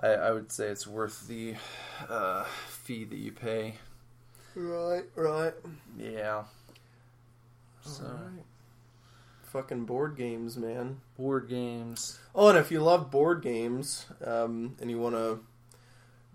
I, 0.00 0.08
I 0.08 0.30
would 0.32 0.50
say 0.50 0.68
it's 0.68 0.86
worth 0.86 1.26
the 1.28 1.54
uh, 2.08 2.44
fee 2.68 3.04
that 3.04 3.16
you 3.18 3.30
pay 3.32 3.74
Right, 4.54 5.04
right. 5.16 5.54
yeah 5.98 6.44
so 7.82 8.04
Alright. 8.04 8.44
Fucking 9.44 9.84
board 9.84 10.16
games, 10.16 10.56
man. 10.56 11.00
board 11.16 11.48
games 11.48 12.18
Oh, 12.34 12.48
and 12.48 12.58
if 12.58 12.70
you 12.70 12.80
love 12.80 13.10
board 13.10 13.42
games 13.42 14.06
um, 14.24 14.76
and 14.80 14.90
you 14.90 14.98
want 14.98 15.14
to 15.14 15.40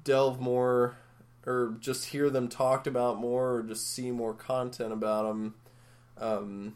delve 0.03 0.39
more 0.39 0.97
or 1.45 1.75
just 1.79 2.05
hear 2.05 2.29
them 2.29 2.47
talked 2.47 2.85
about 2.87 3.17
more 3.19 3.55
or 3.55 3.63
just 3.63 3.91
see 3.91 4.11
more 4.11 4.33
content 4.33 4.91
about 4.93 5.23
them, 5.23 5.55
um, 6.19 6.75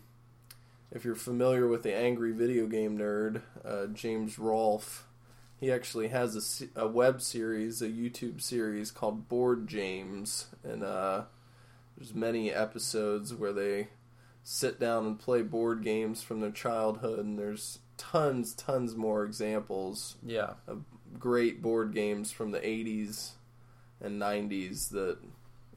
if 0.91 1.05
you're 1.05 1.15
familiar 1.15 1.67
with 1.67 1.83
the 1.83 1.93
Angry 1.93 2.31
Video 2.31 2.65
Game 2.67 2.97
Nerd, 2.97 3.41
uh, 3.63 3.87
James 3.87 4.39
Rolfe, 4.39 5.05
he 5.61 5.71
actually 5.71 6.07
has 6.07 6.67
a, 6.75 6.81
a 6.81 6.87
web 6.87 7.21
series, 7.21 7.83
a 7.83 7.87
YouTube 7.87 8.41
series 8.41 8.89
called 8.89 9.29
Board 9.29 9.67
James, 9.67 10.47
and 10.63 10.83
uh, 10.83 11.25
there's 11.95 12.15
many 12.15 12.51
episodes 12.51 13.31
where 13.31 13.53
they 13.53 13.89
sit 14.43 14.79
down 14.79 15.05
and 15.05 15.19
play 15.19 15.43
board 15.43 15.83
games 15.83 16.23
from 16.23 16.41
their 16.41 16.51
childhood, 16.51 17.19
and 17.19 17.37
there's 17.37 17.77
tons, 17.95 18.55
tons 18.55 18.95
more 18.95 19.23
examples 19.23 20.15
yeah. 20.25 20.53
of 20.67 20.83
great 21.19 21.61
board 21.61 21.93
games 21.93 22.31
from 22.31 22.49
the 22.49 22.59
80s 22.59 23.33
and 24.01 24.19
90s 24.19 24.89
that, 24.89 25.19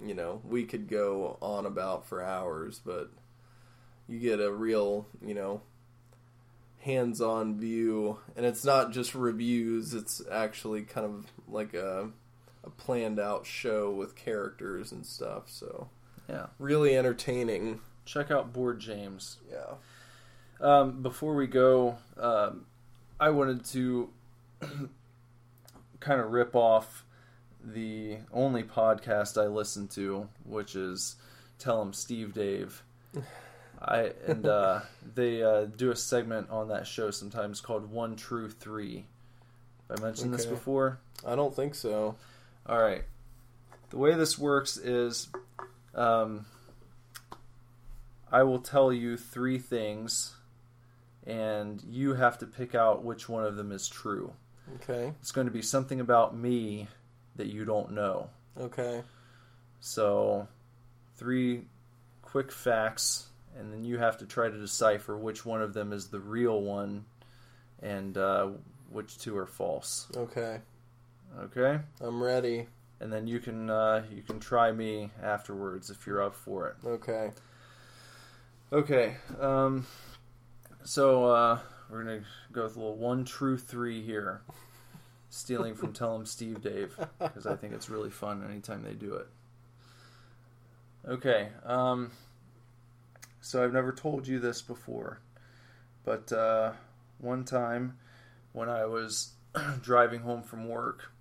you 0.03 0.15
know, 0.15 0.41
we 0.49 0.65
could 0.65 0.89
go 0.89 1.37
on 1.43 1.67
about 1.67 2.07
for 2.07 2.23
hours, 2.23 2.81
but 2.83 3.11
you 4.09 4.19
get 4.19 4.41
a 4.41 4.51
real, 4.51 5.07
you 5.23 5.35
know, 5.35 5.61
hands 6.85 7.21
on 7.21 7.59
view, 7.59 8.19
and 8.37 8.45
it's 8.45 8.65
not 8.65 8.93
just 8.93 9.15
reviews, 9.15 9.95
it's 9.95 10.21
actually 10.31 10.83
kind 10.83 11.07
of 11.07 11.27
like 11.49 11.73
a, 11.73 12.11
a 12.63 12.71
planned 12.71 13.19
out 13.19 13.47
show 13.47 13.91
with 13.91 14.15
characters 14.15 14.93
and 14.93 15.07
stuff, 15.07 15.45
so 15.51 15.89
yeah 16.29 16.47
really 16.59 16.97
entertaining. 16.97 17.81
check 18.07 18.31
out 18.31 18.53
board 18.53 18.81
james 18.81 19.39
Yeah. 19.51 19.75
Um, 20.61 21.03
before 21.03 21.35
we 21.35 21.47
go, 21.47 21.97
um, 22.19 22.67
I 23.19 23.31
wanted 23.31 23.65
to 23.67 24.09
kind 26.01 26.21
of 26.21 26.31
rip 26.31 26.55
off 26.55 27.05
the 27.63 28.19
only 28.33 28.63
podcast 28.63 29.43
I 29.43 29.47
listen 29.47 29.89
to, 29.89 30.29
which 30.45 30.77
is 30.77 31.17
Tell 31.59 31.81
'em 31.81 31.93
Steve 31.93 32.35
Dave. 32.35 32.83
I 33.85 34.13
and 34.27 34.47
uh, 34.47 34.81
they 35.15 35.43
uh, 35.43 35.65
do 35.65 35.91
a 35.91 35.97
segment 35.97 36.51
on 36.51 36.69
that 36.69 36.87
show 36.87 37.11
sometimes 37.11 37.61
called 37.61 37.91
One 37.91 38.17
True 38.17 38.49
Three. 38.49 39.07
Have 39.91 40.01
I 40.01 40.03
mentioned 40.03 40.33
this 40.33 40.47
before? 40.47 40.99
I 41.27 41.37
don't 41.37 41.55
think 41.55 41.75
so. 41.75 42.17
All 42.67 42.81
right. 42.81 43.05
The 43.91 43.99
way 43.99 44.15
this 44.15 44.39
works 44.39 44.77
is 44.77 45.29
um, 45.95 46.47
I 48.33 48.43
will 48.43 48.59
tell 48.59 48.93
you 48.93 49.17
three 49.17 49.59
things, 49.59 50.35
and 51.27 51.83
you 51.89 52.15
have 52.15 52.39
to 52.39 52.47
pick 52.47 52.75
out 52.75 53.05
which 53.05 53.29
one 53.29 53.45
of 53.45 53.57
them 53.57 53.71
is 53.71 53.87
true. 53.87 54.33
Okay. 54.77 55.13
It's 55.21 55.31
going 55.31 55.47
to 55.47 55.53
be 55.53 55.63
something 55.63 56.01
about 56.01 56.37
me 56.37 56.89
that 57.37 57.49
you 57.49 57.65
don't 57.65 57.93
know. 57.93 58.31
Okay. 58.59 59.03
So, 59.81 60.49
three 61.17 61.67
quick 62.23 62.51
facts, 62.51 63.27
and 63.59 63.73
then 63.73 63.85
you 63.85 63.99
have 63.99 64.19
to 64.19 64.27
try 64.27 64.49
to 64.49 64.59
decipher 64.59 65.17
which 65.17 65.45
one 65.47 65.63
of 65.63 65.73
them 65.75 65.93
is 65.93 66.09
the 66.09 66.21
real 66.21 66.61
one 66.63 67.05
and 67.83 68.17
uh, 68.19 68.49
which 68.91 69.19
two 69.19 69.37
are 69.37 69.47
false. 69.47 70.09
Okay. 70.17 70.59
Okay? 71.41 71.81
I'm 72.01 72.23
ready. 72.23 72.67
and 73.01 73.13
then 73.13 73.27
you 73.27 73.39
can 73.41 73.69
uh, 73.71 74.05
you 74.15 74.23
can 74.23 74.39
try 74.41 74.71
me 74.73 75.11
afterwards 75.23 75.91
if 75.91 76.07
you're 76.07 76.23
up 76.23 76.35
for 76.35 76.69
it. 76.69 76.77
Okay. 76.87 77.31
Okay, 78.73 79.17
um, 79.41 79.87
so 80.83 81.27
uh, 81.27 81.59
we're 81.91 82.03
gonna 82.03 82.23
go 82.53 82.65
with 82.65 82.75
a 82.77 82.79
little 82.79 82.97
one 82.97 83.25
true 83.25 83.57
three 83.59 84.03
here, 84.03 84.43
stealing 85.29 85.75
from 85.75 85.93
Tell 85.99 86.15
'em 86.17 86.27
Steve 86.27 86.61
Dave 86.61 86.99
because 87.21 87.47
I 87.47 87.55
think 87.57 87.73
it's 87.75 87.89
really 87.89 88.11
fun 88.11 88.45
anytime 88.49 88.83
they 88.83 88.95
do 88.95 89.15
it. 89.15 89.29
Okay, 91.07 91.51
um, 91.65 92.11
so 93.45 93.63
I've 93.63 93.73
never 93.73 93.93
told 93.93 94.27
you 94.27 94.39
this 94.39 94.63
before, 94.63 95.21
but 96.03 96.33
uh, 96.33 96.73
one 97.19 97.45
time 97.45 97.99
when 98.53 98.71
I 98.71 98.87
was 98.87 99.33
driving 99.83 100.21
home 100.21 100.43
from 100.43 100.67
work 100.67 101.13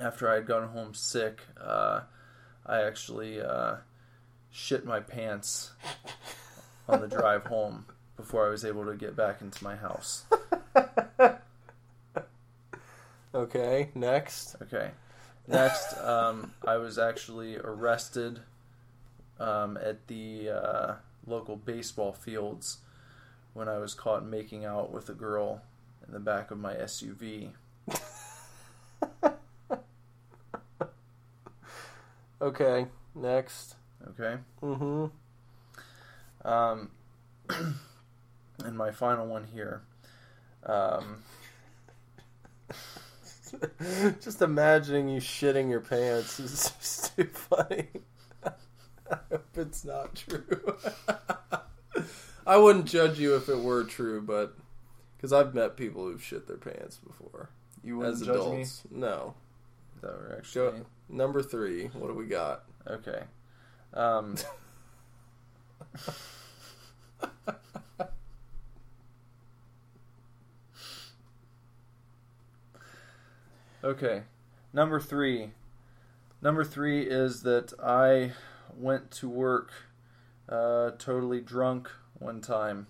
after 0.00 0.28
I 0.28 0.34
had 0.34 0.46
gone 0.46 0.68
home 0.68 0.94
sick, 0.94 1.40
uh, 1.60 2.00
I 2.66 2.82
actually 2.82 3.40
uh, 3.40 3.76
shit 4.50 4.84
my 4.84 4.98
pants 4.98 5.70
on 6.88 7.00
the 7.00 7.06
drive 7.06 7.44
home 7.44 7.86
before 8.16 8.44
I 8.44 8.50
was 8.50 8.64
able 8.64 8.86
to 8.86 8.96
get 8.96 9.14
back 9.14 9.40
into 9.40 9.62
my 9.62 9.76
house. 9.76 10.24
Okay. 13.34 13.90
Next. 13.94 14.56
Okay. 14.62 14.90
Next, 15.46 15.96
um, 15.98 16.52
I 16.66 16.76
was 16.76 16.98
actually 16.98 17.56
arrested 17.56 18.40
um, 19.38 19.78
at 19.80 20.06
the 20.08 20.50
uh, 20.50 20.94
local 21.28 21.56
baseball 21.56 22.12
fields 22.12 22.78
when 23.54 23.68
I 23.68 23.78
was 23.78 23.94
caught 23.94 24.24
making 24.24 24.64
out 24.64 24.92
with 24.92 25.08
a 25.08 25.14
girl 25.14 25.62
in 26.06 26.12
the 26.12 26.20
back 26.20 26.50
of 26.50 26.58
my 26.58 26.74
SUV. 26.74 27.50
Okay. 32.40 32.86
Next. 33.14 33.74
Okay. 34.10 34.36
Mm-hmm. 34.62 35.06
Um, 36.48 36.90
and 38.64 38.76
my 38.76 38.92
final 38.92 39.26
one 39.26 39.44
here. 39.52 39.82
Um, 40.64 41.24
Just 44.20 44.40
imagining 44.42 45.08
you 45.08 45.20
shitting 45.20 45.68
your 45.68 45.80
pants 45.80 46.38
is 46.38 46.72
just 46.80 47.16
too 47.16 47.24
funny. 47.24 47.88
I 49.12 49.18
hope 49.30 49.56
it's 49.56 49.84
not 49.84 50.14
true. 50.14 50.76
I 52.46 52.56
wouldn't 52.56 52.86
judge 52.86 53.18
you 53.18 53.36
if 53.36 53.48
it 53.48 53.58
were 53.58 53.84
true, 53.84 54.22
but 54.22 54.56
because 55.16 55.32
I've 55.32 55.54
met 55.54 55.76
people 55.76 56.04
who've 56.04 56.22
shit 56.22 56.46
their 56.46 56.56
pants 56.56 56.98
before 56.98 57.50
you 57.82 58.02
as 58.04 58.20
wouldn't 58.20 58.26
judge 58.26 58.46
me. 58.50 58.52
adults. 58.62 58.82
No. 58.90 59.34
That 60.00 60.12
were 60.12 60.34
actually 60.38 60.78
Go 60.78 60.86
number 61.08 61.42
three. 61.42 61.86
What 61.88 62.08
do 62.08 62.14
we 62.14 62.26
got? 62.26 62.64
okay. 62.86 63.22
Um, 63.94 64.36
okay, 73.84 74.22
number 74.72 75.00
three. 75.00 75.50
Number 76.40 76.64
three 76.64 77.02
is 77.02 77.42
that 77.42 77.72
I 77.82 78.32
went 78.76 79.10
to 79.12 79.28
work 79.28 79.70
uh, 80.48 80.92
totally 80.98 81.40
drunk 81.40 81.90
one 82.18 82.40
time 82.40 82.86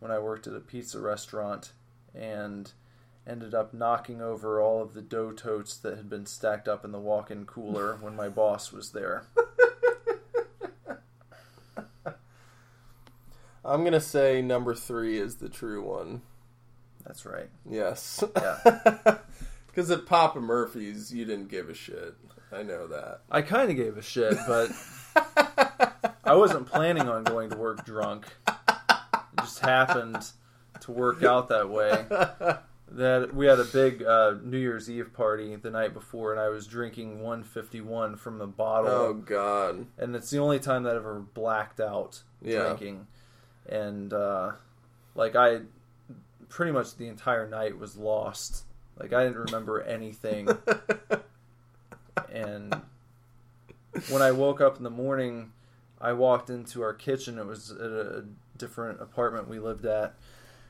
when 0.00 0.10
I 0.10 0.18
worked 0.18 0.46
at 0.46 0.54
a 0.54 0.60
pizza 0.60 1.00
restaurant 1.00 1.72
and 2.14 2.72
ended 3.26 3.54
up 3.54 3.74
knocking 3.74 4.22
over 4.22 4.60
all 4.60 4.80
of 4.82 4.94
the 4.94 5.02
dough 5.02 5.32
totes 5.32 5.76
that 5.76 5.96
had 5.96 6.08
been 6.08 6.24
stacked 6.26 6.66
up 6.68 6.84
in 6.84 6.92
the 6.92 6.98
walk 6.98 7.30
in 7.30 7.44
cooler 7.44 7.96
when 8.00 8.16
my 8.16 8.28
boss 8.28 8.72
was 8.72 8.92
there. 8.92 9.26
I'm 13.64 13.84
gonna 13.84 14.00
say 14.00 14.40
number 14.40 14.74
three 14.74 15.18
is 15.18 15.36
the 15.36 15.48
true 15.50 15.82
one. 15.82 16.22
That's 17.04 17.26
right. 17.26 17.50
Yes. 17.68 18.24
Yeah. 18.36 19.18
Because 19.78 19.92
at 19.92 20.06
Papa 20.06 20.40
Murphy's, 20.40 21.14
you 21.14 21.24
didn't 21.24 21.50
give 21.50 21.68
a 21.70 21.74
shit. 21.74 22.16
I 22.50 22.64
know 22.64 22.88
that. 22.88 23.20
I 23.30 23.42
kind 23.42 23.70
of 23.70 23.76
gave 23.76 23.96
a 23.96 24.02
shit, 24.02 24.36
but 24.48 24.72
I 25.16 26.34
wasn't 26.34 26.66
planning 26.66 27.08
on 27.08 27.24
going 27.24 27.50
to 27.50 27.56
work 27.56 27.84
drunk. 27.84 28.26
It 28.46 28.54
just 29.40 29.60
happened 29.60 30.30
to 30.80 30.92
work 30.92 31.22
out 31.22 31.48
that 31.48 31.68
way. 31.70 32.04
That 32.90 33.34
we 33.34 33.46
had 33.46 33.60
a 33.60 33.64
big 33.64 34.02
uh, 34.02 34.36
New 34.42 34.56
Year's 34.58 34.88
Eve 34.90 35.12
party 35.12 35.54
the 35.56 35.70
night 35.70 35.92
before, 35.92 36.32
and 36.32 36.40
I 36.40 36.48
was 36.48 36.66
drinking 36.66 37.20
151 37.20 38.16
from 38.16 38.38
the 38.38 38.46
bottle, 38.46 38.90
Oh 38.90 39.12
God. 39.14 39.84
and 39.98 40.16
it's 40.16 40.30
the 40.30 40.38
only 40.38 40.58
time 40.58 40.84
that 40.84 40.92
I've 40.96 41.02
ever 41.02 41.20
blacked 41.20 41.80
out 41.80 42.22
Yeah. 42.40 42.60
drinking. 42.60 43.06
And 43.68 44.12
uh, 44.14 44.52
like 45.14 45.36
I, 45.36 45.60
pretty 46.48 46.72
much 46.72 46.96
the 46.96 47.08
entire 47.08 47.46
night 47.46 47.78
was 47.78 47.98
lost. 47.98 48.64
Like 48.98 49.12
I 49.12 49.22
didn't 49.24 49.44
remember 49.44 49.82
anything 49.82 50.48
and 52.32 52.74
when 54.08 54.22
I 54.22 54.32
woke 54.32 54.60
up 54.60 54.76
in 54.76 54.84
the 54.84 54.90
morning, 54.90 55.52
I 56.00 56.12
walked 56.12 56.50
into 56.50 56.82
our 56.82 56.94
kitchen. 56.94 57.38
It 57.38 57.46
was 57.46 57.70
at 57.70 57.80
a 57.80 58.24
different 58.56 59.00
apartment 59.00 59.48
we 59.48 59.58
lived 59.58 59.86
at, 59.86 60.14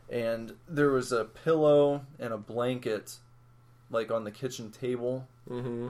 and 0.08 0.54
there 0.68 0.90
was 0.90 1.12
a 1.12 1.24
pillow 1.24 2.06
and 2.18 2.32
a 2.32 2.38
blanket, 2.38 3.16
like 3.90 4.10
on 4.10 4.24
the 4.24 4.30
kitchen 4.30 4.70
table. 4.70 5.26
mm-hmm. 5.48 5.88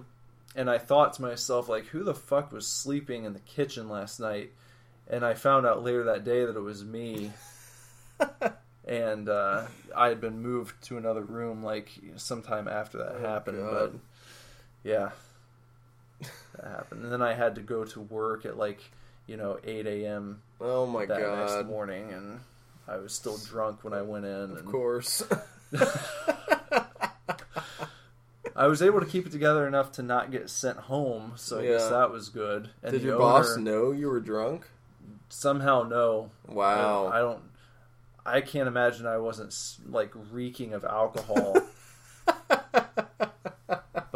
And 0.57 0.71
I 0.71 0.79
thought 0.79 1.13
to 1.15 1.23
myself, 1.23 1.69
like, 1.69 1.87
who 1.87 2.03
the 2.03 2.15
fuck 2.15 2.53
was 2.53 2.67
sleeping 2.67 3.25
in 3.25 3.35
the 3.35 3.39
kitchen 3.41 3.89
last 3.89 4.19
night? 4.19 4.53
And 5.07 5.25
I 5.25 5.35
found 5.35 5.67
out 5.67 5.85
later 5.85 6.05
that 6.05 6.25
day 6.25 6.45
that 6.45 6.57
it 6.57 6.61
was 6.61 6.85
me. 6.85 7.33
and 8.89 9.29
uh, 9.29 9.67
I 9.95 10.09
had 10.09 10.21
been 10.21 10.41
moved 10.41 10.83
to 10.85 10.97
another 10.97 11.23
room, 11.23 11.63
like 11.63 11.91
sometime 12.17 12.67
after 12.67 12.99
that 12.99 13.21
happened. 13.21 13.59
But 13.71 13.93
yeah, 14.83 15.11
that 16.21 16.65
happened. 16.65 17.05
And 17.05 17.13
then 17.13 17.23
I 17.23 17.35
had 17.35 17.55
to 17.57 17.61
go 17.61 17.85
to 17.85 18.01
work 18.01 18.45
at 18.45 18.57
like, 18.57 18.81
you 19.27 19.37
know, 19.37 19.59
8 19.65 19.87
a.m. 19.87 20.43
Oh 20.61 20.87
my 20.87 21.07
that 21.07 21.21
next 21.21 21.67
morning, 21.67 22.13
and 22.13 22.41
I 22.87 22.97
was 22.97 23.13
still 23.13 23.39
drunk 23.39 23.85
when 23.85 23.93
I 23.93 24.03
went 24.03 24.25
in. 24.25 24.51
Of 24.51 24.57
and 24.59 24.67
course. 24.67 25.23
I 28.57 28.67
was 28.67 28.83
able 28.83 28.99
to 28.99 29.07
keep 29.07 29.25
it 29.25 29.31
together 29.31 29.69
enough 29.69 29.93
to 29.93 30.03
not 30.03 30.33
get 30.33 30.51
sent 30.51 30.79
home, 30.79 31.35
so 31.37 31.61
I 31.61 31.67
guess 31.67 31.89
that 31.91 32.11
was 32.11 32.29
good. 32.29 32.71
And 32.83 32.91
Did 32.91 33.03
your 33.03 33.17
boss 33.17 33.57
know 33.57 33.93
you 33.93 34.09
were 34.09 34.19
drunk? 34.19 34.67
Somehow, 35.29 35.85
no. 35.85 36.33
Wow. 36.49 37.07
I, 37.07 37.19
I 37.19 37.21
don't. 37.21 37.43
I 38.27 38.41
can't 38.41 38.67
imagine 38.67 39.07
I 39.07 39.19
wasn't 39.19 39.55
like 39.89 40.11
reeking 40.33 40.75
of 40.75 40.85
alcohol. 40.85 41.57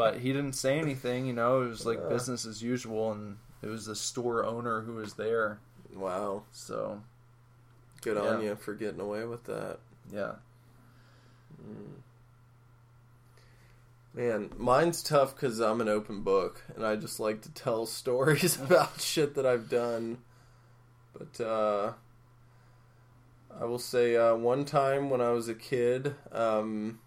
but 0.03 0.19
he 0.21 0.33
didn't 0.33 0.55
say 0.55 0.79
anything. 0.79 1.27
You 1.27 1.33
know, 1.33 1.63
it 1.63 1.69
was 1.69 1.87
like 1.87 1.99
Yeah. 2.01 2.09
business 2.09 2.45
as 2.47 2.63
usual, 2.63 3.13
and 3.13 3.39
it 3.63 3.69
was 3.69 3.87
the 3.87 3.95
store 3.97 4.45
owner 4.45 4.81
who 4.83 4.95
was 4.95 5.15
there. 5.15 5.61
wow. 5.95 6.43
So 6.53 7.03
Good 8.01 8.17
on 8.17 8.43
you 8.43 8.57
for 8.57 8.75
getting 8.75 9.01
away 9.01 9.25
with 9.25 9.45
that. 9.45 9.79
yeah, 10.13 10.33
Man, 14.15 14.51
mine's 14.59 15.03
tough 15.03 15.35
because 15.35 15.59
I'm 15.61 15.81
an 15.81 15.89
open 15.89 16.23
book 16.23 16.63
and 16.75 16.85
I 16.85 16.97
just 16.97 17.19
like 17.19 17.41
to 17.43 17.51
tell 17.51 17.87
stories 18.01 18.61
about 18.61 19.01
shit 19.01 19.35
that 19.37 19.47
I've 19.47 19.69
done. 19.71 20.19
But 21.17 21.41
uh, 21.45 21.93
I 23.59 23.65
will 23.65 23.79
say 23.79 24.17
uh, 24.17 24.35
one 24.35 24.65
time 24.65 25.09
when 25.11 25.21
I 25.21 25.31
was 25.31 25.49
a 25.49 25.55
kid, 25.55 26.15
um, 26.33 26.99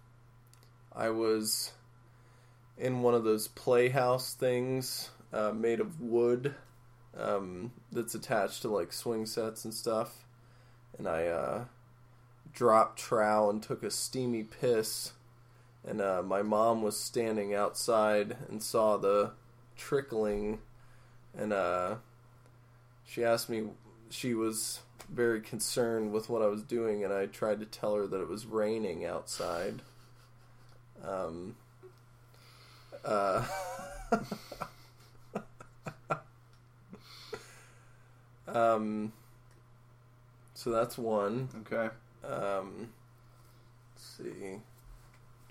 I 0.94 1.10
was 1.10 1.72
in 2.78 3.02
one 3.02 3.14
of 3.14 3.24
those 3.24 3.48
playhouse 3.48 4.34
things 4.34 5.10
uh, 5.32 5.52
made 5.52 5.80
of 5.80 6.00
wood 6.00 6.54
um, 7.18 7.72
that's 7.90 8.14
attached 8.14 8.62
to 8.62 8.68
like 8.68 8.92
swing 8.92 9.26
sets 9.26 9.64
and 9.64 9.72
stuff. 9.72 10.24
And 10.98 11.08
I 11.08 11.26
uh, 11.26 11.64
dropped 12.52 12.98
trowel 12.98 13.50
and 13.50 13.62
took 13.62 13.82
a 13.82 13.90
steamy 13.90 14.42
piss. 14.42 15.12
And 15.86 16.00
uh, 16.00 16.22
my 16.22 16.42
mom 16.42 16.82
was 16.82 16.98
standing 16.98 17.54
outside 17.54 18.36
and 18.48 18.62
saw 18.62 18.96
the 18.96 19.32
trickling. 19.76 20.58
And 21.36 21.52
uh, 21.52 21.96
she 23.06 23.24
asked 23.24 23.48
me 23.48 23.68
she 24.10 24.34
was 24.34 24.80
very 25.08 25.40
concerned 25.40 26.12
with 26.12 26.28
what 26.28 26.42
i 26.42 26.46
was 26.46 26.62
doing. 26.62 27.04
And 27.04 27.12
i 27.12 27.26
tried 27.26 27.60
to 27.60 27.66
tell 27.66 27.94
her 27.94 28.06
that 28.06 28.20
it 28.20 28.28
was 28.28 28.46
raining 28.46 29.04
outside. 29.04 29.82
Um, 31.06 31.56
uh, 33.06 33.44
um, 38.48 39.12
so 40.54 40.70
that's 40.70 40.98
one 40.98 41.48
okay. 41.60 41.90
um, 42.24 42.88
let's 43.94 44.18
see. 44.18 44.58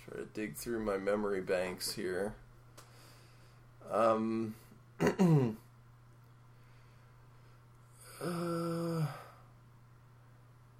Try 0.04 0.18
to 0.18 0.26
dig 0.34 0.56
through 0.56 0.84
my 0.84 0.98
memory 0.98 1.40
banks 1.42 1.94
here. 1.94 2.36
Um, 3.92 4.56
uh, 5.00 5.08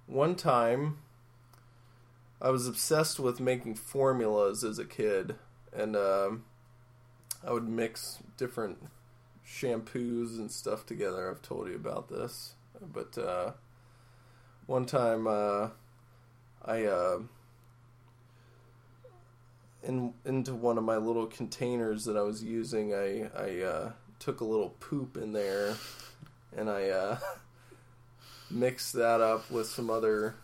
one 0.06 0.34
time, 0.36 0.98
I 2.40 2.50
was 2.50 2.68
obsessed 2.68 3.18
with 3.18 3.40
making 3.40 3.74
formulas 3.76 4.62
as 4.62 4.78
a 4.78 4.84
kid, 4.84 5.36
and 5.72 5.96
um, 5.96 6.44
I 7.46 7.52
would 7.52 7.68
mix 7.68 8.18
different 8.36 8.78
shampoos 9.46 10.36
and 10.36 10.50
stuff 10.50 10.84
together. 10.84 11.30
I've 11.30 11.42
told 11.42 11.68
you 11.68 11.76
about 11.76 12.08
this, 12.08 12.54
but 12.80 13.16
uh, 13.16 13.52
one 14.66 14.84
time 14.84 15.28
uh, 15.28 15.68
I 16.64 16.84
uh, 16.84 17.18
in 19.84 20.12
into 20.24 20.54
one 20.54 20.76
of 20.76 20.82
my 20.82 20.96
little 20.96 21.26
containers 21.26 22.04
that 22.06 22.16
I 22.16 22.22
was 22.22 22.42
using. 22.42 22.92
I 22.92 23.30
I 23.36 23.60
uh, 23.60 23.92
took 24.18 24.40
a 24.40 24.44
little 24.44 24.70
poop 24.80 25.16
in 25.16 25.32
there, 25.32 25.76
and 26.56 26.68
I 26.68 26.88
uh, 26.88 27.18
mixed 28.50 28.92
that 28.94 29.20
up 29.20 29.48
with 29.52 29.68
some 29.68 29.88
other 29.88 30.34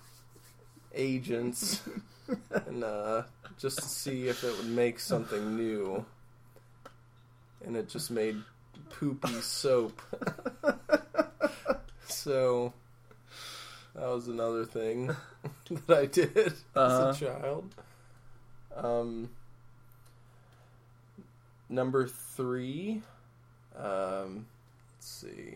agents, 0.95 1.83
and 2.67 2.85
uh, 2.85 3.23
just 3.59 3.79
to 3.79 3.89
see 3.89 4.29
if 4.29 4.45
it 4.45 4.57
would 4.57 4.69
make 4.71 5.01
something 5.01 5.57
new. 5.57 6.07
And 7.65 7.77
it 7.77 7.89
just 7.89 8.11
made 8.11 8.37
poopy 8.91 9.41
soap. 9.41 10.01
so 12.07 12.73
that 13.95 14.07
was 14.09 14.29
another 14.29 14.65
thing 14.65 15.15
that 15.87 15.99
I 15.99 16.07
did 16.07 16.37
Uh-huh. 16.75 17.09
as 17.11 17.17
a 17.23 17.25
child. 17.27 17.75
Um, 18.77 19.29
number 21.69 22.07
three. 22.09 23.03
Um, 23.77 24.47
let's 24.97 25.09
see. 25.09 25.55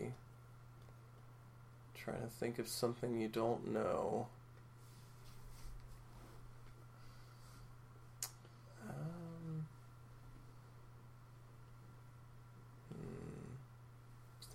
Trying 1.95 2.21
to 2.21 2.27
think 2.39 2.59
of 2.59 2.67
something 2.67 3.19
you 3.19 3.27
don't 3.27 3.73
know. 3.73 4.27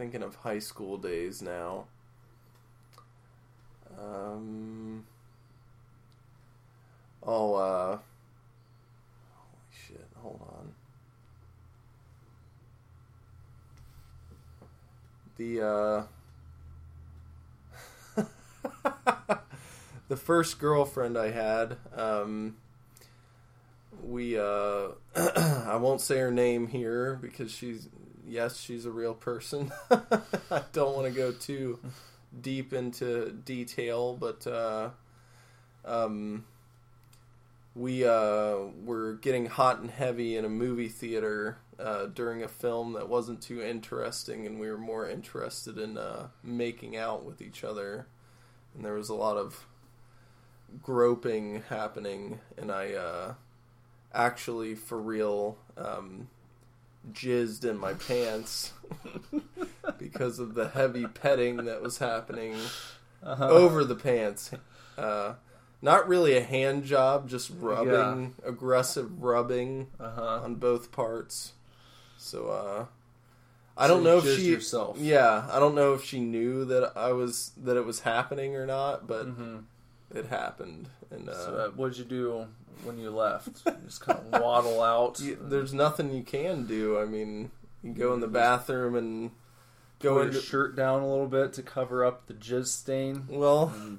Thinking 0.02 0.24
of 0.24 0.34
high 0.34 0.58
school 0.58 0.98
days 0.98 1.40
now. 1.40 1.84
Um. 3.96 5.04
Oh, 7.22 7.54
uh. 7.54 7.98
Holy 9.36 9.70
shit, 9.70 10.08
hold 10.20 10.40
on. 10.42 10.74
The, 15.36 16.08
uh. 18.16 19.36
the 20.08 20.16
first 20.16 20.58
girlfriend 20.58 21.16
I 21.16 21.30
had, 21.30 21.76
um. 21.94 22.56
We, 24.02 24.36
uh. 24.36 24.88
I 25.14 25.76
won't 25.76 26.00
say 26.00 26.18
her 26.18 26.32
name 26.32 26.66
here 26.66 27.20
because 27.22 27.52
she's 27.52 27.86
yes, 28.32 28.58
she's 28.58 28.86
a 28.86 28.90
real 28.90 29.14
person. 29.14 29.70
I 29.90 30.62
don't 30.72 30.96
want 30.96 31.06
to 31.06 31.12
go 31.12 31.32
too 31.32 31.78
deep 32.40 32.72
into 32.72 33.30
detail, 33.30 34.16
but 34.18 34.46
uh, 34.46 34.90
um, 35.84 36.46
we 37.74 38.06
uh, 38.06 38.56
were 38.84 39.14
getting 39.20 39.46
hot 39.46 39.80
and 39.80 39.90
heavy 39.90 40.36
in 40.36 40.44
a 40.46 40.48
movie 40.48 40.88
theater 40.88 41.58
uh, 41.78 42.06
during 42.06 42.42
a 42.42 42.48
film 42.48 42.94
that 42.94 43.08
wasn't 43.08 43.42
too 43.42 43.60
interesting, 43.60 44.46
and 44.46 44.58
we 44.58 44.70
were 44.70 44.78
more 44.78 45.08
interested 45.08 45.78
in 45.78 45.98
uh, 45.98 46.28
making 46.42 46.96
out 46.96 47.24
with 47.24 47.42
each 47.42 47.62
other. 47.62 48.06
And 48.74 48.84
there 48.84 48.94
was 48.94 49.10
a 49.10 49.14
lot 49.14 49.36
of 49.36 49.66
groping 50.82 51.64
happening, 51.68 52.40
and 52.56 52.72
I 52.72 52.94
uh, 52.94 53.34
actually, 54.14 54.74
for 54.74 54.98
real, 54.98 55.58
um, 55.76 56.28
jizzed 57.12 57.64
in 57.64 57.76
my 57.78 57.94
pants 57.94 58.72
because 59.98 60.38
of 60.38 60.54
the 60.54 60.68
heavy 60.68 61.06
petting 61.06 61.64
that 61.64 61.82
was 61.82 61.98
happening 61.98 62.56
Uh-huh. 63.22 63.48
over 63.48 63.84
the 63.84 63.94
pants. 63.94 64.50
Uh, 64.98 65.34
not 65.80 66.06
really 66.08 66.36
a 66.36 66.42
hand 66.42 66.84
job, 66.84 67.28
just 67.28 67.50
rubbing, 67.58 68.34
aggressive 68.44 69.22
rubbing 69.22 69.88
Uh-huh. 69.98 70.40
on 70.44 70.56
both 70.56 70.92
parts. 70.92 71.52
So 72.18 72.48
uh, 72.48 72.86
I 73.76 73.86
So 73.88 73.94
don't 73.94 74.04
know 74.04 74.18
if 74.18 74.36
she. 74.36 74.50
yourself. 74.50 74.98
Yeah, 75.00 75.46
I 75.50 75.58
don't 75.58 75.74
know 75.74 75.94
if 75.94 76.04
she 76.04 76.20
knew 76.20 76.64
that 76.66 76.92
I 76.96 77.12
was 77.12 77.52
that 77.56 77.76
it 77.76 77.84
was 77.84 78.00
happening 78.00 78.54
or 78.54 78.66
not, 78.66 79.06
but 79.06 79.26
hmm 79.26 79.58
it 80.14 80.26
happened. 80.26 80.88
And 81.10 81.28
uh, 81.28 81.32
So, 81.34 81.54
uh, 81.56 81.68
what 81.70 81.88
did 81.90 81.98
you 81.98 82.04
do 82.04 82.46
when 82.84 82.98
you 82.98 83.10
left? 83.10 83.62
You 83.66 83.76
just 83.86 84.00
kind 84.00 84.18
of 84.18 84.40
waddle 84.42 84.82
out. 84.82 85.20
you- 85.20 85.38
there's 85.40 85.72
nothing 85.72 86.12
you 86.12 86.22
can 86.22 86.66
do. 86.66 86.98
I 86.98 87.04
mean, 87.04 87.50
you 87.82 87.92
go 87.92 88.14
in 88.14 88.20
the 88.20 88.28
bathroom 88.28 88.94
and 88.94 89.30
go 90.00 90.14
Pull 90.14 90.32
your 90.32 90.42
shirt 90.42 90.76
down 90.76 91.02
a 91.02 91.08
little 91.08 91.28
bit 91.28 91.52
to 91.54 91.62
cover 91.62 92.04
up 92.04 92.26
the 92.26 92.34
jizz 92.34 92.66
stain. 92.68 93.24
Well, 93.28 93.72
mm. 93.76 93.98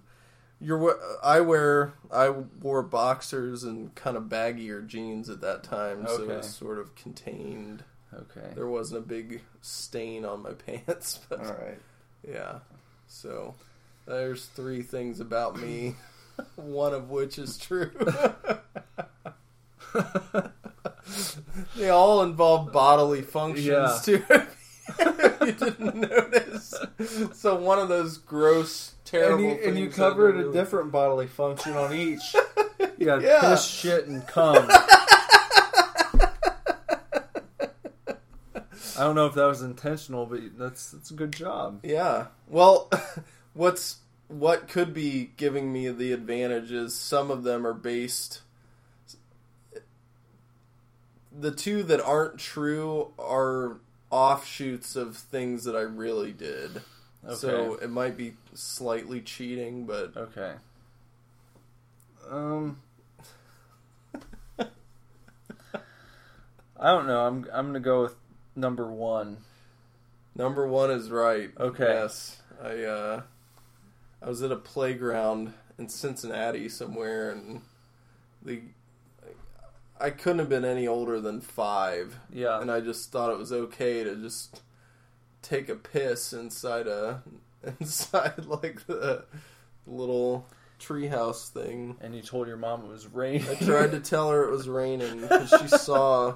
you're. 0.59 0.99
I 1.23 1.41
wear. 1.41 1.93
I 2.11 2.29
wore 2.29 2.83
boxers 2.83 3.63
and 3.63 3.93
kind 3.95 4.17
of 4.17 4.23
baggier 4.23 4.85
jeans 4.85 5.29
at 5.29 5.41
that 5.41 5.63
time, 5.63 6.05
so 6.07 6.23
it 6.23 6.27
was 6.27 6.49
sort 6.49 6.79
of 6.79 6.95
contained. 6.95 7.83
Okay. 8.13 8.49
There 8.53 8.67
wasn't 8.67 8.99
a 8.99 9.07
big 9.07 9.41
stain 9.61 10.25
on 10.25 10.43
my 10.43 10.51
pants, 10.53 11.19
but 11.29 11.39
All 11.39 11.53
right. 11.53 11.79
yeah. 12.27 12.59
So 13.07 13.55
there's 14.05 14.45
three 14.45 14.81
things 14.81 15.19
about 15.19 15.59
me, 15.59 15.95
one 16.55 16.93
of 16.93 17.09
which 17.09 17.37
is 17.39 17.57
true. 17.57 17.91
they 21.75 21.89
all 21.89 22.23
involve 22.23 22.71
bodily 22.71 23.21
functions 23.21 23.67
Yeah. 23.67 23.99
too. 24.03 24.23
if 24.29 25.37
you 25.41 25.51
didn't 25.53 25.95
notice, 25.95 26.73
so 27.33 27.55
one 27.55 27.79
of 27.79 27.87
those 27.89 28.17
gross, 28.17 28.95
terrible 29.05 29.43
and 29.49 29.59
you, 29.61 29.67
and 29.69 29.79
you 29.79 29.89
covered 29.89 30.37
a 30.37 30.51
different 30.51 30.91
bodily 30.91 31.27
function 31.27 31.73
on 31.73 31.93
each. 31.93 32.35
You 32.97 33.05
got 33.05 33.21
Yeah. 33.21 33.39
piss, 33.41 33.63
shit, 33.65 34.07
and 34.07 34.25
cum. 34.27 34.67
I 38.95 39.05
don't 39.05 39.15
know 39.15 39.25
if 39.25 39.33
that 39.35 39.45
was 39.47 39.61
intentional, 39.61 40.25
but 40.25 40.39
that's 40.57 40.91
that's 40.91 41.09
a 41.11 41.13
good 41.15 41.31
job. 41.33 41.79
Yeah. 41.83 42.27
Well, 42.47 42.89
what's 43.53 43.97
what 44.33 44.67
could 44.67 44.93
be 44.93 45.31
giving 45.37 45.71
me 45.71 45.89
the 45.89 46.11
advantage 46.11 46.71
is 46.71 46.95
some 46.95 47.29
of 47.29 47.43
them 47.43 47.65
are 47.67 47.73
based. 47.73 48.41
The 51.31 51.51
two 51.51 51.83
that 51.83 52.01
aren't 52.01 52.39
true 52.39 53.11
are 53.19 53.77
offshoots 54.09 54.95
of 54.95 55.17
things 55.17 55.63
that 55.65 55.75
I 55.75 55.81
really 55.81 56.31
did. 56.31 56.81
Okay. 57.25 57.35
So 57.35 57.75
it 57.75 57.89
might 57.89 58.17
be 58.17 58.33
slightly 58.53 59.21
cheating, 59.21 59.85
but 59.85 60.15
Okay. 60.17 60.53
Um. 62.29 62.79
I 64.59 64.67
don't 66.79 67.07
know. 67.07 67.25
I'm 67.25 67.47
I'm 67.53 67.67
gonna 67.67 67.79
go 67.79 68.01
with 68.03 68.15
number 68.55 68.87
one. 68.91 69.37
number 70.35 70.67
one 70.67 70.91
is 70.91 71.09
right. 71.09 71.51
Okay. 71.59 71.83
Yes. 71.85 72.41
I 72.61 72.83
uh 72.83 73.21
I 74.23 74.29
was 74.29 74.41
at 74.41 74.51
a 74.51 74.55
playground 74.55 75.53
in 75.77 75.89
Cincinnati 75.89 76.69
somewhere 76.69 77.31
and 77.31 77.61
the 78.41 78.61
I 79.99 80.09
couldn't 80.09 80.39
have 80.39 80.49
been 80.49 80.65
any 80.65 80.87
older 80.87 81.21
than 81.21 81.39
five. 81.39 82.17
Yeah. 82.31 82.59
and 82.59 82.71
I 82.71 82.81
just 82.81 83.11
thought 83.11 83.31
it 83.31 83.37
was 83.37 83.51
okay 83.51 84.03
to 84.03 84.15
just 84.15 84.61
take 85.41 85.69
a 85.69 85.75
piss 85.75 86.33
inside 86.33 86.87
a 86.87 87.21
inside 87.79 88.45
like 88.45 88.85
the 88.87 89.25
little 89.85 90.47
treehouse 90.79 91.49
thing. 91.49 91.95
and 92.01 92.15
you 92.15 92.21
told 92.21 92.47
your 92.47 92.57
mom 92.57 92.81
it 92.85 92.89
was 92.89 93.07
raining. 93.07 93.47
I 93.49 93.55
tried 93.55 93.91
to 93.91 93.99
tell 93.99 94.29
her 94.31 94.43
it 94.43 94.51
was 94.51 94.67
raining 94.67 95.21
because 95.21 95.49
she 95.61 95.67
saw. 95.77 96.35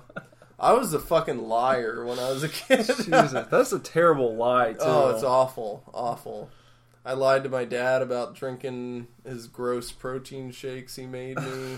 I 0.59 0.73
was 0.73 0.93
a 0.93 0.99
fucking 0.99 1.47
liar 1.47 2.03
when 2.05 2.17
I 2.17 2.31
was 2.31 2.43
a 2.43 2.49
kid. 2.49 2.85
Jesus, 2.85 3.31
that's 3.51 3.71
a 3.73 3.79
terrible 3.79 4.35
lie 4.35 4.69
oh, 4.79 4.83
too. 4.85 4.85
oh, 4.85 5.09
it's 5.11 5.23
awful, 5.23 5.83
awful. 5.93 6.49
I 7.07 7.13
lied 7.13 7.43
to 7.43 7.49
my 7.49 7.63
dad 7.63 8.01
about 8.01 8.35
drinking 8.35 9.07
his 9.23 9.47
gross 9.47 9.93
protein 9.93 10.51
shakes 10.51 10.97
he 10.97 11.05
made 11.05 11.39
me. 11.39 11.77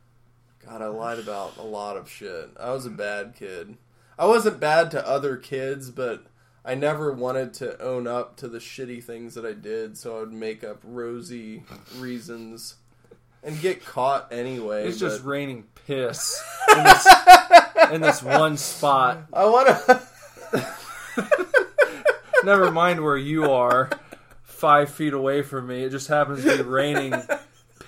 God, 0.66 0.82
I 0.82 0.88
lied 0.88 1.18
about 1.18 1.56
a 1.56 1.62
lot 1.62 1.96
of 1.96 2.10
shit. 2.10 2.50
I 2.60 2.72
was 2.72 2.84
a 2.84 2.90
bad 2.90 3.34
kid. 3.34 3.78
I 4.18 4.26
wasn't 4.26 4.60
bad 4.60 4.90
to 4.90 5.08
other 5.08 5.38
kids, 5.38 5.88
but 5.88 6.26
I 6.66 6.74
never 6.74 7.10
wanted 7.10 7.54
to 7.54 7.80
own 7.80 8.06
up 8.06 8.36
to 8.36 8.48
the 8.48 8.58
shitty 8.58 9.02
things 9.02 9.34
that 9.36 9.46
I 9.46 9.54
did, 9.54 9.96
so 9.96 10.18
I 10.18 10.20
would 10.20 10.34
make 10.34 10.62
up 10.62 10.80
rosy 10.84 11.62
reasons 11.96 12.74
and 13.42 13.58
get 13.62 13.86
caught 13.86 14.30
anyway. 14.30 14.86
It's 14.86 14.98
just 14.98 15.24
raining 15.24 15.64
piss 15.86 16.44
in 16.76 16.84
this, 16.84 17.06
in 17.90 18.00
this 18.02 18.22
one 18.22 18.58
spot. 18.58 19.20
I 19.32 19.46
want 19.46 19.68
to. 19.68 20.02
Never 22.44 22.70
mind 22.70 23.02
where 23.02 23.16
you 23.16 23.50
are, 23.50 23.88
five 24.58 24.90
feet 24.90 25.12
away 25.12 25.42
from 25.42 25.68
me. 25.68 25.84
It 25.84 25.90
just 25.90 26.08
happens 26.08 26.44
to 26.44 26.56
be 26.56 26.62
raining 26.62 27.14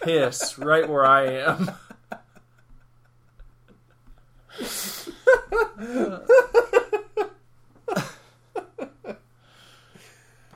piss 0.02 0.58
right 0.58 0.88
where 0.88 1.04
I 1.04 1.26
am. 1.26 1.70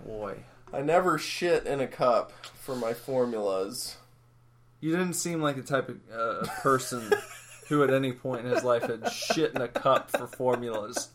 Boy, 0.04 0.44
I 0.72 0.80
never 0.82 1.18
shit 1.18 1.66
in 1.66 1.80
a 1.80 1.86
cup 1.86 2.32
for 2.54 2.76
my 2.76 2.92
formulas. 2.94 3.96
you 4.80 4.90
didn't 4.92 5.14
seem 5.14 5.40
like 5.42 5.56
the 5.56 5.62
type 5.62 5.88
of 5.88 5.98
uh, 6.12 6.46
person 6.62 7.10
who, 7.68 7.82
at 7.82 7.90
any 7.92 8.12
point 8.12 8.44
in 8.46 8.52
his 8.52 8.62
life, 8.62 8.84
had 8.84 9.10
shit 9.10 9.52
in 9.54 9.60
a 9.62 9.68
cup 9.68 10.10
for 10.10 10.26
formulas. 10.26 11.08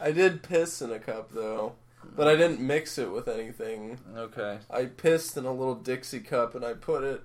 I 0.00 0.10
did 0.12 0.42
piss 0.42 0.82
in 0.82 0.90
a 0.90 0.98
cup 0.98 1.30
though, 1.32 1.74
but 2.16 2.26
I 2.28 2.36
didn't 2.36 2.60
mix 2.60 2.98
it 2.98 3.10
with 3.12 3.28
anything. 3.28 3.98
Okay. 4.16 4.58
I 4.70 4.86
pissed 4.86 5.36
in 5.36 5.44
a 5.44 5.52
little 5.52 5.74
Dixie 5.74 6.20
cup 6.20 6.54
and 6.54 6.64
I 6.64 6.72
put 6.74 7.04
it 7.04 7.22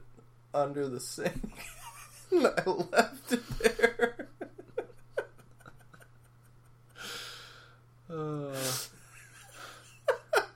under 0.53 0.87
the 0.87 0.99
sink. 0.99 1.41
and 2.31 2.45
I 2.57 2.63
left 2.69 3.31
it 3.33 3.43
there. 3.59 4.27
Uh, 8.13 8.53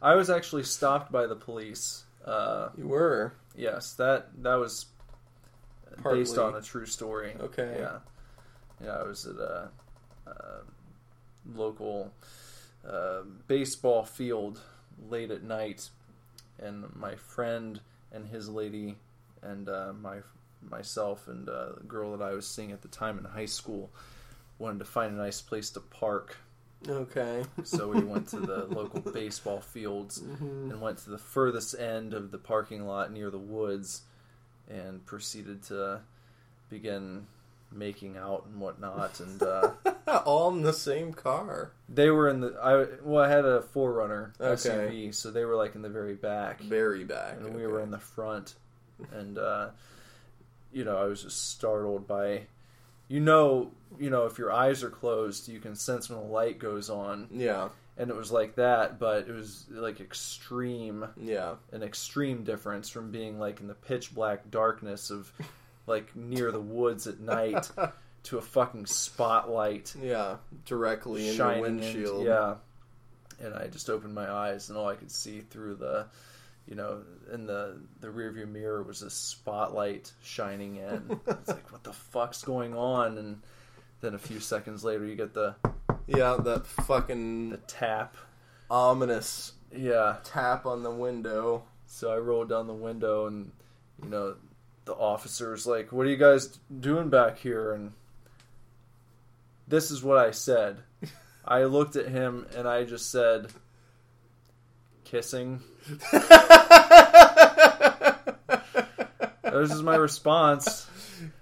I 0.01 0.15
was 0.15 0.29
actually 0.29 0.63
stopped 0.63 1.09
by 1.09 1.25
the 1.25 1.35
police. 1.37 2.03
Uh, 2.25 2.67
You 2.77 2.87
were 2.87 3.33
yes, 3.55 3.93
that 3.93 4.27
that 4.43 4.55
was 4.55 4.87
based 6.03 6.37
on 6.37 6.53
a 6.55 6.61
true 6.61 6.85
story. 6.85 7.33
Okay. 7.39 7.77
Yeah, 7.79 7.99
yeah. 8.83 8.97
I 8.97 9.03
was 9.03 9.25
at 9.25 9.37
a, 9.37 9.69
uh 10.27 10.31
local 11.53 12.11
uh, 12.89 13.21
baseball 13.47 14.03
field 14.03 14.59
late 15.09 15.31
at 15.31 15.43
night, 15.43 15.89
and 16.59 16.85
my 16.95 17.15
friend 17.15 17.79
and 18.11 18.27
his 18.27 18.49
lady 18.49 18.95
and 19.41 19.69
uh, 19.69 19.93
my 20.01 20.17
myself 20.61 21.27
and 21.27 21.47
uh, 21.47 21.73
the 21.77 21.83
girl 21.83 22.17
that 22.17 22.23
I 22.23 22.33
was 22.33 22.47
seeing 22.47 22.71
at 22.71 22.81
the 22.81 22.87
time 22.87 23.19
in 23.19 23.25
high 23.25 23.45
school 23.45 23.91
wanted 24.57 24.79
to 24.79 24.85
find 24.85 25.13
a 25.13 25.17
nice 25.17 25.41
place 25.41 25.69
to 25.71 25.79
park. 25.79 26.37
okay. 26.87 27.43
So 27.63 27.89
we 27.89 28.01
went 28.03 28.27
to 28.29 28.39
the 28.39 28.65
local 28.69 29.01
baseball 29.11 29.61
fields 29.61 30.17
and 30.71 30.81
went 30.81 30.99
to 30.99 31.09
the 31.09 31.17
furthest 31.17 31.77
end 31.77 32.13
of 32.13 32.31
the 32.31 32.37
parking 32.37 32.85
lot 32.85 33.11
near 33.11 33.29
the 33.29 33.37
woods 33.37 34.01
and 34.69 35.05
proceeded 35.05 35.63
to 35.63 36.01
begin 36.69 37.27
making 37.75 38.17
out 38.17 38.45
and 38.49 38.59
whatnot. 38.59 39.19
And 39.19 39.41
uh, 39.43 39.71
All 40.25 40.49
in 40.51 40.61
the 40.61 40.73
same 40.73 41.13
car. 41.13 41.71
they 41.89 42.09
were 42.09 42.29
in 42.29 42.39
the 42.41 42.55
I 42.61 42.85
well, 43.03 43.23
I 43.23 43.29
had 43.29 43.45
a 43.45 43.61
4Runner 43.61 44.31
Okay. 44.39 44.53
SUV, 44.55 45.13
so 45.15 45.31
they 45.31 45.45
were 45.45 45.55
like 45.55 45.75
in 45.75 45.81
the 45.81 45.89
very 45.89 46.15
back, 46.15 46.61
Very 46.61 47.03
back. 47.03 47.33
and 47.39 47.53
we 47.55 47.67
were 47.67 47.81
in 47.81 47.91
the 47.91 47.99
front. 47.99 48.55
And 49.13 49.37
uh, 49.37 49.69
you 50.71 50.83
know, 50.85 50.97
I 50.97 51.05
was 51.05 51.23
just 51.23 51.49
startled 51.51 52.07
by 52.07 52.43
you 53.07 53.19
know, 53.19 53.71
you 53.99 54.09
know, 54.09 54.25
if 54.25 54.39
your 54.39 54.51
eyes 54.51 54.83
are 54.83 54.89
closed, 54.89 55.47
you 55.47 55.59
can 55.59 55.75
sense 55.75 56.09
when 56.09 56.17
the 56.19 56.25
light 56.25 56.57
goes 56.57 56.89
on, 56.89 57.27
Yeah, 57.31 57.69
and 57.97 58.09
it 58.09 58.15
was 58.15 58.31
like 58.31 58.55
that, 58.55 58.97
but 58.97 59.27
it 59.27 59.31
was 59.31 59.65
like 59.69 60.01
extreme, 60.01 61.05
yeah, 61.21 61.53
an 61.71 61.83
extreme 61.83 62.43
difference 62.43 62.89
from 62.89 63.11
being 63.11 63.37
like 63.39 63.59
in 63.59 63.67
the 63.67 63.75
pitch 63.75 64.15
black 64.15 64.49
darkness 64.49 65.11
of 65.11 65.31
like 65.87 66.15
near 66.15 66.51
the 66.51 66.61
woods 66.61 67.07
at 67.07 67.19
night 67.19 67.69
to 68.23 68.37
a 68.37 68.41
fucking 68.41 68.85
spotlight 68.87 69.95
yeah. 70.01 70.37
Directly 70.65 71.29
in 71.29 71.35
your 71.35 71.61
windshield. 71.61 72.21
in, 72.21 72.27
yeah. 72.27 72.55
And 73.39 73.53
I 73.53 73.67
just 73.67 73.89
opened 73.89 74.15
my 74.15 74.29
eyes, 74.31 74.69
and 74.69 74.77
all 74.77 74.87
I 74.87 74.95
could 74.95 75.11
see 75.11 75.41
through 75.41 75.75
the, 75.75 76.07
you 76.65 76.75
know, 76.75 77.01
in 77.33 77.45
the 77.45 77.77
the 77.99 78.07
rearview 78.07 78.47
mirror 78.47 78.81
was 78.81 79.01
a 79.01 79.09
spotlight 79.09 80.11
shining 80.23 80.77
in. 80.77 81.19
it's 81.27 81.49
like, 81.49 81.71
what 81.71 81.83
the 81.83 81.93
fuck's 81.93 82.43
going 82.43 82.73
on? 82.75 83.17
And 83.17 83.41
then 84.01 84.15
a 84.15 84.19
few 84.19 84.39
seconds 84.39 84.83
later, 84.83 85.05
you 85.05 85.15
get 85.15 85.33
the 85.33 85.55
yeah. 86.07 86.37
That 86.41 86.65
fucking 86.65 87.49
the 87.49 87.57
tap. 87.57 88.15
ominous 88.71 89.51
Yeah. 89.71 90.17
tap 90.23 90.65
on 90.65 90.81
the 90.83 90.91
window. 90.91 91.63
So 91.87 92.11
I 92.11 92.17
rolled 92.17 92.49
down 92.49 92.67
the 92.67 92.73
window, 92.73 93.27
and 93.27 93.51
you 94.01 94.09
know, 94.09 94.35
the 94.85 94.93
officer's 94.93 95.65
like, 95.67 95.91
"What 95.91 96.05
are 96.05 96.09
you 96.09 96.17
guys 96.17 96.59
doing 96.79 97.09
back 97.09 97.37
here?" 97.37 97.73
And 97.73 97.91
this 99.67 99.91
is 99.91 100.03
what 100.03 100.17
I 100.17 100.31
said. 100.31 100.77
I 101.45 101.63
looked 101.65 101.95
at 101.95 102.07
him 102.07 102.45
and 102.55 102.67
I 102.67 102.83
just 102.85 103.11
said, 103.11 103.51
"Kissing." 105.03 105.61
This 109.43 109.71
is 109.71 109.83
my 109.83 109.95
response. 109.95 110.87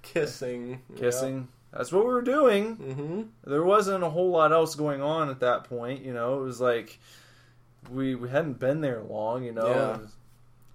Kissing. 0.03 0.81
Kissing. 0.97 1.47
That's 1.71 1.91
what 1.91 2.05
we 2.05 2.11
were 2.11 2.21
doing. 2.21 2.77
Mm-hmm. 2.77 3.21
There 3.49 3.63
wasn't 3.63 4.03
a 4.03 4.09
whole 4.09 4.29
lot 4.29 4.51
else 4.51 4.75
going 4.75 5.01
on 5.01 5.29
at 5.29 5.39
that 5.39 5.63
point. 5.63 6.03
You 6.05 6.13
know, 6.13 6.39
it 6.39 6.43
was 6.43 6.61
like 6.61 6.99
we 7.89 8.13
we 8.13 8.29
hadn't 8.29 8.59
been 8.59 8.81
there 8.81 9.01
long. 9.01 9.43
You 9.43 9.53
know, 9.53 9.67
Yeah. 9.67 9.97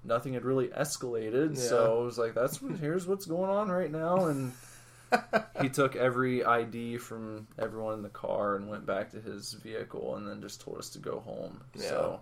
Nothing 0.04 0.34
had 0.34 0.44
really 0.44 0.68
escalated. 0.68 1.56
Yeah. 1.56 1.62
So 1.68 2.00
I 2.00 2.04
was 2.04 2.18
like, 2.18 2.34
that's 2.34 2.62
what, 2.62 2.78
here's 2.78 3.06
what's 3.06 3.26
going 3.26 3.50
on 3.50 3.68
right 3.70 3.90
now. 3.90 4.26
And 4.26 4.52
he 5.60 5.68
took 5.68 5.96
every 5.96 6.44
ID 6.44 6.98
from 6.98 7.46
everyone 7.58 7.94
in 7.94 8.02
the 8.02 8.08
car 8.08 8.56
and 8.56 8.68
went 8.68 8.86
back 8.86 9.10
to 9.12 9.20
his 9.20 9.52
vehicle, 9.54 10.16
and 10.16 10.26
then 10.28 10.40
just 10.40 10.60
told 10.60 10.78
us 10.78 10.90
to 10.90 10.98
go 10.98 11.20
home. 11.20 11.60
Yeah. 11.74 11.88
So 11.88 12.20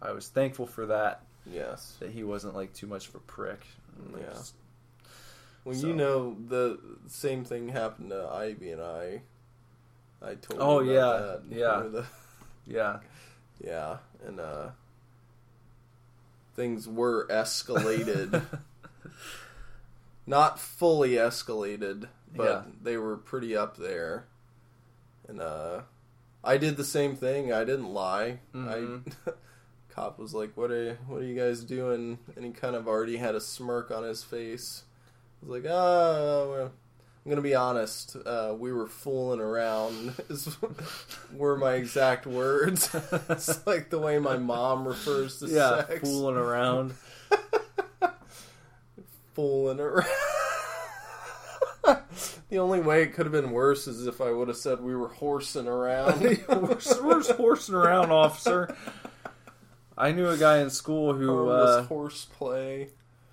I 0.00 0.12
was 0.12 0.28
thankful 0.28 0.66
for 0.66 0.86
that. 0.86 1.22
Yes. 1.50 1.96
That 2.00 2.10
he 2.10 2.24
wasn't 2.24 2.54
like 2.54 2.72
too 2.74 2.86
much 2.86 3.08
of 3.08 3.14
a 3.16 3.20
prick. 3.20 3.66
Like, 4.12 4.22
Yeah. 4.22 4.32
just- 4.34 4.54
Well, 5.64 5.74
So- 5.74 5.86
you 5.88 5.94
know, 5.94 6.36
the 6.48 6.78
same 7.08 7.44
thing 7.44 7.68
happened 7.68 8.10
to 8.10 8.28
Ivy 8.32 8.70
and 8.72 8.82
I. 8.82 9.22
I 10.22 10.34
told. 10.36 10.60
Oh, 10.60 10.80
yeah, 10.80 10.94
that. 11.02 11.42
yeah. 11.50 11.82
The- 11.90 12.06
yeah. 12.66 12.98
yeah, 13.64 13.98
and 14.26 14.40
uh, 14.40 14.68
things 16.56 16.88
were 16.88 17.26
escalated. 17.28 18.42
Not 20.26 20.58
fully 20.58 21.10
escalated, 21.12 22.08
but 22.34 22.44
Yeah. 22.44 22.62
they 22.82 22.96
were 22.96 23.16
pretty 23.16 23.56
up 23.56 23.76
there. 23.76 24.26
And 25.28 25.40
uh, 25.40 25.82
I 26.42 26.56
did 26.56 26.76
the 26.76 26.84
same 26.84 27.14
thing. 27.16 27.52
I 27.52 27.64
didn't 27.64 27.92
lie. 27.92 28.40
Mhm. 28.54 29.12
I 29.26 29.30
cop 29.90 30.18
was 30.18 30.34
like, 30.34 30.56
"What 30.56 30.70
are 30.70 30.94
what 31.06 31.22
are 31.22 31.26
you 31.26 31.36
guys 31.38 31.62
doing?" 31.62 32.18
And 32.34 32.44
he 32.44 32.50
kind 32.52 32.74
of 32.76 32.86
already 32.88 33.16
had 33.18 33.34
a 33.34 33.40
smirk 33.40 33.90
on 33.90 34.02
his 34.04 34.22
face. 34.24 34.82
I 35.42 35.46
was 35.46 35.62
like, 35.62 35.70
"Ah, 35.72 36.46
well, 36.50 36.72
I'm 37.26 37.30
gonna 37.30 37.42
be 37.42 37.56
honest. 37.56 38.16
Uh, 38.24 38.54
we 38.56 38.72
were 38.72 38.86
fooling 38.86 39.40
around." 39.40 40.14
Is 40.30 40.56
were 41.34 41.56
my 41.56 41.72
exact 41.72 42.24
words. 42.24 42.88
it's 43.28 43.66
like 43.66 43.90
the 43.90 43.98
way 43.98 44.20
my 44.20 44.36
mom 44.36 44.86
refers 44.86 45.40
to 45.40 45.48
Yeah, 45.48 45.84
sex. 45.86 46.08
fooling 46.08 46.36
around. 46.36 46.94
fooling 49.34 49.80
around. 49.80 50.06
the 52.48 52.58
only 52.58 52.80
way 52.80 53.02
it 53.02 53.12
could 53.14 53.26
have 53.26 53.32
been 53.32 53.50
worse 53.50 53.86
is 53.88 54.06
if 54.06 54.20
I 54.20 54.30
would 54.30 54.46
have 54.48 54.56
said 54.56 54.80
we 54.80 54.94
were 54.94 55.08
horsing 55.08 55.66
around. 55.66 56.20
we're, 56.48 56.78
we're 57.02 57.34
horsing 57.34 57.74
around, 57.74 58.12
officer. 58.12 58.74
I 59.98 60.12
knew 60.12 60.28
a 60.28 60.36
guy 60.36 60.58
in 60.58 60.70
school 60.70 61.14
who 61.14 61.48
uh, 61.48 61.82
horseplay. 61.84 62.90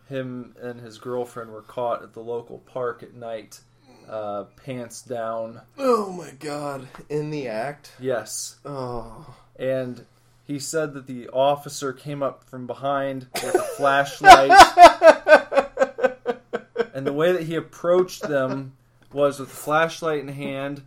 him 0.09 0.55
and 0.61 0.79
his 0.81 0.97
girlfriend 0.97 1.51
were 1.51 1.61
caught 1.61 2.01
at 2.03 2.13
the 2.13 2.21
local 2.21 2.59
park 2.59 3.03
at 3.03 3.13
night, 3.13 3.61
uh, 4.09 4.45
pants 4.65 5.01
down. 5.01 5.61
Oh 5.77 6.11
my 6.11 6.31
god! 6.39 6.87
In 7.09 7.29
the 7.29 7.47
act. 7.47 7.93
Yes, 7.99 8.57
Oh. 8.65 9.33
and 9.57 10.05
he 10.45 10.59
said 10.59 10.93
that 10.93 11.07
the 11.07 11.29
officer 11.29 11.93
came 11.93 12.21
up 12.21 12.43
from 12.43 12.67
behind 12.67 13.27
with 13.35 13.55
a 13.55 13.63
flashlight, 13.77 14.51
and 16.93 17.07
the 17.07 17.13
way 17.13 17.31
that 17.31 17.43
he 17.43 17.55
approached 17.55 18.23
them 18.23 18.73
was 19.11 19.39
with 19.39 19.49
a 19.49 19.53
flashlight 19.53 20.19
in 20.19 20.27
hand. 20.27 20.83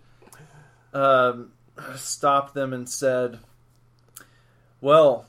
Um, 0.92 1.52
stopped 1.94 2.54
them 2.54 2.72
and 2.72 2.88
said, 2.88 3.38
"Well." 4.80 5.26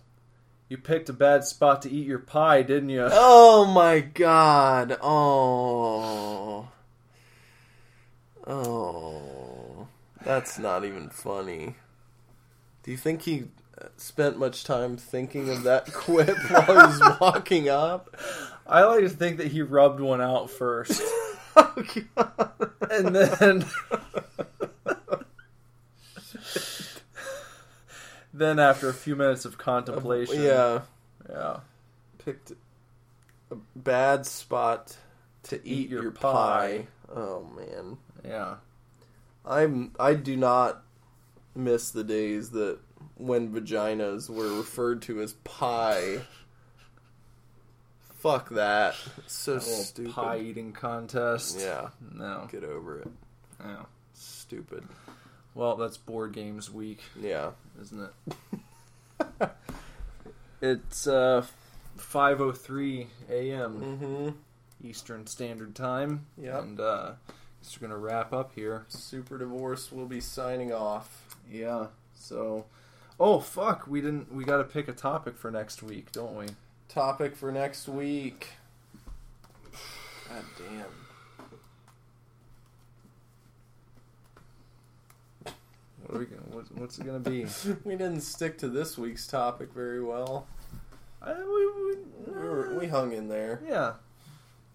You 0.69 0.77
picked 0.77 1.07
a 1.07 1.14
bad 1.14 1.45
spot 1.45 1.84
to 1.84 1.89
eat 1.89 2.05
your 2.05 2.19
pie, 2.19 2.61
didn't 2.61 2.89
you? 2.89 3.07
Oh 3.09 3.64
my 3.64 4.01
god! 4.01 4.97
Oh. 5.01 6.68
Oh. 8.48 9.88
That's 10.24 10.57
not 10.57 10.86
even 10.86 11.10
funny. 11.10 11.76
Do 12.84 12.91
you 12.91 12.98
think 12.98 13.24
he 13.24 13.45
uh, 13.82 13.88
spent 13.98 14.40
much 14.40 14.64
time 14.64 14.95
thinking 14.98 15.49
of 15.49 15.64
that 15.64 15.91
quip 15.94 16.38
while 16.49 16.64
he 16.65 16.74
was 16.74 17.18
walking 17.19 17.69
up? 17.69 18.15
I 18.65 18.84
like 18.86 19.02
to 19.02 19.10
think 19.10 19.38
that 19.38 19.48
he 19.48 19.61
rubbed 19.61 19.99
one 19.99 20.22
out 20.22 20.49
first, 20.49 21.02
Oh 21.56 21.84
god. 22.15 22.60
and 22.91 23.15
then 23.15 23.65
then 28.34 28.60
after 28.60 28.90
a 28.90 28.94
few 28.94 29.15
minutes 29.15 29.45
of 29.45 29.57
contemplation, 29.57 30.41
Yeah. 30.41 30.82
yeah, 31.30 31.60
Picked 32.24 32.52
a 33.52 33.56
bad 33.76 34.26
spot 34.26 34.98
to 35.44 35.65
eat, 35.68 35.90
your 35.90 36.03
your, 36.03 36.11
pie. 36.11 36.86
pie. 37.10 37.15
Oh 37.15 37.44
man. 37.56 37.98
Yeah, 38.27 38.55
I'm 39.45 39.93
I 39.99 40.13
do 40.13 40.35
not 40.35 40.83
miss 41.55 41.91
the 41.91 42.03
days 42.03 42.51
that 42.51 42.79
when 43.15 43.49
vaginas 43.51 44.29
were 44.29 44.57
referred 44.57 45.01
to 45.03 45.21
as 45.21 45.33
pie. 45.43 46.19
Fuck 48.19 48.49
that. 48.49 48.95
It's 49.19 49.33
so 49.35 49.53
That 49.55 49.61
stupid. 49.61 50.13
pie 50.13 50.39
eating 50.39 50.73
contest. 50.73 51.59
Yeah, 51.59 51.89
no, 52.13 52.47
get 52.51 52.63
over 52.63 52.99
it. 52.99 53.07
yeah. 53.63 53.83
Stupid. 54.13 54.83
Well, 55.53 55.75
that's 55.75 55.97
board 55.97 56.33
games 56.33 56.69
week, 56.71 56.99
Yeah. 57.19 57.51
isn't 57.81 58.09
it? 58.39 59.49
it's 60.61 61.07
uh, 61.07 61.45
five 61.95 62.41
oh 62.41 62.51
three 62.51 63.07
a.m. 63.29 63.79
Mm-hmm. 64.81 64.87
Eastern 64.87 65.25
Standard 65.27 65.75
Time. 65.75 66.25
Yep. 66.41 66.61
and 66.63 66.79
uh, 66.79 67.11
guess 67.68 67.81
we're 67.81 67.88
gonna 67.88 67.99
wrap 67.99 68.31
up 68.31 68.53
here. 68.56 68.85
Super 68.88 69.38
divorce 69.38 69.91
will 69.91 70.06
be 70.06 70.22
signing 70.22 70.72
off. 70.72 71.35
Yeah. 71.52 71.88
So, 72.15 72.65
oh 73.19 73.39
fuck, 73.39 73.88
we 73.88 73.99
didn't. 73.99 74.31
We 74.34 74.45
got 74.45 74.57
to 74.57 74.64
pick 74.64 74.88
a 74.88 74.94
topic 74.94 75.38
for 75.38 75.52
next 75.52 75.84
week, 75.84 76.11
don't 76.14 76.35
we? 76.38 76.45
Topic 76.88 77.35
for 77.35 77.52
next 77.52 77.89
week. 77.89 78.48
God 80.30 80.44
damn. 80.57 80.85
What 86.06 86.15
are 86.15 86.19
we 86.19 86.26
gonna, 86.26 86.41
what, 86.52 86.65
what's 86.77 86.99
it 86.99 87.06
gonna 87.06 87.19
be? 87.19 87.45
We 87.84 87.94
didn't 87.98 88.22
stick 88.22 88.57
to 88.60 88.69
this 88.69 88.98
week's 88.98 89.27
topic 89.27 89.73
very 89.73 90.02
well. 90.02 90.48
I, 91.22 91.34
we, 91.34 91.41
we, 91.44 91.98
We, 92.27 92.34
were, 92.34 92.77
we 92.80 92.88
hung 92.88 93.11
in 93.11 93.27
there. 93.27 93.61
yeah, 93.68 93.94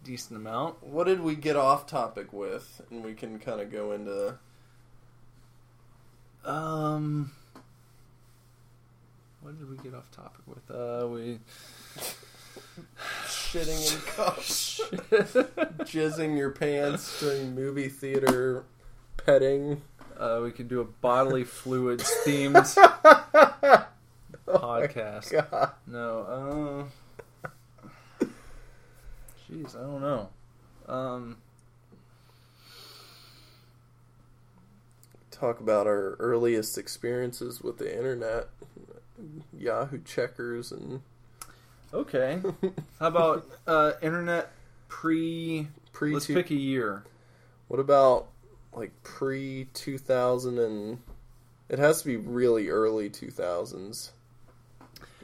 decent 0.05 0.39
amount. 0.39 0.83
What 0.83 1.07
did 1.07 1.21
we 1.21 1.35
get 1.35 1.57
off 1.57 1.87
topic 1.87 2.33
with? 2.33 2.81
And 2.91 3.05
we 3.05 3.15
can 3.15 3.39
kind 3.39 3.61
of 3.61 3.71
go 3.71 3.93
into. 3.93 4.37
Um, 6.45 7.31
what 9.41 9.59
did 9.59 9.71
we 9.71 9.77
get 9.77 9.95
off 9.95 10.11
topic 10.11 10.41
with? 10.47 10.71
Uh, 10.71 11.07
we 11.09 11.39
shitting 13.27 13.95
in 13.95 14.01
cups, 14.17 14.81
jizzing 15.85 16.37
your 16.37 16.51
pants 16.51 17.21
during 17.21 17.55
movie 17.55 17.89
theater 17.89 18.65
petting. 19.17 19.83
uh, 20.19 20.41
we 20.43 20.51
could 20.51 20.69
do 20.69 20.81
a 20.81 20.85
bodily 20.85 21.45
fluids 21.45 22.11
themed 22.27 22.75
podcast. 24.47 25.31
God. 25.51 25.73
No, 25.87 26.21
uh, 26.21 26.85
jeez, 29.53 29.77
I 29.77 29.83
don't 29.83 30.01
know. 30.01 30.29
Um, 30.89 31.37
talk 35.31 35.61
about 35.61 35.87
our 35.87 36.17
earliest 36.19 36.79
experiences 36.79 37.61
with 37.61 37.79
the 37.79 37.97
internet. 37.97 38.49
Yahoo 39.57 40.01
checkers 40.03 40.73
and 40.73 41.03
Okay. 41.95 42.41
How 43.01 43.07
about 43.07 43.47
uh, 43.67 43.93
internet 44.01 44.51
pre? 44.89 45.69
pre 45.93 46.15
Let's 46.15 46.27
two, 46.27 46.35
pick 46.35 46.51
a 46.51 46.55
year. 46.55 47.05
What 47.69 47.81
about 47.81 48.29
like 48.73 48.91
pre 49.03 49.69
two 49.75 49.99
thousand 49.99 50.59
and 50.59 50.99
it 51.69 51.79
has 51.79 52.01
to 52.03 52.07
be 52.07 52.17
really 52.17 52.69
early 52.69 53.11
two 53.11 53.31
thousands. 53.31 54.13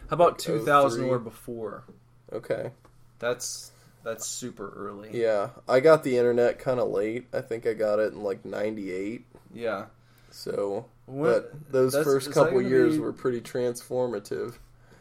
How 0.08 0.14
about 0.14 0.32
Like 0.32 0.38
2000 0.38 1.04
or 1.04 1.18
before? 1.18 1.84
Okay. 2.32 2.70
That's 3.18 3.72
that's 4.08 4.26
super 4.26 4.72
early. 4.76 5.10
Yeah. 5.12 5.50
I 5.68 5.80
got 5.80 6.02
the 6.04 6.16
internet 6.18 6.62
kinda 6.62 6.84
late. 6.84 7.26
I 7.32 7.40
think 7.40 7.66
I 7.66 7.74
got 7.74 7.98
it 7.98 8.12
in 8.12 8.22
like 8.22 8.44
ninety 8.44 8.92
eight. 8.92 9.26
Yeah. 9.52 9.86
So 10.30 10.86
When, 11.06 11.30
but 11.32 11.72
those 11.72 11.94
first 11.94 12.32
couple 12.32 12.60
years 12.60 12.94
be- 12.94 13.00
were 13.00 13.12
pretty 13.12 13.40
transformative. 13.40 14.54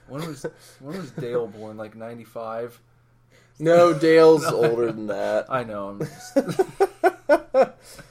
when 0.08 0.28
was 0.28 0.46
when 0.80 0.98
was 0.98 1.12
Dale 1.12 1.48
born? 1.48 1.78
Like 1.78 1.96
95. 1.96 2.80
No, 3.60 3.94
Dale's 3.94 4.46
older 4.52 4.92
than 4.92 5.08
that. 5.08 5.48
I 5.50 5.64
know. 5.64 6.00
Just, 6.00 6.38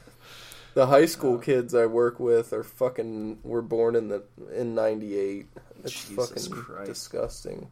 The 0.77 0.87
high 0.89 1.07
school 1.07 1.37
oh. 1.37 1.39
kids 1.39 1.75
I 1.75 1.87
work 1.87 2.21
with 2.21 2.53
are 2.53 2.63
fucking 2.63 3.39
were 3.43 3.63
born 3.63 3.97
in 3.97 4.09
the 4.09 4.25
in 4.55 4.75
'98. 4.75 5.47
It's 5.83 5.91
Jesus 6.09 6.49
fucking 6.49 6.63
Christ. 6.63 6.89
disgusting. 6.91 7.71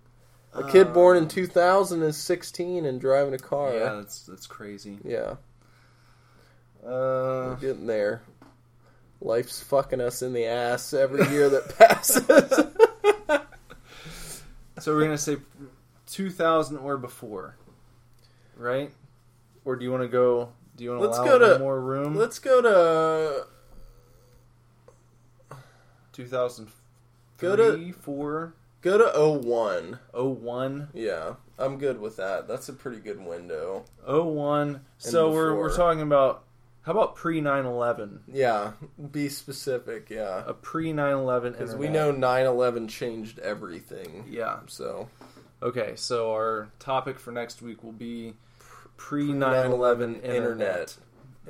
A 0.55 0.70
kid 0.70 0.93
born 0.93 1.16
in 1.16 1.26
2000 1.28 2.02
is 2.02 2.16
16 2.16 2.85
and 2.86 3.01
driving 3.01 3.35
a 3.35 3.39
car. 3.39 3.74
yeah, 3.74 3.94
that's 3.94 4.22
that's 4.22 4.47
crazy. 4.47 4.98
Yeah, 5.05 5.35
Uh, 6.85 7.51
we're 7.51 7.59
getting 7.60 7.86
there. 7.86 8.22
Life's 9.20 9.60
fucking 9.62 10.01
us 10.01 10.22
in 10.22 10.32
the 10.32 10.44
ass 10.44 10.93
every 10.93 11.26
year 11.31 11.48
that 11.48 11.68
passes. 11.78 12.24
so 14.78 14.93
we're 14.94 15.02
gonna 15.05 15.18
say 15.18 15.36
2000 16.09 16.76
or 16.78 16.98
before, 16.98 17.56
right? 18.56 18.90
Or 19.64 19.74
do 19.76 19.85
you 19.85 19.90
want 19.90 20.02
to 20.05 20.09
go? 20.09 20.51
Do 20.76 20.85
you 20.85 20.90
want 20.90 21.02
to 21.02 21.06
Let's 21.06 21.18
allow 21.18 21.26
go 21.26 21.36
a 21.36 21.39
little 21.39 21.59
to- 21.59 21.64
more 21.64 21.81
room? 21.81 22.14
Let's 22.16 22.39
go 22.39 22.60
to 22.62 23.47
2003, 26.12 26.72
Go 27.39 27.56
to- 27.56 27.93
4, 27.93 28.55
go 28.85 28.98
to 28.98 29.48
01. 29.48 29.98
01, 30.12 30.89
Yeah, 30.94 31.35
I'm 31.59 31.78
good 31.78 32.01
with 32.01 32.16
that. 32.16 32.47
That's 32.47 32.69
a 32.69 32.73
pretty 32.73 32.98
good 33.01 33.20
window. 33.24 33.85
01. 34.06 34.81
So 34.98 35.32
we're 35.32 35.56
we're 35.56 35.74
talking 35.74 36.02
about 36.02 36.44
how 36.82 36.93
about 36.93 37.16
pre 37.16 37.40
9/11? 37.40 38.20
Yeah, 38.31 38.73
be 39.11 39.28
specific. 39.31 40.11
Yeah, 40.11 40.44
A 40.47 40.52
pre 40.55 40.93
9/11 40.93 41.52
because 41.52 41.74
we 41.74 41.89
know 41.89 42.12
9/11 42.12 42.89
changed 42.89 43.39
everything. 43.40 44.27
Yeah. 44.28 44.59
So 44.66 45.09
Okay, 45.62 45.94
so 45.97 46.31
our 46.32 46.69
topic 46.78 47.19
for 47.19 47.32
next 47.32 47.62
week 47.62 47.82
will 47.82 47.93
be 47.93 48.35
pre 48.98 49.28
9/11 49.32 50.20
9/11 50.20 50.23
internet. 50.24 50.97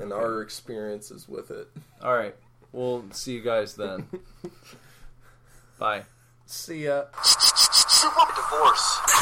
and 0.00 0.12
Okay. 0.12 0.22
our 0.24 0.40
experiences 0.40 1.28
with 1.28 1.50
it. 1.50 1.68
All 2.02 2.14
right. 2.14 2.34
We'll 2.72 3.04
see 3.12 3.32
you 3.34 3.42
guys 3.42 3.74
then. 3.76 4.08
Bye. 5.78 6.04
See 6.46 6.84
ya. 6.84 7.04
Divorce. 8.36 9.13